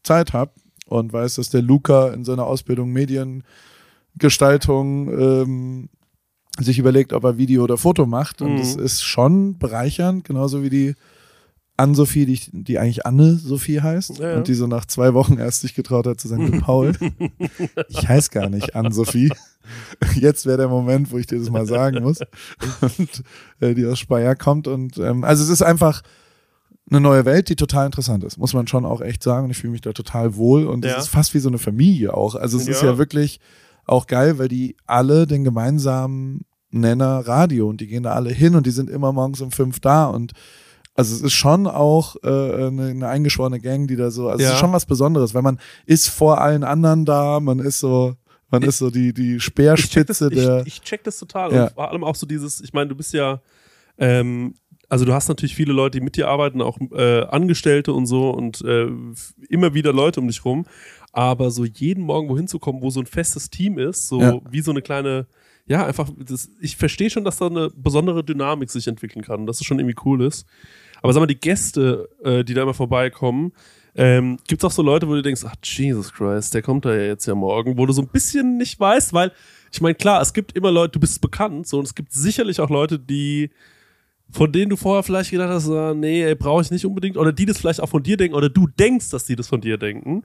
Zeit 0.04 0.34
habe 0.34 0.52
und 0.88 1.14
weiß, 1.14 1.36
dass 1.36 1.50
der 1.50 1.62
Luca 1.62 2.10
in 2.10 2.26
seiner 2.26 2.48
Ausbildung 2.48 2.92
Mediengestaltung 2.92 5.10
ähm, 5.10 5.90
sich 6.60 6.80
überlegt, 6.80 7.14
ob 7.14 7.24
er 7.24 7.38
Video 7.38 7.64
oder 7.64 7.78
Foto 7.78 8.06
macht. 8.06 8.42
Und 8.42 8.54
Mhm. 8.54 8.58
das 8.58 8.76
ist 8.76 9.04
schon 9.04 9.58
bereichernd, 9.58 10.26
genauso 10.26 10.64
wie 10.64 10.70
die 10.70 10.96
Ann-Sophie, 11.82 12.26
die, 12.26 12.40
die 12.52 12.80
eigentlich 12.80 13.06
Anne-Sophie 13.06 13.82
heißt 13.82 14.20
Ja, 14.20 14.32
ja. 14.32 14.38
und 14.38 14.48
die 14.48 14.54
so 14.54 14.68
nach 14.68 14.86
zwei 14.86 15.14
Wochen 15.14 15.38
erst 15.38 15.62
sich 15.62 15.74
getraut 15.76 16.08
hat 16.08 16.20
zu 16.20 16.28
sagen, 16.28 16.52
du 16.52 16.60
Paul, 16.62 16.94
ich 17.90 18.08
heiße 18.08 18.30
gar 18.32 18.50
nicht 18.50 18.76
Ann-Sophie. 18.76 19.32
Jetzt 20.16 20.46
wäre 20.46 20.58
der 20.58 20.68
Moment, 20.68 21.12
wo 21.12 21.18
ich 21.18 21.28
dir 21.28 21.40
das 21.40 21.50
mal 21.50 21.66
sagen 21.66 22.04
muss. 22.04 22.20
Und 22.82 23.24
äh, 23.60 23.74
die 23.76 23.86
aus 23.86 24.00
Speyer 24.00 24.36
kommt. 24.36 24.68
Und 24.68 24.98
ähm, 24.98 25.24
also 25.24 25.44
es 25.44 25.50
ist 25.50 25.62
einfach 25.62 26.02
eine 26.90 27.00
neue 27.00 27.26
Welt, 27.26 27.48
die 27.50 27.56
total 27.56 27.86
interessant 27.86 28.24
ist, 28.24 28.38
muss 28.38 28.54
man 28.54 28.68
schon 28.68 28.86
auch 28.86 29.02
echt 29.02 29.24
sagen. 29.24 29.46
Und 29.46 29.52
ich 29.52 29.58
fühle 29.58 29.72
mich 29.72 29.82
da 29.82 29.94
total 29.94 30.36
wohl. 30.36 30.66
Und 30.68 30.84
es 30.86 30.92
Ja. 30.92 30.98
ist 30.98 31.08
fast 31.10 31.34
wie 31.34 31.40
so 31.40 31.50
eine 31.50 31.58
Familie 31.60 32.14
auch. 32.14 32.36
Also 32.36 32.58
es 32.58 32.68
ist 32.68 32.82
Ja. 32.82 32.92
ja 32.92 32.98
wirklich 32.98 33.40
auch 33.86 34.08
geil, 34.08 34.38
weil 34.40 34.48
die 34.48 34.76
alle 34.86 35.26
den 35.28 35.44
gemeinsamen 35.44 36.42
Nenner 36.70 37.20
Radio 37.28 37.68
und 37.68 37.82
die 37.82 37.88
gehen 37.88 38.04
da 38.04 38.14
alle 38.14 38.32
hin 38.32 38.56
und 38.56 38.66
die 38.66 38.72
sind 38.72 38.90
immer 38.90 39.12
morgens 39.12 39.42
um 39.42 39.52
fünf 39.52 39.80
da 39.82 40.06
und 40.06 40.32
also 40.94 41.16
es 41.16 41.22
ist 41.22 41.34
schon 41.34 41.68
auch 41.68 42.16
äh, 42.24 42.28
eine, 42.28 42.88
eine 42.90 43.08
eingeschworene 43.08 43.60
Gang, 43.60 43.88
die 43.88 43.96
da 43.96 44.12
so, 44.12 44.28
also 44.28 44.44
es 44.44 44.50
Ja. 44.50 44.54
ist 44.56 44.60
schon 44.60 44.74
was 44.74 44.86
Besonderes, 44.86 45.34
weil 45.34 45.42
man 45.42 45.60
ist 45.86 46.10
vor 46.10 46.42
allen 46.42 46.64
anderen 46.64 47.06
da, 47.06 47.40
man 47.40 47.60
ist 47.60 47.80
so, 47.80 48.16
man 48.50 48.64
ist 48.64 48.78
so 48.80 48.90
die, 48.90 49.14
die 49.14 49.38
ich 49.38 49.44
check, 49.44 49.56
das, 49.66 49.80
Speerspitze 50.18 50.30
der, 50.30 50.62
ich, 50.62 50.68
ich 50.76 50.82
check 50.82 51.04
das 51.04 51.18
total. 51.18 51.54
Ja. 51.54 51.64
Und 51.66 51.72
vor 51.74 51.90
allem 51.90 52.04
auch 52.04 52.16
so 52.16 52.26
dieses, 52.26 52.60
ich 52.62 52.74
meine, 52.74 52.90
du 52.90 52.96
bist 52.96 53.14
ja, 53.14 53.42
ähm, 53.98 54.56
also 54.90 55.06
du 55.06 55.14
hast 55.14 55.30
natürlich 55.30 55.56
viele 55.56 55.72
Leute, 55.72 56.00
die 56.00 56.04
mit 56.04 56.18
dir 56.18 56.28
arbeiten, 56.28 56.62
auch 56.62 56.78
äh, 56.92 57.22
Angestellte 57.24 57.94
und 57.94 58.08
so 58.08 58.30
und 58.32 58.62
äh, 58.62 58.88
immer 59.48 59.74
wieder 59.74 59.94
Leute 59.94 60.20
um 60.20 60.28
dich 60.28 60.44
rum. 60.44 60.66
Aber 61.14 61.52
so 61.52 61.64
jeden 61.64 62.04
Morgen 62.04 62.28
wohin 62.28 62.48
zu 62.48 62.60
kommen, 62.60 62.82
wo 62.82 62.90
so 62.90 63.00
ein 63.00 63.06
festes 63.06 63.50
Team 63.50 63.78
ist, 63.80 64.08
so 64.10 64.20
Ja. 64.22 64.40
wie 64.50 64.62
so 64.62 64.72
eine 64.72 64.82
kleine, 64.82 65.28
ja, 65.66 65.86
einfach, 65.86 66.10
das, 66.18 66.50
ich 66.60 66.76
verstehe 66.76 67.10
schon, 67.10 67.24
dass 67.24 67.38
da 67.38 67.48
eine 67.48 67.70
besondere 67.74 68.24
Dynamik 68.24 68.70
sich 68.70 68.88
entwickeln 68.88 69.24
kann 69.24 69.42
und 69.42 69.46
dass 69.46 69.62
es 69.62 69.66
schon 69.66 69.80
irgendwie 69.80 70.00
cool 70.06 70.24
ist. 70.26 70.46
Aber 71.02 71.14
sag 71.14 71.20
mal, 71.20 71.28
die 71.28 71.40
Gäste, 71.40 72.10
äh, 72.24 72.44
die 72.44 72.54
da 72.54 72.64
immer 72.64 72.74
vorbeikommen, 72.74 73.54
ähm, 73.96 74.38
gibt 74.48 74.64
es 74.64 74.66
auch 74.66 74.72
so 74.72 74.82
Leute, 74.82 75.08
wo 75.08 75.14
du 75.14 75.22
denkst, 75.22 75.44
ach 75.46 75.56
Jesus 75.64 76.14
Christ, 76.14 76.54
der 76.54 76.62
kommt 76.62 76.86
da 76.86 76.94
ja 76.94 77.04
jetzt 77.04 77.26
ja 77.26 77.36
morgen, 77.36 77.78
wo 77.78 77.86
du 77.86 77.94
so 77.94 78.02
ein 78.02 78.08
bisschen 78.08 78.58
nicht 78.58 78.80
weißt, 78.80 79.14
weil 79.14 79.32
ich 79.72 79.82
meine, 79.82 79.96
klar, 79.96 80.22
es 80.22 80.34
gibt 80.34 80.56
immer 80.56 80.72
Leute, 80.72 80.94
du 80.94 81.00
bist 81.00 81.22
bekannt, 81.22 81.68
so 81.68 81.80
und 81.80 81.86
es 81.86 81.96
gibt 81.96 82.12
sicherlich 82.14 82.60
auch 82.62 82.70
Leute, 82.70 83.00
die 83.00 83.50
von 84.30 84.52
denen 84.52 84.70
du 84.70 84.78
vorher 84.78 85.04
vielleicht 85.04 85.32
gedacht 85.32 85.50
hast, 85.50 85.70
ah, 85.70 85.94
nee, 85.94 86.34
brauche 86.36 86.62
ich 86.62 86.72
nicht 86.72 86.86
unbedingt, 86.86 87.18
oder 87.18 87.34
die 87.34 87.46
das 87.46 87.58
vielleicht 87.58 87.82
auch 87.82 87.90
von 87.90 88.02
dir 88.02 88.16
denken, 88.16 88.36
oder 88.36 88.50
du 88.50 88.68
denkst, 88.68 89.10
dass 89.10 89.26
die 89.26 89.36
das 89.36 89.48
von 89.48 89.60
dir 89.60 89.78
denken. 89.78 90.24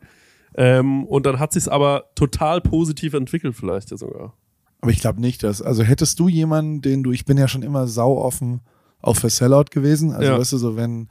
Ähm, 0.54 1.04
und 1.04 1.26
dann 1.26 1.40
hat 1.40 1.52
sich's 1.52 1.66
aber 1.66 2.04
total 2.14 2.60
positiv 2.60 3.14
entwickelt, 3.14 3.56
vielleicht 3.56 3.90
ja 3.90 3.96
sogar. 3.96 4.34
aber 4.80 4.92
ich 4.92 5.00
glaube 5.00 5.20
nicht, 5.20 5.42
dass, 5.42 5.60
also 5.60 5.82
hättest 5.82 6.20
du 6.20 6.28
jemanden, 6.28 6.82
den 6.82 7.02
du, 7.02 7.10
ich 7.10 7.24
bin 7.24 7.36
ja 7.36 7.48
schon 7.48 7.62
immer 7.62 7.88
sau 7.88 8.16
offen 8.16 8.60
auch 9.02 9.16
für 9.16 9.30
Sellout 9.30 9.66
gewesen, 9.70 10.12
also 10.12 10.32
Ja. 10.32 10.38
weißt 10.38 10.52
du, 10.52 10.58
so 10.58 10.76
wenn 10.76 11.08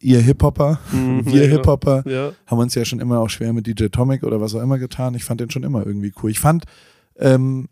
ihr 0.00 0.20
Hip-Hopper, 0.20 0.78
Mhm, 0.92 1.26
wir 1.26 1.44
ja. 1.44 1.50
Hip-Hopper, 1.56 2.02
Ja. 2.06 2.32
haben 2.46 2.58
uns 2.58 2.74
ja 2.74 2.84
schon 2.84 3.00
immer 3.00 3.20
auch 3.20 3.28
schwer 3.30 3.52
mit 3.52 3.66
DJ 3.66 3.86
Tomic 3.88 4.22
oder 4.22 4.40
was 4.40 4.54
auch 4.54 4.62
immer 4.62 4.78
getan. 4.78 5.14
Ich 5.14 5.24
fand 5.24 5.40
den 5.40 5.50
schon 5.50 5.62
immer 5.64 5.86
irgendwie 5.86 6.12
cool. 6.22 6.30
Ich 6.30 6.40
fand, 6.40 6.64
ähm, 7.18 7.68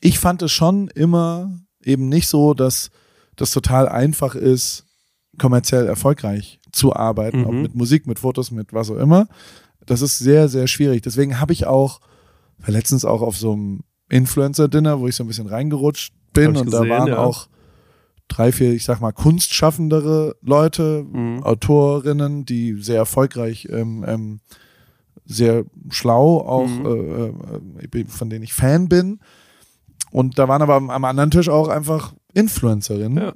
ich 0.00 0.18
fand 0.18 0.42
es 0.42 0.50
schon 0.52 0.88
immer 0.88 1.52
eben 1.84 2.08
nicht 2.08 2.26
so, 2.26 2.54
dass 2.54 2.90
das 3.36 3.52
total 3.52 3.88
einfach 3.88 4.34
ist, 4.34 4.84
kommerziell 5.38 5.86
erfolgreich 5.86 6.60
zu 6.72 6.94
arbeiten, 6.94 7.40
Mhm. 7.40 7.46
ob 7.46 7.52
mit 7.54 7.74
Musik, 7.74 8.06
mit 8.06 8.18
Fotos, 8.18 8.50
mit 8.50 8.72
was 8.72 8.90
auch 8.90 8.96
immer. 8.98 9.28
Das 9.86 10.02
ist 10.02 10.18
sehr, 10.18 10.48
sehr 10.48 10.66
schwierig. 10.66 11.02
Deswegen 11.02 11.40
habe 11.40 11.52
ich 11.52 11.66
auch, 11.66 12.00
letztens 12.66 13.04
auch 13.04 13.22
auf 13.22 13.36
so 13.36 13.52
einem 13.52 13.80
Influencer-Dinner, 14.10 15.00
wo 15.00 15.06
ich 15.08 15.14
so 15.16 15.24
ein 15.24 15.26
bisschen 15.28 15.46
reingerutscht 15.46 16.12
bin 16.32 16.48
und 16.56 16.72
da 16.72 16.80
gesehen, 16.80 16.88
waren 16.90 17.08
ja. 17.08 17.18
auch 17.18 17.48
drei, 18.30 18.52
vier, 18.52 18.72
ich 18.72 18.84
sag 18.84 19.00
mal, 19.00 19.12
kunstschaffendere 19.12 20.36
Leute, 20.40 21.04
Mhm. 21.10 21.42
Autorinnen, 21.42 22.44
die 22.46 22.80
sehr 22.80 22.96
erfolgreich, 22.98 23.68
ähm, 23.70 24.04
ähm, 24.06 24.40
sehr 25.26 25.64
schlau 25.90 26.38
auch, 26.40 26.66
Mhm. 26.68 26.86
äh, 27.82 27.98
äh, 27.98 28.04
von 28.06 28.30
denen 28.30 28.44
ich 28.44 28.54
Fan 28.54 28.88
bin. 28.88 29.20
Und 30.10 30.38
da 30.38 30.48
waren 30.48 30.62
aber 30.62 30.74
am, 30.74 30.90
am 30.90 31.04
anderen 31.04 31.30
Tisch 31.30 31.48
auch 31.48 31.68
einfach 31.68 32.14
Influencerinnen. 32.32 33.24
Ja. 33.24 33.32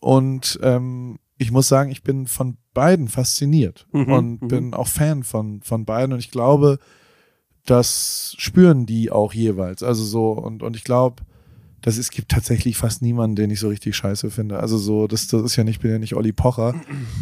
Und 0.00 0.58
ähm, 0.62 1.18
ich 1.38 1.50
muss 1.52 1.68
sagen, 1.68 1.90
ich 1.90 2.02
bin 2.02 2.26
von 2.26 2.56
beiden 2.74 3.08
fasziniert 3.08 3.86
Mhm, 3.92 4.12
und 4.12 4.42
mhm. 4.42 4.48
bin 4.48 4.74
auch 4.74 4.88
Fan 4.88 5.22
von, 5.22 5.62
von 5.62 5.84
beiden. 5.84 6.12
Und 6.12 6.18
ich 6.18 6.30
glaube, 6.30 6.78
das 7.66 8.34
spüren 8.38 8.86
die 8.86 9.10
auch 9.10 9.32
jeweils. 9.32 9.82
Also 9.82 10.04
so, 10.04 10.32
und, 10.32 10.62
und 10.62 10.76
ich 10.76 10.84
glaube, 10.84 11.22
dass 11.82 11.96
es 11.96 12.10
gibt 12.10 12.30
tatsächlich 12.30 12.76
fast 12.76 13.00
niemanden, 13.02 13.36
den 13.36 13.50
ich 13.50 13.58
so 13.60 13.68
richtig 13.68 13.96
scheiße 13.96 14.30
finde. 14.30 14.60
Also 14.60 14.76
so, 14.76 15.06
das, 15.06 15.26
das 15.28 15.42
ist 15.42 15.56
ja 15.56 15.64
nicht, 15.64 15.76
ich 15.76 15.80
bin 15.80 15.90
ja 15.90 15.98
nicht 15.98 16.14
Olli 16.14 16.32
Pocher, 16.32 16.74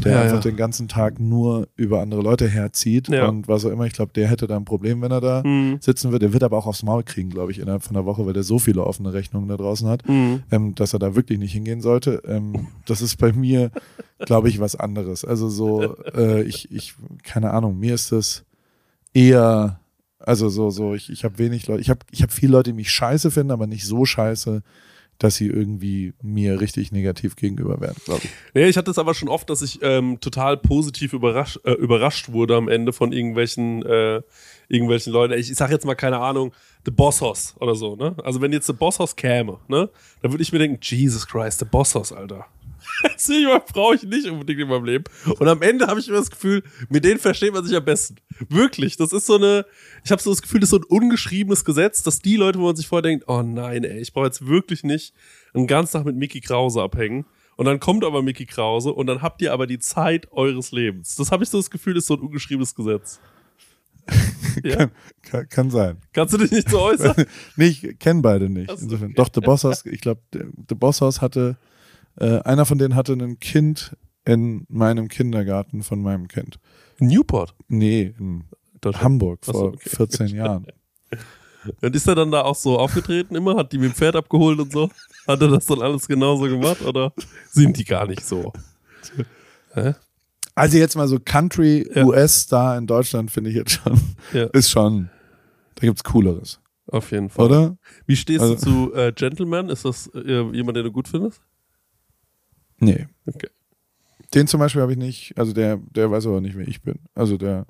der 0.04 0.12
Ja, 0.12 0.20
einfach 0.22 0.36
ja. 0.36 0.40
den 0.40 0.56
ganzen 0.56 0.88
Tag 0.88 1.20
nur 1.20 1.68
über 1.76 2.00
andere 2.00 2.22
Leute 2.22 2.48
herzieht 2.48 3.08
Ja. 3.08 3.28
und 3.28 3.46
was 3.46 3.64
auch 3.64 3.70
immer. 3.70 3.86
Ich 3.86 3.92
glaube, 3.92 4.12
der 4.12 4.26
hätte 4.28 4.46
da 4.48 4.56
ein 4.56 4.64
Problem, 4.64 5.00
wenn 5.02 5.12
er 5.12 5.20
da 5.20 5.42
Mhm. 5.44 5.78
sitzen 5.80 6.10
würde. 6.10 6.26
Der 6.26 6.32
wird 6.32 6.42
aber 6.42 6.56
auch 6.58 6.66
aufs 6.66 6.82
Maul 6.82 7.04
kriegen, 7.04 7.30
glaube 7.30 7.52
ich, 7.52 7.58
innerhalb 7.60 7.82
von 7.84 7.96
einer 7.96 8.04
Woche, 8.06 8.26
weil 8.26 8.32
der 8.32 8.42
so 8.42 8.58
viele 8.58 8.84
offene 8.84 9.12
Rechnungen 9.12 9.48
da 9.48 9.56
draußen 9.56 9.86
hat, 9.88 10.08
Mhm. 10.08 10.42
ähm, 10.50 10.74
dass 10.74 10.92
er 10.92 10.98
da 10.98 11.14
wirklich 11.14 11.38
nicht 11.38 11.52
hingehen 11.52 11.80
sollte. 11.80 12.22
Ähm, 12.26 12.66
das 12.86 13.00
ist 13.00 13.16
bei 13.16 13.32
mir, 13.32 13.70
glaube 14.18 14.48
ich, 14.48 14.58
was 14.58 14.74
anderes. 14.74 15.24
Also 15.24 15.48
so, 15.48 15.96
äh, 16.14 16.42
ich, 16.42 16.72
ich, 16.72 16.94
keine 17.22 17.52
Ahnung, 17.52 17.78
mir 17.78 17.94
ist 17.94 18.10
das 18.12 18.44
eher, 19.14 19.80
also 20.18 20.48
so, 20.48 20.70
so, 20.70 20.94
ich, 20.94 21.10
ich 21.10 21.24
habe 21.24 21.38
wenig 21.38 21.66
Leute, 21.66 21.80
ich 21.80 21.90
habe 21.90 22.00
ich 22.10 22.22
hab 22.22 22.32
viele 22.32 22.52
Leute, 22.52 22.70
die 22.70 22.76
mich 22.76 22.90
scheiße 22.90 23.30
finden, 23.30 23.52
aber 23.52 23.66
nicht 23.66 23.84
so 23.86 24.04
scheiße, 24.04 24.62
dass 25.18 25.34
sie 25.34 25.48
irgendwie 25.48 26.14
mir 26.22 26.60
richtig 26.60 26.92
negativ 26.92 27.34
gegenüber 27.34 27.80
werden, 27.80 27.96
glaube 28.04 28.22
ich. 28.24 28.30
Nee, 28.54 28.68
ich 28.68 28.76
hatte 28.76 28.90
es 28.90 28.98
aber 28.98 29.14
schon 29.14 29.28
oft, 29.28 29.50
dass 29.50 29.62
ich 29.62 29.80
ähm, 29.82 30.20
total 30.20 30.56
positiv 30.56 31.12
überrasch, 31.12 31.58
äh, 31.64 31.72
überrascht 31.72 32.30
wurde 32.30 32.56
am 32.56 32.68
Ende 32.68 32.92
von 32.92 33.12
irgendwelchen, 33.12 33.84
äh, 33.84 34.22
irgendwelchen 34.68 35.12
Leuten. 35.12 35.34
Ich, 35.34 35.50
ich 35.50 35.56
sag 35.56 35.70
jetzt 35.70 35.84
mal, 35.84 35.96
keine 35.96 36.18
Ahnung, 36.18 36.52
The 36.84 36.92
Boss 36.92 37.20
Hoss 37.20 37.56
oder 37.58 37.74
so, 37.74 37.96
ne? 37.96 38.14
Also 38.22 38.40
wenn 38.40 38.52
jetzt 38.52 38.66
The 38.68 38.72
Boss 38.72 39.00
Hoss 39.00 39.16
käme, 39.16 39.58
ne? 39.66 39.90
Dann 40.22 40.32
würde 40.32 40.42
ich 40.42 40.52
mir 40.52 40.60
denken, 40.60 40.78
Jesus 40.80 41.26
Christ, 41.26 41.58
The 41.58 41.64
Boss 41.64 41.94
Hoss, 41.96 42.12
Alter. 42.12 42.46
Das 43.16 43.72
brauche 43.72 43.94
ich 43.94 44.02
nicht 44.02 44.28
unbedingt 44.28 44.60
in 44.60 44.68
meinem 44.68 44.84
Leben. 44.84 45.04
Und 45.38 45.48
am 45.48 45.62
Ende 45.62 45.86
habe 45.86 46.00
ich 46.00 46.08
immer 46.08 46.18
das 46.18 46.30
Gefühl, 46.30 46.62
mit 46.88 47.04
denen 47.04 47.20
versteht 47.20 47.52
man 47.52 47.64
sich 47.64 47.76
am 47.76 47.84
besten. 47.84 48.16
Wirklich. 48.48 48.96
Das 48.96 49.12
ist 49.12 49.26
so 49.26 49.36
eine, 49.36 49.66
ich 50.04 50.10
habe 50.10 50.22
so 50.22 50.30
das 50.30 50.42
Gefühl, 50.42 50.60
das 50.60 50.68
ist 50.68 50.70
so 50.70 50.78
ein 50.78 50.84
ungeschriebenes 50.84 51.64
Gesetz, 51.64 52.02
dass 52.02 52.20
die 52.20 52.36
Leute, 52.36 52.58
wo 52.58 52.66
man 52.66 52.76
sich 52.76 52.88
vorher 52.88 53.02
denkt, 53.02 53.24
oh 53.28 53.42
nein, 53.42 53.84
ey, 53.84 54.00
ich 54.00 54.12
brauche 54.12 54.26
jetzt 54.26 54.46
wirklich 54.46 54.82
nicht 54.82 55.14
einen 55.54 55.66
ganzen 55.66 55.92
Tag 55.92 56.06
mit 56.06 56.16
Mickey 56.16 56.40
Krause 56.40 56.82
abhängen. 56.82 57.24
Und 57.56 57.64
dann 57.64 57.80
kommt 57.80 58.04
aber 58.04 58.22
Mickey 58.22 58.46
Krause 58.46 58.92
und 58.92 59.08
dann 59.08 59.20
habt 59.20 59.42
ihr 59.42 59.52
aber 59.52 59.66
die 59.66 59.80
Zeit 59.80 60.30
eures 60.30 60.70
Lebens. 60.70 61.16
Das 61.16 61.32
habe 61.32 61.42
ich 61.42 61.50
so 61.50 61.58
das 61.58 61.70
Gefühl, 61.70 61.96
ist 61.96 62.06
so 62.06 62.14
ein 62.14 62.20
ungeschriebenes 62.20 62.74
Gesetz. 62.74 63.20
Ja? 64.64 64.76
Kann, 64.76 64.90
kann, 65.22 65.48
kann 65.48 65.70
sein. 65.70 65.98
Kannst 66.12 66.34
du 66.34 66.38
dich 66.38 66.50
nicht 66.50 66.68
so 66.68 66.80
äußern? 66.80 67.14
nee, 67.56 67.66
ich 67.66 67.98
kenne 68.00 68.22
beide 68.22 68.48
nicht. 68.48 68.70
Insofern. 68.70 69.10
okay. 69.10 69.14
Doch, 69.14 69.28
The 69.32 69.40
Boss 69.40 69.62
House, 69.62 69.84
ich 69.86 70.00
glaube, 70.00 70.20
The 70.32 70.74
Boss 70.74 71.00
House 71.00 71.20
hatte, 71.20 71.58
äh, 72.20 72.40
einer 72.40 72.64
von 72.66 72.78
denen 72.78 72.94
hatte 72.94 73.12
ein 73.14 73.38
Kind 73.38 73.96
in 74.24 74.66
meinem 74.68 75.08
Kindergarten 75.08 75.82
von 75.82 76.02
meinem 76.02 76.28
Kind. 76.28 76.58
Newport. 76.98 77.54
Nee, 77.68 78.14
in. 78.18 78.44
Hamburg 78.84 79.40
Ach 79.42 79.46
so, 79.46 79.52
vor 79.52 79.68
okay. 79.68 79.88
14 79.88 80.26
Jahren. 80.36 80.66
Und 81.82 81.96
ist 81.96 82.06
er 82.06 82.14
dann 82.14 82.30
da 82.30 82.42
auch 82.42 82.54
so 82.54 82.78
aufgetreten 82.78 83.34
immer? 83.34 83.56
Hat 83.56 83.72
die 83.72 83.78
mit 83.78 83.90
dem 83.90 83.94
Pferd 83.94 84.14
abgeholt 84.16 84.60
und 84.60 84.70
so? 84.72 84.88
Hat 85.26 85.40
er 85.42 85.48
das 85.48 85.66
dann 85.66 85.82
alles 85.82 86.06
genauso 86.06 86.44
gemacht 86.44 86.82
oder 86.82 87.12
sind 87.50 87.76
die 87.76 87.84
gar 87.84 88.06
nicht 88.06 88.24
so? 88.24 88.52
Also 90.54 90.76
jetzt 90.78 90.96
mal 90.96 91.08
so 91.08 91.18
Country 91.20 91.88
Ja. 91.94 92.04
US-Star 92.04 92.78
in 92.78 92.86
Deutschland 92.86 93.30
finde 93.30 93.50
ich 93.50 93.56
jetzt 93.56 93.72
schon, 93.72 94.00
Ja. 94.32 94.44
ist 94.52 94.70
schon, 94.70 95.10
da 95.76 95.86
gibt's 95.86 96.04
Cooleres, 96.04 96.60
Auf 96.86 97.10
jeden 97.12 97.28
Fall. 97.30 97.46
oder? 97.46 97.76
Wie 98.06 98.16
stehst 98.16 98.40
Also- 98.40 98.54
du 98.54 98.60
zu 98.90 98.94
äh, 98.94 99.12
Gentleman? 99.12 99.68
Ist 99.68 99.84
das 99.84 100.08
äh, 100.14 100.42
jemand, 100.52 100.76
den 100.76 100.84
du 100.84 100.92
gut 100.92 101.08
findest? 101.08 101.40
Nee. 102.78 103.06
Okay. 103.26 103.48
Den 104.34 104.46
zum 104.46 104.60
Beispiel 104.60 104.82
habe 104.82 104.92
ich 104.92 104.98
nicht, 104.98 105.32
also 105.38 105.52
der, 105.52 105.78
der 105.78 106.10
weiß 106.10 106.26
aber 106.26 106.40
nicht, 106.40 106.56
wer 106.56 106.68
ich 106.68 106.82
bin. 106.82 106.98
Also 107.14 107.36
der, 107.36 107.66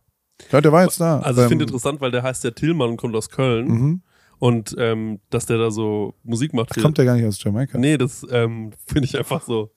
ja, 0.51 0.61
der 0.61 0.73
war 0.73 0.83
jetzt 0.85 1.01
da. 1.01 1.21
Also 1.21 1.43
ich 1.43 1.49
finde 1.49 1.65
interessant, 1.65 2.01
weil 2.01 2.11
der 2.11 2.23
heißt 2.23 2.43
ja 2.45 2.51
Tillmann 2.51 2.91
und 2.91 2.97
kommt 2.97 3.15
aus 3.15 3.31
Köln 3.31 3.69
Mhm. 3.69 4.03
und 4.39 4.75
ähm, 4.79 5.21
dass 5.31 5.47
der 5.47 5.59
da 5.59 5.71
so 5.71 6.15
Musik 6.25 6.53
macht. 6.55 6.75
für- 6.75 6.81
Kommt 6.83 6.99
der 6.99 7.05
gar 7.05 7.15
nicht 7.17 7.27
aus 7.27 7.43
Jamaika? 7.43 7.79
Nee, 7.79 7.97
das 7.97 8.27
ähm, 8.31 8.73
finde 8.87 9.05
ich 9.07 9.17
einfach 9.17 9.43
so. 9.45 9.73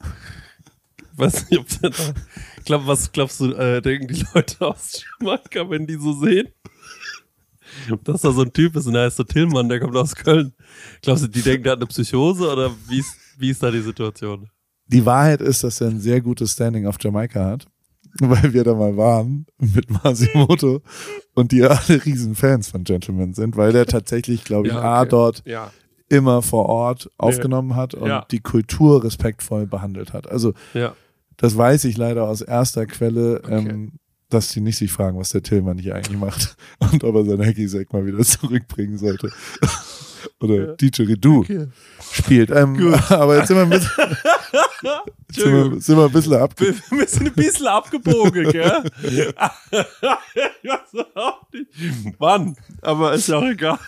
Weiß 1.15 1.49
nicht, 1.49 1.59
ob 1.59 1.67
der 1.81 1.89
da. 1.91 2.13
Glaub, 2.65 2.87
was 2.87 3.11
glaubst 3.11 3.39
du, 3.41 3.51
äh, 3.53 3.81
denken 3.81 4.07
die 4.07 4.25
Leute 4.33 4.65
aus 4.65 5.03
Jamaika, 5.19 5.69
wenn 5.69 5.85
die 5.85 5.95
so 5.99 6.13
sehen? 6.13 6.47
Dass 8.03 8.21
da 8.21 8.31
so 8.31 8.41
ein 8.41 8.51
Typ 8.51 8.75
ist 8.75 8.87
und 8.87 8.93
der 8.93 9.03
heißt 9.03 9.17
so 9.17 9.23
Tillmann, 9.23 9.69
der 9.69 9.79
kommt 9.79 9.95
aus 9.95 10.15
Köln. 10.15 10.53
Glaubst 11.01 11.23
du, 11.23 11.27
die 11.27 11.41
denken, 11.41 11.63
der 11.63 11.73
hat 11.73 11.79
eine 11.79 11.87
Psychose 11.87 12.51
oder 12.51 12.71
wie 12.87 12.99
ist, 12.99 13.15
wie 13.37 13.49
ist 13.49 13.61
da 13.63 13.71
die 13.71 13.81
Situation? 13.81 14.49
Die 14.91 15.05
Wahrheit 15.05 15.41
ist, 15.41 15.63
dass 15.63 15.81
er 15.81 15.87
ein 15.89 15.99
sehr 15.99 16.21
gutes 16.21 16.51
Standing 16.53 16.85
auf 16.87 16.97
Jamaika 16.99 17.45
hat, 17.45 17.65
weil 18.19 18.53
wir 18.53 18.63
da 18.63 18.73
mal 18.73 18.97
waren 18.97 19.45
mit 19.59 19.89
Masimoto 20.03 20.81
und 21.33 21.51
die 21.51 21.63
alle 21.63 22.05
riesen 22.05 22.35
Fans 22.35 22.67
von 22.69 22.83
Gentleman 22.83 23.33
sind, 23.33 23.55
weil 23.57 23.71
der 23.71 23.85
tatsächlich, 23.85 24.43
glaube 24.43 24.67
ich, 24.67 24.73
Ja, 24.73 24.81
A, 24.81 24.99
okay. 25.01 25.09
dort 25.11 25.43
Ja. 25.45 25.71
immer 26.09 26.41
vor 26.41 26.65
Ort 26.67 27.09
aufgenommen 27.17 27.75
hat 27.75 27.93
und 27.93 28.07
Ja. 28.09 28.25
die 28.31 28.39
Kultur 28.41 29.03
respektvoll 29.03 29.65
behandelt 29.65 30.11
hat. 30.13 30.29
Also 30.29 30.53
Ja. 30.73 30.93
das 31.37 31.55
weiß 31.57 31.85
ich 31.85 31.95
leider 31.97 32.27
aus 32.27 32.41
erster 32.41 32.85
Quelle, 32.85 33.41
Okay. 33.43 33.55
ähm, 33.69 33.93
dass 34.29 34.49
die 34.49 34.61
nicht 34.61 34.77
sich 34.77 34.91
fragen, 34.91 35.17
was 35.19 35.29
der 35.29 35.43
Tillmann 35.43 35.77
hier 35.77 35.95
eigentlich 35.95 36.17
macht 36.17 36.55
und 36.79 37.03
ob 37.03 37.15
er 37.15 37.25
sein 37.25 37.45
Hacky-Sack 37.45 37.91
mal 37.93 38.05
wieder 38.05 38.19
zurückbringen 38.23 38.97
sollte. 38.97 39.29
Oder 40.39 40.75
DJ 40.77 41.03
Redu 41.03 41.39
Okay. 41.39 41.67
spielt. 42.13 42.51
Ähm, 42.51 42.93
aber 43.09 43.37
jetzt 43.37 43.47
sind 43.47 43.57
wir, 43.57 43.63
ein 43.63 43.69
bisschen, 43.69 43.89
sind, 45.29 45.71
wir, 45.71 45.81
sind 45.81 45.97
wir 45.97 46.05
ein 46.05 46.11
bisschen 46.11 46.33
abge... 46.33 46.75
Wir 46.89 47.07
sind 47.07 47.27
ein 47.27 47.33
bisschen 47.33 47.67
abgebogen, 47.67 48.51
gell? 48.51 48.83
ich 49.03 50.69
weiß 50.69 51.05
auch 51.15 51.41
nicht. 51.51 52.15
Wann? 52.17 52.55
Aber 52.81 53.13
ist 53.13 53.27
ja 53.27 53.37
auch 53.37 53.43
egal. 53.43 53.79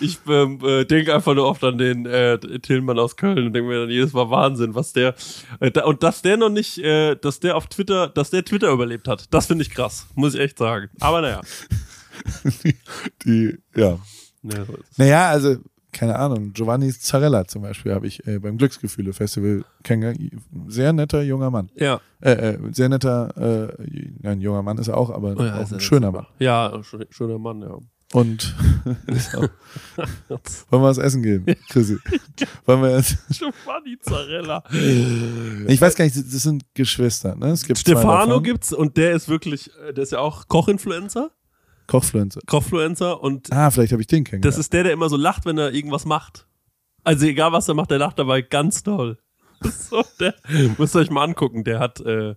Ich 0.00 0.18
ähm, 0.28 0.60
äh, 0.64 0.84
denke 0.84 1.14
einfach 1.14 1.34
nur 1.34 1.46
oft 1.46 1.62
an 1.64 1.78
den 1.78 2.06
äh, 2.06 2.38
Tillmann 2.60 2.98
aus 2.98 3.16
Köln 3.16 3.46
und 3.46 3.52
denke 3.52 3.68
mir 3.68 3.80
dann 3.80 3.90
jedes 3.90 4.12
Mal 4.12 4.30
Wahnsinn, 4.30 4.74
was 4.74 4.92
der 4.92 5.14
äh, 5.60 5.70
da, 5.70 5.84
und 5.84 6.02
dass 6.02 6.22
der 6.22 6.36
noch 6.36 6.50
nicht, 6.50 6.78
äh, 6.78 7.16
dass 7.16 7.40
der 7.40 7.56
auf 7.56 7.66
Twitter, 7.68 8.08
dass 8.08 8.30
der 8.30 8.44
Twitter 8.44 8.70
überlebt 8.70 9.08
hat. 9.08 9.32
Das 9.32 9.46
finde 9.46 9.62
ich 9.62 9.70
krass, 9.70 10.06
muss 10.14 10.34
ich 10.34 10.40
echt 10.40 10.58
sagen. 10.58 10.88
Aber 11.00 11.20
naja. 11.20 11.40
Die, 13.24 13.58
ja. 13.74 13.98
Ja. 14.42 14.66
Naja, 14.96 15.28
also, 15.30 15.56
keine 15.96 16.16
Ahnung, 16.18 16.52
Giovanni 16.52 16.92
Zarella 16.92 17.46
zum 17.46 17.62
Beispiel 17.62 17.94
habe 17.94 18.06
ich 18.06 18.26
äh, 18.26 18.38
beim 18.38 18.58
Glücksgefühle-Festival 18.58 19.64
kennengelernt. 19.82 20.42
Sehr 20.68 20.92
netter 20.92 21.22
junger 21.22 21.50
Mann. 21.50 21.70
ja. 21.76 22.00
Äh, 22.20 22.32
äh, 22.32 22.58
sehr 22.72 22.88
netter, 22.88 23.30
äh, 23.78 23.84
ja, 24.22 24.30
ein 24.30 24.40
junger 24.40 24.62
Mann 24.62 24.78
ist 24.78 24.88
er 24.88 24.96
auch, 24.96 25.10
aber 25.10 25.34
Oh 25.38 25.42
ja, 25.42 25.60
auch 25.60 25.70
ein 25.72 25.80
schöner. 25.80 26.12
Mann. 26.12 26.26
Ja, 26.38 26.82
schön- 26.82 27.06
schöner 27.10 27.38
Mann, 27.38 27.60
ja. 27.62 27.76
Und 28.12 28.54
wollen 30.70 30.82
wir 30.82 30.88
was 30.88 30.98
essen 30.98 31.22
gehen, 31.22 31.44
Chrissy? 31.68 31.98
Wollen 32.64 32.82
wir 32.82 32.96
jetzt, 32.96 33.16
Giovanni 33.38 33.98
Zarella. 34.00 34.62
ich 35.66 35.80
weiß 35.80 35.94
gar 35.96 36.04
nicht, 36.04 36.16
das 36.16 36.24
sind 36.42 36.64
Geschwister, 36.74 37.34
ne? 37.36 37.48
Es 37.48 37.64
gibt 37.64 37.78
Stefano 37.78 38.40
gibt's 38.40 38.72
und 38.72 38.96
der 38.96 39.12
ist 39.12 39.28
wirklich, 39.28 39.70
äh, 39.88 39.92
der 39.92 40.04
ist 40.04 40.12
ja 40.12 40.20
auch 40.20 40.46
Kochinfluencer, 40.48 41.30
Kochfluencer. 41.86 42.40
Kochfluencer 42.46 43.22
und 43.22 43.52
Ah, 43.52 43.70
vielleicht 43.70 43.92
habe 43.92 44.02
ich 44.02 44.06
den 44.08 44.24
kennengelernt. 44.24 44.44
das 44.44 44.58
ist 44.58 44.72
der, 44.72 44.84
der 44.84 44.92
immer 44.92 45.08
so 45.08 45.16
lacht, 45.16 45.44
wenn 45.46 45.58
er 45.58 45.72
irgendwas 45.72 46.04
macht. 46.04 46.46
Also 47.04 47.26
egal 47.26 47.52
was 47.52 47.68
er 47.68 47.74
macht, 47.74 47.90
der 47.90 47.98
lacht 47.98 48.18
dabei 48.18 48.42
ganz 48.42 48.82
toll. 48.82 49.18
So, 49.62 50.02
der, 50.20 50.34
müsst 50.76 50.94
ihr 50.94 51.00
euch 51.00 51.10
mal 51.10 51.24
angucken, 51.24 51.64
der 51.64 51.78
hat 51.78 52.00
äh, 52.00 52.34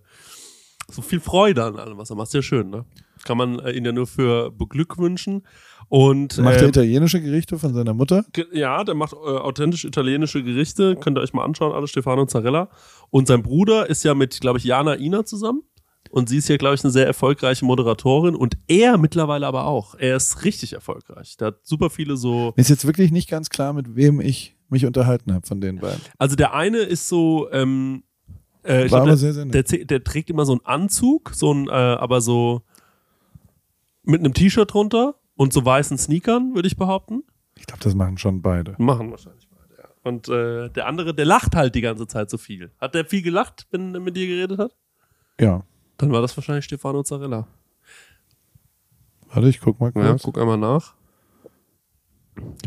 so 0.88 1.02
viel 1.02 1.20
Freude 1.20 1.64
an 1.64 1.76
allem, 1.76 1.98
was 1.98 2.08
er 2.10 2.16
macht. 2.16 2.30
Sehr 2.30 2.42
schön, 2.42 2.70
ne? 2.70 2.86
Kann 3.24 3.36
man 3.36 3.58
äh, 3.58 3.72
ihn 3.72 3.84
ja 3.84 3.92
nur 3.92 4.06
für 4.06 4.50
beglückwünschen. 4.50 5.46
Und 5.88 6.38
Macht 6.38 6.56
er 6.56 6.62
ähm, 6.62 6.68
italienische 6.70 7.20
Gerichte 7.20 7.58
von 7.58 7.74
seiner 7.74 7.92
Mutter? 7.92 8.24
Ja, 8.52 8.84
der 8.84 8.94
macht 8.94 9.12
äh, 9.12 9.16
authentisch 9.16 9.84
italienische 9.84 10.42
Gerichte. 10.42 10.96
Könnt 10.96 11.18
ihr 11.18 11.20
euch 11.20 11.32
mal 11.34 11.44
anschauen, 11.44 11.72
alle 11.74 11.88
Stefano 11.88 12.24
Zarella. 12.26 12.70
Und 13.10 13.26
sein 13.26 13.42
Bruder 13.42 13.90
ist 13.90 14.02
ja 14.04 14.14
mit, 14.14 14.40
glaube 14.40 14.58
ich, 14.58 14.64
Jana 14.64 14.96
Ina 14.96 15.24
zusammen. 15.26 15.62
Und 16.10 16.28
sie 16.28 16.38
ist 16.38 16.48
ja, 16.48 16.56
glaube 16.56 16.74
ich, 16.74 16.82
eine 16.82 16.90
sehr 16.90 17.06
erfolgreiche 17.06 17.64
Moderatorin. 17.64 18.34
Und 18.34 18.56
er 18.66 18.98
mittlerweile 18.98 19.46
aber 19.46 19.66
auch. 19.66 19.94
Er 19.94 20.16
ist 20.16 20.44
richtig 20.44 20.72
erfolgreich. 20.72 21.36
Der 21.36 21.48
hat 21.48 21.58
super 21.62 21.90
viele 21.90 22.16
so. 22.16 22.52
Mir 22.56 22.62
ist 22.62 22.70
jetzt 22.70 22.86
wirklich 22.86 23.12
nicht 23.12 23.28
ganz 23.28 23.50
klar, 23.50 23.72
mit 23.72 23.94
wem 23.94 24.20
ich 24.20 24.56
mich 24.68 24.86
unterhalten 24.86 25.32
habe 25.32 25.46
von 25.46 25.60
den 25.60 25.78
beiden. 25.78 26.00
Also 26.18 26.36
der 26.36 26.54
eine 26.54 26.78
ist 26.78 27.08
so. 27.08 27.50
Ähm, 27.52 28.02
äh, 28.62 28.88
glaub, 28.88 29.06
der, 29.06 29.16
sehr, 29.16 29.32
sehr 29.32 29.46
der, 29.46 29.62
der 29.62 30.04
trägt 30.04 30.30
immer 30.30 30.44
so 30.44 30.52
einen 30.52 30.64
Anzug, 30.64 31.30
so 31.34 31.52
ein, 31.52 31.68
äh, 31.68 31.70
aber 31.70 32.20
so 32.20 32.62
mit 34.02 34.20
einem 34.20 34.34
T-Shirt 34.34 34.72
drunter 34.72 35.14
und 35.34 35.52
so 35.52 35.64
weißen 35.64 35.96
Sneakern, 35.96 36.54
würde 36.54 36.68
ich 36.68 36.76
behaupten. 36.76 37.22
Ich 37.56 37.66
glaube, 37.66 37.82
das 37.82 37.94
machen 37.94 38.18
schon 38.18 38.42
beide. 38.42 38.74
Machen 38.78 39.10
wahrscheinlich 39.10 39.48
beide, 39.48 39.82
ja. 39.82 39.88
Und 40.02 40.28
äh, 40.28 40.68
der 40.70 40.86
andere, 40.86 41.14
der 41.14 41.24
lacht 41.24 41.56
halt 41.56 41.74
die 41.74 41.80
ganze 41.80 42.06
Zeit 42.06 42.28
so 42.28 42.36
viel. 42.36 42.70
Hat 42.78 42.94
der 42.94 43.04
viel 43.06 43.22
gelacht, 43.22 43.66
wenn 43.70 43.94
er 43.94 44.00
mit 44.00 44.16
dir 44.16 44.26
geredet 44.26 44.58
hat? 44.58 44.76
Ja. 45.40 45.64
Dann 46.00 46.12
war 46.12 46.22
das 46.22 46.34
wahrscheinlich 46.36 46.64
Stefano 46.64 47.02
Zarella. 47.02 47.46
Warte, 49.32 49.48
ich 49.48 49.60
guck 49.60 49.78
mal 49.80 49.92
Ja, 49.94 50.10
kurz. 50.10 50.22
guck 50.22 50.38
einmal 50.38 50.56
nach. 50.56 50.94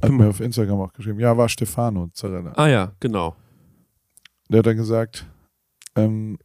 Hat 0.01 0.11
mir 0.11 0.27
auf 0.29 0.39
Instagram 0.39 0.81
auch 0.81 0.93
geschrieben. 0.93 1.19
Ja, 1.19 1.35
war 1.35 1.49
Stefano 1.49 2.09
Zarella. 2.13 2.53
Ah 2.55 2.67
ja, 2.67 2.91
genau. 2.99 3.35
Der 4.49 4.59
hat 4.59 4.67
dann 4.67 4.77
gesagt, 4.77 5.25
ähm, 5.95 6.37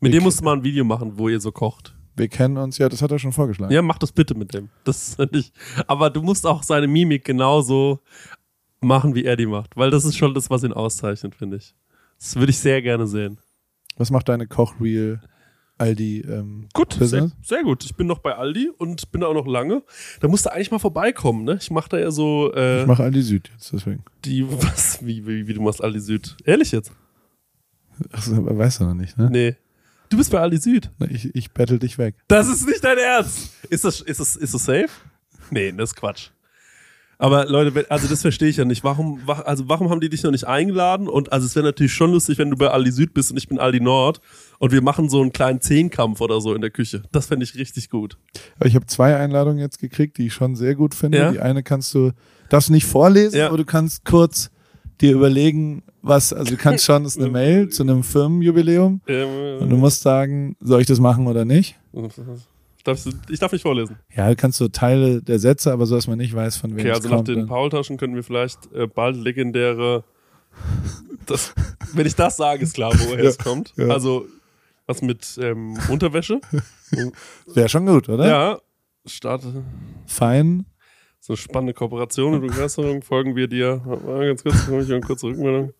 Mit 0.00 0.12
dem 0.12 0.22
musst 0.22 0.40
du 0.40 0.44
mal 0.44 0.52
ein 0.56 0.64
Video 0.64 0.84
machen, 0.84 1.16
wo 1.18 1.28
ihr 1.30 1.40
so 1.40 1.50
kocht. 1.50 1.94
wir 2.14 2.28
kennen 2.28 2.58
uns. 2.58 2.76
Ja, 2.78 2.88
das 2.90 3.00
hat 3.00 3.10
er 3.10 3.18
schon 3.18 3.32
vorgeschlagen. 3.32 3.72
Ja, 3.72 3.80
mach 3.80 3.98
das 3.98 4.12
bitte 4.12 4.34
mit 4.34 4.52
dem. 4.52 4.68
Das 4.84 5.08
ist 5.18 5.32
nicht. 5.32 5.54
Aber 5.86 6.10
du 6.10 6.20
musst 6.22 6.46
auch 6.46 6.62
seine 6.62 6.86
Mimik 6.88 7.24
genauso 7.24 8.00
machen, 8.80 9.14
wie 9.14 9.24
er 9.24 9.36
die 9.36 9.46
macht. 9.46 9.76
Weil 9.78 9.90
das 9.90 10.04
ist 10.04 10.16
schon 10.18 10.34
das, 10.34 10.50
was 10.50 10.62
ihn 10.62 10.72
auszeichnet, 10.74 11.34
finde 11.34 11.56
ich. 11.56 11.74
Das 12.18 12.36
würde 12.36 12.50
ich 12.50 12.58
sehr 12.58 12.82
gerne 12.82 13.06
sehen. 13.06 13.38
Was 13.96 14.10
macht 14.10 14.28
deine 14.28 14.46
Kochreel 14.46 15.20
Aldi 15.78 16.20
ähm, 16.20 16.68
Gut, 16.74 16.94
sehr, 17.00 17.30
sehr 17.42 17.62
gut. 17.62 17.84
Ich 17.84 17.94
bin 17.94 18.06
noch 18.08 18.18
bei 18.18 18.34
Aldi 18.34 18.70
und 18.76 19.10
bin 19.12 19.20
da 19.20 19.28
auch 19.28 19.34
noch 19.34 19.46
lange. 19.46 19.82
Da 20.20 20.28
musst 20.28 20.44
du 20.46 20.52
eigentlich 20.52 20.70
mal 20.70 20.78
vorbeikommen, 20.80 21.44
ne? 21.44 21.58
Ich 21.60 21.70
mache 21.70 21.88
da 21.88 21.98
ja 21.98 22.10
so 22.10 22.52
äh, 22.54 22.82
Ich 22.82 22.86
mache 22.86 23.04
Aldi 23.04 23.22
Süd 23.22 23.50
jetzt, 23.54 23.72
deswegen. 23.72 24.04
die, 24.24 24.44
was, 24.48 25.04
wie, 25.06 25.26
wie, 25.26 25.46
wie 25.46 25.54
du 25.54 25.62
machst 25.62 25.82
Aldi 25.82 26.00
Süd. 26.00 26.36
Ehrlich 26.44 26.72
jetzt? 26.72 26.92
Ach, 28.12 28.26
das 28.26 28.30
weißt 28.30 28.80
du 28.80 28.84
noch 28.84 28.94
nicht, 28.94 29.16
ne? 29.16 29.28
Nee. 29.30 29.56
Du 30.10 30.16
bist 30.16 30.30
bei 30.30 30.40
Aldi 30.40 30.56
Süd. 30.58 30.90
Ich, 31.10 31.34
ich 31.34 31.52
battle 31.52 31.78
dich 31.78 31.98
weg. 31.98 32.16
Das 32.28 32.48
ist 32.48 32.66
nicht 32.66 32.82
dein 32.82 32.98
Ernst. 32.98 33.50
Ist 33.70 33.84
das, 33.84 34.00
ist 34.00 34.20
das, 34.20 34.36
ist 34.36 34.54
das 34.54 34.64
safe? 34.64 34.88
Nee, 35.50 35.72
das 35.72 35.90
ist 35.90 35.96
Quatsch. 35.96 36.30
Aber 37.20 37.46
Leute, 37.46 37.90
also 37.90 38.06
das 38.06 38.22
verstehe 38.22 38.48
ich 38.48 38.58
ja 38.58 38.64
nicht. 38.64 38.84
Warum, 38.84 39.20
wa- 39.26 39.40
also 39.40 39.64
warum 39.68 39.90
haben 39.90 40.00
die 40.00 40.08
dich 40.08 40.22
noch 40.22 40.30
nicht 40.30 40.46
eingeladen? 40.46 41.08
Und 41.08 41.32
also 41.32 41.46
es 41.46 41.56
wäre 41.56 41.66
natürlich 41.66 41.92
schon 41.92 42.12
lustig, 42.12 42.38
wenn 42.38 42.48
du 42.50 42.56
bei 42.56 42.68
Aldi 42.68 42.92
Süd 42.92 43.12
bist 43.12 43.32
und 43.32 43.36
ich 43.36 43.48
bin 43.48 43.58
Aldi 43.58 43.80
Nord 43.80 44.20
und 44.60 44.70
wir 44.70 44.82
machen 44.82 45.08
so 45.08 45.20
einen 45.20 45.32
kleinen 45.32 45.60
Zehnkampf 45.60 46.20
oder 46.20 46.40
so 46.40 46.54
in 46.54 46.60
der 46.60 46.70
Küche. 46.70 47.02
Das 47.10 47.26
fände 47.26 47.42
ich 47.44 47.56
richtig 47.56 47.90
gut. 47.90 48.18
Ich 48.64 48.76
habe 48.76 48.86
zwei 48.86 49.16
Einladungen 49.16 49.58
jetzt 49.58 49.80
gekriegt, 49.80 50.16
die 50.18 50.26
ich 50.28 50.32
schon 50.34 50.54
sehr 50.54 50.76
gut 50.76 50.94
finde. 50.94 51.18
Ja. 51.18 51.32
Die 51.32 51.40
eine 51.40 51.64
kannst 51.64 51.92
du, 51.92 52.12
darfst 52.50 52.68
du 52.68 52.72
nicht 52.72 52.86
vorlesen, 52.86 53.36
Ja. 53.38 53.48
aber 53.48 53.56
du 53.56 53.64
kannst 53.64 54.04
kurz 54.04 54.50
dir 55.00 55.12
überlegen, 55.12 55.82
was, 56.02 56.32
also 56.32 56.52
du 56.52 56.56
kannst 56.56 56.84
schon, 56.84 57.02
das 57.02 57.16
ist 57.16 57.22
eine 57.22 57.30
Mail 57.32 57.68
zu 57.68 57.82
einem 57.82 58.04
Firmenjubiläum 58.04 59.00
und 59.60 59.68
du 59.70 59.76
musst 59.76 60.02
sagen, 60.02 60.56
soll 60.60 60.80
ich 60.80 60.86
das 60.86 61.00
machen 61.00 61.26
oder 61.26 61.44
nicht? 61.44 61.76
darfst 62.88 63.06
du, 63.06 63.10
ich 63.30 63.38
darf 63.38 63.52
nicht 63.52 63.62
vorlesen. 63.62 63.96
Ja, 64.14 64.28
du 64.28 64.36
kannst 64.36 64.58
so 64.58 64.68
Teile 64.68 65.22
der 65.22 65.38
Sätze, 65.38 65.72
aber 65.72 65.86
so, 65.86 65.94
dass 65.94 66.06
man 66.08 66.18
nicht 66.18 66.34
weiß, 66.34 66.56
von 66.56 66.70
wem 66.72 66.80
Okay, 66.80 66.88
es 66.90 66.96
also 66.96 67.08
nach 67.08 67.16
kommt. 67.16 67.28
den 67.28 67.36
dann- 67.40 67.46
Paultaschen 67.46 67.96
können 67.96 68.14
wir 68.16 68.24
vielleicht 68.24 68.72
äh, 68.72 68.86
bald 68.86 69.16
legendäre. 69.16 70.04
Das, 71.26 71.54
wenn 71.94 72.06
ich 72.06 72.14
das 72.16 72.36
sage, 72.36 72.62
ist 72.62 72.74
klar, 72.74 72.92
woher 72.94 73.22
Ja, 73.22 73.30
es 73.30 73.38
kommt. 73.38 73.72
ja. 73.76 73.88
Also 73.88 74.26
was 74.86 75.02
mit 75.02 75.38
ähm, 75.40 75.78
Unterwäsche. 75.90 76.40
Wäre 77.46 77.68
schon 77.68 77.86
gut, 77.86 78.08
oder? 78.08 78.26
Ja, 78.26 78.58
starte 79.06 79.62
Fein. 80.06 80.64
so 81.20 81.34
eine 81.34 81.36
spannende 81.36 81.74
Kooperation 81.74 82.34
und 82.34 82.40
Begeisterung. 82.40 83.02
Folgen 83.02 83.36
wir 83.36 83.46
dir. 83.48 83.82
Mal 83.84 84.26
Ganz 84.28 84.42
kurz, 84.42 84.66
habe 84.66 84.82
ich 84.82 84.90
eine 84.90 85.00
kurze 85.02 85.26
Rückmeldung. 85.26 85.72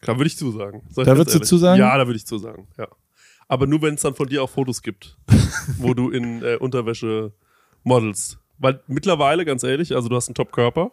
Da 0.00 0.16
würde 0.16 0.26
ich 0.28 0.36
zusagen. 0.38 0.82
Sag 0.90 1.04
Da 1.04 1.16
würdest 1.16 1.36
du 1.36 1.40
zusagen? 1.40 1.78
Ja, 1.78 1.96
da 1.98 2.06
würde 2.06 2.16
ich 2.16 2.26
zusagen. 2.26 2.66
Ja. 2.78 2.88
Aber 3.48 3.66
nur, 3.66 3.82
wenn 3.82 3.94
es 3.94 4.02
dann 4.02 4.14
von 4.14 4.28
dir 4.28 4.42
auch 4.42 4.50
Fotos 4.50 4.82
gibt, 4.82 5.16
wo 5.78 5.94
du 5.94 6.10
in 6.10 6.42
äh, 6.42 6.56
Unterwäsche 6.56 7.32
modelst. 7.84 8.38
Weil 8.58 8.80
mittlerweile, 8.86 9.44
ganz 9.44 9.62
ehrlich, 9.62 9.94
also 9.94 10.08
du 10.08 10.16
hast 10.16 10.28
einen 10.28 10.34
Top-Körper. 10.34 10.90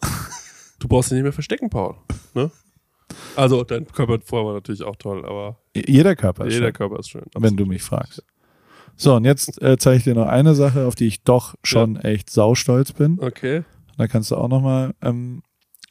Du 0.80 0.88
brauchst 0.88 1.10
dich 1.12 1.16
nicht 1.16 1.24
mehr 1.24 1.34
verstecken, 1.34 1.70
Paul. 1.70 1.96
Ne? 2.34 2.52
Also 3.36 3.64
dein 3.64 3.88
Körper 3.88 4.20
vorher 4.24 4.48
war 4.48 4.54
natürlich 4.54 4.84
auch 4.84 4.96
toll, 4.98 5.26
aber 5.26 5.60
Jeder 5.76 6.16
Körper 6.16 6.46
ist 6.46 6.54
jeder 6.54 6.68
schön, 6.68 6.74
Körper 6.74 7.00
ist 7.00 7.10
schön. 7.10 7.24
wenn 7.38 7.56
du 7.56 7.66
mich 7.66 7.82
fragst. 7.82 8.24
So, 8.96 9.16
und 9.16 9.26
jetzt 9.26 9.62
äh, 9.62 9.78
zeige 9.78 9.98
ich 9.98 10.04
dir 10.04 10.14
noch 10.14 10.28
eine 10.28 10.54
Sache, 10.56 10.86
auf 10.86 10.96
die 10.96 11.08
ich 11.08 11.24
doch 11.24 11.56
schon 11.64 11.96
echt 11.96 12.30
saustolz 12.30 12.92
bin. 12.92 13.20
Okay. 13.20 13.64
Da 13.98 14.08
kannst 14.08 14.30
du 14.32 14.36
auch 14.36 14.48
noch 14.50 14.62
mal 14.62 14.94
ähm, 15.02 15.42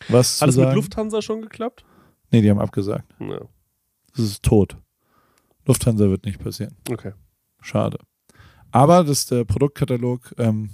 was 0.09 0.40
Hat 0.40 0.48
es 0.51 0.55
zu 0.55 0.60
mit 0.60 0.66
sagen. 0.68 0.76
Lufthansa 0.76 1.22
schon 1.22 1.43
geklappt? 1.43 1.84
Nee, 2.30 2.43
die 2.43 2.51
haben 2.51 2.60
abgesagt. 2.60 3.05
Ja. 3.20 3.40
Das 4.14 4.24
ist 4.24 4.43
tot. 4.43 4.76
Lufthansa 5.66 6.09
wird 6.09 6.24
nicht 6.24 6.43
passieren. 6.43 6.76
Okay. 6.90 7.12
Schade. 7.60 7.98
Aber 8.70 9.05
das 9.05 9.20
ist 9.20 9.30
der 9.30 9.44
Produktkatalog 9.44 10.34
ähm, 10.39 10.70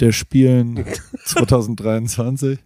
der 0.00 0.12
Spielen 0.12 0.84
2023. 1.24 2.58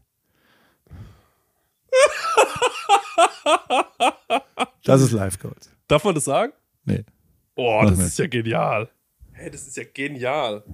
Das 4.84 5.02
ist 5.02 5.12
Live 5.12 5.38
Goals. 5.38 5.70
Darf 5.86 6.04
man 6.04 6.14
das 6.14 6.24
sagen? 6.24 6.52
Nee. 6.84 7.04
Oh, 7.54 7.82
das 7.84 7.98
ist 7.98 8.18
ja 8.18 8.26
genial. 8.26 8.88
Hey, 9.32 9.50
das 9.50 9.66
ist 9.66 9.76
ja 9.76 9.84
genial. 9.92 10.64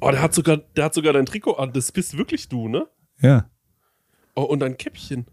Oh, 0.00 0.10
der 0.10 0.22
hat 0.22 0.34
sogar, 0.34 0.58
der 0.58 0.84
hat 0.84 0.94
sogar 0.94 1.12
dein 1.12 1.26
Trikot 1.26 1.54
an. 1.54 1.72
Das 1.72 1.90
bist 1.90 2.16
wirklich 2.16 2.48
du, 2.48 2.68
ne? 2.68 2.86
Ja. 3.20 3.50
Oh, 4.34 4.42
und 4.42 4.62
ein 4.62 4.76
Käppchen. 4.76 5.26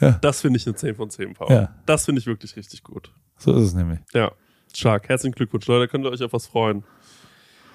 Ja. 0.00 0.12
Das 0.12 0.40
finde 0.40 0.58
ich 0.58 0.66
eine 0.66 0.74
10 0.74 0.94
von 0.96 1.10
10, 1.10 1.34
Paul. 1.34 1.50
Ja. 1.50 1.74
Das 1.86 2.04
finde 2.06 2.20
ich 2.20 2.26
wirklich 2.26 2.56
richtig 2.56 2.82
gut. 2.82 3.12
So 3.38 3.52
ist 3.54 3.64
es 3.64 3.74
nämlich. 3.74 4.00
Ja. 4.14 4.32
Stark. 4.74 5.08
Herzlichen 5.08 5.34
Glückwunsch, 5.34 5.66
Leute. 5.66 5.80
Da 5.80 5.86
könnt 5.90 6.04
ihr 6.04 6.10
euch 6.10 6.22
auf 6.22 6.32
was 6.32 6.46
freuen. 6.46 6.84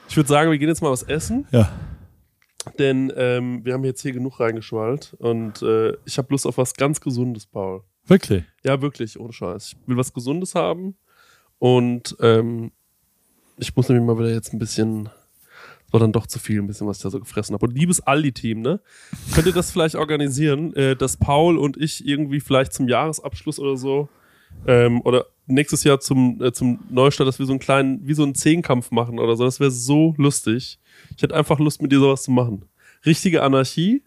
Ich 0.10 0.18
würde 0.18 0.28
sagen, 0.30 0.52
wir 0.52 0.58
gehen 0.58 0.68
jetzt 0.70 0.82
mal 0.82 0.92
was 0.92 1.04
essen, 1.04 1.48
Ja. 1.52 1.72
denn 2.78 3.12
ähm, 3.16 3.64
wir 3.64 3.74
haben 3.74 3.84
jetzt 3.86 4.02
hier 4.02 4.12
genug 4.12 4.40
reingeschwallt 4.40 5.16
und 5.20 5.62
äh, 5.62 5.94
ich 6.06 6.18
habe 6.18 6.28
Lust 6.32 6.46
auf 6.46 6.58
was 6.58 6.74
ganz 6.74 7.00
Gesundes, 7.00 7.46
Paul. 7.46 7.82
Wirklich. 8.08 8.44
Ja, 8.64 8.82
wirklich, 8.82 9.20
ohne 9.20 9.32
Scheiß. 9.32 9.68
Ich 9.74 9.88
will 9.88 9.96
was 9.98 10.14
Gesundes 10.14 10.54
haben 10.54 10.96
und 11.60 12.16
ähm, 12.20 12.72
ich 13.58 13.74
muss 13.76 13.88
nämlich 13.88 14.06
mal 14.06 14.18
wieder 14.20 14.34
jetzt 14.34 14.52
ein 14.54 14.60
bisschen, 14.60 15.08
war 15.92 16.00
dann 16.00 16.12
doch 16.12 16.28
zu 16.28 16.40
viel, 16.40 16.60
ein 16.62 16.68
bisschen, 16.68 16.88
was 16.88 16.98
ich 16.98 17.04
da 17.04 17.10
so 17.10 17.20
gefressen 17.20 17.54
habe. 17.54 17.66
Und 17.68 17.74
liebes 17.78 18.02
Aldi-Team, 18.02 18.60
ne? 18.62 18.82
Könnt 19.34 19.48
ihr 19.48 19.54
das 19.54 19.72
vielleicht 19.72 19.96
organisieren, 19.96 20.74
äh, 20.76 20.96
dass 20.96 21.16
Paul 21.18 21.58
und 21.58 21.78
ich 21.78 22.06
irgendwie 22.06 22.42
vielleicht 22.42 22.74
zum 22.74 22.88
Jahresabschluss 22.90 23.60
oder 23.60 23.78
so 23.78 24.10
ähm, 24.68 25.00
oder 25.04 25.28
nächstes 25.54 25.84
Jahr 25.84 26.00
zum, 26.00 26.42
äh, 26.42 26.52
zum 26.52 26.80
Neustart, 26.90 27.28
dass 27.28 27.40
wir 27.40 27.46
so 27.46 27.54
einen 27.54 27.60
kleinen, 27.60 28.08
wie 28.08 28.14
so 28.14 28.24
einen 28.24 28.36
Zehnkampf 28.36 28.92
machen 28.92 29.20
oder 29.20 29.36
so. 29.36 29.44
Das 29.44 29.60
wäre 29.60 29.72
so 29.72 30.14
lustig. 30.18 30.80
Ich 31.16 31.24
hätte 31.24 31.36
einfach 31.36 31.60
Lust, 31.60 31.82
mit 31.82 31.92
dir 31.92 32.00
sowas 32.00 32.24
zu 32.24 32.32
machen. 32.32 32.66
Richtige 33.06 33.44
Anarchie 33.44 34.04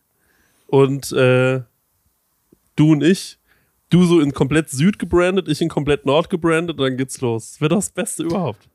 und 0.66 1.12
äh, 1.12 1.62
du 2.76 2.92
und 2.92 3.02
ich, 3.02 3.38
du 3.90 4.04
so 4.04 4.20
in 4.20 4.32
komplett 4.32 4.70
Süd 4.70 4.98
gebrandet, 4.98 5.48
ich 5.48 5.60
in 5.60 5.68
komplett 5.68 6.06
Nord 6.06 6.30
gebrandet 6.30 6.80
dann 6.80 6.96
geht's 6.96 7.20
los. 7.20 7.52
Das 7.52 7.60
wäre 7.60 7.74
das 7.74 7.90
Beste 7.90 8.22
überhaupt. 8.24 8.68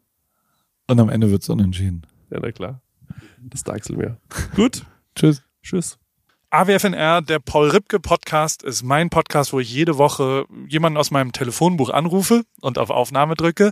Und 0.88 1.00
am 1.00 1.10
Ende 1.10 1.30
wird 1.30 1.44
es 1.44 1.50
unentschieden. 1.50 2.06
Ja, 2.32 2.40
na 2.42 2.52
klar. 2.52 2.82
Das 3.42 3.64
deichsel 3.64 3.98
mir. 3.98 4.18
Gut. 4.56 4.86
Tschüss. 5.16 5.44
Tschüss. 5.62 6.00
AWFNR, 6.52 7.22
der 7.22 7.38
Paul 7.38 7.70
Ripke 7.70 8.00
Podcast, 8.00 8.64
ist 8.64 8.82
mein 8.82 9.12
Podcast, 9.12 9.54
wo 9.54 9.60
ich 9.60 9.72
jede 9.72 10.00
Woche 10.00 10.46
jemanden 10.68 10.98
aus 10.98 11.12
meinem 11.12 11.32
Telefonbuch 11.32 11.92
anrufe 11.92 12.42
und 12.60 12.80
auf 12.80 12.90
Aufnahme 12.90 13.36
drücke. 13.36 13.72